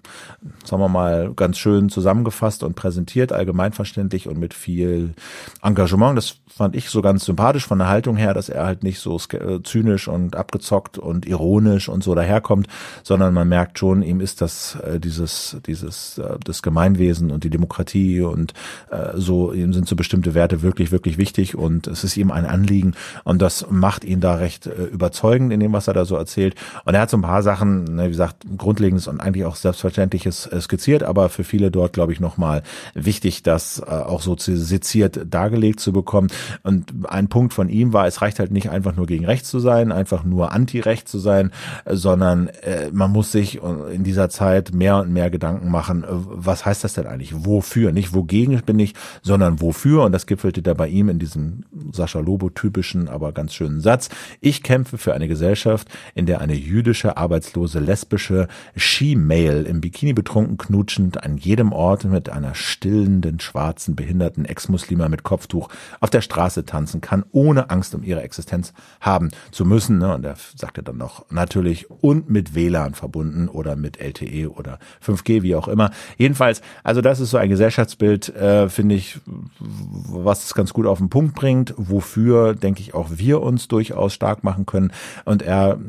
sagen 0.64 0.82
wir 0.82 0.90
mal, 0.90 1.34
ganz 1.34 1.58
schön 1.58 1.90
zusammengefasst 1.90 2.64
und 2.64 2.76
präsentiert, 2.76 3.32
allgemeinverständlich 3.32 4.28
und 4.28 4.38
mit 4.38 4.54
viel 4.54 5.14
Engagement. 5.62 6.18
Das 6.18 6.38
fand 6.48 6.76
ich 6.76 6.90
so 6.90 7.02
ganz 7.02 7.26
sympathisch 7.26 7.66
von 7.66 7.80
der 7.80 7.88
Haltung 7.88 8.18
her, 8.18 8.34
dass 8.34 8.50
er 8.50 8.66
halt 8.66 8.84
nicht 8.84 9.00
so 9.00 9.20
äh, 9.34 9.62
zynisch 9.64 10.08
und 10.08 10.36
abgezockt 10.36 10.98
und 10.98 11.26
ironisch 11.26 11.90
und 11.90 12.04
so 12.04 12.14
daherkommt, 12.14 12.68
sondern 13.04 13.34
man 13.34 13.48
merkt 13.48 13.80
schon, 13.80 14.02
ihm 14.02 14.20
ist 14.20 14.42
das 14.42 14.76
äh, 14.76 15.00
dieses 15.00 15.58
dieses 15.66 16.18
äh, 16.18 16.38
das 16.44 16.62
Gemeinwesen 16.62 17.32
und 17.32 17.44
die 17.44 17.50
Demokratie 17.50 18.22
und 18.22 18.54
äh, 18.90 19.12
so 19.16 19.54
ihm 19.54 19.74
sind 19.74 19.88
so 19.88 19.96
bestimmte 19.96 20.34
Werte 20.34 20.62
wirklich 20.62 20.92
wirklich 20.92 21.18
wichtig 21.18 21.56
und 21.56 21.88
es 21.88 22.04
ist 22.04 22.18
ihm 22.18 22.32
ein 22.32 22.46
Anliegen 22.46 22.94
und 23.24 23.42
das 23.42 23.68
macht 23.70 24.04
ihn 24.04 24.20
da 24.20 24.36
recht 24.36 24.68
äh, 24.68 24.84
überzeugend 24.86 25.54
in 25.54 25.60
dem, 25.60 25.74
was 25.74 25.88
er 25.88 25.94
da 25.94 26.06
so 26.06 26.16
erzählt. 26.16 26.41
Und 26.86 26.94
er 26.94 27.02
hat 27.02 27.10
so 27.10 27.18
ein 27.18 27.22
paar 27.22 27.44
Sachen, 27.44 27.96
ne, 27.96 28.06
wie 28.06 28.12
gesagt, 28.12 28.46
grundlegendes 28.58 29.08
und 29.08 29.20
eigentlich 29.20 29.46
auch 29.46 29.56
selbstverständliches 29.56 30.48
äh, 30.48 30.62
skizziert, 30.62 31.04
aber 31.04 31.30
für 31.30 31.44
viele 31.44 31.72
dort 31.72 31.94
glaube 31.94 32.14
ich 32.14 32.20
nochmal 32.20 32.64
wichtig, 32.94 33.44
das 33.44 33.80
äh, 33.80 33.90
auch 33.90 34.22
so 34.22 34.36
seziert 34.38 35.22
dargelegt 35.30 35.80
zu 35.80 35.92
bekommen. 35.92 36.30
Und 36.64 36.94
ein 37.08 37.28
Punkt 37.28 37.54
von 37.54 37.70
ihm 37.70 37.94
war, 37.94 38.08
es 38.08 38.22
reicht 38.22 38.40
halt 38.40 38.52
nicht 38.52 38.70
einfach 38.70 38.96
nur 38.96 39.08
gegen 39.08 39.26
rechts 39.26 39.50
zu 39.50 39.60
sein, 39.60 39.92
einfach 39.92 40.24
nur 40.24 40.52
anti-recht 40.52 41.08
zu 41.08 41.20
sein, 41.20 41.52
sondern 41.86 42.48
äh, 42.48 42.90
man 42.92 43.12
muss 43.12 43.32
sich 43.32 43.62
in 43.92 44.04
dieser 44.04 44.30
Zeit 44.30 44.74
mehr 44.74 44.98
und 44.98 45.12
mehr 45.12 45.30
Gedanken 45.30 45.70
machen, 45.70 46.06
was 46.08 46.66
heißt 46.66 46.84
das 46.84 46.94
denn 46.94 47.08
eigentlich? 47.08 47.46
Wofür? 47.46 47.92
Nicht 47.92 48.14
wogegen 48.14 48.62
bin 48.66 48.80
ich, 48.80 48.94
sondern 49.22 49.62
wofür? 49.62 50.04
Und 50.04 50.12
das 50.12 50.26
gipfelte 50.26 50.62
da 50.62 50.74
bei 50.74 50.88
ihm 50.88 51.10
in 51.10 51.20
diesem 51.20 51.64
Sascha 51.92 52.20
Lobo-typischen, 52.20 53.10
aber 53.10 53.32
ganz 53.32 53.54
schönen 53.54 53.82
Satz. 53.82 54.10
Ich 54.40 54.64
kämpfe 54.64 54.98
für 54.98 55.14
eine 55.14 55.28
Gesellschaft, 55.28 55.88
in 56.16 56.26
der 56.26 56.31
eine 56.40 56.54
jüdische, 56.54 57.18
arbeitslose, 57.18 57.80
lesbische 57.80 58.48
She-Mail 58.76 59.64
im 59.64 59.82
Bikini 59.82 60.14
betrunken 60.14 60.58
knutschend 60.58 61.24
an 61.24 61.38
jedem 61.38 61.74
Ort 61.74 62.06
mit 62.06 62.30
einer 62.30 62.56
stillenden, 62.56 63.40
schwarzen, 63.40 63.96
behinderten 63.96 64.46
Ex-Muslima 64.46 65.10
mit 65.10 65.24
Kopftuch 65.24 65.70
auf 66.00 66.10
der 66.10 66.22
Straße 66.22 66.66
tanzen 66.66 67.02
kann, 67.02 67.26
ohne 67.32 67.70
Angst 67.70 67.96
um 67.96 68.04
ihre 68.04 68.22
Existenz 68.22 68.74
haben 69.00 69.30
zu 69.52 69.66
müssen. 69.66 69.98
Ne? 69.98 70.14
Und 70.14 70.26
er 70.26 70.36
sagte 70.56 70.84
dann 70.84 70.98
noch, 70.98 71.26
natürlich 71.30 71.90
und 71.90 72.30
mit 72.30 72.56
WLAN 72.56 72.94
verbunden 72.94 73.50
oder 73.50 73.76
mit 73.76 74.00
LTE 74.00 74.52
oder 74.52 74.80
5G, 75.06 75.42
wie 75.42 75.56
auch 75.56 75.68
immer. 75.68 75.92
Jedenfalls, 76.18 76.62
also 76.84 77.02
das 77.02 77.20
ist 77.20 77.32
so 77.32 77.38
ein 77.38 77.50
Gesellschaftsbild, 77.50 78.30
äh, 78.36 78.70
finde 78.70 78.96
ich, 78.96 79.20
was 79.60 80.46
es 80.46 80.54
ganz 80.54 80.74
gut 80.74 80.86
auf 80.86 81.00
den 81.00 81.10
Punkt 81.10 81.36
bringt, 81.36 81.74
wofür, 81.78 82.54
denke 82.56 82.82
ich, 82.82 82.94
auch 82.94 83.10
wir 83.16 83.42
uns 83.42 83.68
durchaus 83.68 84.14
stark 84.14 84.44
machen 84.44 84.66
können. 84.66 84.92
Und 85.26 85.42
er 85.42 85.80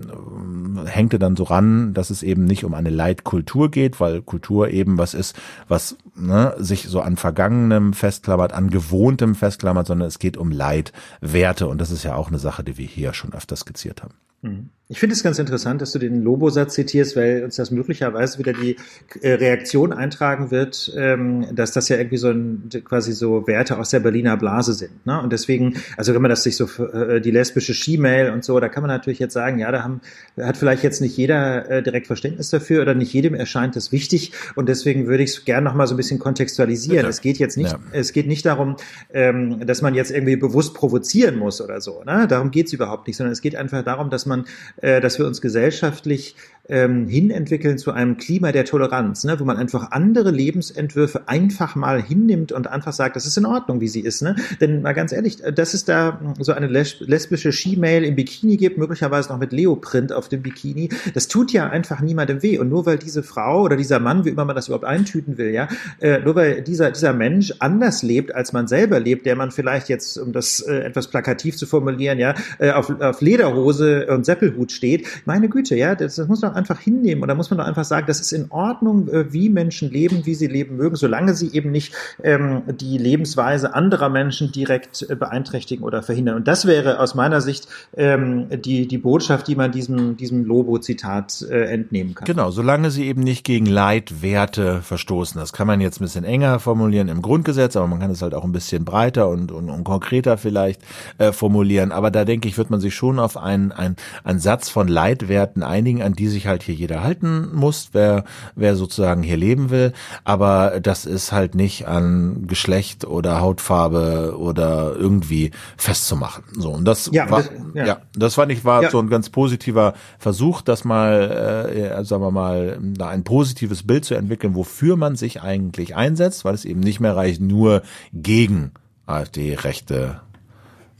hängte 0.86 1.18
dann 1.18 1.36
so 1.36 1.44
ran, 1.44 1.94
dass 1.94 2.10
es 2.10 2.22
eben 2.22 2.44
nicht 2.44 2.64
um 2.64 2.74
eine 2.74 2.90
Leitkultur 2.90 3.70
geht, 3.70 4.00
weil 4.00 4.22
Kultur 4.22 4.70
eben 4.70 4.98
was 4.98 5.14
ist, 5.14 5.36
was 5.68 5.96
ne, 6.14 6.54
sich 6.58 6.88
so 6.88 7.00
an 7.00 7.16
Vergangenem 7.16 7.92
festklammert, 7.92 8.52
an 8.52 8.70
Gewohntem 8.70 9.34
festklammert, 9.34 9.86
sondern 9.86 10.08
es 10.08 10.18
geht 10.18 10.36
um 10.36 10.50
Leitwerte. 10.50 11.66
Und 11.66 11.80
das 11.80 11.90
ist 11.90 12.02
ja 12.02 12.14
auch 12.14 12.28
eine 12.28 12.38
Sache, 12.38 12.64
die 12.64 12.78
wir 12.78 12.86
hier 12.86 13.12
schon 13.14 13.32
öfter 13.32 13.56
skizziert 13.56 14.02
haben. 14.02 14.14
Mhm. 14.42 14.68
Ich 14.92 15.00
finde 15.00 15.14
es 15.14 15.22
ganz 15.22 15.38
interessant, 15.38 15.80
dass 15.80 15.92
du 15.92 15.98
den 15.98 16.22
Lobo-Satz 16.22 16.74
zitierst, 16.74 17.16
weil 17.16 17.44
uns 17.44 17.56
das 17.56 17.70
möglicherweise 17.70 18.38
wieder 18.38 18.52
die 18.52 18.76
äh, 19.22 19.32
Reaktion 19.32 19.90
eintragen 19.90 20.50
wird, 20.50 20.92
ähm, 20.94 21.46
dass 21.54 21.72
das 21.72 21.88
ja 21.88 21.96
irgendwie 21.96 22.18
so 22.18 22.28
ein, 22.28 22.68
quasi 22.84 23.12
so 23.12 23.46
Werte 23.46 23.78
aus 23.78 23.88
der 23.88 24.00
Berliner 24.00 24.36
Blase 24.36 24.74
sind. 24.74 25.06
Ne? 25.06 25.18
Und 25.18 25.32
deswegen, 25.32 25.78
also 25.96 26.12
wenn 26.12 26.20
man 26.20 26.28
das 26.28 26.42
sich 26.42 26.58
so 26.58 26.66
äh, 26.82 27.22
die 27.22 27.30
lesbische 27.30 27.72
Ski-Mail 27.72 28.32
und 28.32 28.44
so, 28.44 28.60
da 28.60 28.68
kann 28.68 28.82
man 28.82 28.90
natürlich 28.90 29.18
jetzt 29.18 29.32
sagen, 29.32 29.58
ja, 29.60 29.72
da 29.72 29.82
haben, 29.82 30.02
hat 30.38 30.58
vielleicht 30.58 30.82
jetzt 30.82 31.00
nicht 31.00 31.16
jeder 31.16 31.70
äh, 31.70 31.82
direkt 31.82 32.06
Verständnis 32.06 32.50
dafür 32.50 32.82
oder 32.82 32.92
nicht 32.92 33.14
jedem 33.14 33.32
erscheint 33.32 33.76
das 33.76 33.92
wichtig. 33.92 34.32
Und 34.56 34.68
deswegen 34.68 35.06
würde 35.06 35.22
ich 35.22 35.30
es 35.30 35.44
gerne 35.46 35.64
noch 35.64 35.74
mal 35.74 35.86
so 35.86 35.94
ein 35.94 35.96
bisschen 35.96 36.18
kontextualisieren. 36.18 36.98
Bitte. 36.98 37.08
Es 37.08 37.22
geht 37.22 37.38
jetzt 37.38 37.56
nicht, 37.56 37.72
ja. 37.72 37.78
es 37.92 38.12
geht 38.12 38.26
nicht 38.26 38.44
darum, 38.44 38.76
ähm, 39.14 39.66
dass 39.66 39.80
man 39.80 39.94
jetzt 39.94 40.10
irgendwie 40.10 40.36
bewusst 40.36 40.74
provozieren 40.74 41.38
muss 41.38 41.62
oder 41.62 41.80
so. 41.80 42.02
Ne? 42.04 42.26
Darum 42.28 42.50
geht 42.50 42.66
es 42.66 42.74
überhaupt 42.74 43.06
nicht, 43.06 43.16
sondern 43.16 43.32
es 43.32 43.40
geht 43.40 43.56
einfach 43.56 43.82
darum, 43.82 44.10
dass 44.10 44.26
man 44.26 44.44
dass 44.82 45.18
wir 45.18 45.26
uns 45.26 45.40
gesellschaftlich 45.40 46.34
ähm, 46.68 47.08
hinentwickeln 47.08 47.78
zu 47.78 47.90
einem 47.92 48.16
Klima 48.16 48.52
der 48.52 48.64
Toleranz, 48.64 49.24
ne, 49.24 49.38
wo 49.40 49.44
man 49.44 49.56
einfach 49.56 49.90
andere 49.90 50.30
Lebensentwürfe 50.30 51.28
einfach 51.28 51.74
mal 51.74 52.00
hinnimmt 52.00 52.52
und 52.52 52.68
einfach 52.68 52.92
sagt, 52.92 53.16
das 53.16 53.26
ist 53.26 53.36
in 53.36 53.46
Ordnung, 53.46 53.80
wie 53.80 53.88
sie 53.88 54.00
ist. 54.00 54.22
Ne? 54.22 54.36
Denn 54.60 54.82
mal 54.82 54.92
ganz 54.92 55.12
ehrlich, 55.12 55.38
dass 55.54 55.74
es 55.74 55.84
da 55.84 56.20
so 56.38 56.52
eine 56.52 56.66
lesbische 56.66 57.52
Ski-Mail 57.52 58.04
im 58.04 58.14
Bikini 58.14 58.56
gibt, 58.56 58.78
möglicherweise 58.78 59.30
noch 59.30 59.38
mit 59.38 59.52
Leoprint 59.52 60.12
auf 60.12 60.28
dem 60.28 60.42
Bikini, 60.42 60.90
das 61.14 61.28
tut 61.28 61.52
ja 61.52 61.68
einfach 61.68 62.00
niemandem 62.00 62.42
weh. 62.42 62.58
Und 62.58 62.68
nur 62.68 62.86
weil 62.86 62.98
diese 62.98 63.22
Frau 63.22 63.62
oder 63.62 63.76
dieser 63.76 63.98
Mann, 63.98 64.24
wie 64.24 64.30
immer 64.30 64.44
man 64.44 64.54
das 64.54 64.68
überhaupt 64.68 64.84
eintüten 64.84 65.38
will, 65.38 65.50
ja, 65.50 65.68
äh, 66.00 66.20
nur 66.20 66.36
weil 66.36 66.62
dieser, 66.62 66.92
dieser 66.92 67.12
Mensch 67.12 67.52
anders 67.58 68.02
lebt, 68.02 68.34
als 68.34 68.52
man 68.52 68.68
selber 68.68 69.00
lebt, 69.00 69.26
der 69.26 69.34
man 69.36 69.50
vielleicht 69.50 69.88
jetzt, 69.88 70.16
um 70.16 70.32
das 70.32 70.60
äh, 70.60 70.80
etwas 70.80 71.08
plakativ 71.08 71.56
zu 71.56 71.66
formulieren, 71.66 72.18
ja, 72.18 72.34
äh, 72.58 72.70
auf, 72.70 73.00
auf 73.00 73.20
Lederhose 73.20 74.06
und 74.06 74.24
Seppelhut 74.24 74.70
steht, 74.70 75.06
meine 75.24 75.48
Güte, 75.48 75.74
ja, 75.74 75.94
das, 75.94 76.16
das 76.16 76.28
muss 76.28 76.40
man 76.52 76.58
einfach 76.58 76.78
hinnehmen 76.78 77.22
und 77.22 77.28
da 77.28 77.34
muss 77.34 77.50
man 77.50 77.58
doch 77.58 77.66
einfach 77.66 77.84
sagen, 77.84 78.06
das 78.06 78.20
ist 78.20 78.32
in 78.32 78.50
Ordnung, 78.50 79.08
äh, 79.08 79.32
wie 79.32 79.48
Menschen 79.48 79.90
leben, 79.90 80.26
wie 80.26 80.34
sie 80.34 80.46
leben 80.46 80.76
mögen, 80.76 80.96
solange 80.96 81.34
sie 81.34 81.52
eben 81.52 81.70
nicht 81.70 81.94
ähm, 82.22 82.62
die 82.66 82.98
Lebensweise 82.98 83.74
anderer 83.74 84.08
Menschen 84.08 84.52
direkt 84.52 85.06
äh, 85.08 85.14
beeinträchtigen 85.14 85.84
oder 85.84 86.02
verhindern. 86.02 86.36
Und 86.36 86.48
das 86.48 86.66
wäre 86.66 87.00
aus 87.00 87.14
meiner 87.14 87.40
Sicht 87.40 87.68
ähm, 87.96 88.46
die, 88.50 88.86
die 88.86 88.98
Botschaft, 88.98 89.48
die 89.48 89.56
man 89.56 89.72
diesem, 89.72 90.16
diesem 90.16 90.44
Lobo-Zitat 90.44 91.42
äh, 91.50 91.64
entnehmen 91.72 92.14
kann. 92.14 92.26
Genau, 92.26 92.50
solange 92.50 92.90
sie 92.90 93.06
eben 93.06 93.22
nicht 93.22 93.44
gegen 93.44 93.66
Leitwerte 93.66 94.82
verstoßen. 94.82 95.40
Das 95.40 95.52
kann 95.52 95.66
man 95.66 95.80
jetzt 95.80 96.00
ein 96.00 96.04
bisschen 96.04 96.24
enger 96.24 96.58
formulieren 96.58 97.08
im 97.08 97.22
Grundgesetz, 97.22 97.76
aber 97.76 97.86
man 97.86 98.00
kann 98.00 98.10
es 98.10 98.22
halt 98.22 98.34
auch 98.34 98.44
ein 98.44 98.52
bisschen 98.52 98.84
breiter 98.84 99.28
und, 99.28 99.52
und, 99.52 99.70
und 99.70 99.84
konkreter 99.84 100.36
vielleicht 100.38 100.82
äh, 101.18 101.32
formulieren. 101.32 101.92
Aber 101.92 102.10
da 102.10 102.24
denke 102.24 102.48
ich, 102.48 102.58
wird 102.58 102.70
man 102.70 102.80
sich 102.80 102.94
schon 102.94 103.18
auf 103.18 103.36
einen, 103.36 103.72
einen, 103.72 103.96
einen 104.24 104.38
Satz 104.38 104.68
von 104.68 104.88
Leitwerten 104.88 105.62
einigen, 105.62 106.02
an 106.02 106.12
die 106.12 106.28
sich 106.28 106.41
halt 106.46 106.62
hier 106.62 106.74
jeder 106.74 107.02
halten 107.02 107.54
muss, 107.54 107.90
wer, 107.92 108.24
wer 108.54 108.76
sozusagen 108.76 109.22
hier 109.22 109.36
leben 109.36 109.70
will. 109.70 109.92
Aber 110.24 110.80
das 110.80 111.04
ist 111.04 111.32
halt 111.32 111.54
nicht 111.54 111.86
an 111.86 112.46
Geschlecht 112.46 113.04
oder 113.04 113.40
Hautfarbe 113.40 114.36
oder 114.38 114.94
irgendwie 114.96 115.50
festzumachen. 115.76 116.44
So, 116.56 116.70
und 116.70 116.84
das 116.84 117.10
ja, 117.12 117.30
war, 117.30 117.42
das, 117.42 117.50
ja. 117.74 117.86
ja. 117.86 118.00
das 118.14 118.34
fand 118.34 118.52
ich 118.52 118.64
war 118.64 118.82
ja. 118.84 118.90
so 118.90 118.98
ein 118.98 119.08
ganz 119.08 119.30
positiver 119.30 119.94
Versuch, 120.18 120.62
das 120.62 120.84
mal, 120.84 121.70
äh, 121.74 122.04
sagen 122.04 122.22
wir 122.22 122.30
mal, 122.30 122.78
da 122.80 123.08
ein 123.08 123.24
positives 123.24 123.86
Bild 123.86 124.04
zu 124.04 124.14
entwickeln, 124.14 124.54
wofür 124.54 124.96
man 124.96 125.16
sich 125.16 125.42
eigentlich 125.42 125.96
einsetzt, 125.96 126.44
weil 126.44 126.54
es 126.54 126.64
eben 126.64 126.80
nicht 126.80 127.00
mehr 127.00 127.16
reicht, 127.16 127.40
nur 127.40 127.82
gegen 128.12 128.72
AfD-Rechte 129.06 130.20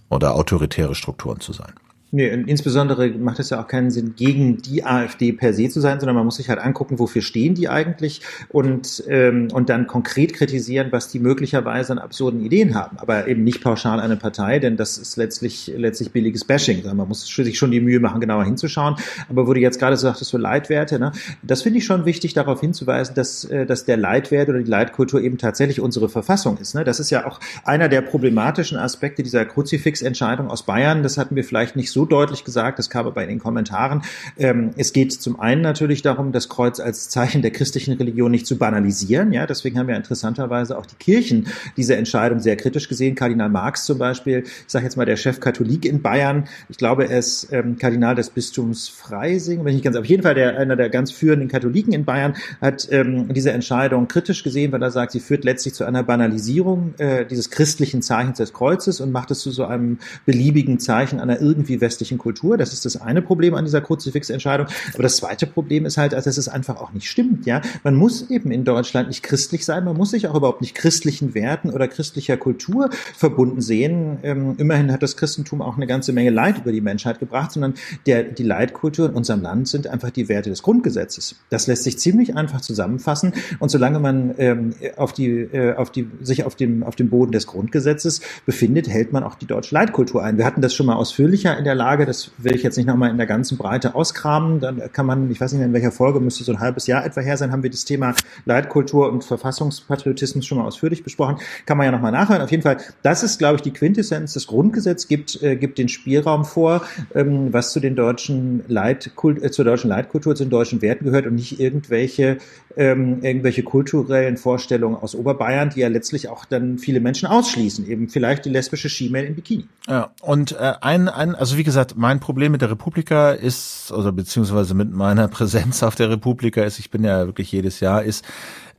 oder 0.08 0.34
autoritäre 0.34 0.94
Strukturen 0.94 1.40
zu 1.40 1.52
sein. 1.52 1.72
Nee, 2.14 2.28
insbesondere 2.28 3.08
macht 3.08 3.40
es 3.40 3.48
ja 3.48 3.62
auch 3.62 3.66
keinen 3.66 3.90
Sinn, 3.90 4.12
gegen 4.14 4.58
die 4.58 4.84
AfD 4.84 5.32
per 5.32 5.54
se 5.54 5.70
zu 5.70 5.80
sein, 5.80 5.98
sondern 5.98 6.14
man 6.14 6.26
muss 6.26 6.36
sich 6.36 6.50
halt 6.50 6.58
angucken, 6.58 6.98
wofür 6.98 7.22
stehen 7.22 7.54
die 7.54 7.70
eigentlich 7.70 8.20
und, 8.50 9.02
ähm, 9.08 9.48
und 9.50 9.70
dann 9.70 9.86
konkret 9.86 10.34
kritisieren, 10.34 10.88
was 10.90 11.08
die 11.08 11.20
möglicherweise 11.20 11.90
an 11.92 11.98
absurden 11.98 12.44
Ideen 12.44 12.74
haben. 12.74 12.98
Aber 12.98 13.28
eben 13.28 13.44
nicht 13.44 13.62
pauschal 13.62 13.98
eine 13.98 14.18
Partei, 14.18 14.58
denn 14.58 14.76
das 14.76 14.98
ist 14.98 15.16
letztlich, 15.16 15.72
letztlich 15.74 16.12
billiges 16.12 16.44
Bashing. 16.44 16.84
Man 16.84 17.08
muss 17.08 17.24
sich 17.24 17.58
schon 17.58 17.70
die 17.70 17.80
Mühe 17.80 17.98
machen, 17.98 18.20
genauer 18.20 18.44
hinzuschauen. 18.44 18.96
Aber 19.30 19.46
wo 19.46 19.54
du 19.54 19.60
jetzt 19.60 19.78
gerade 19.78 19.96
sagtest, 19.96 20.32
so 20.32 20.36
Leitwerte, 20.36 20.98
ne, 20.98 21.12
das 21.42 21.62
finde 21.62 21.78
ich 21.78 21.86
schon 21.86 22.04
wichtig, 22.04 22.34
darauf 22.34 22.60
hinzuweisen, 22.60 23.14
dass, 23.14 23.46
äh, 23.46 23.64
dass 23.64 23.86
der 23.86 23.96
Leitwert 23.96 24.50
oder 24.50 24.58
die 24.58 24.70
Leitkultur 24.70 25.22
eben 25.22 25.38
tatsächlich 25.38 25.80
unsere 25.80 26.10
Verfassung 26.10 26.58
ist. 26.58 26.74
Ne? 26.74 26.84
Das 26.84 27.00
ist 27.00 27.08
ja 27.08 27.26
auch 27.26 27.40
einer 27.64 27.88
der 27.88 28.02
problematischen 28.02 28.76
Aspekte 28.76 29.22
dieser 29.22 29.46
Kruzifix-Entscheidung 29.46 30.50
aus 30.50 30.64
Bayern. 30.64 31.02
Das 31.02 31.16
hatten 31.16 31.36
wir 31.36 31.44
vielleicht 31.44 31.74
nicht 31.74 31.90
so 31.90 32.01
so 32.02 32.06
deutlich 32.06 32.42
gesagt, 32.44 32.80
das 32.80 32.90
kam 32.90 33.06
aber 33.06 33.22
in 33.22 33.28
den 33.28 33.38
Kommentaren. 33.38 34.02
Ähm, 34.36 34.70
es 34.76 34.92
geht 34.92 35.12
zum 35.12 35.38
einen 35.38 35.62
natürlich 35.62 36.02
darum, 36.02 36.32
das 36.32 36.48
Kreuz 36.48 36.80
als 36.80 37.08
Zeichen 37.08 37.42
der 37.42 37.52
christlichen 37.52 37.94
Religion 37.94 38.32
nicht 38.32 38.46
zu 38.46 38.58
banalisieren. 38.58 39.32
Ja, 39.32 39.46
deswegen 39.46 39.78
haben 39.78 39.88
ja 39.88 39.94
interessanterweise 39.94 40.76
auch 40.76 40.86
die 40.86 40.96
Kirchen 40.96 41.46
diese 41.76 41.94
Entscheidung 41.94 42.40
sehr 42.40 42.56
kritisch 42.56 42.88
gesehen. 42.88 43.14
Kardinal 43.14 43.50
Marx 43.50 43.84
zum 43.84 43.98
Beispiel, 43.98 44.42
ich 44.44 44.64
sage 44.66 44.84
jetzt 44.84 44.96
mal 44.96 45.06
der 45.06 45.16
Chef 45.16 45.38
Katholik 45.38 45.84
in 45.84 46.02
Bayern, 46.02 46.48
ich 46.68 46.76
glaube, 46.76 47.08
er 47.08 47.20
ist 47.20 47.52
ähm, 47.52 47.78
Kardinal 47.78 48.16
des 48.16 48.30
Bistums 48.30 48.88
Freising, 48.88 49.64
wenn 49.64 49.76
ich 49.76 49.82
ganz, 49.82 49.96
auf 49.96 50.06
jeden 50.06 50.24
Fall 50.24 50.34
der, 50.34 50.58
einer 50.58 50.74
der 50.74 50.90
ganz 50.90 51.12
führenden 51.12 51.48
Katholiken 51.48 51.92
in 51.92 52.04
Bayern, 52.04 52.34
hat 52.60 52.88
ähm, 52.90 53.32
diese 53.32 53.52
Entscheidung 53.52 54.08
kritisch 54.08 54.42
gesehen, 54.42 54.72
weil 54.72 54.82
er 54.82 54.90
sagt, 54.90 55.12
sie 55.12 55.20
führt 55.20 55.44
letztlich 55.44 55.74
zu 55.74 55.84
einer 55.84 56.02
Banalisierung 56.02 56.94
äh, 56.98 57.24
dieses 57.24 57.50
christlichen 57.50 58.02
Zeichens 58.02 58.38
des 58.38 58.52
Kreuzes 58.52 59.00
und 59.00 59.12
macht 59.12 59.30
es 59.30 59.38
zu 59.38 59.52
so 59.52 59.64
einem 59.66 59.98
beliebigen 60.26 60.80
Zeichen 60.80 61.20
einer 61.20 61.40
irgendwie 61.40 61.80
westlichen 61.80 61.91
Kultur. 62.18 62.56
Das 62.56 62.72
ist 62.72 62.84
das 62.84 63.00
eine 63.00 63.22
Problem 63.22 63.54
an 63.54 63.64
dieser 63.64 63.80
Kruzifix-Entscheidung. 63.80 64.66
Aber 64.94 65.02
das 65.02 65.16
zweite 65.16 65.46
Problem 65.46 65.86
ist 65.86 65.98
halt, 65.98 66.12
dass 66.12 66.26
es 66.26 66.48
einfach 66.48 66.80
auch 66.80 66.92
nicht 66.92 67.08
stimmt. 67.08 67.46
Ja, 67.46 67.60
man 67.84 67.94
muss 67.94 68.30
eben 68.30 68.50
in 68.50 68.64
Deutschland 68.64 69.08
nicht 69.08 69.22
christlich 69.22 69.64
sein, 69.64 69.84
man 69.84 69.96
muss 69.96 70.10
sich 70.10 70.28
auch 70.28 70.34
überhaupt 70.34 70.60
nicht 70.60 70.74
christlichen 70.74 71.34
Werten 71.34 71.70
oder 71.70 71.88
christlicher 71.88 72.36
Kultur 72.36 72.90
verbunden 73.16 73.60
sehen. 73.60 74.18
Ähm, 74.22 74.54
immerhin 74.58 74.92
hat 74.92 75.02
das 75.02 75.16
Christentum 75.16 75.62
auch 75.62 75.76
eine 75.76 75.86
ganze 75.86 76.12
Menge 76.12 76.30
Leid 76.30 76.58
über 76.58 76.72
die 76.72 76.80
Menschheit 76.80 77.18
gebracht, 77.18 77.52
sondern 77.52 77.74
der, 78.06 78.22
die 78.24 78.42
Leitkultur 78.42 79.08
in 79.08 79.14
unserem 79.14 79.42
Land 79.42 79.68
sind 79.68 79.86
einfach 79.86 80.10
die 80.10 80.28
Werte 80.28 80.50
des 80.50 80.62
Grundgesetzes. 80.62 81.36
Das 81.50 81.66
lässt 81.66 81.84
sich 81.84 81.98
ziemlich 81.98 82.36
einfach 82.36 82.60
zusammenfassen. 82.60 83.32
Und 83.58 83.70
solange 83.70 83.98
man 83.98 84.34
ähm, 84.38 84.74
auf 84.96 85.12
die, 85.12 85.28
äh, 85.28 85.74
auf 85.74 85.90
die, 85.90 86.08
sich 86.20 86.44
auf 86.44 86.54
dem, 86.54 86.82
auf 86.82 86.96
dem 86.96 87.10
Boden 87.10 87.32
des 87.32 87.46
Grundgesetzes 87.46 88.20
befindet, 88.46 88.88
hält 88.88 89.12
man 89.12 89.22
auch 89.24 89.34
die 89.34 89.46
deutsche 89.46 89.74
Leitkultur 89.74 90.22
ein. 90.22 90.38
Wir 90.38 90.44
hatten 90.44 90.60
das 90.60 90.74
schon 90.74 90.86
mal 90.86 90.96
ausführlicher 90.96 91.56
in 91.56 91.64
der 91.64 91.74
Lage, 91.82 92.06
das 92.06 92.30
will 92.38 92.54
ich 92.54 92.62
jetzt 92.62 92.76
nicht 92.76 92.86
nochmal 92.86 93.10
in 93.10 93.16
der 93.16 93.26
ganzen 93.26 93.58
Breite 93.58 93.96
auskramen. 93.96 94.60
Dann 94.60 94.80
kann 94.92 95.04
man, 95.04 95.30
ich 95.32 95.40
weiß 95.40 95.52
nicht 95.52 95.62
in 95.62 95.72
welcher 95.72 95.90
Folge, 95.90 96.20
müsste 96.20 96.44
so 96.44 96.52
ein 96.52 96.60
halbes 96.60 96.86
Jahr 96.86 97.04
etwa 97.04 97.20
her 97.20 97.36
sein, 97.36 97.50
haben 97.50 97.64
wir 97.64 97.70
das 97.70 97.84
Thema 97.84 98.14
Leitkultur 98.44 99.10
und 99.10 99.24
Verfassungspatriotismus 99.24 100.46
schon 100.46 100.58
mal 100.58 100.64
ausführlich 100.64 101.02
besprochen. 101.02 101.38
Kann 101.66 101.76
man 101.76 101.86
ja 101.86 101.92
nochmal 101.92 102.12
nachhören. 102.12 102.40
Auf 102.40 102.52
jeden 102.52 102.62
Fall, 102.62 102.76
das 103.02 103.24
ist, 103.24 103.38
glaube 103.38 103.56
ich, 103.56 103.62
die 103.62 103.72
Quintessenz. 103.72 104.34
Das 104.34 104.46
Grundgesetz 104.46 105.08
gibt, 105.08 105.42
äh, 105.42 105.56
gibt 105.56 105.78
den 105.78 105.88
Spielraum 105.88 106.44
vor, 106.44 106.82
ähm, 107.14 107.52
was 107.52 107.72
zu 107.72 107.80
den 107.80 107.96
deutschen 107.96 108.62
Leitkult, 108.68 109.42
äh, 109.42 109.50
zur 109.50 109.64
deutschen 109.64 109.90
Leitkultur, 109.90 110.36
zu 110.36 110.44
den 110.44 110.50
deutschen 110.50 110.82
Werten 110.82 111.04
gehört 111.04 111.26
und 111.26 111.34
nicht 111.34 111.58
irgendwelche, 111.58 112.38
ähm, 112.76 113.22
irgendwelche 113.22 113.64
kulturellen 113.64 114.36
Vorstellungen 114.36 114.96
aus 114.96 115.14
Oberbayern, 115.14 115.70
die 115.70 115.80
ja 115.80 115.88
letztlich 115.88 116.28
auch 116.28 116.44
dann 116.44 116.78
viele 116.78 117.00
Menschen 117.00 117.26
ausschließen. 117.26 117.88
Eben 117.88 118.08
vielleicht 118.08 118.44
die 118.44 118.50
lesbische 118.50 118.88
Schiemail 118.88 119.24
in 119.24 119.34
Bikini. 119.34 119.66
Ja, 119.88 120.10
und 120.20 120.52
äh, 120.52 120.72
ein, 120.80 121.08
ein, 121.08 121.34
also 121.34 121.56
wie 121.56 121.61
gesagt, 121.64 121.94
mein 121.96 122.20
Problem 122.20 122.52
mit 122.52 122.62
der 122.62 122.70
Republika 122.70 123.32
ist, 123.32 123.92
oder 123.92 124.12
beziehungsweise 124.12 124.74
mit 124.74 124.92
meiner 124.92 125.28
Präsenz 125.42 125.82
auf 125.82 125.94
der 125.94 126.10
Republika 126.10 126.62
ist, 126.62 126.78
ich 126.78 126.90
bin 126.90 127.04
ja 127.04 127.26
wirklich 127.26 127.50
jedes 127.52 127.80
Jahr, 127.80 128.02
ist, 128.02 128.24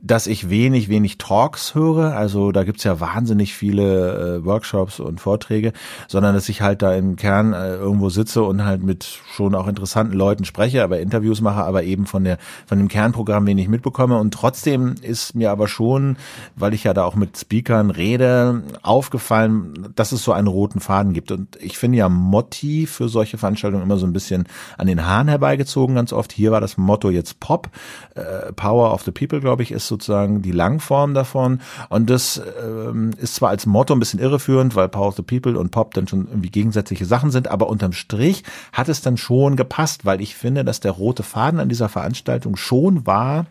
dass 0.04 0.26
ich 0.26 0.50
wenig, 0.50 0.90
wenig 0.90 1.16
Talks 1.16 1.74
höre. 1.74 2.14
Also 2.14 2.52
da 2.52 2.64
gibt's 2.64 2.84
ja 2.84 3.00
wahnsinnig 3.00 3.54
viele 3.54 4.36
äh, 4.36 4.44
Workshops 4.44 5.00
und 5.00 5.18
Vorträge, 5.18 5.72
sondern 6.08 6.34
dass 6.34 6.50
ich 6.50 6.60
halt 6.60 6.82
da 6.82 6.94
im 6.94 7.16
Kern 7.16 7.54
äh, 7.54 7.74
irgendwo 7.76 8.10
sitze 8.10 8.42
und 8.42 8.64
halt 8.64 8.82
mit 8.82 9.04
schon 9.34 9.54
auch 9.54 9.66
interessanten 9.66 10.14
Leuten 10.14 10.44
spreche, 10.44 10.84
aber 10.84 11.00
Interviews 11.00 11.40
mache, 11.40 11.64
aber 11.64 11.84
eben 11.84 12.04
von 12.04 12.22
der 12.22 12.36
von 12.66 12.76
dem 12.76 12.88
Kernprogramm 12.88 13.46
wenig 13.46 13.68
mitbekomme. 13.68 14.18
Und 14.18 14.34
trotzdem 14.34 14.94
ist 15.00 15.34
mir 15.34 15.50
aber 15.50 15.68
schon, 15.68 16.18
weil 16.54 16.74
ich 16.74 16.84
ja 16.84 16.92
da 16.92 17.04
auch 17.04 17.14
mit 17.14 17.38
Speakern 17.38 17.90
rede, 17.90 18.62
aufgefallen, 18.82 19.88
dass 19.96 20.12
es 20.12 20.22
so 20.22 20.32
einen 20.32 20.48
roten 20.48 20.80
Faden 20.80 21.14
gibt. 21.14 21.32
Und 21.32 21.56
ich 21.62 21.78
finde 21.78 21.96
ja 21.96 22.10
Motti 22.10 22.86
für 22.86 23.08
solche 23.08 23.38
Veranstaltungen 23.38 23.82
immer 23.82 23.96
so 23.96 24.06
ein 24.06 24.12
bisschen 24.12 24.44
an 24.76 24.86
den 24.86 25.06
Haaren 25.06 25.28
herbeigezogen, 25.28 25.94
ganz 25.94 26.12
oft. 26.12 26.30
Hier 26.30 26.52
war 26.52 26.60
das 26.60 26.76
Motto 26.76 27.08
jetzt 27.08 27.40
Pop, 27.40 27.70
äh, 28.14 28.52
Power 28.52 28.92
of 28.92 29.02
the 29.02 29.10
People, 29.10 29.40
glaube 29.40 29.62
ich, 29.62 29.72
ist 29.72 29.93
sozusagen 29.94 30.42
die 30.42 30.50
Langform 30.50 31.14
davon. 31.14 31.60
Und 31.88 32.10
das 32.10 32.42
ähm, 32.62 33.12
ist 33.18 33.36
zwar 33.36 33.50
als 33.50 33.66
Motto 33.66 33.94
ein 33.94 34.00
bisschen 34.00 34.20
irreführend, 34.20 34.74
weil 34.74 34.88
Power 34.88 35.08
of 35.08 35.16
the 35.16 35.22
People 35.22 35.58
und 35.58 35.70
Pop 35.70 35.94
dann 35.94 36.08
schon 36.08 36.26
irgendwie 36.28 36.50
gegensätzliche 36.50 37.06
Sachen 37.06 37.30
sind, 37.30 37.48
aber 37.48 37.68
unterm 37.68 37.92
Strich 37.92 38.42
hat 38.72 38.88
es 38.88 39.02
dann 39.02 39.16
schon 39.16 39.56
gepasst, 39.56 40.04
weil 40.04 40.20
ich 40.20 40.34
finde, 40.34 40.64
dass 40.64 40.80
der 40.80 40.92
rote 40.92 41.22
Faden 41.22 41.60
an 41.60 41.68
dieser 41.68 41.88
Veranstaltung 41.88 42.56
schon 42.56 43.06
war, 43.06 43.46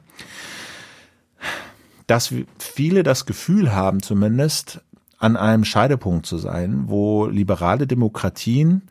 dass 2.08 2.34
viele 2.60 3.04
das 3.04 3.26
Gefühl 3.26 3.74
haben, 3.74 4.02
zumindest 4.02 4.82
an 5.18 5.38
einem 5.38 5.64
Scheidepunkt 5.64 6.26
zu 6.26 6.38
sein, 6.38 6.84
wo 6.88 7.28
liberale 7.28 7.88
Demokratien 7.88 8.82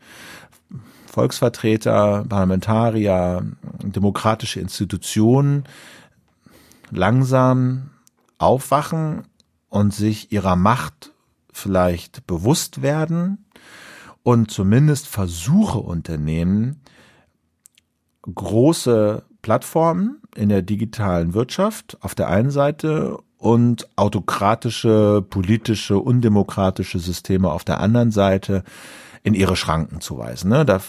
Volksvertreter, 1.05 2.25
Parlamentarier, 2.27 3.43
demokratische 3.83 4.59
Institutionen 4.59 5.65
langsam 6.97 7.91
aufwachen 8.37 9.23
und 9.69 9.93
sich 9.93 10.31
ihrer 10.31 10.55
Macht 10.55 11.13
vielleicht 11.51 12.25
bewusst 12.27 12.81
werden 12.81 13.45
und 14.23 14.51
zumindest 14.51 15.07
Versuche 15.07 15.79
unternehmen, 15.79 16.81
große 18.21 19.23
Plattformen 19.41 20.21
in 20.35 20.49
der 20.49 20.61
digitalen 20.61 21.33
Wirtschaft 21.33 21.97
auf 22.01 22.15
der 22.15 22.29
einen 22.29 22.49
Seite 22.49 23.17
und 23.37 23.89
autokratische, 23.97 25.21
politische, 25.29 25.99
undemokratische 25.99 26.99
Systeme 26.99 27.51
auf 27.51 27.65
der 27.65 27.81
anderen 27.81 28.11
Seite 28.11 28.63
in 29.21 29.33
ihre 29.33 29.55
Schranken 29.55 29.99
zu 29.99 30.17
weisen. 30.17 30.49
Ne? 30.49 30.65
Da 30.65 30.79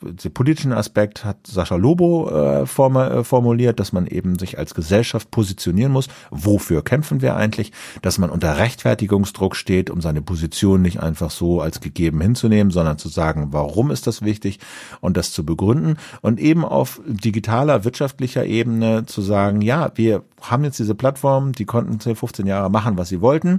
den 0.00 0.32
politischen 0.32 0.72
Aspekt 0.72 1.24
hat 1.24 1.46
Sascha 1.46 1.76
Lobo 1.76 2.30
äh, 2.30 2.62
äh, 2.62 3.24
formuliert, 3.24 3.80
dass 3.80 3.92
man 3.92 4.06
eben 4.06 4.38
sich 4.38 4.58
als 4.58 4.74
Gesellschaft 4.74 5.30
positionieren 5.30 5.92
muss. 5.92 6.08
Wofür 6.30 6.82
kämpfen 6.82 7.22
wir 7.22 7.36
eigentlich? 7.36 7.72
Dass 8.02 8.18
man 8.18 8.30
unter 8.30 8.58
Rechtfertigungsdruck 8.58 9.56
steht, 9.56 9.90
um 9.90 10.00
seine 10.00 10.22
Position 10.22 10.82
nicht 10.82 11.00
einfach 11.00 11.30
so 11.30 11.60
als 11.60 11.80
gegeben 11.80 12.20
hinzunehmen, 12.20 12.70
sondern 12.70 12.98
zu 12.98 13.08
sagen, 13.08 13.48
warum 13.50 13.90
ist 13.90 14.06
das 14.06 14.22
wichtig 14.22 14.58
und 15.00 15.16
das 15.16 15.32
zu 15.32 15.44
begründen 15.44 15.96
und 16.20 16.40
eben 16.40 16.64
auf 16.64 17.00
digitaler, 17.06 17.84
wirtschaftlicher 17.84 18.44
Ebene 18.44 19.06
zu 19.06 19.22
sagen, 19.22 19.60
ja, 19.60 19.92
wir 19.94 20.22
haben 20.40 20.64
jetzt 20.64 20.78
diese 20.78 20.94
Plattform, 20.94 21.52
die 21.52 21.64
konnten 21.64 22.00
10, 22.00 22.16
15 22.16 22.46
Jahre 22.46 22.70
machen, 22.70 22.96
was 22.96 23.08
sie 23.08 23.20
wollten 23.20 23.58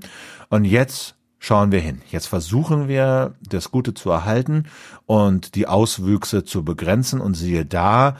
und 0.49 0.65
jetzt 0.65 1.14
schauen 1.46 1.72
wir 1.72 1.80
hin. 1.80 2.02
Jetzt 2.10 2.26
versuchen 2.26 2.88
wir, 2.88 3.36
das 3.48 3.70
Gute 3.70 3.93
zu 3.93 4.10
erhalten 4.10 4.66
und 5.06 5.54
die 5.54 5.68
Auswüchse 5.68 6.43
zu 6.43 6.66
begrenzen 6.66 7.22
und 7.22 7.36
siehe 7.36 7.66
da, 7.66 8.18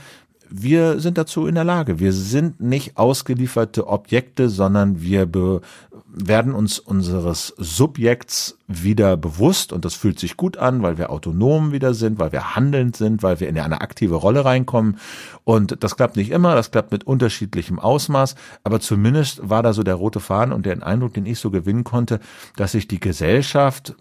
wir 0.50 1.00
sind 1.00 1.18
dazu 1.18 1.48
in 1.48 1.56
der 1.56 1.64
Lage. 1.64 2.00
Wir 2.00 2.14
sind 2.14 2.60
nicht 2.62 2.98
ausgelieferte 2.98 3.88
Objekte, 3.88 4.50
sondern 4.50 5.02
wir 5.02 5.28
werden 6.18 6.54
uns 6.54 6.80
unseres 6.80 7.54
Subjekts 7.58 8.58
wieder 8.68 9.18
bewusst 9.18 9.74
und 9.74 9.84
das 9.84 9.96
fühlt 9.96 10.18
sich 10.20 10.38
gut 10.38 10.58
an, 10.58 10.82
weil 10.82 10.98
wir 10.98 11.10
autonom 11.10 11.72
wieder 11.72 11.94
sind, 11.94 12.20
weil 12.20 12.32
wir 12.32 12.56
handelnd 12.56 12.96
sind, 12.96 13.22
weil 13.22 13.40
wir 13.40 13.50
in 13.50 13.60
eine 13.60 13.82
aktive 13.82 14.16
Rolle 14.16 14.46
reinkommen. 14.46 14.98
Und 15.44 15.84
das 15.84 15.98
klappt 15.98 16.16
nicht 16.16 16.32
immer, 16.32 16.56
das 16.56 16.72
klappt 16.72 16.92
mit 16.92 17.06
unterschiedlichem 17.06 17.80
Ausmaß, 17.80 18.36
aber 18.64 18.80
zumindest 18.80 19.48
war 19.48 19.62
da 19.62 19.74
so 19.74 19.84
der 19.84 19.96
rote 19.96 20.20
Faden 20.20 20.54
und 20.54 20.66
der 20.66 20.86
Eindruck, 20.86 21.14
den 21.14 21.26
ich 21.26 21.40
so 21.40 21.52
gewinnen 21.52 21.84
konnte, 21.84 22.20
dass 22.56 22.72
sich 22.72 22.88
die 22.88 23.00
Gesellschaft 23.00 23.96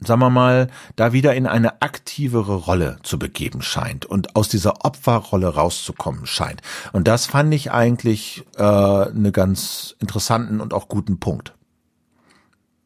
sagen 0.00 0.20
wir 0.20 0.30
mal, 0.30 0.68
da 0.94 1.12
wieder 1.12 1.34
in 1.34 1.46
eine 1.46 1.82
aktivere 1.82 2.54
Rolle 2.54 2.98
zu 3.02 3.18
begeben 3.18 3.62
scheint 3.62 4.04
und 4.04 4.36
aus 4.36 4.48
dieser 4.48 4.84
Opferrolle 4.84 5.48
rauszukommen 5.48 6.26
scheint. 6.26 6.60
Und 6.92 7.08
das 7.08 7.26
fand 7.26 7.52
ich 7.54 7.72
eigentlich 7.72 8.44
äh, 8.56 8.62
einen 8.62 9.32
ganz 9.32 9.96
interessanten 10.00 10.60
und 10.60 10.74
auch 10.74 10.88
guten 10.88 11.18
Punkt. 11.18 11.54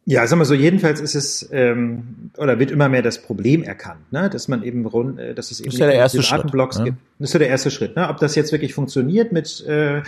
Ja, 0.06 0.26
sagen 0.26 0.40
wir 0.40 0.46
so, 0.46 0.54
jedenfalls 0.54 1.00
ist 1.00 1.14
es 1.14 1.48
ähm, 1.52 2.30
oder 2.36 2.58
wird 2.58 2.70
immer 2.70 2.88
mehr 2.88 3.02
das 3.02 3.22
Problem 3.22 3.62
erkannt, 3.62 4.12
ne? 4.12 4.30
dass 4.30 4.48
man 4.48 4.62
eben 4.62 4.86
rund, 4.86 5.18
äh, 5.18 5.34
dass 5.34 5.50
es 5.50 5.60
eben 5.60 5.70
das 5.70 5.78
ja 5.78 5.86
der 5.86 5.96
erste 5.96 6.22
Schritt, 6.22 6.52
ne? 6.52 6.68
gibt. 6.84 6.98
Das 7.20 7.28
ist 7.28 7.34
ja 7.34 7.38
der 7.38 7.48
erste 7.48 7.70
Schritt. 7.70 7.96
Ne? 7.96 8.08
Ob 8.08 8.16
das 8.16 8.34
jetzt 8.34 8.50
wirklich 8.50 8.72
funktioniert, 8.72 9.30
mit 9.30 9.62
äh, 9.66 10.00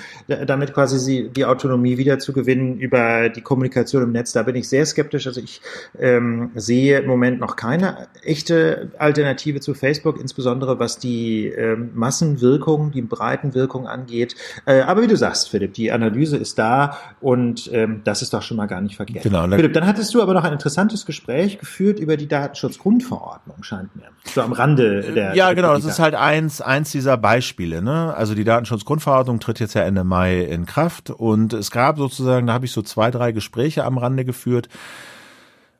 damit 0.46 0.72
quasi 0.72 0.98
sie, 0.98 1.28
die 1.28 1.44
Autonomie 1.44 1.98
wieder 1.98 2.18
zu 2.18 2.32
gewinnen 2.32 2.78
über 2.78 3.28
die 3.28 3.42
Kommunikation 3.42 4.02
im 4.02 4.12
Netz, 4.12 4.32
da 4.32 4.42
bin 4.42 4.56
ich 4.56 4.66
sehr 4.66 4.86
skeptisch. 4.86 5.26
Also 5.26 5.42
ich 5.42 5.60
ähm, 6.00 6.52
sehe 6.54 7.00
im 7.00 7.06
Moment 7.06 7.38
noch 7.38 7.56
keine 7.56 8.08
echte 8.24 8.92
Alternative 8.96 9.60
zu 9.60 9.74
Facebook, 9.74 10.18
insbesondere 10.18 10.78
was 10.78 10.98
die 10.98 11.48
ähm, 11.48 11.90
Massenwirkung, 11.92 12.92
die 12.92 13.02
Breitenwirkung 13.02 13.86
angeht. 13.86 14.34
Äh, 14.64 14.80
aber 14.80 15.02
wie 15.02 15.06
du 15.06 15.16
sagst, 15.16 15.50
Philipp, 15.50 15.74
die 15.74 15.92
Analyse 15.92 16.38
ist 16.38 16.58
da 16.58 16.96
und 17.20 17.68
ähm, 17.74 18.00
das 18.04 18.22
ist 18.22 18.32
doch 18.32 18.40
schon 18.40 18.56
mal 18.56 18.68
gar 18.68 18.80
nicht 18.80 18.96
verkehrt. 18.96 19.24
Genau. 19.24 19.46
Philipp, 19.48 19.74
dann 19.74 19.86
hattest 19.86 20.14
du 20.14 20.22
aber 20.22 20.32
noch 20.32 20.44
ein 20.44 20.54
interessantes 20.54 21.04
Gespräch 21.04 21.58
geführt 21.58 22.00
über 22.00 22.16
die 22.16 22.26
Datenschutzgrundverordnung, 22.26 23.62
scheint 23.62 23.94
mir. 23.96 24.04
So 24.24 24.40
am 24.40 24.52
Rande 24.52 25.02
der. 25.14 25.34
Ja, 25.34 25.52
genau. 25.52 25.74
Das 25.74 25.84
ist 25.84 25.98
halt 25.98 26.14
eins, 26.14 26.62
eins 26.62 26.90
dieser 26.90 27.01
Beispiele. 27.16 27.82
Ne? 27.82 28.14
Also 28.14 28.34
die 28.34 28.44
Datenschutzgrundverordnung 28.44 29.40
tritt 29.40 29.60
jetzt 29.60 29.74
ja 29.74 29.82
Ende 29.82 30.04
Mai 30.04 30.40
in 30.40 30.66
Kraft 30.66 31.10
und 31.10 31.52
es 31.52 31.70
gab 31.70 31.98
sozusagen, 31.98 32.46
da 32.46 32.52
habe 32.52 32.64
ich 32.64 32.72
so 32.72 32.82
zwei, 32.82 33.10
drei 33.10 33.32
Gespräche 33.32 33.84
am 33.84 33.98
Rande 33.98 34.24
geführt 34.24 34.68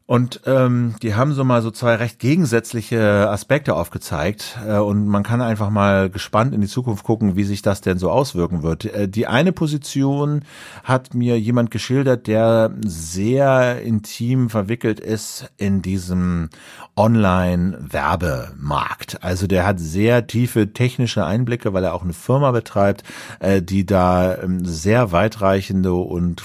Und 0.07 0.41
ähm, 0.47 0.97
die 1.01 1.15
haben 1.15 1.33
so 1.33 1.45
mal 1.45 1.63
so 1.63 1.71
zwei 1.71 1.95
recht 1.95 2.19
gegensätzliche 2.19 3.31
Aspekte 3.31 3.75
aufgezeigt. 3.75 4.59
Äh, 4.67 4.79
und 4.79 5.07
man 5.07 5.23
kann 5.23 5.41
einfach 5.41 5.71
mal 5.71 6.11
gespannt 6.11 6.53
in 6.55 6.61
die 6.61 6.67
Zukunft 6.67 7.05
gucken, 7.05 7.37
wie 7.37 7.45
sich 7.45 7.63
das 7.63 7.83
denn 7.83 7.99
so 7.99 8.11
auswirken 8.11 8.63
wird. 8.63 8.85
Äh, 8.85 9.09
die 9.09 9.29
eine 9.29 9.53
Position 9.53 10.45
hat 10.83 11.15
mir 11.15 11.39
jemand 11.39 11.71
geschildert, 11.71 12.27
der 12.27 12.75
sehr 12.85 13.81
intim 13.83 14.51
verwickelt 14.51 14.99
ist 14.99 15.53
in 15.57 15.83
diesem 15.83 16.51
Online-Werbemarkt. 16.97 19.23
Also 19.23 19.47
der 19.47 19.65
hat 19.65 19.79
sehr 19.81 20.27
tiefe 20.27 20.73
technische 20.73 21.25
Einblicke, 21.25 21.73
weil 21.73 21.85
er 21.85 21.95
auch 21.95 22.03
eine 22.03 22.13
Firma 22.13 22.51
betreibt, 22.51 23.05
äh, 23.41 23.63
die 23.63 23.87
da 23.87 24.35
ähm, 24.37 24.65
sehr 24.65 25.13
weitreichende 25.13 25.95
und 25.95 26.43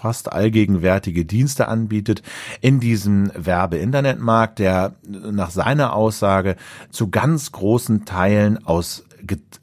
fast 0.00 0.32
allgegenwärtige 0.32 1.26
Dienste 1.26 1.68
anbietet 1.68 2.22
in 2.62 2.80
diesem 2.80 3.30
Werbe-Internetmarkt, 3.34 4.58
der 4.58 4.94
nach 5.06 5.50
seiner 5.50 5.92
Aussage 5.94 6.56
zu 6.90 7.10
ganz 7.10 7.52
großen 7.52 8.06
Teilen 8.06 8.64
aus 8.64 9.04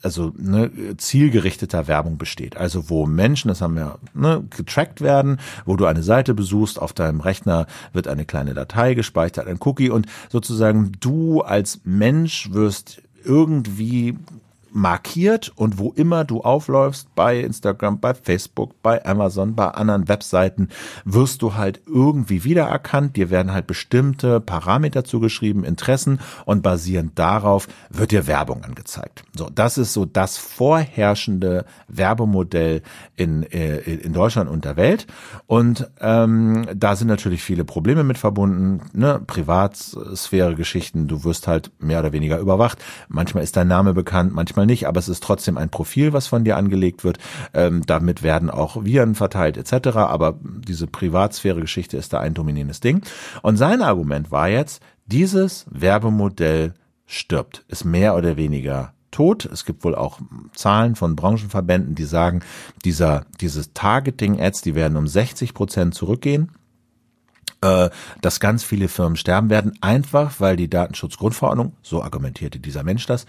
also 0.03 0.31
ne, 0.38 0.69
zielgerichteter 0.97 1.88
Werbung 1.88 2.19
besteht. 2.19 2.55
Also 2.57 2.91
wo 2.91 3.07
Menschen, 3.07 3.47
das 3.47 3.61
haben 3.61 3.75
wir 3.75 3.97
ne, 4.13 4.43
getrackt 4.55 5.01
werden, 5.01 5.39
wo 5.65 5.75
du 5.75 5.88
eine 5.88 6.03
Seite 6.03 6.35
besuchst, 6.35 6.79
auf 6.79 6.93
deinem 6.93 7.21
Rechner 7.21 7.65
wird 7.91 8.07
eine 8.07 8.25
kleine 8.25 8.53
Datei 8.53 8.93
gespeichert, 8.93 9.47
ein 9.47 9.57
Cookie 9.59 9.89
und 9.89 10.05
sozusagen 10.29 10.91
du 10.99 11.41
als 11.41 11.81
Mensch 11.83 12.51
wirst 12.53 13.01
irgendwie 13.23 14.15
markiert 14.72 15.51
und 15.55 15.78
wo 15.78 15.91
immer 15.91 16.26
du 16.26 16.41
aufläufst, 16.41 17.13
bei 17.15 17.39
Instagram, 17.39 17.99
bei 17.99 18.13
Facebook, 18.13 18.82
bei 18.82 19.05
Amazon, 19.05 19.55
bei 19.55 19.70
anderen 19.70 20.07
Webseiten, 20.07 20.70
wirst 21.05 21.41
du 21.41 21.55
halt 21.55 21.82
irgendwie 21.86 22.43
wiedererkannt. 22.43 23.15
Dir 23.15 23.30
werden 23.30 23.51
halt 23.51 23.68
bestimmte 23.68 24.39
Parameter 24.39 25.03
zugeschrieben, 25.03 25.63
Interessen 25.63 26.20
und 26.45 26.61
basierend 26.63 27.18
darauf 27.18 27.68
wird 27.89 28.11
dir 28.11 28.28
Werbung 28.28 28.63
angezeigt. 28.63 29.24
So, 29.36 29.49
das 29.53 29.78
ist 29.78 29.93
so 29.93 30.05
das 30.05 30.38
vorherrschende 30.38 31.65
Werbemodell 31.88 32.82
in, 33.15 33.43
äh, 33.43 33.78
in 33.78 34.13
Deutschland 34.13 34.49
und 34.49 34.65
der 34.65 34.78
Welt. 34.78 35.07
Und 35.45 35.89
ähm, 36.01 36.68
da 36.76 36.95
sind 36.95 37.07
natürlich 37.07 37.43
viele 37.43 37.63
Probleme 37.63 38.03
mit 38.03 38.18
verbunden, 38.18 38.82
ne? 38.93 39.22
Privatsphäre-Geschichten, 39.26 41.07
du 41.07 41.24
wirst 41.24 41.47
halt 41.47 41.72
mehr 41.80 41.99
oder 41.99 42.13
weniger 42.13 42.39
überwacht. 42.39 42.84
Manchmal 43.07 43.43
ist 43.43 43.55
dein 43.55 43.68
Name 43.68 43.93
bekannt, 43.93 44.34
manchmal 44.34 44.57
nicht, 44.66 44.88
aber 44.88 44.99
es 44.99 45.10
ist 45.10 45.24
trotzdem 45.24 45.58
ein 45.58 45.70
Profil, 45.70 46.14
was 46.14 46.28
von 46.28 46.43
dir 46.43 46.58
angelegt 46.58 47.03
wird. 47.03 47.18
Ähm, 47.53 47.84
damit 47.86 48.24
werden 48.24 48.49
auch 48.49 48.84
Viren 48.84 49.16
verteilt 49.16 49.58
etc. 49.58 49.89
Aber 49.97 50.39
diese 50.42 50.88
Privatsphäre-Geschichte 50.88 51.97
ist 51.97 52.13
da 52.13 52.20
ein 52.20 52.34
dominierendes 52.34 52.79
Ding. 52.79 53.01
Und 53.42 53.58
sein 53.58 53.82
Argument 53.82 54.32
war 54.32 54.50
jetzt, 54.50 54.82
dieses 55.05 55.66
Werbemodell 55.70 56.74
stirbt, 57.05 57.63
ist 57.67 57.86
mehr 57.86 58.16
oder 58.16 58.36
weniger 58.36 58.93
tot. 59.12 59.46
Es 59.46 59.66
gibt 59.66 59.84
wohl 59.84 59.96
auch 59.96 60.20
Zahlen 60.54 60.96
von 60.96 61.16
Branchenverbänden, 61.16 61.96
die 61.96 62.04
sagen, 62.04 62.42
dieser, 62.84 63.25
dieses 63.39 63.74
Targeting-Ads, 63.74 64.62
die 64.62 64.75
werden 64.75 64.97
um 64.97 65.08
60 65.08 65.54
Prozent 65.54 65.96
zurückgehen 65.96 66.51
äh, 67.62 67.89
dass 68.21 68.39
ganz 68.39 68.63
viele 68.63 68.88
Firmen 68.88 69.16
sterben 69.16 69.50
werden, 69.50 69.78
einfach 69.82 70.39
weil 70.39 70.55
die 70.55 70.70
Datenschutzgrundverordnung, 70.70 71.74
so 71.82 72.04
argumentierte 72.04 72.59
dieser 72.59 72.84
Mensch 72.84 73.05
das, 73.05 73.25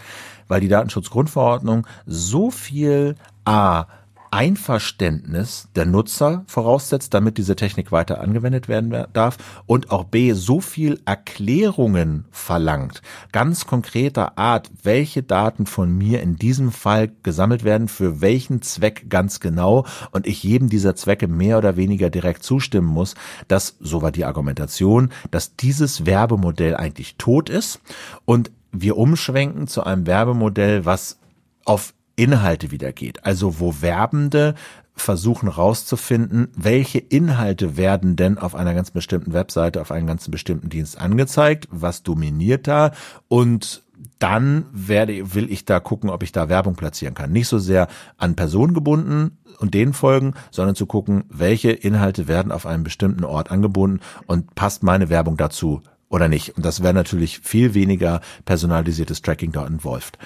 weil 0.49 0.61
die 0.61 0.69
Datenschutzgrundverordnung 0.69 1.87
so 2.07 2.51
viel 2.51 3.17
A 3.45 3.87
Einverständnis 4.31 5.69
der 5.75 5.87
Nutzer 5.87 6.45
voraussetzt, 6.47 7.15
damit 7.15 7.39
diese 7.39 7.57
Technik 7.57 7.93
weiter 7.93 8.21
angewendet 8.21 8.69
werden 8.69 9.07
darf 9.13 9.37
und 9.67 9.91
auch 9.91 10.05
B 10.05 10.33
so 10.33 10.61
viel 10.61 11.01
Erklärungen 11.05 12.25
verlangt, 12.31 13.03
ganz 13.33 13.67
konkreter 13.67 14.39
Art, 14.39 14.71
welche 14.83 15.23
Daten 15.23 15.67
von 15.67 15.97
mir 15.97 16.23
in 16.23 16.37
diesem 16.37 16.73
Fall 16.73 17.11
gesammelt 17.23 17.65
werden, 17.65 17.89
für 17.89 18.21
welchen 18.21 18.63
Zweck 18.63 19.07
ganz 19.09 19.41
genau 19.41 19.87
und 20.11 20.27
ich 20.27 20.43
jedem 20.43 20.69
dieser 20.69 20.97
Zwecke 20.97 21.29
mehr 21.29 21.59
oder 21.59 21.77
weniger 21.77 22.11
direkt 22.11 22.43
zustimmen 22.43 22.89
muss, 22.89 23.15
dass, 23.49 23.77
so 23.81 24.03
war 24.03 24.13
die 24.13 24.25
Argumentation, 24.25 25.11
dass 25.31 25.57
dieses 25.57 26.07
Werbemodell 26.07 26.77
eigentlich 26.77 27.17
tot 27.17 27.51
ist 27.51 27.81
und 28.25 28.51
wir 28.73 28.97
umschwenken 28.97 29.67
zu 29.67 29.83
einem 29.83 30.07
Werbemodell, 30.07 30.85
was 30.85 31.19
auf 31.65 31.95
Inhalte 32.19 32.71
wiedergeht. 32.71 33.25
Also 33.25 33.61
wo 33.61 33.81
Werbende 33.81 34.55
versuchen 34.97 35.49
rauszufinden, 35.49 36.49
welche 36.57 36.99
Inhalte 36.99 37.77
werden 37.77 38.17
denn 38.17 38.37
auf 38.37 38.57
einer 38.57 38.75
ganz 38.75 38.91
bestimmten 38.91 39.33
Webseite, 39.33 39.81
auf 39.81 39.93
einem 39.93 40.09
ganz 40.09 40.29
bestimmten 40.29 40.69
Dienst 40.69 41.01
angezeigt, 41.01 41.69
was 41.71 42.03
dominiert 42.03 42.67
da 42.67 42.91
und 43.29 43.83
dann 44.19 44.67
werde, 44.73 45.35
will 45.35 45.51
ich 45.51 45.65
da 45.65 45.79
gucken, 45.79 46.11
ob 46.11 46.25
ich 46.25 46.33
da 46.33 46.49
Werbung 46.49 46.75
platzieren 46.75 47.15
kann. 47.15 47.31
Nicht 47.31 47.47
so 47.47 47.59
sehr 47.59 47.87
an 48.17 48.35
Personen 48.35 48.75
gebunden 48.75 49.39
und 49.61 49.75
denen 49.75 49.93
folgen, 49.93 50.35
sondern 50.51 50.75
zu 50.75 50.87
gucken, 50.87 51.25
welche 51.29 51.71
Inhalte 51.71 52.27
werden 52.27 52.51
auf 52.51 52.67
einem 52.67 52.83
bestimmten 52.83 53.25
Ort 53.25 53.53
angebunden 53.53 54.01
und 54.27 54.57
passt 54.57 54.83
meine 54.83 55.09
Werbung 55.09 55.37
dazu 55.37 55.83
oder 56.09 56.29
nicht. 56.29 56.57
Und 56.57 56.65
das 56.65 56.83
wäre 56.83 56.95
natürlich 56.95 57.39
viel 57.41 57.75
weniger 57.75 58.21
personalisiertes 58.45 59.23
Tracking 59.23 59.53
da 59.53 59.67
involved. 59.67 60.19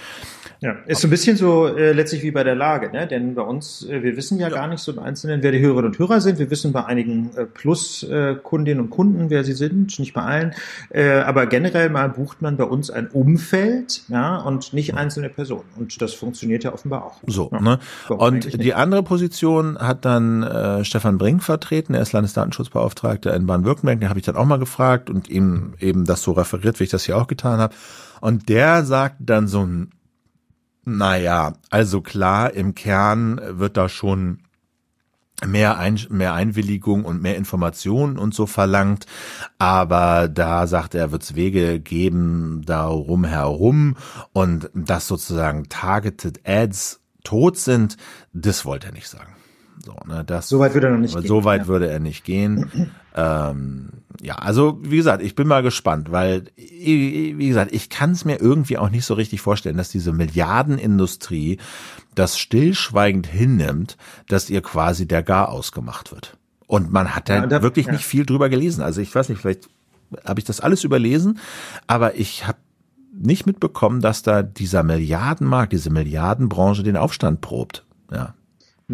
Ja, 0.62 0.76
ist 0.86 1.00
so 1.00 1.08
ein 1.08 1.10
bisschen 1.10 1.36
so 1.36 1.66
äh, 1.66 1.90
letztlich 1.90 2.22
wie 2.22 2.30
bei 2.30 2.44
der 2.44 2.54
Lage, 2.54 2.88
ne? 2.92 3.08
denn 3.08 3.34
bei 3.34 3.42
uns, 3.42 3.84
äh, 3.84 4.00
wir 4.04 4.16
wissen 4.16 4.38
ja, 4.38 4.46
ja, 4.46 4.54
gar 4.54 4.68
nicht 4.68 4.78
so 4.78 4.92
im 4.92 5.00
Einzelnen, 5.00 5.42
wer 5.42 5.50
die 5.50 5.58
Hörerinnen 5.58 5.90
und 5.90 5.98
Hörer 5.98 6.20
sind. 6.20 6.38
Wir 6.38 6.52
wissen 6.52 6.70
bei 6.70 6.84
einigen 6.84 7.36
äh, 7.36 7.46
Plus-Kundinnen 7.46 8.84
und 8.84 8.90
Kunden, 8.90 9.28
wer 9.28 9.42
sie 9.42 9.54
sind, 9.54 9.98
nicht 9.98 10.12
bei 10.12 10.22
allen. 10.22 10.54
Äh, 10.90 11.14
aber 11.14 11.46
generell 11.46 11.90
mal 11.90 12.08
bucht 12.10 12.42
man 12.42 12.56
bei 12.58 12.62
uns 12.62 12.90
ein 12.90 13.08
Umfeld 13.08 14.02
ja, 14.06 14.36
und 14.36 14.72
nicht 14.72 14.94
einzelne 14.94 15.30
Personen. 15.30 15.64
Und 15.74 16.00
das 16.00 16.14
funktioniert 16.14 16.62
ja 16.62 16.72
offenbar 16.72 17.06
auch. 17.06 17.20
So, 17.26 17.50
ja, 17.50 17.60
ne? 17.60 17.80
Und 18.08 18.62
die 18.62 18.74
andere 18.74 19.02
Position 19.02 19.78
hat 19.78 20.04
dann 20.04 20.44
äh, 20.44 20.84
Stefan 20.84 21.18
Brink 21.18 21.42
vertreten, 21.42 21.94
er 21.94 22.02
ist 22.02 22.12
Landesdatenschutzbeauftragter 22.12 23.34
in 23.34 23.46
Baden-Württemberg, 23.46 23.98
den 23.98 24.08
habe 24.08 24.20
ich 24.20 24.26
dann 24.26 24.36
auch 24.36 24.46
mal 24.46 24.60
gefragt 24.60 25.10
und 25.10 25.28
ihm 25.28 25.74
eben 25.80 26.04
das 26.04 26.22
so 26.22 26.30
referiert, 26.30 26.78
wie 26.78 26.84
ich 26.84 26.90
das 26.90 27.02
hier 27.02 27.16
auch 27.16 27.26
getan 27.26 27.58
habe. 27.58 27.74
Und 28.20 28.48
der 28.48 28.84
sagt 28.84 29.16
dann 29.18 29.48
so 29.48 29.66
ein 29.66 29.90
naja, 30.84 31.54
also 31.70 32.00
klar, 32.00 32.52
im 32.54 32.74
Kern 32.74 33.40
wird 33.58 33.76
da 33.76 33.88
schon 33.88 34.40
mehr, 35.46 35.78
Ein 35.78 36.00
mehr 36.10 36.34
Einwilligung 36.34 37.04
und 37.04 37.20
mehr 37.20 37.36
Informationen 37.36 38.18
und 38.18 38.34
so 38.34 38.46
verlangt. 38.46 39.06
Aber 39.58 40.28
da 40.28 40.66
sagt 40.66 40.94
er, 40.94 41.12
wird 41.12 41.22
es 41.22 41.34
Wege 41.34 41.80
geben 41.80 42.62
darum 42.64 43.24
herum 43.24 43.96
und 44.32 44.70
dass 44.74 45.06
sozusagen 45.08 45.68
Targeted 45.68 46.40
Ads 46.46 47.00
tot 47.24 47.58
sind, 47.58 47.96
das 48.32 48.64
wollte 48.64 48.88
er 48.88 48.92
nicht 48.92 49.08
sagen. 49.08 49.31
So, 49.84 49.96
ne, 50.06 50.24
das, 50.24 50.48
so 50.48 50.60
weit 50.60 50.74
würde 50.74 50.88
er 50.88 50.92
noch 50.92 51.00
nicht 51.00 51.14
gehen. 51.14 51.26
So 51.26 51.44
weit 51.44 51.62
ja. 51.62 51.66
würde 51.66 51.88
er 51.88 51.98
nicht 51.98 52.24
gehen. 52.24 52.90
ähm, 53.16 53.88
ja, 54.20 54.36
also 54.36 54.78
wie 54.82 54.96
gesagt, 54.96 55.22
ich 55.22 55.34
bin 55.34 55.48
mal 55.48 55.62
gespannt, 55.62 56.12
weil, 56.12 56.44
wie 56.56 57.48
gesagt, 57.48 57.72
ich 57.72 57.90
kann 57.90 58.12
es 58.12 58.24
mir 58.24 58.40
irgendwie 58.40 58.78
auch 58.78 58.90
nicht 58.90 59.04
so 59.04 59.14
richtig 59.14 59.40
vorstellen, 59.40 59.76
dass 59.76 59.88
diese 59.88 60.12
Milliardenindustrie 60.12 61.58
das 62.14 62.38
stillschweigend 62.38 63.26
hinnimmt, 63.26 63.96
dass 64.28 64.50
ihr 64.50 64.62
quasi 64.62 65.08
der 65.08 65.22
Gar 65.22 65.48
ausgemacht 65.48 66.12
wird. 66.12 66.36
Und 66.66 66.92
man 66.92 67.14
hat 67.14 67.28
ja, 67.28 67.46
da 67.46 67.62
wirklich 67.62 67.86
ja. 67.86 67.92
nicht 67.92 68.04
viel 68.04 68.24
drüber 68.24 68.48
gelesen. 68.48 68.82
Also 68.82 69.00
ich 69.00 69.14
weiß 69.14 69.28
nicht, 69.28 69.40
vielleicht 69.40 69.68
habe 70.24 70.40
ich 70.40 70.44
das 70.44 70.60
alles 70.60 70.84
überlesen, 70.84 71.38
aber 71.86 72.14
ich 72.16 72.46
habe 72.46 72.58
nicht 73.12 73.46
mitbekommen, 73.46 74.00
dass 74.00 74.22
da 74.22 74.42
dieser 74.42 74.82
Milliardenmarkt, 74.82 75.72
diese 75.72 75.90
Milliardenbranche 75.90 76.82
den 76.82 76.96
Aufstand 76.96 77.40
probt. 77.40 77.84
Ja. 78.10 78.34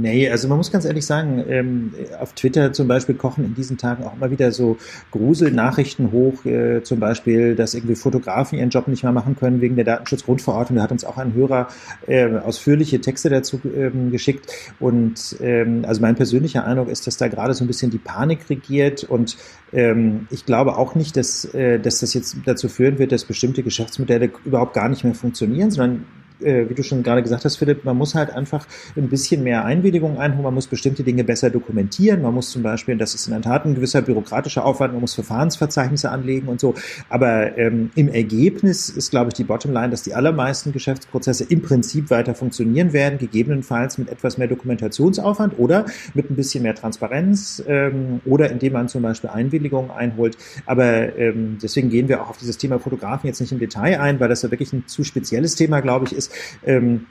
Nee, 0.01 0.31
also 0.31 0.47
man 0.47 0.59
muss 0.59 0.71
ganz 0.71 0.85
ehrlich 0.85 1.05
sagen, 1.05 1.45
ähm, 1.49 1.93
auf 2.21 2.33
Twitter 2.33 2.73
zum 2.73 2.87
Beispiel 2.87 3.17
kochen 3.17 3.45
in 3.45 3.55
diesen 3.57 3.79
Tagen 3.79 4.05
auch 4.05 4.15
immer 4.15 4.31
wieder 4.31 4.53
so 4.53 4.77
Gruselnachrichten 5.11 6.13
hoch, 6.13 6.45
äh, 6.45 6.85
zum 6.85 7.01
Beispiel, 7.01 7.57
dass 7.57 7.75
irgendwie 7.75 7.97
Fotografen 7.97 8.61
ihren 8.61 8.71
Job 8.71 8.87
nicht 8.87 9.03
mehr 9.03 9.11
machen 9.11 9.35
können 9.35 9.61
wegen 9.61 9.75
der 9.75 9.85
Datenschutzgrundverordnung. 9.85 10.77
Da 10.77 10.85
hat 10.85 10.93
uns 10.93 11.05
auch 11.05 11.17
ein 11.17 11.35
Hörer 11.35 11.67
äh, 12.07 12.29
ausführliche 12.29 13.01
Texte 13.01 13.29
dazu 13.29 13.61
ähm, 13.77 14.13
geschickt. 14.13 14.53
Und 14.79 15.37
ähm, 15.41 15.85
also 15.85 16.01
mein 16.01 16.15
persönlicher 16.15 16.65
Eindruck 16.65 16.91
ist, 16.91 17.09
dass 17.09 17.17
da 17.17 17.27
gerade 17.27 17.53
so 17.55 17.65
ein 17.65 17.67
bisschen 17.67 17.91
die 17.91 17.99
Panik 17.99 18.49
regiert 18.49 19.03
und 19.03 19.37
ähm, 19.73 20.29
ich 20.31 20.47
glaube 20.47 20.77
auch 20.77 20.95
nicht, 20.95 21.17
dass, 21.17 21.45
äh, 21.55 21.81
dass 21.81 21.99
das 21.99 22.15
jetzt 22.15 22.37
dazu 22.45 22.69
führen 22.69 23.01
wird, 23.01 23.11
dass 23.11 23.25
bestimmte 23.25 23.65
Geschäftsmodelle 23.65 24.31
überhaupt 24.45 24.75
gar 24.75 24.89
nicht 24.89 25.03
mehr 25.03 25.15
funktionieren, 25.15 25.73
sondern 25.73 26.05
äh, 26.41 26.69
wie 26.69 26.75
du 26.75 26.83
schon 26.83 27.03
gerade 27.03 27.23
gesagt 27.23 27.45
hast, 27.45 27.57
Philipp, 27.57 27.85
man 27.85 27.97
muss 27.97 28.15
halt 28.15 28.31
einfach 28.31 28.67
ein 28.97 29.09
bisschen 29.09 29.43
mehr 29.43 29.65
Einwilligung 29.65 30.19
einholen, 30.19 30.45
man 30.45 30.55
muss 30.55 30.67
bestimmte 30.67 31.03
Dinge 31.03 31.25
besser 31.25 31.51
dokumentieren, 31.51 32.23
man 32.23 32.35
muss 32.35 32.51
zum 32.51 32.63
Beispiel, 32.63 32.97
das 32.97 33.15
ist 33.15 33.27
in 33.27 33.33
der 33.33 33.43
Tat 33.43 33.65
ein 33.65 33.75
gewisser 33.75 34.03
bürokratischer 34.03 34.65
Aufwand, 34.65 34.93
man 34.93 35.01
muss 35.01 35.15
Verfahrensverzeichnisse 35.15 36.11
anlegen 36.11 36.49
und 36.49 36.61
so. 36.61 36.75
Aber 37.09 37.57
ähm, 37.59 37.91
im 37.95 38.09
Ergebnis 38.09 38.89
ist, 38.89 39.11
glaube 39.11 39.29
ich, 39.29 39.35
die 39.35 39.45
Bottomline, 39.45 39.91
dass 39.91 40.03
die 40.03 40.15
allermeisten 40.15 40.73
Geschäftsprozesse 40.73 41.45
im 41.45 41.63
Prinzip 41.63 42.11
weiter 42.11 42.35
funktionieren 42.35 42.93
werden, 42.93 43.19
gegebenenfalls 43.19 43.99
mit 43.99 44.09
etwas 44.09 44.39
mehr 44.39 44.49
Dokumentationsaufwand 44.49 45.59
oder 45.59 45.87
mit 46.15 46.31
ein 46.31 46.37
bisschen 46.37 46.63
mehr 46.63 46.75
Transparenz 46.75 47.63
ähm, 47.67 48.21
oder 48.25 48.51
indem 48.51 48.75
man 48.75 48.89
zum 48.89 49.03
Beispiel 49.03 49.31
Einwilligungen 49.31 49.91
einholt. 49.91 50.37
Aber 50.67 51.17
ähm, 51.17 51.59
deswegen 51.63 51.91
gehen 51.91 52.09
wir 52.09 52.23
auch 52.23 52.31
auf 52.31 52.37
dieses 52.39 52.59
Thema 52.59 52.79
Fotografen 52.79 53.27
jetzt 53.27 53.41
nicht 53.41 53.53
im 53.53 53.59
Detail 53.59 54.01
ein, 54.01 54.21
weil 54.21 54.29
das 54.29 54.43
ja 54.43 54.51
wirklich 54.51 54.73
ein 54.73 54.85
zu 54.87 55.05
spezielles 55.05 55.55
Thema, 55.55 55.81
glaube 55.81 56.07
ich, 56.07 56.13
ist. 56.13 56.28
Ähm, 56.65 57.07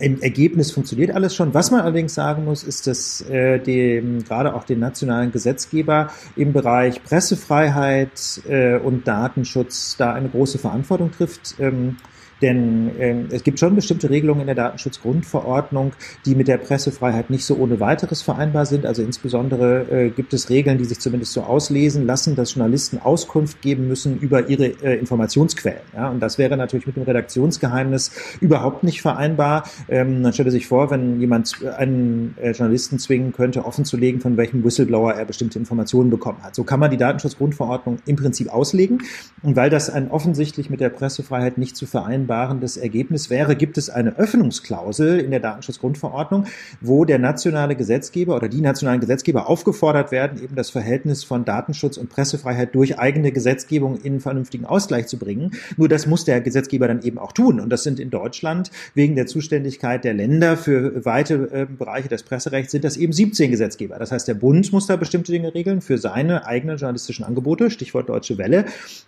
im 0.00 0.22
Ergebnis 0.22 0.70
funktioniert 0.70 1.10
alles 1.10 1.34
schon. 1.34 1.52
Was 1.52 1.70
man 1.70 1.82
allerdings 1.82 2.14
sagen 2.14 2.46
muss, 2.46 2.62
ist, 2.62 2.86
dass 2.86 3.20
äh, 3.28 3.58
dem, 3.58 4.24
gerade 4.24 4.54
auch 4.54 4.64
den 4.64 4.78
nationalen 4.78 5.32
Gesetzgeber 5.32 6.10
im 6.34 6.54
Bereich 6.54 7.02
Pressefreiheit 7.04 8.40
äh, 8.48 8.78
und 8.78 9.06
Datenschutz 9.06 9.96
da 9.98 10.14
eine 10.14 10.30
große 10.30 10.58
Verantwortung 10.58 11.10
trifft. 11.12 11.56
Ähm, 11.58 11.98
denn 12.42 12.90
äh, 12.98 13.14
es 13.30 13.44
gibt 13.44 13.58
schon 13.58 13.74
bestimmte 13.74 14.10
Regelungen 14.10 14.40
in 14.42 14.46
der 14.46 14.56
Datenschutzgrundverordnung, 14.56 15.92
die 16.26 16.34
mit 16.34 16.48
der 16.48 16.58
Pressefreiheit 16.58 17.30
nicht 17.30 17.44
so 17.44 17.56
ohne 17.56 17.80
weiteres 17.80 18.20
vereinbar 18.22 18.66
sind. 18.66 18.84
Also 18.84 19.02
insbesondere 19.02 19.86
äh, 19.90 20.10
gibt 20.10 20.34
es 20.34 20.50
Regeln, 20.50 20.78
die 20.78 20.84
sich 20.84 20.98
zumindest 20.98 21.32
so 21.32 21.42
auslesen 21.42 22.06
lassen, 22.06 22.36
dass 22.36 22.54
Journalisten 22.54 22.98
Auskunft 22.98 23.62
geben 23.62 23.88
müssen 23.88 24.18
über 24.18 24.48
ihre 24.48 24.66
äh, 24.82 24.98
Informationsquellen. 24.98 25.80
Ja? 25.94 26.10
Und 26.10 26.20
das 26.20 26.38
wäre 26.38 26.56
natürlich 26.56 26.86
mit 26.86 26.96
dem 26.96 27.04
Redaktionsgeheimnis 27.04 28.10
überhaupt 28.40 28.82
nicht 28.82 29.00
vereinbar. 29.02 29.64
Ähm, 29.88 30.22
man 30.22 30.32
stelle 30.32 30.50
sich 30.50 30.66
vor, 30.66 30.90
wenn 30.90 31.20
jemand 31.20 31.64
einen 31.78 32.36
äh, 32.40 32.50
Journalisten 32.50 32.98
zwingen 32.98 33.32
könnte, 33.32 33.64
offenzulegen, 33.64 34.20
von 34.20 34.36
welchem 34.36 34.64
Whistleblower 34.64 35.14
er 35.14 35.24
bestimmte 35.24 35.58
Informationen 35.58 36.10
bekommen 36.10 36.42
hat. 36.42 36.54
So 36.54 36.64
kann 36.64 36.80
man 36.80 36.90
die 36.90 36.96
Datenschutzgrundverordnung 36.96 37.98
im 38.06 38.16
Prinzip 38.16 38.52
auslegen. 38.52 39.02
Und 39.42 39.56
weil 39.56 39.70
das 39.70 39.88
ein 39.90 40.10
offensichtlich 40.10 40.70
mit 40.70 40.80
der 40.80 40.90
Pressefreiheit 40.90 41.58
nicht 41.58 41.76
zu 41.76 41.86
vereinbaren 41.86 42.31
vereinbarendes 42.32 42.78
Ergebnis 42.78 43.28
wäre, 43.28 43.56
gibt 43.56 43.76
es 43.76 43.90
eine 43.90 44.16
Öffnungsklausel 44.16 45.20
in 45.20 45.30
der 45.30 45.40
Datenschutzgrundverordnung, 45.40 46.46
wo 46.80 47.04
der 47.04 47.18
nationale 47.18 47.76
Gesetzgeber 47.76 48.34
oder 48.36 48.48
die 48.48 48.62
nationalen 48.62 49.00
Gesetzgeber 49.00 49.48
aufgefordert 49.48 50.12
werden, 50.12 50.42
eben 50.42 50.54
das 50.54 50.70
Verhältnis 50.70 51.24
von 51.24 51.44
Datenschutz 51.44 51.98
und 51.98 52.08
Pressefreiheit 52.08 52.74
durch 52.74 52.98
eigene 52.98 53.32
Gesetzgebung 53.32 53.98
in 54.00 54.20
vernünftigen 54.20 54.64
Ausgleich 54.64 55.08
zu 55.08 55.18
bringen. 55.18 55.52
Nur 55.76 55.88
das 55.88 56.06
muss 56.06 56.24
der 56.24 56.40
Gesetzgeber 56.40 56.88
dann 56.88 57.02
eben 57.02 57.18
auch 57.18 57.32
tun. 57.32 57.60
Und 57.60 57.68
das 57.68 57.82
sind 57.82 58.00
in 58.00 58.08
Deutschland 58.08 58.70
wegen 58.94 59.14
der 59.14 59.26
Zuständigkeit 59.26 60.04
der 60.04 60.14
Länder 60.14 60.56
für 60.56 61.04
weite 61.04 61.50
äh, 61.52 61.66
Bereiche 61.66 62.08
des 62.08 62.22
Presserechts 62.22 62.72
sind 62.72 62.84
das 62.84 62.96
eben 62.96 63.12
17 63.12 63.50
Gesetzgeber. 63.50 63.98
Das 63.98 64.10
heißt, 64.10 64.26
der 64.26 64.34
Bund 64.34 64.72
muss 64.72 64.86
da 64.86 64.96
bestimmte 64.96 65.32
Dinge 65.32 65.54
regeln 65.54 65.82
für 65.82 65.98
seine 65.98 66.46
eigenen 66.46 66.78
journalistischen 66.78 67.24
Angebote, 67.24 67.70
Stichwort 67.70 68.08
Deutsche 68.08 68.38
Welle. 68.38 68.64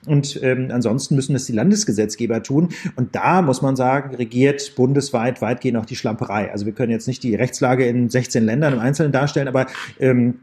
Und 0.06 0.38
ähm, 0.42 0.68
ansonsten 0.70 1.14
müssen 1.14 1.34
es 1.34 1.46
die 1.46 1.52
Landesgesetzgeber 1.52 2.42
tun. 2.42 2.68
Und 2.96 3.13
da 3.14 3.42
muss 3.42 3.62
man 3.62 3.76
sagen, 3.76 4.14
regiert 4.14 4.74
bundesweit 4.76 5.40
weitgehend 5.40 5.78
auch 5.78 5.86
die 5.86 5.96
Schlamperei. 5.96 6.50
Also 6.50 6.66
wir 6.66 6.72
können 6.72 6.90
jetzt 6.90 7.06
nicht 7.06 7.22
die 7.22 7.34
Rechtslage 7.34 7.86
in 7.86 8.10
16 8.10 8.44
Ländern 8.44 8.72
im 8.72 8.80
Einzelnen 8.80 9.12
darstellen, 9.12 9.48
aber 9.48 9.66
ähm, 10.00 10.40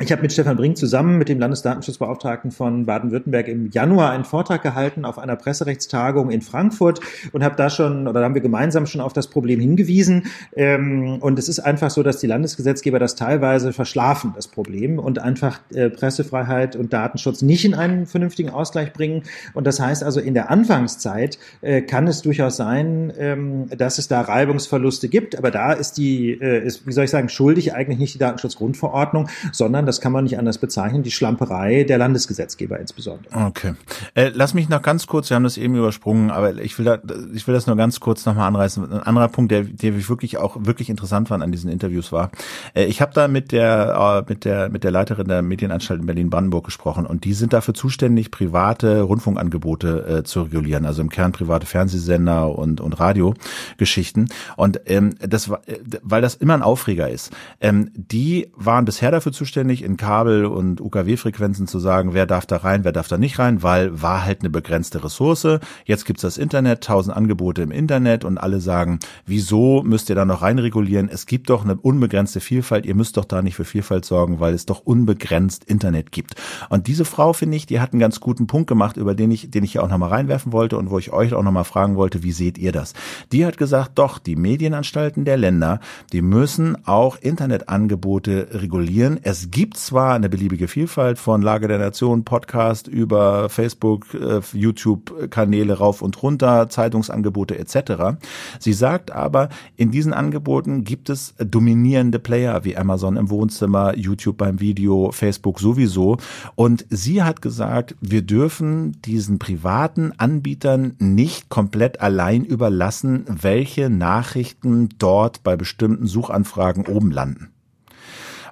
ich 0.00 0.12
habe 0.12 0.22
mit 0.22 0.32
Stefan 0.32 0.56
Brink 0.56 0.76
zusammen 0.76 1.18
mit 1.18 1.28
dem 1.28 1.40
Landesdatenschutzbeauftragten 1.40 2.52
von 2.52 2.86
Baden-Württemberg 2.86 3.48
im 3.48 3.68
Januar 3.70 4.12
einen 4.12 4.24
Vortrag 4.24 4.62
gehalten 4.62 5.04
auf 5.04 5.18
einer 5.18 5.34
Presserechtstagung 5.34 6.30
in 6.30 6.40
Frankfurt 6.40 7.00
und 7.32 7.42
habe 7.42 7.56
da 7.56 7.68
schon 7.68 8.06
oder 8.06 8.20
da 8.20 8.26
haben 8.26 8.34
wir 8.34 8.40
gemeinsam 8.40 8.86
schon 8.86 9.00
auf 9.00 9.12
das 9.12 9.26
Problem 9.26 9.58
hingewiesen. 9.58 10.26
Ähm, 10.54 11.18
und 11.20 11.38
es 11.38 11.48
ist 11.48 11.58
einfach 11.58 11.90
so, 11.90 12.04
dass 12.04 12.18
die 12.18 12.28
Landesgesetzgeber 12.28 13.00
das 13.00 13.16
teilweise 13.16 13.72
verschlafen, 13.72 14.32
das 14.36 14.46
Problem, 14.46 15.00
und 15.00 15.18
einfach 15.18 15.60
äh, 15.74 15.90
Pressefreiheit 15.90 16.76
und 16.76 16.92
Datenschutz 16.92 17.42
nicht 17.42 17.64
in 17.64 17.74
einen 17.74 18.06
vernünftigen 18.06 18.50
Ausgleich 18.50 18.92
bringen. 18.92 19.24
Und 19.54 19.66
das 19.66 19.80
heißt 19.80 20.04
also, 20.04 20.20
in 20.20 20.34
der 20.34 20.48
Anfangszeit 20.48 21.38
äh, 21.60 21.82
kann 21.82 22.06
es 22.06 22.22
durchaus 22.22 22.56
sein, 22.56 23.12
ähm, 23.18 23.66
dass 23.76 23.98
es 23.98 24.06
da 24.06 24.20
Reibungsverluste 24.20 25.08
gibt. 25.08 25.36
Aber 25.36 25.50
da 25.50 25.72
ist 25.72 25.98
die, 25.98 26.30
äh, 26.40 26.64
ist, 26.64 26.86
wie 26.86 26.92
soll 26.92 27.04
ich 27.04 27.10
sagen, 27.10 27.28
schuldig 27.28 27.74
eigentlich 27.74 27.98
nicht 27.98 28.14
die 28.14 28.18
Datenschutzgrundverordnung, 28.18 29.28
sondern 29.50 29.87
das 29.88 30.00
kann 30.00 30.12
man 30.12 30.24
nicht 30.24 30.38
anders 30.38 30.58
bezeichnen, 30.58 31.02
die 31.02 31.10
Schlamperei 31.10 31.84
der 31.84 31.98
Landesgesetzgeber 31.98 32.78
insbesondere. 32.78 33.34
Okay. 33.46 33.74
Äh, 34.14 34.30
lass 34.34 34.54
mich 34.54 34.68
noch 34.68 34.82
ganz 34.82 35.06
kurz, 35.06 35.30
wir 35.30 35.34
haben 35.34 35.44
das 35.44 35.56
eben 35.56 35.74
übersprungen, 35.74 36.30
aber 36.30 36.56
ich 36.58 36.78
will, 36.78 36.84
da, 36.84 36.98
ich 37.34 37.46
will 37.46 37.54
das 37.54 37.66
nur 37.66 37.76
ganz 37.76 37.98
kurz 38.00 38.24
nochmal 38.26 38.46
anreißen. 38.46 38.92
Ein 38.92 39.00
anderer 39.00 39.28
Punkt, 39.28 39.50
der, 39.50 39.64
der 39.64 40.08
wirklich 40.08 40.38
auch 40.38 40.56
wirklich 40.60 40.90
interessant 40.90 41.28
fand 41.28 41.42
an 41.42 41.50
diesen 41.50 41.70
Interviews 41.70 42.12
war, 42.12 42.30
äh, 42.74 42.84
ich 42.84 43.00
habe 43.00 43.12
da 43.14 43.26
mit 43.28 43.50
der, 43.52 44.24
äh, 44.26 44.30
mit, 44.30 44.44
der, 44.44 44.68
mit 44.68 44.84
der 44.84 44.90
Leiterin 44.90 45.26
der 45.28 45.42
Medienanstalt 45.42 46.00
in 46.00 46.06
Berlin-Brandenburg 46.06 46.64
gesprochen 46.64 47.06
und 47.06 47.24
die 47.24 47.32
sind 47.32 47.52
dafür 47.52 47.74
zuständig, 47.74 48.30
private 48.30 49.02
Rundfunkangebote 49.02 50.18
äh, 50.18 50.22
zu 50.22 50.42
regulieren, 50.42 50.84
also 50.84 51.02
im 51.02 51.08
Kern 51.08 51.32
private 51.32 51.66
Fernsehsender 51.66 52.56
und, 52.56 52.80
und 52.80 53.00
Radiogeschichten. 53.00 54.28
Und 54.56 54.80
ähm, 54.86 55.14
das 55.20 55.48
war, 55.48 55.66
äh, 55.66 55.78
weil 56.02 56.22
das 56.22 56.34
immer 56.34 56.54
ein 56.54 56.62
Aufreger 56.62 57.08
ist. 57.08 57.32
Ähm, 57.60 57.90
die 57.94 58.50
waren 58.54 58.84
bisher 58.84 59.10
dafür 59.10 59.32
zuständig, 59.32 59.77
schwierig 59.78 59.82
in 59.82 59.96
Kabel- 59.96 60.46
und 60.46 60.80
UKW-Frequenzen 60.80 61.66
zu 61.66 61.78
sagen, 61.78 62.14
wer 62.14 62.26
darf 62.26 62.46
da 62.46 62.56
rein, 62.58 62.84
wer 62.84 62.92
darf 62.92 63.08
da 63.08 63.18
nicht 63.18 63.38
rein, 63.38 63.62
weil 63.62 64.02
war 64.02 64.24
halt 64.24 64.40
eine 64.40 64.50
begrenzte 64.50 65.02
Ressource. 65.02 65.58
Jetzt 65.84 66.04
gibt's 66.04 66.22
das 66.22 66.38
Internet, 66.38 66.84
tausend 66.84 67.16
Angebote 67.16 67.62
im 67.62 67.70
Internet 67.70 68.24
und 68.24 68.38
alle 68.38 68.60
sagen, 68.60 68.98
wieso 69.26 69.82
müsst 69.82 70.08
ihr 70.08 70.16
da 70.16 70.24
noch 70.24 70.42
reinregulieren? 70.42 71.08
Es 71.08 71.26
gibt 71.26 71.50
doch 71.50 71.64
eine 71.64 71.76
unbegrenzte 71.76 72.40
Vielfalt, 72.40 72.86
ihr 72.86 72.94
müsst 72.94 73.16
doch 73.16 73.24
da 73.24 73.42
nicht 73.42 73.56
für 73.56 73.64
Vielfalt 73.64 74.04
sorgen, 74.04 74.40
weil 74.40 74.54
es 74.54 74.66
doch 74.66 74.80
unbegrenzt 74.80 75.64
Internet 75.64 76.12
gibt. 76.12 76.34
Und 76.68 76.86
diese 76.86 77.04
Frau, 77.04 77.32
finde 77.32 77.56
ich, 77.56 77.66
die 77.66 77.80
hat 77.80 77.92
einen 77.92 78.00
ganz 78.00 78.20
guten 78.20 78.46
Punkt 78.46 78.68
gemacht, 78.68 78.96
über 78.96 79.14
den 79.14 79.30
ich, 79.30 79.50
den 79.50 79.64
ich 79.64 79.72
hier 79.72 79.82
auch 79.82 79.88
nochmal 79.88 80.10
reinwerfen 80.10 80.52
wollte 80.52 80.76
und 80.76 80.90
wo 80.90 80.98
ich 80.98 81.12
euch 81.12 81.34
auch 81.34 81.42
nochmal 81.42 81.64
fragen 81.64 81.96
wollte, 81.96 82.22
wie 82.22 82.32
seht 82.32 82.58
ihr 82.58 82.72
das? 82.72 82.94
Die 83.32 83.44
hat 83.46 83.58
gesagt, 83.58 83.92
doch, 83.96 84.18
die 84.18 84.36
Medienanstalten 84.36 85.24
der 85.24 85.36
Länder, 85.36 85.80
die 86.12 86.22
müssen 86.22 86.86
auch 86.86 87.16
Internetangebote 87.20 88.48
regulieren. 88.52 89.18
Es 89.22 89.50
gibt 89.50 89.57
gibt 89.58 89.76
zwar 89.76 90.14
eine 90.14 90.28
beliebige 90.28 90.68
Vielfalt 90.68 91.18
von 91.18 91.42
Lage 91.42 91.66
der 91.66 91.78
Nation, 91.78 92.22
Podcast 92.22 92.86
über 92.86 93.48
Facebook, 93.48 94.14
äh, 94.14 94.40
YouTube-Kanäle 94.52 95.78
rauf 95.78 96.00
und 96.00 96.22
runter, 96.22 96.68
Zeitungsangebote 96.68 97.58
etc. 97.58 98.20
Sie 98.60 98.72
sagt 98.72 99.10
aber, 99.10 99.48
in 99.74 99.90
diesen 99.90 100.12
Angeboten 100.12 100.84
gibt 100.84 101.10
es 101.10 101.34
dominierende 101.38 102.20
Player 102.20 102.64
wie 102.64 102.76
Amazon 102.76 103.16
im 103.16 103.30
Wohnzimmer, 103.30 103.96
YouTube 103.96 104.36
beim 104.36 104.60
Video, 104.60 105.10
Facebook 105.10 105.58
sowieso. 105.58 106.18
Und 106.54 106.86
sie 106.88 107.24
hat 107.24 107.42
gesagt, 107.42 107.96
wir 108.00 108.22
dürfen 108.22 109.02
diesen 109.02 109.40
privaten 109.40 110.12
Anbietern 110.18 110.94
nicht 111.00 111.48
komplett 111.48 112.00
allein 112.00 112.44
überlassen, 112.44 113.24
welche 113.26 113.90
Nachrichten 113.90 114.88
dort 114.98 115.42
bei 115.42 115.56
bestimmten 115.56 116.06
Suchanfragen 116.06 116.86
oben 116.86 117.10
landen. 117.10 117.48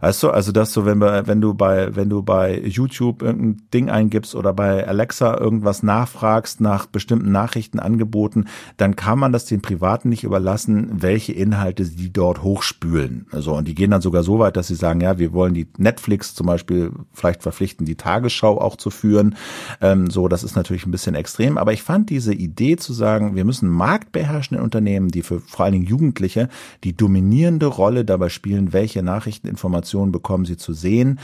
Weißt 0.01 0.23
du, 0.23 0.31
also 0.31 0.53
dass 0.53 0.73
du, 0.73 0.85
wenn, 0.85 1.01
wenn 1.01 1.41
du 1.41 1.55
bei, 1.55 1.95
wenn 1.97 2.09
du 2.09 2.23
bei 2.23 2.59
YouTube 2.61 3.23
irgendein 3.23 3.63
Ding 3.73 3.91
eingibst 3.91 4.35
oder 4.35 4.53
bei 4.53 4.87
Alexa 4.87 5.39
irgendwas 5.39 5.83
nachfragst 5.83 6.61
nach 6.61 6.87
bestimmten 6.87 7.33
Nachrichtenangeboten, 7.33 8.49
dann 8.77 8.97
kann 8.97 9.19
man 9.19 9.33
das 9.33 9.47
den 9.47 9.63
Privaten 9.63 10.09
nicht 10.09 10.25
überlassen, 10.25 10.91
welche 11.03 11.33
Inhalte 11.33 11.85
die 11.85 12.13
dort 12.13 12.43
hochspülen. 12.43 13.27
Also, 13.33 13.55
und 13.55 13.69
die 13.69 13.75
gehen 13.75 13.91
dann 13.91 14.03
sogar 14.03 14.23
so 14.23 14.39
weit, 14.39 14.57
dass 14.57 14.69
sie 14.69 14.75
sagen, 14.75 15.01
ja, 15.01 15.19
wir 15.19 15.33
wollen 15.33 15.55
die 15.55 15.69
Netflix 15.79 16.35
zum 16.35 16.47
Beispiel 16.47 16.93
vielleicht 17.13 17.43
verpflichten, 17.43 17.87
die 17.87 17.97
Tagesschau 17.97 18.61
auch 18.61 18.77
zu 18.77 18.91
führen. 18.91 19.37
Ähm, 19.81 20.11
so, 20.11 20.29
das 20.29 20.45
ist 20.45 20.57
natürlich 20.57 20.87
ein 20.87 20.91
bisschen 20.91 21.15
extrem. 21.15 21.59
Aber 21.59 21.73
ich 21.73 21.83
fand 21.83 22.11
diese 22.11 22.35
Idee 22.35 22.77
zu 22.77 22.93
sagen, 22.93 23.35
wir 23.35 23.45
müssen 23.45 23.69
marktbeherrschende 23.69 24.63
Unternehmen, 24.63 25.09
die 25.09 25.23
für 25.23 25.41
vor 25.41 25.65
allen 25.65 25.73
Dingen 25.73 25.87
Jugendliche 25.87 26.49
die 26.85 26.97
dominierende 26.97 27.67
Rolle 27.67 28.05
dabei 28.05 28.29
spielen, 28.29 28.73
welche 28.73 29.03
Nachrichteninformationen 29.03 29.86
Informationen 29.87 30.13
bekommen, 30.13 30.45
sie 30.45 30.57
zu 30.57 30.73
sehen, 30.73 31.21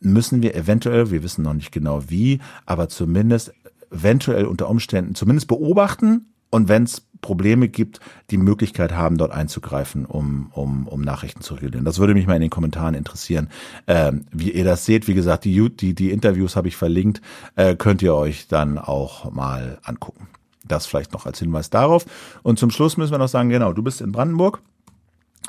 müssen 0.00 0.42
wir 0.42 0.54
eventuell, 0.54 1.10
wir 1.10 1.22
wissen 1.22 1.42
noch 1.42 1.54
nicht 1.54 1.72
genau 1.72 2.02
wie, 2.08 2.40
aber 2.66 2.88
zumindest 2.88 3.52
eventuell 3.90 4.44
unter 4.44 4.68
Umständen 4.68 5.14
zumindest 5.14 5.48
beobachten 5.48 6.26
und 6.50 6.68
wenn 6.68 6.82
es 6.82 7.06
Probleme 7.22 7.68
gibt, 7.68 8.00
die 8.30 8.36
Möglichkeit 8.36 8.92
haben, 8.92 9.16
dort 9.16 9.30
einzugreifen, 9.30 10.04
um, 10.04 10.50
um, 10.52 10.88
um 10.88 11.00
Nachrichten 11.00 11.40
zu 11.40 11.54
regulieren. 11.54 11.84
Das 11.84 11.98
würde 11.98 12.14
mich 12.14 12.26
mal 12.26 12.34
in 12.34 12.40
den 12.40 12.50
Kommentaren 12.50 12.94
interessieren, 12.94 13.48
ähm, 13.86 14.26
wie 14.32 14.50
ihr 14.50 14.64
das 14.64 14.84
seht. 14.84 15.06
Wie 15.06 15.14
gesagt, 15.14 15.44
die, 15.44 15.70
die, 15.70 15.94
die 15.94 16.10
Interviews 16.10 16.56
habe 16.56 16.68
ich 16.68 16.76
verlinkt, 16.76 17.22
äh, 17.54 17.76
könnt 17.76 18.02
ihr 18.02 18.14
euch 18.14 18.48
dann 18.48 18.76
auch 18.76 19.30
mal 19.32 19.78
angucken. 19.84 20.26
Das 20.66 20.86
vielleicht 20.86 21.12
noch 21.12 21.24
als 21.24 21.38
Hinweis 21.38 21.70
darauf. 21.70 22.06
Und 22.42 22.58
zum 22.58 22.70
Schluss 22.70 22.96
müssen 22.96 23.12
wir 23.12 23.18
noch 23.18 23.28
sagen, 23.28 23.50
genau, 23.50 23.72
du 23.72 23.82
bist 23.82 24.00
in 24.00 24.10
Brandenburg 24.10 24.60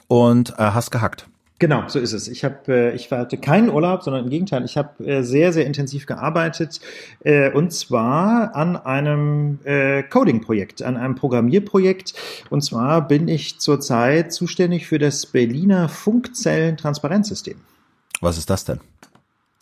und 0.08 0.52
äh, 0.52 0.72
hast 0.72 0.92
gehackt. 0.92 1.28
Genau, 1.64 1.88
so 1.88 1.98
ist 1.98 2.12
es. 2.12 2.28
Ich 2.28 2.44
habe, 2.44 2.58
äh, 2.68 2.94
ich 2.94 3.10
hatte 3.10 3.38
keinen 3.38 3.70
Urlaub, 3.70 4.04
sondern 4.04 4.26
im 4.26 4.30
Gegenteil, 4.30 4.66
ich 4.66 4.76
habe 4.76 5.02
äh, 5.08 5.24
sehr, 5.24 5.54
sehr 5.54 5.66
intensiv 5.66 6.06
gearbeitet 6.06 6.82
äh, 7.24 7.52
und 7.52 7.72
zwar 7.72 8.54
an 8.54 8.76
einem 8.76 9.60
Coding-Projekt, 10.10 10.84
an 10.84 10.98
einem 10.98 11.16
Programmierprojekt. 11.16 12.16
Und 12.50 12.66
zwar 12.66 13.08
bin 13.08 13.30
ich 13.30 13.60
zurzeit 13.60 14.34
zuständig 14.34 14.88
für 14.88 15.00
das 15.00 15.26
Berliner 15.26 15.88
Funkzellen-Transparenzsystem. 15.88 17.56
Was 18.20 18.38
ist 18.38 18.50
das 18.50 18.66
denn? 18.66 18.82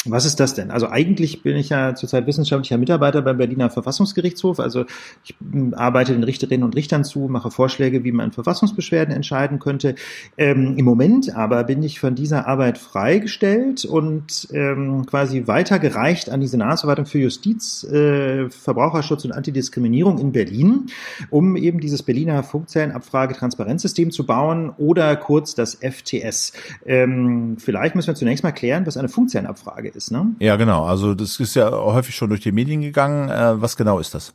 Was 0.05 0.25
ist 0.25 0.39
das 0.39 0.55
denn? 0.55 0.71
Also 0.71 0.89
eigentlich 0.89 1.43
bin 1.43 1.55
ich 1.55 1.69
ja 1.69 1.93
zurzeit 1.93 2.25
wissenschaftlicher 2.25 2.79
Mitarbeiter 2.79 3.21
beim 3.21 3.37
Berliner 3.37 3.69
Verfassungsgerichtshof. 3.69 4.59
Also 4.59 4.85
ich 5.23 5.35
hm, 5.39 5.75
arbeite 5.75 6.13
den 6.13 6.23
Richterinnen 6.23 6.63
und 6.63 6.75
Richtern 6.75 7.03
zu, 7.03 7.27
mache 7.29 7.51
Vorschläge, 7.51 8.03
wie 8.03 8.11
man 8.11 8.31
Verfassungsbeschwerden 8.31 9.13
entscheiden 9.13 9.59
könnte. 9.59 9.93
Ähm, 10.39 10.75
Im 10.75 10.85
Moment 10.85 11.35
aber 11.35 11.65
bin 11.65 11.83
ich 11.83 11.99
von 11.99 12.15
dieser 12.15 12.47
Arbeit 12.47 12.79
freigestellt 12.79 13.85
und 13.85 14.47
ähm, 14.53 15.05
quasi 15.05 15.45
weitergereicht 15.45 16.31
an 16.31 16.41
die 16.41 16.47
Senatsverwaltung 16.47 17.05
für 17.05 17.19
Justiz, 17.19 17.83
äh, 17.83 18.49
Verbraucherschutz 18.49 19.23
und 19.25 19.33
Antidiskriminierung 19.33 20.17
in 20.17 20.31
Berlin, 20.31 20.87
um 21.29 21.55
eben 21.55 21.79
dieses 21.79 22.01
Berliner 22.01 22.41
Funkzellenabfrage-Transparenzsystem 22.41 24.09
zu 24.09 24.25
bauen 24.25 24.71
oder 24.79 25.15
kurz 25.15 25.53
das 25.53 25.75
FTS. 25.75 26.53
Ähm, 26.87 27.57
vielleicht 27.59 27.93
müssen 27.93 28.07
wir 28.07 28.15
zunächst 28.15 28.43
mal 28.43 28.51
klären, 28.51 28.87
was 28.87 28.97
eine 28.97 29.07
Funkzellenabfrage 29.07 29.90
ist, 29.95 30.11
ne? 30.11 30.35
Ja, 30.39 30.55
genau. 30.55 30.85
Also 30.85 31.13
das 31.13 31.39
ist 31.39 31.55
ja 31.55 31.71
häufig 31.71 32.15
schon 32.15 32.29
durch 32.29 32.41
die 32.41 32.51
Medien 32.51 32.81
gegangen. 32.81 33.29
Äh, 33.29 33.61
was 33.61 33.77
genau 33.77 33.99
ist 33.99 34.13
das? 34.13 34.33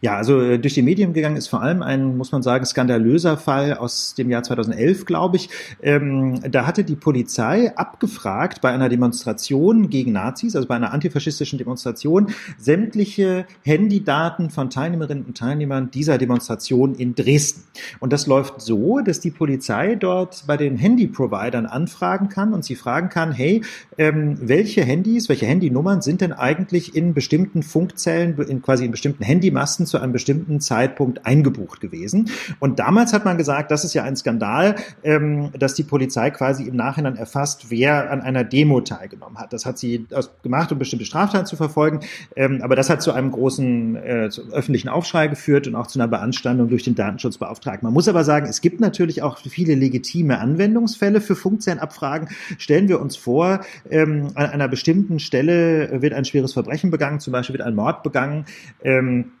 Ja, 0.00 0.16
also 0.16 0.40
äh, 0.40 0.58
durch 0.58 0.74
die 0.74 0.82
Medien 0.82 1.12
gegangen 1.12 1.36
ist 1.36 1.48
vor 1.48 1.62
allem 1.62 1.82
ein, 1.82 2.16
muss 2.16 2.32
man 2.32 2.42
sagen, 2.42 2.64
skandalöser 2.64 3.36
Fall 3.36 3.74
aus 3.74 4.14
dem 4.14 4.30
Jahr 4.30 4.42
2011, 4.42 5.04
glaube 5.06 5.36
ich. 5.36 5.48
Ähm, 5.82 6.40
da 6.50 6.66
hatte 6.66 6.84
die 6.84 6.96
Polizei 6.96 7.74
abgefragt 7.76 8.60
bei 8.60 8.70
einer 8.70 8.88
Demonstration 8.88 9.90
gegen 9.90 10.12
Nazis, 10.12 10.56
also 10.56 10.68
bei 10.68 10.76
einer 10.76 10.92
antifaschistischen 10.92 11.58
Demonstration, 11.58 12.28
sämtliche 12.58 13.46
Handydaten 13.62 14.50
von 14.50 14.70
Teilnehmerinnen 14.70 15.24
und 15.24 15.36
Teilnehmern 15.38 15.90
dieser 15.90 16.18
Demonstration 16.18 16.94
in 16.94 17.14
Dresden. 17.14 17.64
Und 18.00 18.12
das 18.12 18.26
läuft 18.26 18.60
so, 18.60 19.00
dass 19.00 19.20
die 19.20 19.30
Polizei 19.30 19.94
dort 19.94 20.44
bei 20.46 20.56
den 20.56 20.76
Handyprovidern 20.76 21.66
anfragen 21.66 22.28
kann 22.28 22.52
und 22.52 22.64
sie 22.64 22.74
fragen 22.74 23.08
kann, 23.08 23.32
hey, 23.32 23.62
ähm, 23.98 24.36
welche 24.40 24.84
Handys, 24.84 25.28
welche 25.28 25.46
Handynummern 25.46 26.02
sind 26.02 26.20
denn 26.20 26.32
eigentlich 26.32 26.94
in 26.94 27.14
bestimmten 27.14 27.62
Funkzellen, 27.62 28.36
in 28.48 28.62
quasi 28.62 28.84
in 28.84 28.90
bestimmten 28.90 29.24
Handymasten 29.64 29.86
zu 29.86 29.98
einem 29.98 30.12
bestimmten 30.12 30.60
Zeitpunkt 30.60 31.26
eingebucht 31.26 31.80
gewesen. 31.80 32.30
Und 32.60 32.78
damals 32.78 33.12
hat 33.12 33.24
man 33.24 33.38
gesagt, 33.38 33.70
das 33.70 33.84
ist 33.84 33.94
ja 33.94 34.04
ein 34.04 34.16
Skandal, 34.16 34.76
ähm, 35.02 35.50
dass 35.58 35.74
die 35.74 35.82
Polizei 35.82 36.30
quasi 36.30 36.64
im 36.64 36.76
Nachhinein 36.76 37.16
erfasst, 37.16 37.70
wer 37.70 38.10
an 38.10 38.20
einer 38.20 38.44
Demo 38.44 38.80
teilgenommen 38.80 39.38
hat. 39.38 39.52
Das 39.52 39.64
hat 39.66 39.78
sie 39.78 40.06
gemacht, 40.42 40.70
um 40.72 40.78
bestimmte 40.78 41.04
Straftaten 41.04 41.46
zu 41.46 41.56
verfolgen. 41.56 42.00
Ähm, 42.36 42.60
aber 42.62 42.76
das 42.76 42.90
hat 42.90 43.02
zu 43.02 43.12
einem 43.12 43.30
großen 43.30 43.96
äh, 43.96 44.30
öffentlichen 44.52 44.88
Aufschrei 44.88 45.28
geführt 45.28 45.66
und 45.66 45.74
auch 45.74 45.86
zu 45.86 45.98
einer 45.98 46.08
Beanstandung 46.08 46.68
durch 46.68 46.82
den 46.82 46.94
Datenschutzbeauftragten. 46.94 47.86
Man 47.86 47.94
muss 47.94 48.08
aber 48.08 48.24
sagen, 48.24 48.46
es 48.46 48.60
gibt 48.60 48.80
natürlich 48.80 49.22
auch 49.22 49.38
viele 49.38 49.74
legitime 49.74 50.38
Anwendungsfälle 50.38 51.20
für 51.20 51.36
Funkzellenabfragen. 51.36 52.28
Stellen 52.58 52.88
wir 52.88 53.00
uns 53.00 53.16
vor, 53.16 53.60
ähm, 53.90 54.28
an 54.34 54.50
einer 54.50 54.68
bestimmten 54.68 55.18
Stelle 55.18 56.02
wird 56.02 56.12
ein 56.12 56.24
schweres 56.24 56.52
Verbrechen 56.52 56.90
begangen, 56.90 57.20
zum 57.20 57.32
Beispiel 57.32 57.54
wird 57.54 57.66
ein 57.66 57.74
Mord 57.74 58.02
begangen. 58.02 58.44
Ähm, 58.82 59.32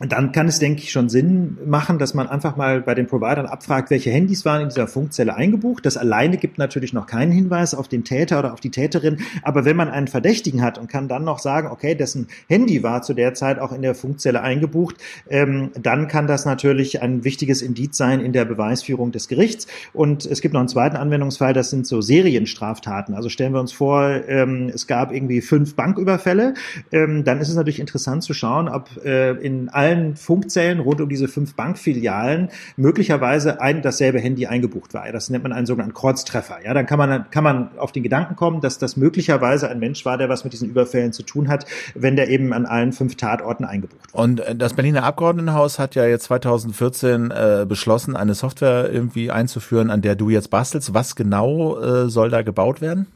dann 0.00 0.30
kann 0.30 0.46
es, 0.46 0.60
denke 0.60 0.82
ich, 0.82 0.92
schon 0.92 1.08
Sinn 1.08 1.58
machen, 1.66 1.98
dass 1.98 2.14
man 2.14 2.28
einfach 2.28 2.56
mal 2.56 2.80
bei 2.80 2.94
den 2.94 3.08
Providern 3.08 3.46
abfragt, 3.46 3.90
welche 3.90 4.10
Handys 4.10 4.44
waren 4.44 4.62
in 4.62 4.68
dieser 4.68 4.86
Funkzelle 4.86 5.34
eingebucht. 5.34 5.84
Das 5.84 5.96
alleine 5.96 6.36
gibt 6.36 6.58
natürlich 6.58 6.92
noch 6.92 7.06
keinen 7.06 7.32
Hinweis 7.32 7.74
auf 7.74 7.88
den 7.88 8.04
Täter 8.04 8.38
oder 8.38 8.52
auf 8.52 8.60
die 8.60 8.70
Täterin. 8.70 9.18
Aber 9.42 9.64
wenn 9.64 9.76
man 9.76 9.88
einen 9.88 10.06
Verdächtigen 10.06 10.62
hat 10.62 10.78
und 10.78 10.88
kann 10.88 11.08
dann 11.08 11.24
noch 11.24 11.40
sagen, 11.40 11.68
okay, 11.68 11.96
dessen 11.96 12.28
Handy 12.48 12.82
war 12.82 13.02
zu 13.02 13.12
der 13.12 13.34
Zeit 13.34 13.58
auch 13.58 13.72
in 13.72 13.82
der 13.82 13.96
Funkzelle 13.96 14.40
eingebucht, 14.40 14.96
ähm, 15.28 15.70
dann 15.80 16.06
kann 16.06 16.28
das 16.28 16.44
natürlich 16.44 17.02
ein 17.02 17.24
wichtiges 17.24 17.60
Indiz 17.60 17.96
sein 17.96 18.20
in 18.20 18.32
der 18.32 18.44
Beweisführung 18.44 19.10
des 19.10 19.26
Gerichts. 19.26 19.66
Und 19.92 20.26
es 20.26 20.40
gibt 20.40 20.54
noch 20.54 20.60
einen 20.60 20.68
zweiten 20.68 20.96
Anwendungsfall, 20.96 21.54
das 21.54 21.70
sind 21.70 21.88
so 21.88 22.00
Serienstraftaten. 22.00 23.14
Also 23.14 23.28
stellen 23.28 23.52
wir 23.52 23.60
uns 23.60 23.72
vor, 23.72 24.04
ähm, 24.28 24.70
es 24.72 24.86
gab 24.86 25.12
irgendwie 25.12 25.40
fünf 25.40 25.74
Banküberfälle. 25.74 26.54
Ähm, 26.92 27.24
dann 27.24 27.40
ist 27.40 27.48
es 27.48 27.56
natürlich 27.56 27.80
interessant 27.80 28.22
zu 28.22 28.32
schauen, 28.32 28.68
ob 28.68 29.04
äh, 29.04 29.32
in 29.32 29.68
allen 29.68 29.87
allen 29.88 30.16
Funkzellen 30.16 30.80
rund 30.80 31.00
um 31.00 31.08
diese 31.08 31.28
fünf 31.28 31.54
Bankfilialen 31.54 32.50
möglicherweise 32.76 33.60
ein 33.60 33.82
dasselbe 33.82 34.20
Handy 34.20 34.46
eingebucht 34.46 34.94
war. 34.94 35.10
Das 35.12 35.30
nennt 35.30 35.44
man 35.44 35.52
einen 35.52 35.66
sogenannten 35.66 35.94
Kreuztreffer. 35.94 36.58
Ja, 36.64 36.74
dann 36.74 36.86
kann 36.86 36.98
man, 36.98 37.30
kann 37.30 37.44
man 37.44 37.70
auf 37.78 37.92
den 37.92 38.02
Gedanken 38.02 38.36
kommen, 38.36 38.60
dass 38.60 38.78
das 38.78 38.96
möglicherweise 38.96 39.68
ein 39.68 39.78
Mensch 39.78 40.04
war, 40.04 40.18
der 40.18 40.28
was 40.28 40.44
mit 40.44 40.52
diesen 40.52 40.68
Überfällen 40.68 41.12
zu 41.12 41.22
tun 41.22 41.48
hat, 41.48 41.66
wenn 41.94 42.16
der 42.16 42.28
eben 42.28 42.52
an 42.52 42.66
allen 42.66 42.92
fünf 42.92 43.16
Tatorten 43.16 43.64
eingebucht 43.64 44.12
war. 44.12 44.22
Und 44.22 44.40
äh, 44.40 44.54
das 44.54 44.74
Berliner 44.74 45.04
Abgeordnetenhaus 45.04 45.78
hat 45.78 45.94
ja 45.94 46.06
jetzt 46.06 46.24
2014 46.24 47.30
äh, 47.30 47.66
beschlossen, 47.68 48.16
eine 48.16 48.34
Software 48.34 48.90
irgendwie 48.92 49.30
einzuführen, 49.30 49.90
an 49.90 50.02
der 50.02 50.16
du 50.16 50.30
jetzt 50.30 50.50
bastelst. 50.50 50.94
Was 50.94 51.16
genau 51.16 51.78
äh, 51.78 52.08
soll 52.08 52.30
da 52.30 52.42
gebaut 52.42 52.80
werden? 52.80 53.06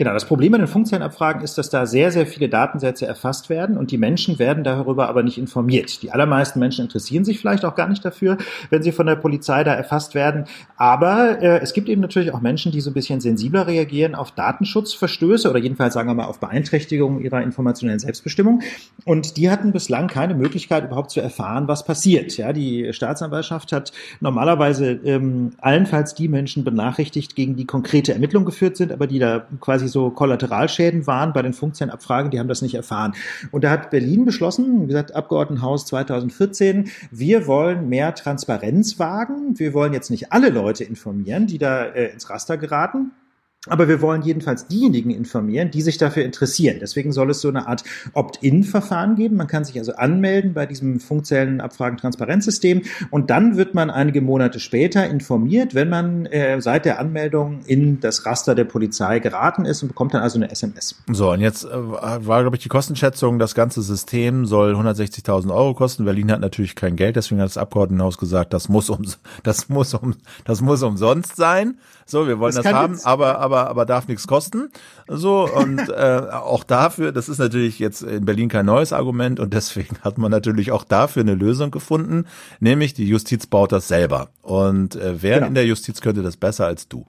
Genau, 0.00 0.12
das 0.12 0.26
Problem 0.26 0.52
bei 0.52 0.58
den 0.58 0.68
Funkzellenabfragen 0.68 1.42
ist, 1.42 1.58
dass 1.58 1.70
da 1.70 1.84
sehr, 1.84 2.12
sehr 2.12 2.24
viele 2.24 2.48
Datensätze 2.48 3.04
erfasst 3.04 3.50
werden 3.50 3.76
und 3.76 3.90
die 3.90 3.98
Menschen 3.98 4.38
werden 4.38 4.62
darüber 4.62 5.08
aber 5.08 5.24
nicht 5.24 5.38
informiert. 5.38 6.02
Die 6.02 6.12
allermeisten 6.12 6.60
Menschen 6.60 6.84
interessieren 6.84 7.24
sich 7.24 7.40
vielleicht 7.40 7.64
auch 7.64 7.74
gar 7.74 7.88
nicht 7.88 8.04
dafür, 8.04 8.38
wenn 8.70 8.80
sie 8.80 8.92
von 8.92 9.06
der 9.06 9.16
Polizei 9.16 9.64
da 9.64 9.74
erfasst 9.74 10.14
werden. 10.14 10.44
Aber 10.76 11.42
äh, 11.42 11.58
es 11.58 11.72
gibt 11.72 11.88
eben 11.88 12.00
natürlich 12.00 12.32
auch 12.32 12.40
Menschen, 12.40 12.70
die 12.70 12.80
so 12.80 12.90
ein 12.90 12.94
bisschen 12.94 13.20
sensibler 13.20 13.66
reagieren 13.66 14.14
auf 14.14 14.30
Datenschutzverstöße 14.30 15.50
oder 15.50 15.58
jedenfalls 15.58 15.94
sagen 15.94 16.08
wir 16.08 16.14
mal 16.14 16.26
auf 16.26 16.38
Beeinträchtigungen 16.38 17.20
ihrer 17.20 17.42
informationellen 17.42 17.98
Selbstbestimmung. 17.98 18.62
Und 19.04 19.36
die 19.36 19.50
hatten 19.50 19.72
bislang 19.72 20.06
keine 20.06 20.34
Möglichkeit 20.36 20.84
überhaupt 20.84 21.10
zu 21.10 21.20
erfahren, 21.20 21.66
was 21.66 21.84
passiert. 21.84 22.36
Ja, 22.36 22.52
die 22.52 22.92
Staatsanwaltschaft 22.92 23.72
hat 23.72 23.90
normalerweise 24.20 24.92
ähm, 24.92 25.54
allenfalls 25.60 26.14
die 26.14 26.28
Menschen 26.28 26.62
benachrichtigt, 26.62 27.34
gegen 27.34 27.56
die 27.56 27.64
konkrete 27.64 28.12
Ermittlungen 28.12 28.46
geführt 28.46 28.76
sind, 28.76 28.92
aber 28.92 29.08
die 29.08 29.18
da 29.18 29.44
quasi 29.60 29.87
so 29.88 30.10
Kollateralschäden 30.10 31.06
waren 31.06 31.32
bei 31.32 31.42
den 31.42 31.52
Funkzellenabfragen, 31.52 32.30
die 32.30 32.38
haben 32.38 32.48
das 32.48 32.62
nicht 32.62 32.74
erfahren. 32.74 33.14
Und 33.50 33.64
da 33.64 33.70
hat 33.70 33.90
Berlin 33.90 34.24
beschlossen, 34.24 34.82
wie 34.82 34.86
gesagt, 34.88 35.14
Abgeordnetenhaus 35.14 35.86
2014, 35.86 36.90
wir 37.10 37.46
wollen 37.46 37.88
mehr 37.88 38.14
Transparenz 38.14 38.98
wagen. 38.98 39.58
Wir 39.58 39.74
wollen 39.74 39.92
jetzt 39.92 40.10
nicht 40.10 40.32
alle 40.32 40.50
Leute 40.50 40.84
informieren, 40.84 41.46
die 41.46 41.58
da 41.58 41.84
äh, 41.84 42.12
ins 42.12 42.30
Raster 42.30 42.56
geraten. 42.56 43.12
Aber 43.66 43.88
wir 43.88 44.00
wollen 44.00 44.22
jedenfalls 44.22 44.68
diejenigen 44.68 45.10
informieren, 45.10 45.72
die 45.72 45.82
sich 45.82 45.98
dafür 45.98 46.24
interessieren. 46.24 46.78
Deswegen 46.80 47.10
soll 47.10 47.30
es 47.30 47.40
so 47.40 47.48
eine 47.48 47.66
Art 47.66 47.82
Opt-in-Verfahren 48.12 49.16
geben. 49.16 49.36
Man 49.36 49.48
kann 49.48 49.64
sich 49.64 49.76
also 49.78 49.96
anmelden 49.96 50.54
bei 50.54 50.64
diesem 50.64 51.00
Funkzellenabfragen-Transparenzsystem 51.00 52.82
und 53.10 53.30
dann 53.30 53.56
wird 53.56 53.74
man 53.74 53.90
einige 53.90 54.20
Monate 54.20 54.60
später 54.60 55.08
informiert, 55.08 55.74
wenn 55.74 55.88
man 55.88 56.26
äh, 56.26 56.60
seit 56.60 56.84
der 56.84 57.00
Anmeldung 57.00 57.62
in 57.66 57.98
das 57.98 58.24
Raster 58.24 58.54
der 58.54 58.64
Polizei 58.64 59.18
geraten 59.18 59.64
ist 59.64 59.82
und 59.82 59.88
bekommt 59.88 60.14
dann 60.14 60.22
also 60.22 60.38
eine 60.38 60.52
SMS. 60.52 60.94
So, 61.10 61.32
und 61.32 61.40
jetzt 61.40 61.64
äh, 61.64 61.68
war, 61.72 62.42
glaube 62.42 62.54
ich, 62.54 62.62
die 62.62 62.68
Kostenschätzung, 62.68 63.40
das 63.40 63.56
ganze 63.56 63.82
System 63.82 64.46
soll 64.46 64.74
160.000 64.74 65.52
Euro 65.52 65.74
kosten. 65.74 66.04
Berlin 66.04 66.30
hat 66.30 66.40
natürlich 66.40 66.76
kein 66.76 66.94
Geld, 66.94 67.16
deswegen 67.16 67.40
hat 67.40 67.48
das 67.48 67.58
Abgeordnetenhaus 67.58 68.18
gesagt, 68.18 68.52
das 68.52 68.68
muss 68.68 68.88
um, 68.88 69.04
das 69.42 69.68
muss 69.68 69.94
um, 69.94 70.14
das 70.44 70.60
muss 70.60 70.84
umsonst 70.84 71.34
sein. 71.34 71.78
So, 72.10 72.26
wir 72.26 72.38
wollen 72.38 72.54
das, 72.54 72.64
das 72.64 72.72
haben, 72.72 72.98
aber, 73.04 73.38
aber, 73.38 73.68
aber 73.68 73.84
darf 73.84 74.08
nichts 74.08 74.26
kosten. 74.26 74.70
So, 75.08 75.46
und 75.46 75.78
äh, 75.90 76.22
auch 76.32 76.64
dafür, 76.64 77.12
das 77.12 77.28
ist 77.28 77.38
natürlich 77.38 77.78
jetzt 77.78 78.02
in 78.02 78.24
Berlin 78.24 78.48
kein 78.48 78.64
neues 78.64 78.94
Argument 78.94 79.38
und 79.38 79.52
deswegen 79.52 79.98
hat 80.02 80.16
man 80.16 80.30
natürlich 80.30 80.72
auch 80.72 80.84
dafür 80.84 81.22
eine 81.22 81.34
Lösung 81.34 81.70
gefunden, 81.70 82.24
nämlich 82.60 82.94
die 82.94 83.06
Justiz 83.06 83.46
baut 83.46 83.72
das 83.72 83.88
selber. 83.88 84.30
Und 84.40 84.96
äh, 84.96 85.22
wer 85.22 85.36
genau. 85.36 85.48
in 85.48 85.54
der 85.54 85.66
Justiz 85.66 86.00
könnte 86.00 86.22
das 86.22 86.38
besser 86.38 86.66
als 86.66 86.88
du? 86.88 87.06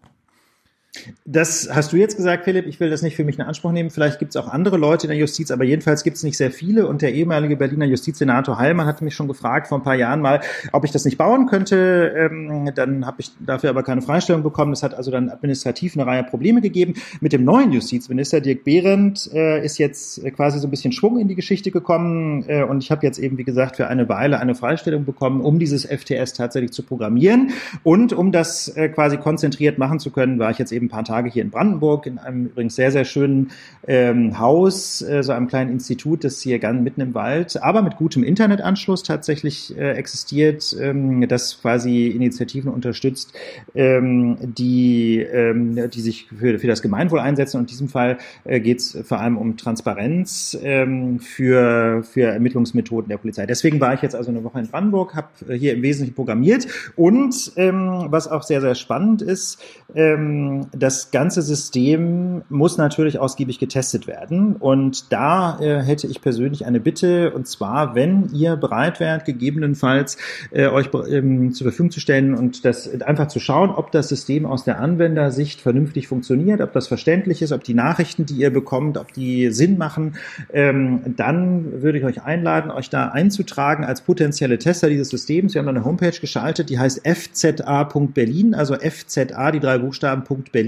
Das 1.24 1.70
hast 1.72 1.94
du 1.94 1.98
jetzt 1.98 2.18
gesagt, 2.18 2.46
Philipp. 2.46 2.66
Ich 2.66 2.80
will 2.80 2.90
das 2.90 3.04
nicht 3.04 3.16
für 3.16 3.24
mich 3.24 3.38
in 3.38 3.44
Anspruch 3.44 3.72
nehmen. 3.72 3.92
Vielleicht 3.92 4.18
gibt 4.18 4.32
es 4.32 4.36
auch 4.38 4.48
andere 4.48 4.78
Leute 4.78 5.06
in 5.06 5.10
der 5.10 5.20
Justiz, 5.20 5.52
aber 5.52 5.64
jedenfalls 5.64 6.04
gibt 6.04 6.18
es 6.18 6.24
nicht 6.24 6.38
sehr 6.38 6.50
viele. 6.50 6.88
Und 6.88 7.04
der 7.04 7.14
ehemalige 7.14 7.56
Berliner 7.58 7.86
Justizsenator 7.86 8.58
Heilmann 8.58 8.88
hatte 8.88 9.04
mich 9.04 9.14
schon 9.14 9.28
gefragt 9.28 9.68
vor 9.68 9.78
ein 9.78 9.84
paar 9.84 9.96
Jahren 9.96 10.22
mal, 10.22 10.42
ob 10.72 10.86
ich 10.86 10.92
das 10.92 11.06
nicht 11.06 11.18
bauen 11.18 11.46
könnte. 11.46 12.14
Ähm, 12.18 12.72
dann 12.74 13.06
habe 13.06 13.18
ich 13.22 13.32
dafür 13.40 13.70
aber 13.70 13.84
keine 13.84 14.02
Freistellung 14.02 14.42
bekommen. 14.42 14.72
Das 14.72 14.82
hat 14.82 14.96
also 14.96 15.12
dann 15.12 15.30
administrativ 15.30 15.96
eine 15.96 16.08
Reihe 16.08 16.24
Probleme 16.24 16.60
gegeben. 16.60 16.96
Mit 17.22 17.34
dem 17.34 17.44
neuen 17.44 17.72
Justizminister 17.72 18.42
Dirk 18.42 18.64
Behrendt 18.64 19.30
äh, 19.32 19.64
ist 19.64 19.78
jetzt 19.78 20.24
quasi 20.36 20.58
so 20.58 20.68
ein 20.68 20.72
bisschen 20.72 20.92
Schwung 20.92 21.20
in 21.20 21.28
die 21.28 21.36
Geschichte 21.36 21.70
gekommen. 21.70 22.46
Äh, 22.48 22.64
und 22.64 22.84
ich 22.84 22.90
habe 22.90 23.06
jetzt 23.06 23.20
eben, 23.20 23.38
wie 23.38 23.44
gesagt, 23.44 23.76
für 23.76 23.88
eine 23.88 24.10
Weile 24.10 24.40
eine 24.40 24.56
Freistellung 24.56 25.06
bekommen, 25.06 25.42
um 25.42 25.60
dieses 25.60 25.86
FTS 25.86 26.34
tatsächlich 26.34 26.72
zu 26.72 26.82
programmieren. 26.82 27.52
Und 27.84 28.12
um 28.12 28.32
das 28.32 28.70
äh, 28.70 28.90
quasi 28.90 29.18
konzentriert 29.18 29.78
machen 29.78 30.00
zu 30.00 30.10
können, 30.10 30.40
war 30.40 30.50
ich 30.50 30.58
jetzt 30.58 30.72
eben 30.72 30.79
ein 30.82 30.90
paar 30.90 31.04
Tage 31.04 31.30
hier 31.30 31.44
in 31.44 31.50
Brandenburg, 31.50 32.06
in 32.06 32.18
einem 32.18 32.46
übrigens 32.48 32.76
sehr, 32.76 32.92
sehr 32.92 33.06
schönen 33.06 33.52
ähm, 33.88 34.40
Haus, 34.40 35.02
äh, 35.02 35.24
so 35.24 35.32
einem 35.32 35.48
kleinen 35.48 35.72
Institut, 35.72 36.24
das 36.24 36.42
hier 36.42 36.60
ganz 36.60 36.82
mitten 36.82 37.02
im 37.02 37.14
Wald, 37.14 37.62
aber 37.62 37.82
mit 37.82 37.98
gutem 37.98 38.24
Internetanschluss 38.24 39.04
tatsächlich 39.04 39.78
äh, 39.78 39.92
existiert, 39.92 40.76
ähm, 40.80 41.28
das 41.28 41.62
quasi 41.62 42.08
Initiativen 42.08 42.72
unterstützt, 42.72 43.34
ähm, 43.76 44.38
die, 44.42 45.20
ähm, 45.20 45.90
die 45.90 46.02
sich 46.02 46.28
für, 46.28 46.60
für 46.60 46.68
das 46.68 46.82
Gemeinwohl 46.82 47.20
einsetzen. 47.20 47.58
Und 47.58 47.64
in 47.64 47.68
diesem 47.68 47.90
Fall 47.90 48.18
äh, 48.46 48.60
geht 48.60 48.80
es 48.80 48.98
vor 49.04 49.20
allem 49.20 49.38
um 49.38 49.58
Transparenz 49.58 50.58
ähm, 50.62 51.20
für, 51.20 52.04
für 52.04 52.28
Ermittlungsmethoden 52.28 53.10
der 53.10 53.18
Polizei. 53.18 53.46
Deswegen 53.46 53.80
war 53.80 53.94
ich 53.94 54.02
jetzt 54.02 54.16
also 54.16 54.32
eine 54.32 54.44
Woche 54.44 54.60
in 54.60 54.68
Brandenburg, 54.68 55.16
habe 55.16 55.28
äh, 55.48 55.54
hier 55.58 55.74
im 55.74 55.82
Wesentlichen 55.82 56.16
programmiert 56.16 56.68
und 56.96 57.54
ähm, 57.56 58.08
was 58.10 58.28
auch 58.28 58.44
sehr, 58.44 58.62
sehr 58.62 58.76
spannend 58.76 59.22
ist, 59.22 59.62
ähm, 59.96 60.68
das 60.72 61.12
ganze 61.12 61.42
System 61.42 62.44
muss 62.50 62.78
natürlich 62.78 63.20
ausgiebig 63.20 63.60
getestet 63.60 64.08
werden. 64.08 64.56
Und 64.56 65.12
da 65.12 65.60
äh, 65.60 65.82
hätte 65.82 66.08
ich 66.08 66.22
persönlich 66.22 66.66
eine 66.66 66.80
Bitte, 66.80 67.32
und 67.32 67.48
zwar, 67.48 67.96
wenn 67.96 68.30
ihr 68.34 68.56
bereit 68.56 69.00
wärt, 69.00 69.26
gegebenenfalls 69.26 70.18
äh, 70.52 70.68
euch 70.68 70.90
ähm, 71.10 71.54
zur 71.54 71.66
Verfügung 71.66 71.92
zu 71.92 72.00
stellen 72.00 72.36
und 72.36 72.66
das 72.66 73.02
einfach 73.02 73.28
zu 73.28 73.40
schauen, 73.40 73.70
ob 73.70 73.92
das 73.92 74.10
System 74.10 74.46
aus 74.46 74.64
der 74.64 74.80
Anwendersicht 74.80 75.62
vernünftig 75.62 76.08
funktioniert, 76.08 76.62
ob 76.62 76.74
das 76.74 76.88
verständlich 76.88 77.42
ist, 77.42 77.52
ob 77.52 77.64
die 77.64 77.74
Nachrichten, 77.74 78.26
die 78.26 78.36
ihr 78.36 78.52
bekommt, 78.52 78.98
ob 78.98 79.14
die 79.14 79.52
Sinn 79.52 79.78
machen, 79.78 80.16
ähm, 80.54 81.02
dann 81.18 81.82
würde 81.82 81.98
ich 81.98 82.06
euch 82.06 82.24
einladen, 82.24 82.72
euch 82.72 82.90
da 82.90 83.10
einzutragen 83.10 83.84
als 83.84 84.02
potenzielle 84.02 84.58
Tester 84.58 84.90
dieses 84.90 85.10
Systems. 85.10 85.54
Wir 85.54 85.62
haben 85.62 85.68
eine 85.68 85.86
Homepage 85.86 86.18
geschaltet, 86.20 86.70
die 86.70 86.80
heißt 86.80 87.02
fza.berlin, 87.06 88.54
also 88.54 88.76
FZA, 88.76 89.52
die 89.52 89.60
drei 89.60 89.78
Buchstaben 89.78 90.24
Berlin. 90.52 90.59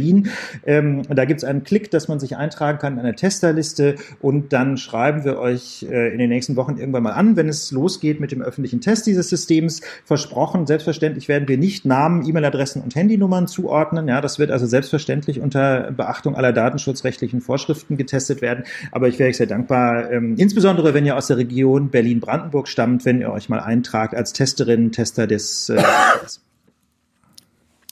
Ähm, 0.66 1.04
da 1.10 1.26
gibt 1.26 1.40
es 1.40 1.44
einen 1.44 1.64
Klick, 1.64 1.92
dass 1.92 2.08
man 2.08 2.20
sich 2.20 2.38
eintragen 2.38 2.80
kann 2.80 2.94
in 2.94 3.00
eine 3.00 3.16
Testerliste 3.16 3.96
und 4.20 4.54
dann 4.54 4.78
schreiben 4.78 5.24
wir 5.24 5.40
euch 5.40 5.86
äh, 5.90 6.12
in 6.12 6.20
den 6.20 6.30
nächsten 6.30 6.56
Wochen 6.56 6.78
irgendwann 6.78 7.04
mal 7.04 7.12
an, 7.12 7.36
wenn 7.36 7.50
es 7.50 7.72
losgeht 7.72 8.20
mit 8.20 8.32
dem 8.32 8.42
öffentlichen 8.42 8.82
Test 8.82 9.08
dieses 9.08 9.30
Systems. 9.30 9.82
Versprochen, 10.06 10.68
selbstverständlich 10.68 11.28
werden 11.28 11.48
wir 11.48 11.58
nicht 11.58 11.86
Namen, 11.86 12.28
E-Mail-Adressen 12.28 12.82
und 12.82 12.96
Handynummern 12.96 13.48
zuordnen. 13.48 14.08
Ja, 14.08 14.22
das 14.22 14.40
wird 14.40 14.52
also 14.52 14.66
selbstverständlich 14.66 15.40
unter 15.40 15.92
Beachtung 15.92 16.36
aller 16.36 16.54
datenschutzrechtlichen 16.54 17.42
Vorschriften 17.42 17.98
getestet 17.98 18.42
werden. 18.42 18.66
Aber 18.92 19.08
ich 19.08 19.20
wäre 19.20 19.30
euch 19.30 19.38
sehr 19.38 19.48
dankbar, 19.48 20.12
ähm, 20.12 20.36
insbesondere 20.38 20.94
wenn 20.94 21.06
ihr 21.06 21.16
aus 21.16 21.28
der 21.28 21.38
Region 21.38 21.90
Berlin-Brandenburg 21.90 22.68
stammt, 22.68 23.06
wenn 23.06 23.22
ihr 23.22 23.32
euch 23.32 23.50
mal 23.50 23.60
eintragt 23.60 24.16
als 24.16 24.34
Testerin, 24.34 24.92
Tester 24.92 25.28
des 25.28 25.70
äh, 25.70 25.82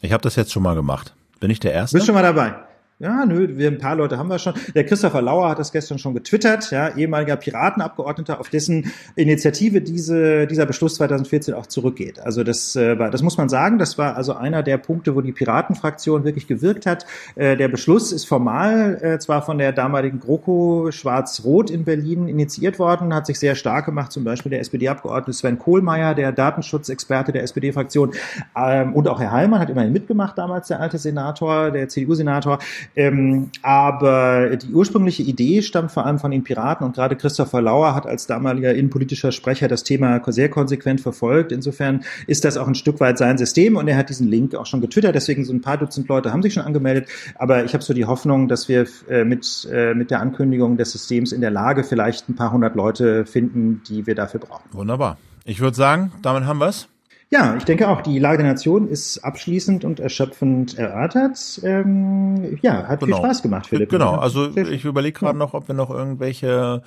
Ich 0.02 0.12
habe 0.12 0.22
das 0.22 0.36
jetzt 0.36 0.52
schon 0.52 0.64
mal 0.64 0.76
gemacht. 0.76 1.14
Bin 1.40 1.52
ich 1.52 1.60
der 1.60 1.74
Erste? 1.74 1.96
Bist 1.96 2.06
schon 2.06 2.16
mal 2.16 2.22
dabei. 2.22 2.69
Ja, 3.02 3.26
nö, 3.26 3.58
wir 3.58 3.70
ein 3.70 3.78
paar 3.78 3.96
Leute 3.96 4.18
haben 4.18 4.28
wir 4.28 4.40
schon. 4.40 4.56
Der 4.76 4.86
Christopher 4.86 5.22
Lauer 5.22 5.48
hat 5.48 5.58
das 5.58 5.72
gestern 5.72 6.00
schon 6.00 6.14
getwittert, 6.14 6.70
ja, 6.70 6.90
ehemaliger 6.98 7.38
Piratenabgeordneter, 7.38 8.42
auf 8.42 8.50
dessen 8.50 8.92
Initiative 9.16 9.80
diese, 9.80 10.46
dieser 10.48 10.66
Beschluss 10.66 10.96
2014 10.96 11.54
auch 11.54 11.68
zurückgeht. 11.68 12.20
Also 12.20 12.44
das 12.44 12.76
äh, 12.76 13.00
war, 13.00 13.10
das 13.10 13.22
muss 13.22 13.38
man 13.38 13.48
sagen, 13.48 13.80
das 13.80 13.98
war 13.98 14.18
also 14.18 14.34
einer 14.34 14.64
der 14.64 14.78
Punkte, 14.78 15.16
wo 15.16 15.22
die 15.22 15.32
Piratenfraktion 15.32 16.26
wirklich 16.26 16.46
gewirkt 16.46 16.86
hat. 16.86 17.06
Äh, 17.36 17.56
der 17.56 17.70
Beschluss 17.70 18.12
ist 18.12 18.26
formal 18.26 19.00
äh, 19.02 19.18
zwar 19.20 19.44
von 19.44 19.60
der 19.60 19.72
damaligen 19.72 20.20
GroKo 20.20 20.92
Schwarz-Rot 20.92 21.70
in 21.70 21.86
Berlin 21.86 22.28
initiiert 22.28 22.80
worden, 22.80 23.14
hat 23.14 23.28
sich 23.28 23.40
sehr 23.40 23.56
stark 23.56 23.86
gemacht, 23.86 24.12
zum 24.12 24.26
Beispiel 24.26 24.50
der 24.50 24.60
SPD-Abgeordnete 24.60 25.32
Sven 25.32 25.58
Kohlmeier, 25.58 26.16
der 26.16 26.34
Datenschutzexperte 26.34 27.32
der 27.32 27.44
SPD-Fraktion, 27.44 28.12
ähm, 28.58 28.92
und 28.92 29.08
auch 29.08 29.22
Herr 29.22 29.32
Heilmann 29.32 29.62
hat 29.62 29.70
immerhin 29.70 29.94
mitgemacht 29.94 30.38
damals, 30.38 30.68
der 30.68 30.82
alte 30.82 30.98
Senator, 30.98 31.72
der 31.72 31.88
CDU-Senator. 31.88 32.60
Ähm, 32.96 33.50
aber 33.62 34.58
die 34.58 34.74
ursprüngliche 34.74 35.24
Idee 35.24 35.62
stammt 35.62 35.92
vor 35.92 36.06
allem 36.06 36.20
von 36.20 36.32
den 36.32 36.44
Piraten 36.44 36.86
und 36.86 36.96
gerade 36.96 37.16
Christopher 37.16 37.62
Lauer 37.62 37.96
hat 37.96 38.06
als 38.06 38.28
damaliger 38.28 38.74
innenpolitischer 38.74 39.32
Sprecher 39.32 39.68
das 39.68 39.84
Thema 39.84 40.22
sehr 40.28 40.50
konsequent 40.50 41.02
verfolgt. 41.02 41.52
Insofern 41.52 42.04
ist 42.28 42.46
das 42.46 42.58
auch 42.58 42.68
ein 42.68 42.76
Stück 42.76 43.00
weit 43.00 43.18
sein 43.18 43.38
System 43.38 43.76
und 43.76 43.88
er 43.88 43.98
hat 43.98 44.10
diesen 44.10 44.28
Link 44.28 44.56
auch 44.56 44.66
schon 44.66 44.82
getwittert. 44.82 45.16
Deswegen 45.16 45.46
so 45.46 45.54
ein 45.54 45.62
paar 45.62 45.78
Dutzend 45.78 46.08
Leute 46.08 46.32
haben 46.32 46.42
sich 46.42 46.54
schon 46.54 46.64
angemeldet. 46.64 47.08
Aber 47.36 47.64
ich 47.64 47.74
habe 47.74 47.84
so 47.84 47.94
die 47.94 48.06
Hoffnung, 48.06 48.48
dass 48.48 48.68
wir 48.68 48.88
äh, 49.10 49.24
mit, 49.24 49.68
äh, 49.72 49.94
mit 49.94 50.12
der 50.12 50.20
Ankündigung 50.20 50.78
des 50.78 50.92
Systems 50.92 51.32
in 51.32 51.42
der 51.42 51.52
Lage 51.52 51.84
vielleicht 51.84 52.30
ein 52.30 52.36
paar 52.36 52.52
hundert 52.52 52.76
Leute 52.76 53.26
finden, 53.26 53.82
die 53.88 54.08
wir 54.08 54.16
dafür 54.16 54.40
brauchen. 54.40 54.64
Wunderbar. 54.72 55.18
Ich 55.46 55.62
würde 55.62 55.76
sagen, 55.76 56.12
damit 56.22 56.46
haben 56.46 56.60
wir's. 56.60 56.88
Ja, 57.32 57.56
ich 57.56 57.64
denke 57.64 57.88
auch, 57.88 58.02
die 58.02 58.18
Lage 58.18 58.40
der 58.40 58.48
Nation 58.48 58.88
ist 58.88 59.20
abschließend 59.20 59.86
und 59.86 60.00
erschöpfend 60.00 60.80
erörtert. 60.80 61.62
Ähm, 61.64 62.58
ja, 62.64 62.88
hat 62.88 63.02
genau. 63.02 63.18
viel 63.18 63.24
Spaß 63.24 63.44
gemacht, 63.44 63.68
Philipp. 63.68 63.90
Genau, 63.90 64.16
also 64.16 64.56
ich 64.58 64.84
überlege 64.84 65.20
gerade 65.20 65.38
noch, 65.38 65.54
ob 65.54 65.68
wir 65.68 65.76
noch 65.76 65.92
irgendwelche 65.92 66.82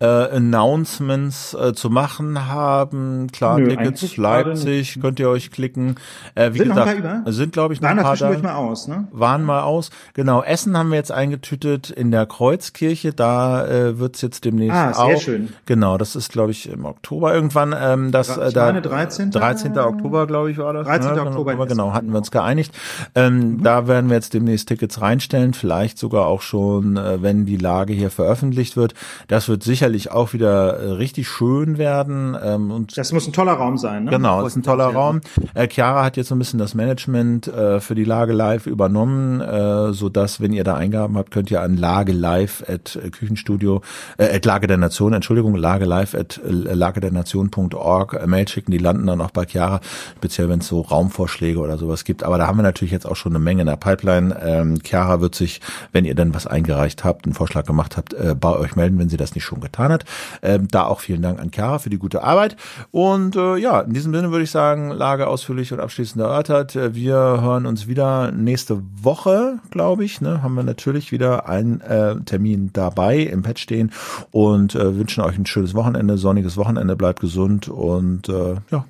äh, 0.00 0.06
Announcements 0.06 1.54
äh, 1.54 1.74
zu 1.74 1.90
machen 1.90 2.48
haben. 2.48 3.28
Klar, 3.32 3.58
Nö, 3.58 3.68
Tickets 3.68 4.16
Leipzig, 4.16 4.98
könnt 5.00 5.20
ihr 5.20 5.28
euch 5.28 5.50
klicken. 5.50 5.96
Äh, 6.34 6.54
wie 6.54 6.58
sind 6.58 6.68
gesagt, 6.68 7.04
noch 7.04 7.32
sind 7.32 7.52
glaube 7.52 7.74
ich 7.74 7.80
noch 7.80 7.90
waren 7.90 7.98
ein 7.98 8.04
paar 8.04 8.16
da. 8.16 8.38
mal 8.38 8.54
aus, 8.54 8.88
ne? 8.88 9.08
Waren 9.12 9.44
mal 9.44 9.62
aus. 9.62 9.90
Genau, 10.14 10.42
Essen 10.42 10.76
haben 10.76 10.90
wir 10.90 10.96
jetzt 10.96 11.12
eingetütet 11.12 11.90
in 11.90 12.10
der 12.10 12.26
Kreuzkirche. 12.26 13.12
Da 13.12 13.66
äh, 13.66 13.98
wird's 13.98 14.22
jetzt 14.22 14.44
demnächst 14.44 14.74
ah, 14.76 14.94
sehr 14.94 15.04
auch. 15.04 15.20
schön. 15.20 15.52
Genau, 15.66 15.98
das 15.98 16.16
ist 16.16 16.32
glaube 16.32 16.52
ich 16.52 16.70
im 16.70 16.86
Oktober 16.86 17.34
irgendwann. 17.34 17.74
Ähm, 17.78 18.10
das 18.10 18.30
ich 18.30 18.38
äh, 18.38 18.52
da 18.52 18.66
meine 18.66 18.82
13. 18.82 19.30
13. 19.30 19.78
Oktober 19.78 20.26
glaube 20.26 20.50
ich 20.50 20.58
war 20.58 20.72
das. 20.72 20.86
13. 20.86 21.14
Ne? 21.14 21.20
Oktober. 21.26 21.52
Genau, 21.52 21.66
genau, 21.66 21.92
hatten 21.92 22.10
wir 22.10 22.18
uns 22.18 22.30
geeinigt. 22.30 22.74
Ähm, 23.14 23.38
mhm. 23.38 23.62
Da 23.62 23.86
werden 23.86 24.08
wir 24.08 24.16
jetzt 24.16 24.32
demnächst 24.32 24.68
Tickets 24.68 25.00
reinstellen. 25.00 25.52
Vielleicht 25.52 25.98
sogar 25.98 26.26
auch 26.26 26.40
schon, 26.40 26.96
äh, 26.96 27.22
wenn 27.22 27.44
die 27.44 27.58
Lage 27.58 27.92
hier 27.92 28.10
veröffentlicht 28.10 28.76
wird. 28.76 28.94
Das 29.28 29.48
wird 29.48 29.62
sicherlich 29.62 29.89
sicherlich 29.90 30.10
auch 30.10 30.32
wieder 30.32 30.78
äh, 30.78 30.90
richtig 30.92 31.28
schön 31.28 31.78
werden. 31.78 32.36
Ähm, 32.42 32.70
und 32.70 32.96
das 32.96 33.12
muss 33.12 33.26
ein 33.26 33.32
toller 33.32 33.54
Raum 33.54 33.76
sein, 33.76 34.04
ne? 34.04 34.10
Genau, 34.10 34.42
das 34.42 34.52
ist 34.52 34.56
ein 34.56 34.62
toller 34.62 34.86
Raum. 34.86 35.20
Äh, 35.54 35.68
Chiara 35.68 36.04
hat 36.04 36.16
jetzt 36.16 36.28
so 36.28 36.34
ein 36.34 36.38
bisschen 36.38 36.58
das 36.58 36.74
Management 36.74 37.48
äh, 37.48 37.80
für 37.80 37.94
die 37.94 38.04
Lage 38.04 38.32
live 38.32 38.66
übernommen, 38.66 39.40
äh, 39.40 39.92
so 39.92 40.08
dass 40.08 40.40
wenn 40.40 40.52
ihr 40.52 40.64
da 40.64 40.74
Eingaben 40.74 41.16
habt, 41.18 41.30
könnt 41.30 41.50
ihr 41.50 41.60
an 41.60 41.76
Lage 41.76 42.12
live 42.12 42.64
at 42.68 42.96
äh, 42.96 43.10
Küchenstudio, 43.10 43.82
äh, 44.16 44.36
at 44.36 44.44
Lage 44.44 44.66
der 44.66 44.76
Nation, 44.76 45.12
Entschuldigung, 45.12 45.56
Lage 45.56 45.84
live 45.84 46.14
at 46.14 46.40
äh, 46.44 46.50
Lage 46.50 47.00
der 47.00 47.12
Nation.org 47.12 48.14
äh, 48.14 48.26
Mail 48.26 48.48
schicken. 48.48 48.70
Die 48.70 48.78
landen 48.78 49.06
dann 49.06 49.20
auch 49.20 49.32
bei 49.32 49.44
Chiara, 49.44 49.80
speziell 50.16 50.48
wenn 50.48 50.60
es 50.60 50.68
so 50.68 50.80
Raumvorschläge 50.80 51.58
oder 51.58 51.78
sowas 51.78 52.04
gibt. 52.04 52.22
Aber 52.22 52.38
da 52.38 52.46
haben 52.46 52.58
wir 52.58 52.62
natürlich 52.62 52.92
jetzt 52.92 53.06
auch 53.06 53.16
schon 53.16 53.32
eine 53.32 53.40
Menge 53.40 53.62
in 53.62 53.66
der 53.66 53.76
Pipeline. 53.76 54.36
Ähm, 54.40 54.78
Chiara 54.82 55.20
wird 55.20 55.34
sich, 55.34 55.60
wenn 55.92 56.04
ihr 56.04 56.14
dann 56.14 56.34
was 56.34 56.46
eingereicht 56.46 57.04
habt, 57.04 57.24
einen 57.24 57.34
Vorschlag 57.34 57.66
gemacht 57.66 57.96
habt, 57.96 58.14
äh, 58.14 58.34
bei 58.38 58.56
euch 58.56 58.76
melden, 58.76 58.98
wenn 58.98 59.08
sie 59.08 59.16
das 59.16 59.34
nicht 59.34 59.44
schon 59.44 59.60
getan 59.60 59.79
getan 59.80 59.92
hat. 59.92 60.04
Ähm, 60.42 60.68
da 60.70 60.84
auch 60.84 61.00
vielen 61.00 61.22
Dank 61.22 61.40
an 61.40 61.50
Chiara 61.52 61.78
für 61.78 61.90
die 61.90 61.98
gute 61.98 62.22
Arbeit. 62.22 62.56
Und 62.90 63.36
äh, 63.36 63.56
ja, 63.56 63.80
in 63.80 63.92
diesem 63.92 64.14
Sinne 64.14 64.30
würde 64.30 64.44
ich 64.44 64.50
sagen, 64.50 64.90
Lage 64.90 65.26
ausführlich 65.26 65.72
und 65.72 65.80
abschließend 65.80 66.22
erörtert. 66.22 66.76
Äh, 66.76 66.94
wir 66.94 67.14
hören 67.14 67.66
uns 67.66 67.86
wieder 67.86 68.32
nächste 68.32 68.82
Woche, 69.02 69.58
glaube 69.70 70.04
ich. 70.04 70.20
Ne, 70.20 70.42
haben 70.42 70.54
wir 70.54 70.62
natürlich 70.62 71.12
wieder 71.12 71.48
einen 71.48 71.80
äh, 71.80 72.16
Termin 72.24 72.70
dabei 72.72 73.18
im 73.18 73.42
Pad 73.42 73.58
stehen 73.58 73.92
und 74.30 74.74
äh, 74.74 74.96
wünschen 74.96 75.22
euch 75.22 75.38
ein 75.38 75.46
schönes 75.46 75.74
Wochenende, 75.74 76.18
sonniges 76.18 76.56
Wochenende, 76.56 76.96
bleibt 76.96 77.20
gesund 77.20 77.68
und 77.68 78.28
äh, 78.28 78.56
ja, 78.70 78.84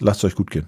lasst 0.00 0.24
euch 0.24 0.34
gut 0.34 0.50
gehen. 0.50 0.66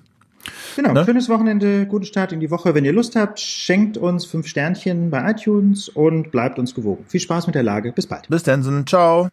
Genau, 0.76 0.92
ne? 0.92 1.04
schönes 1.04 1.28
Wochenende, 1.28 1.86
guten 1.86 2.04
Start 2.04 2.32
in 2.32 2.40
die 2.40 2.50
Woche. 2.50 2.74
Wenn 2.74 2.84
ihr 2.84 2.92
Lust 2.92 3.16
habt, 3.16 3.40
schenkt 3.40 3.96
uns 3.96 4.24
fünf 4.24 4.46
Sternchen 4.46 5.10
bei 5.10 5.30
iTunes 5.30 5.88
und 5.88 6.30
bleibt 6.30 6.58
uns 6.58 6.74
gewogen. 6.74 7.04
Viel 7.08 7.20
Spaß 7.20 7.46
mit 7.46 7.54
der 7.54 7.62
Lage. 7.62 7.92
Bis 7.92 8.06
bald. 8.06 8.28
Bis 8.28 8.42
dann, 8.42 8.86
ciao. 8.86 9.30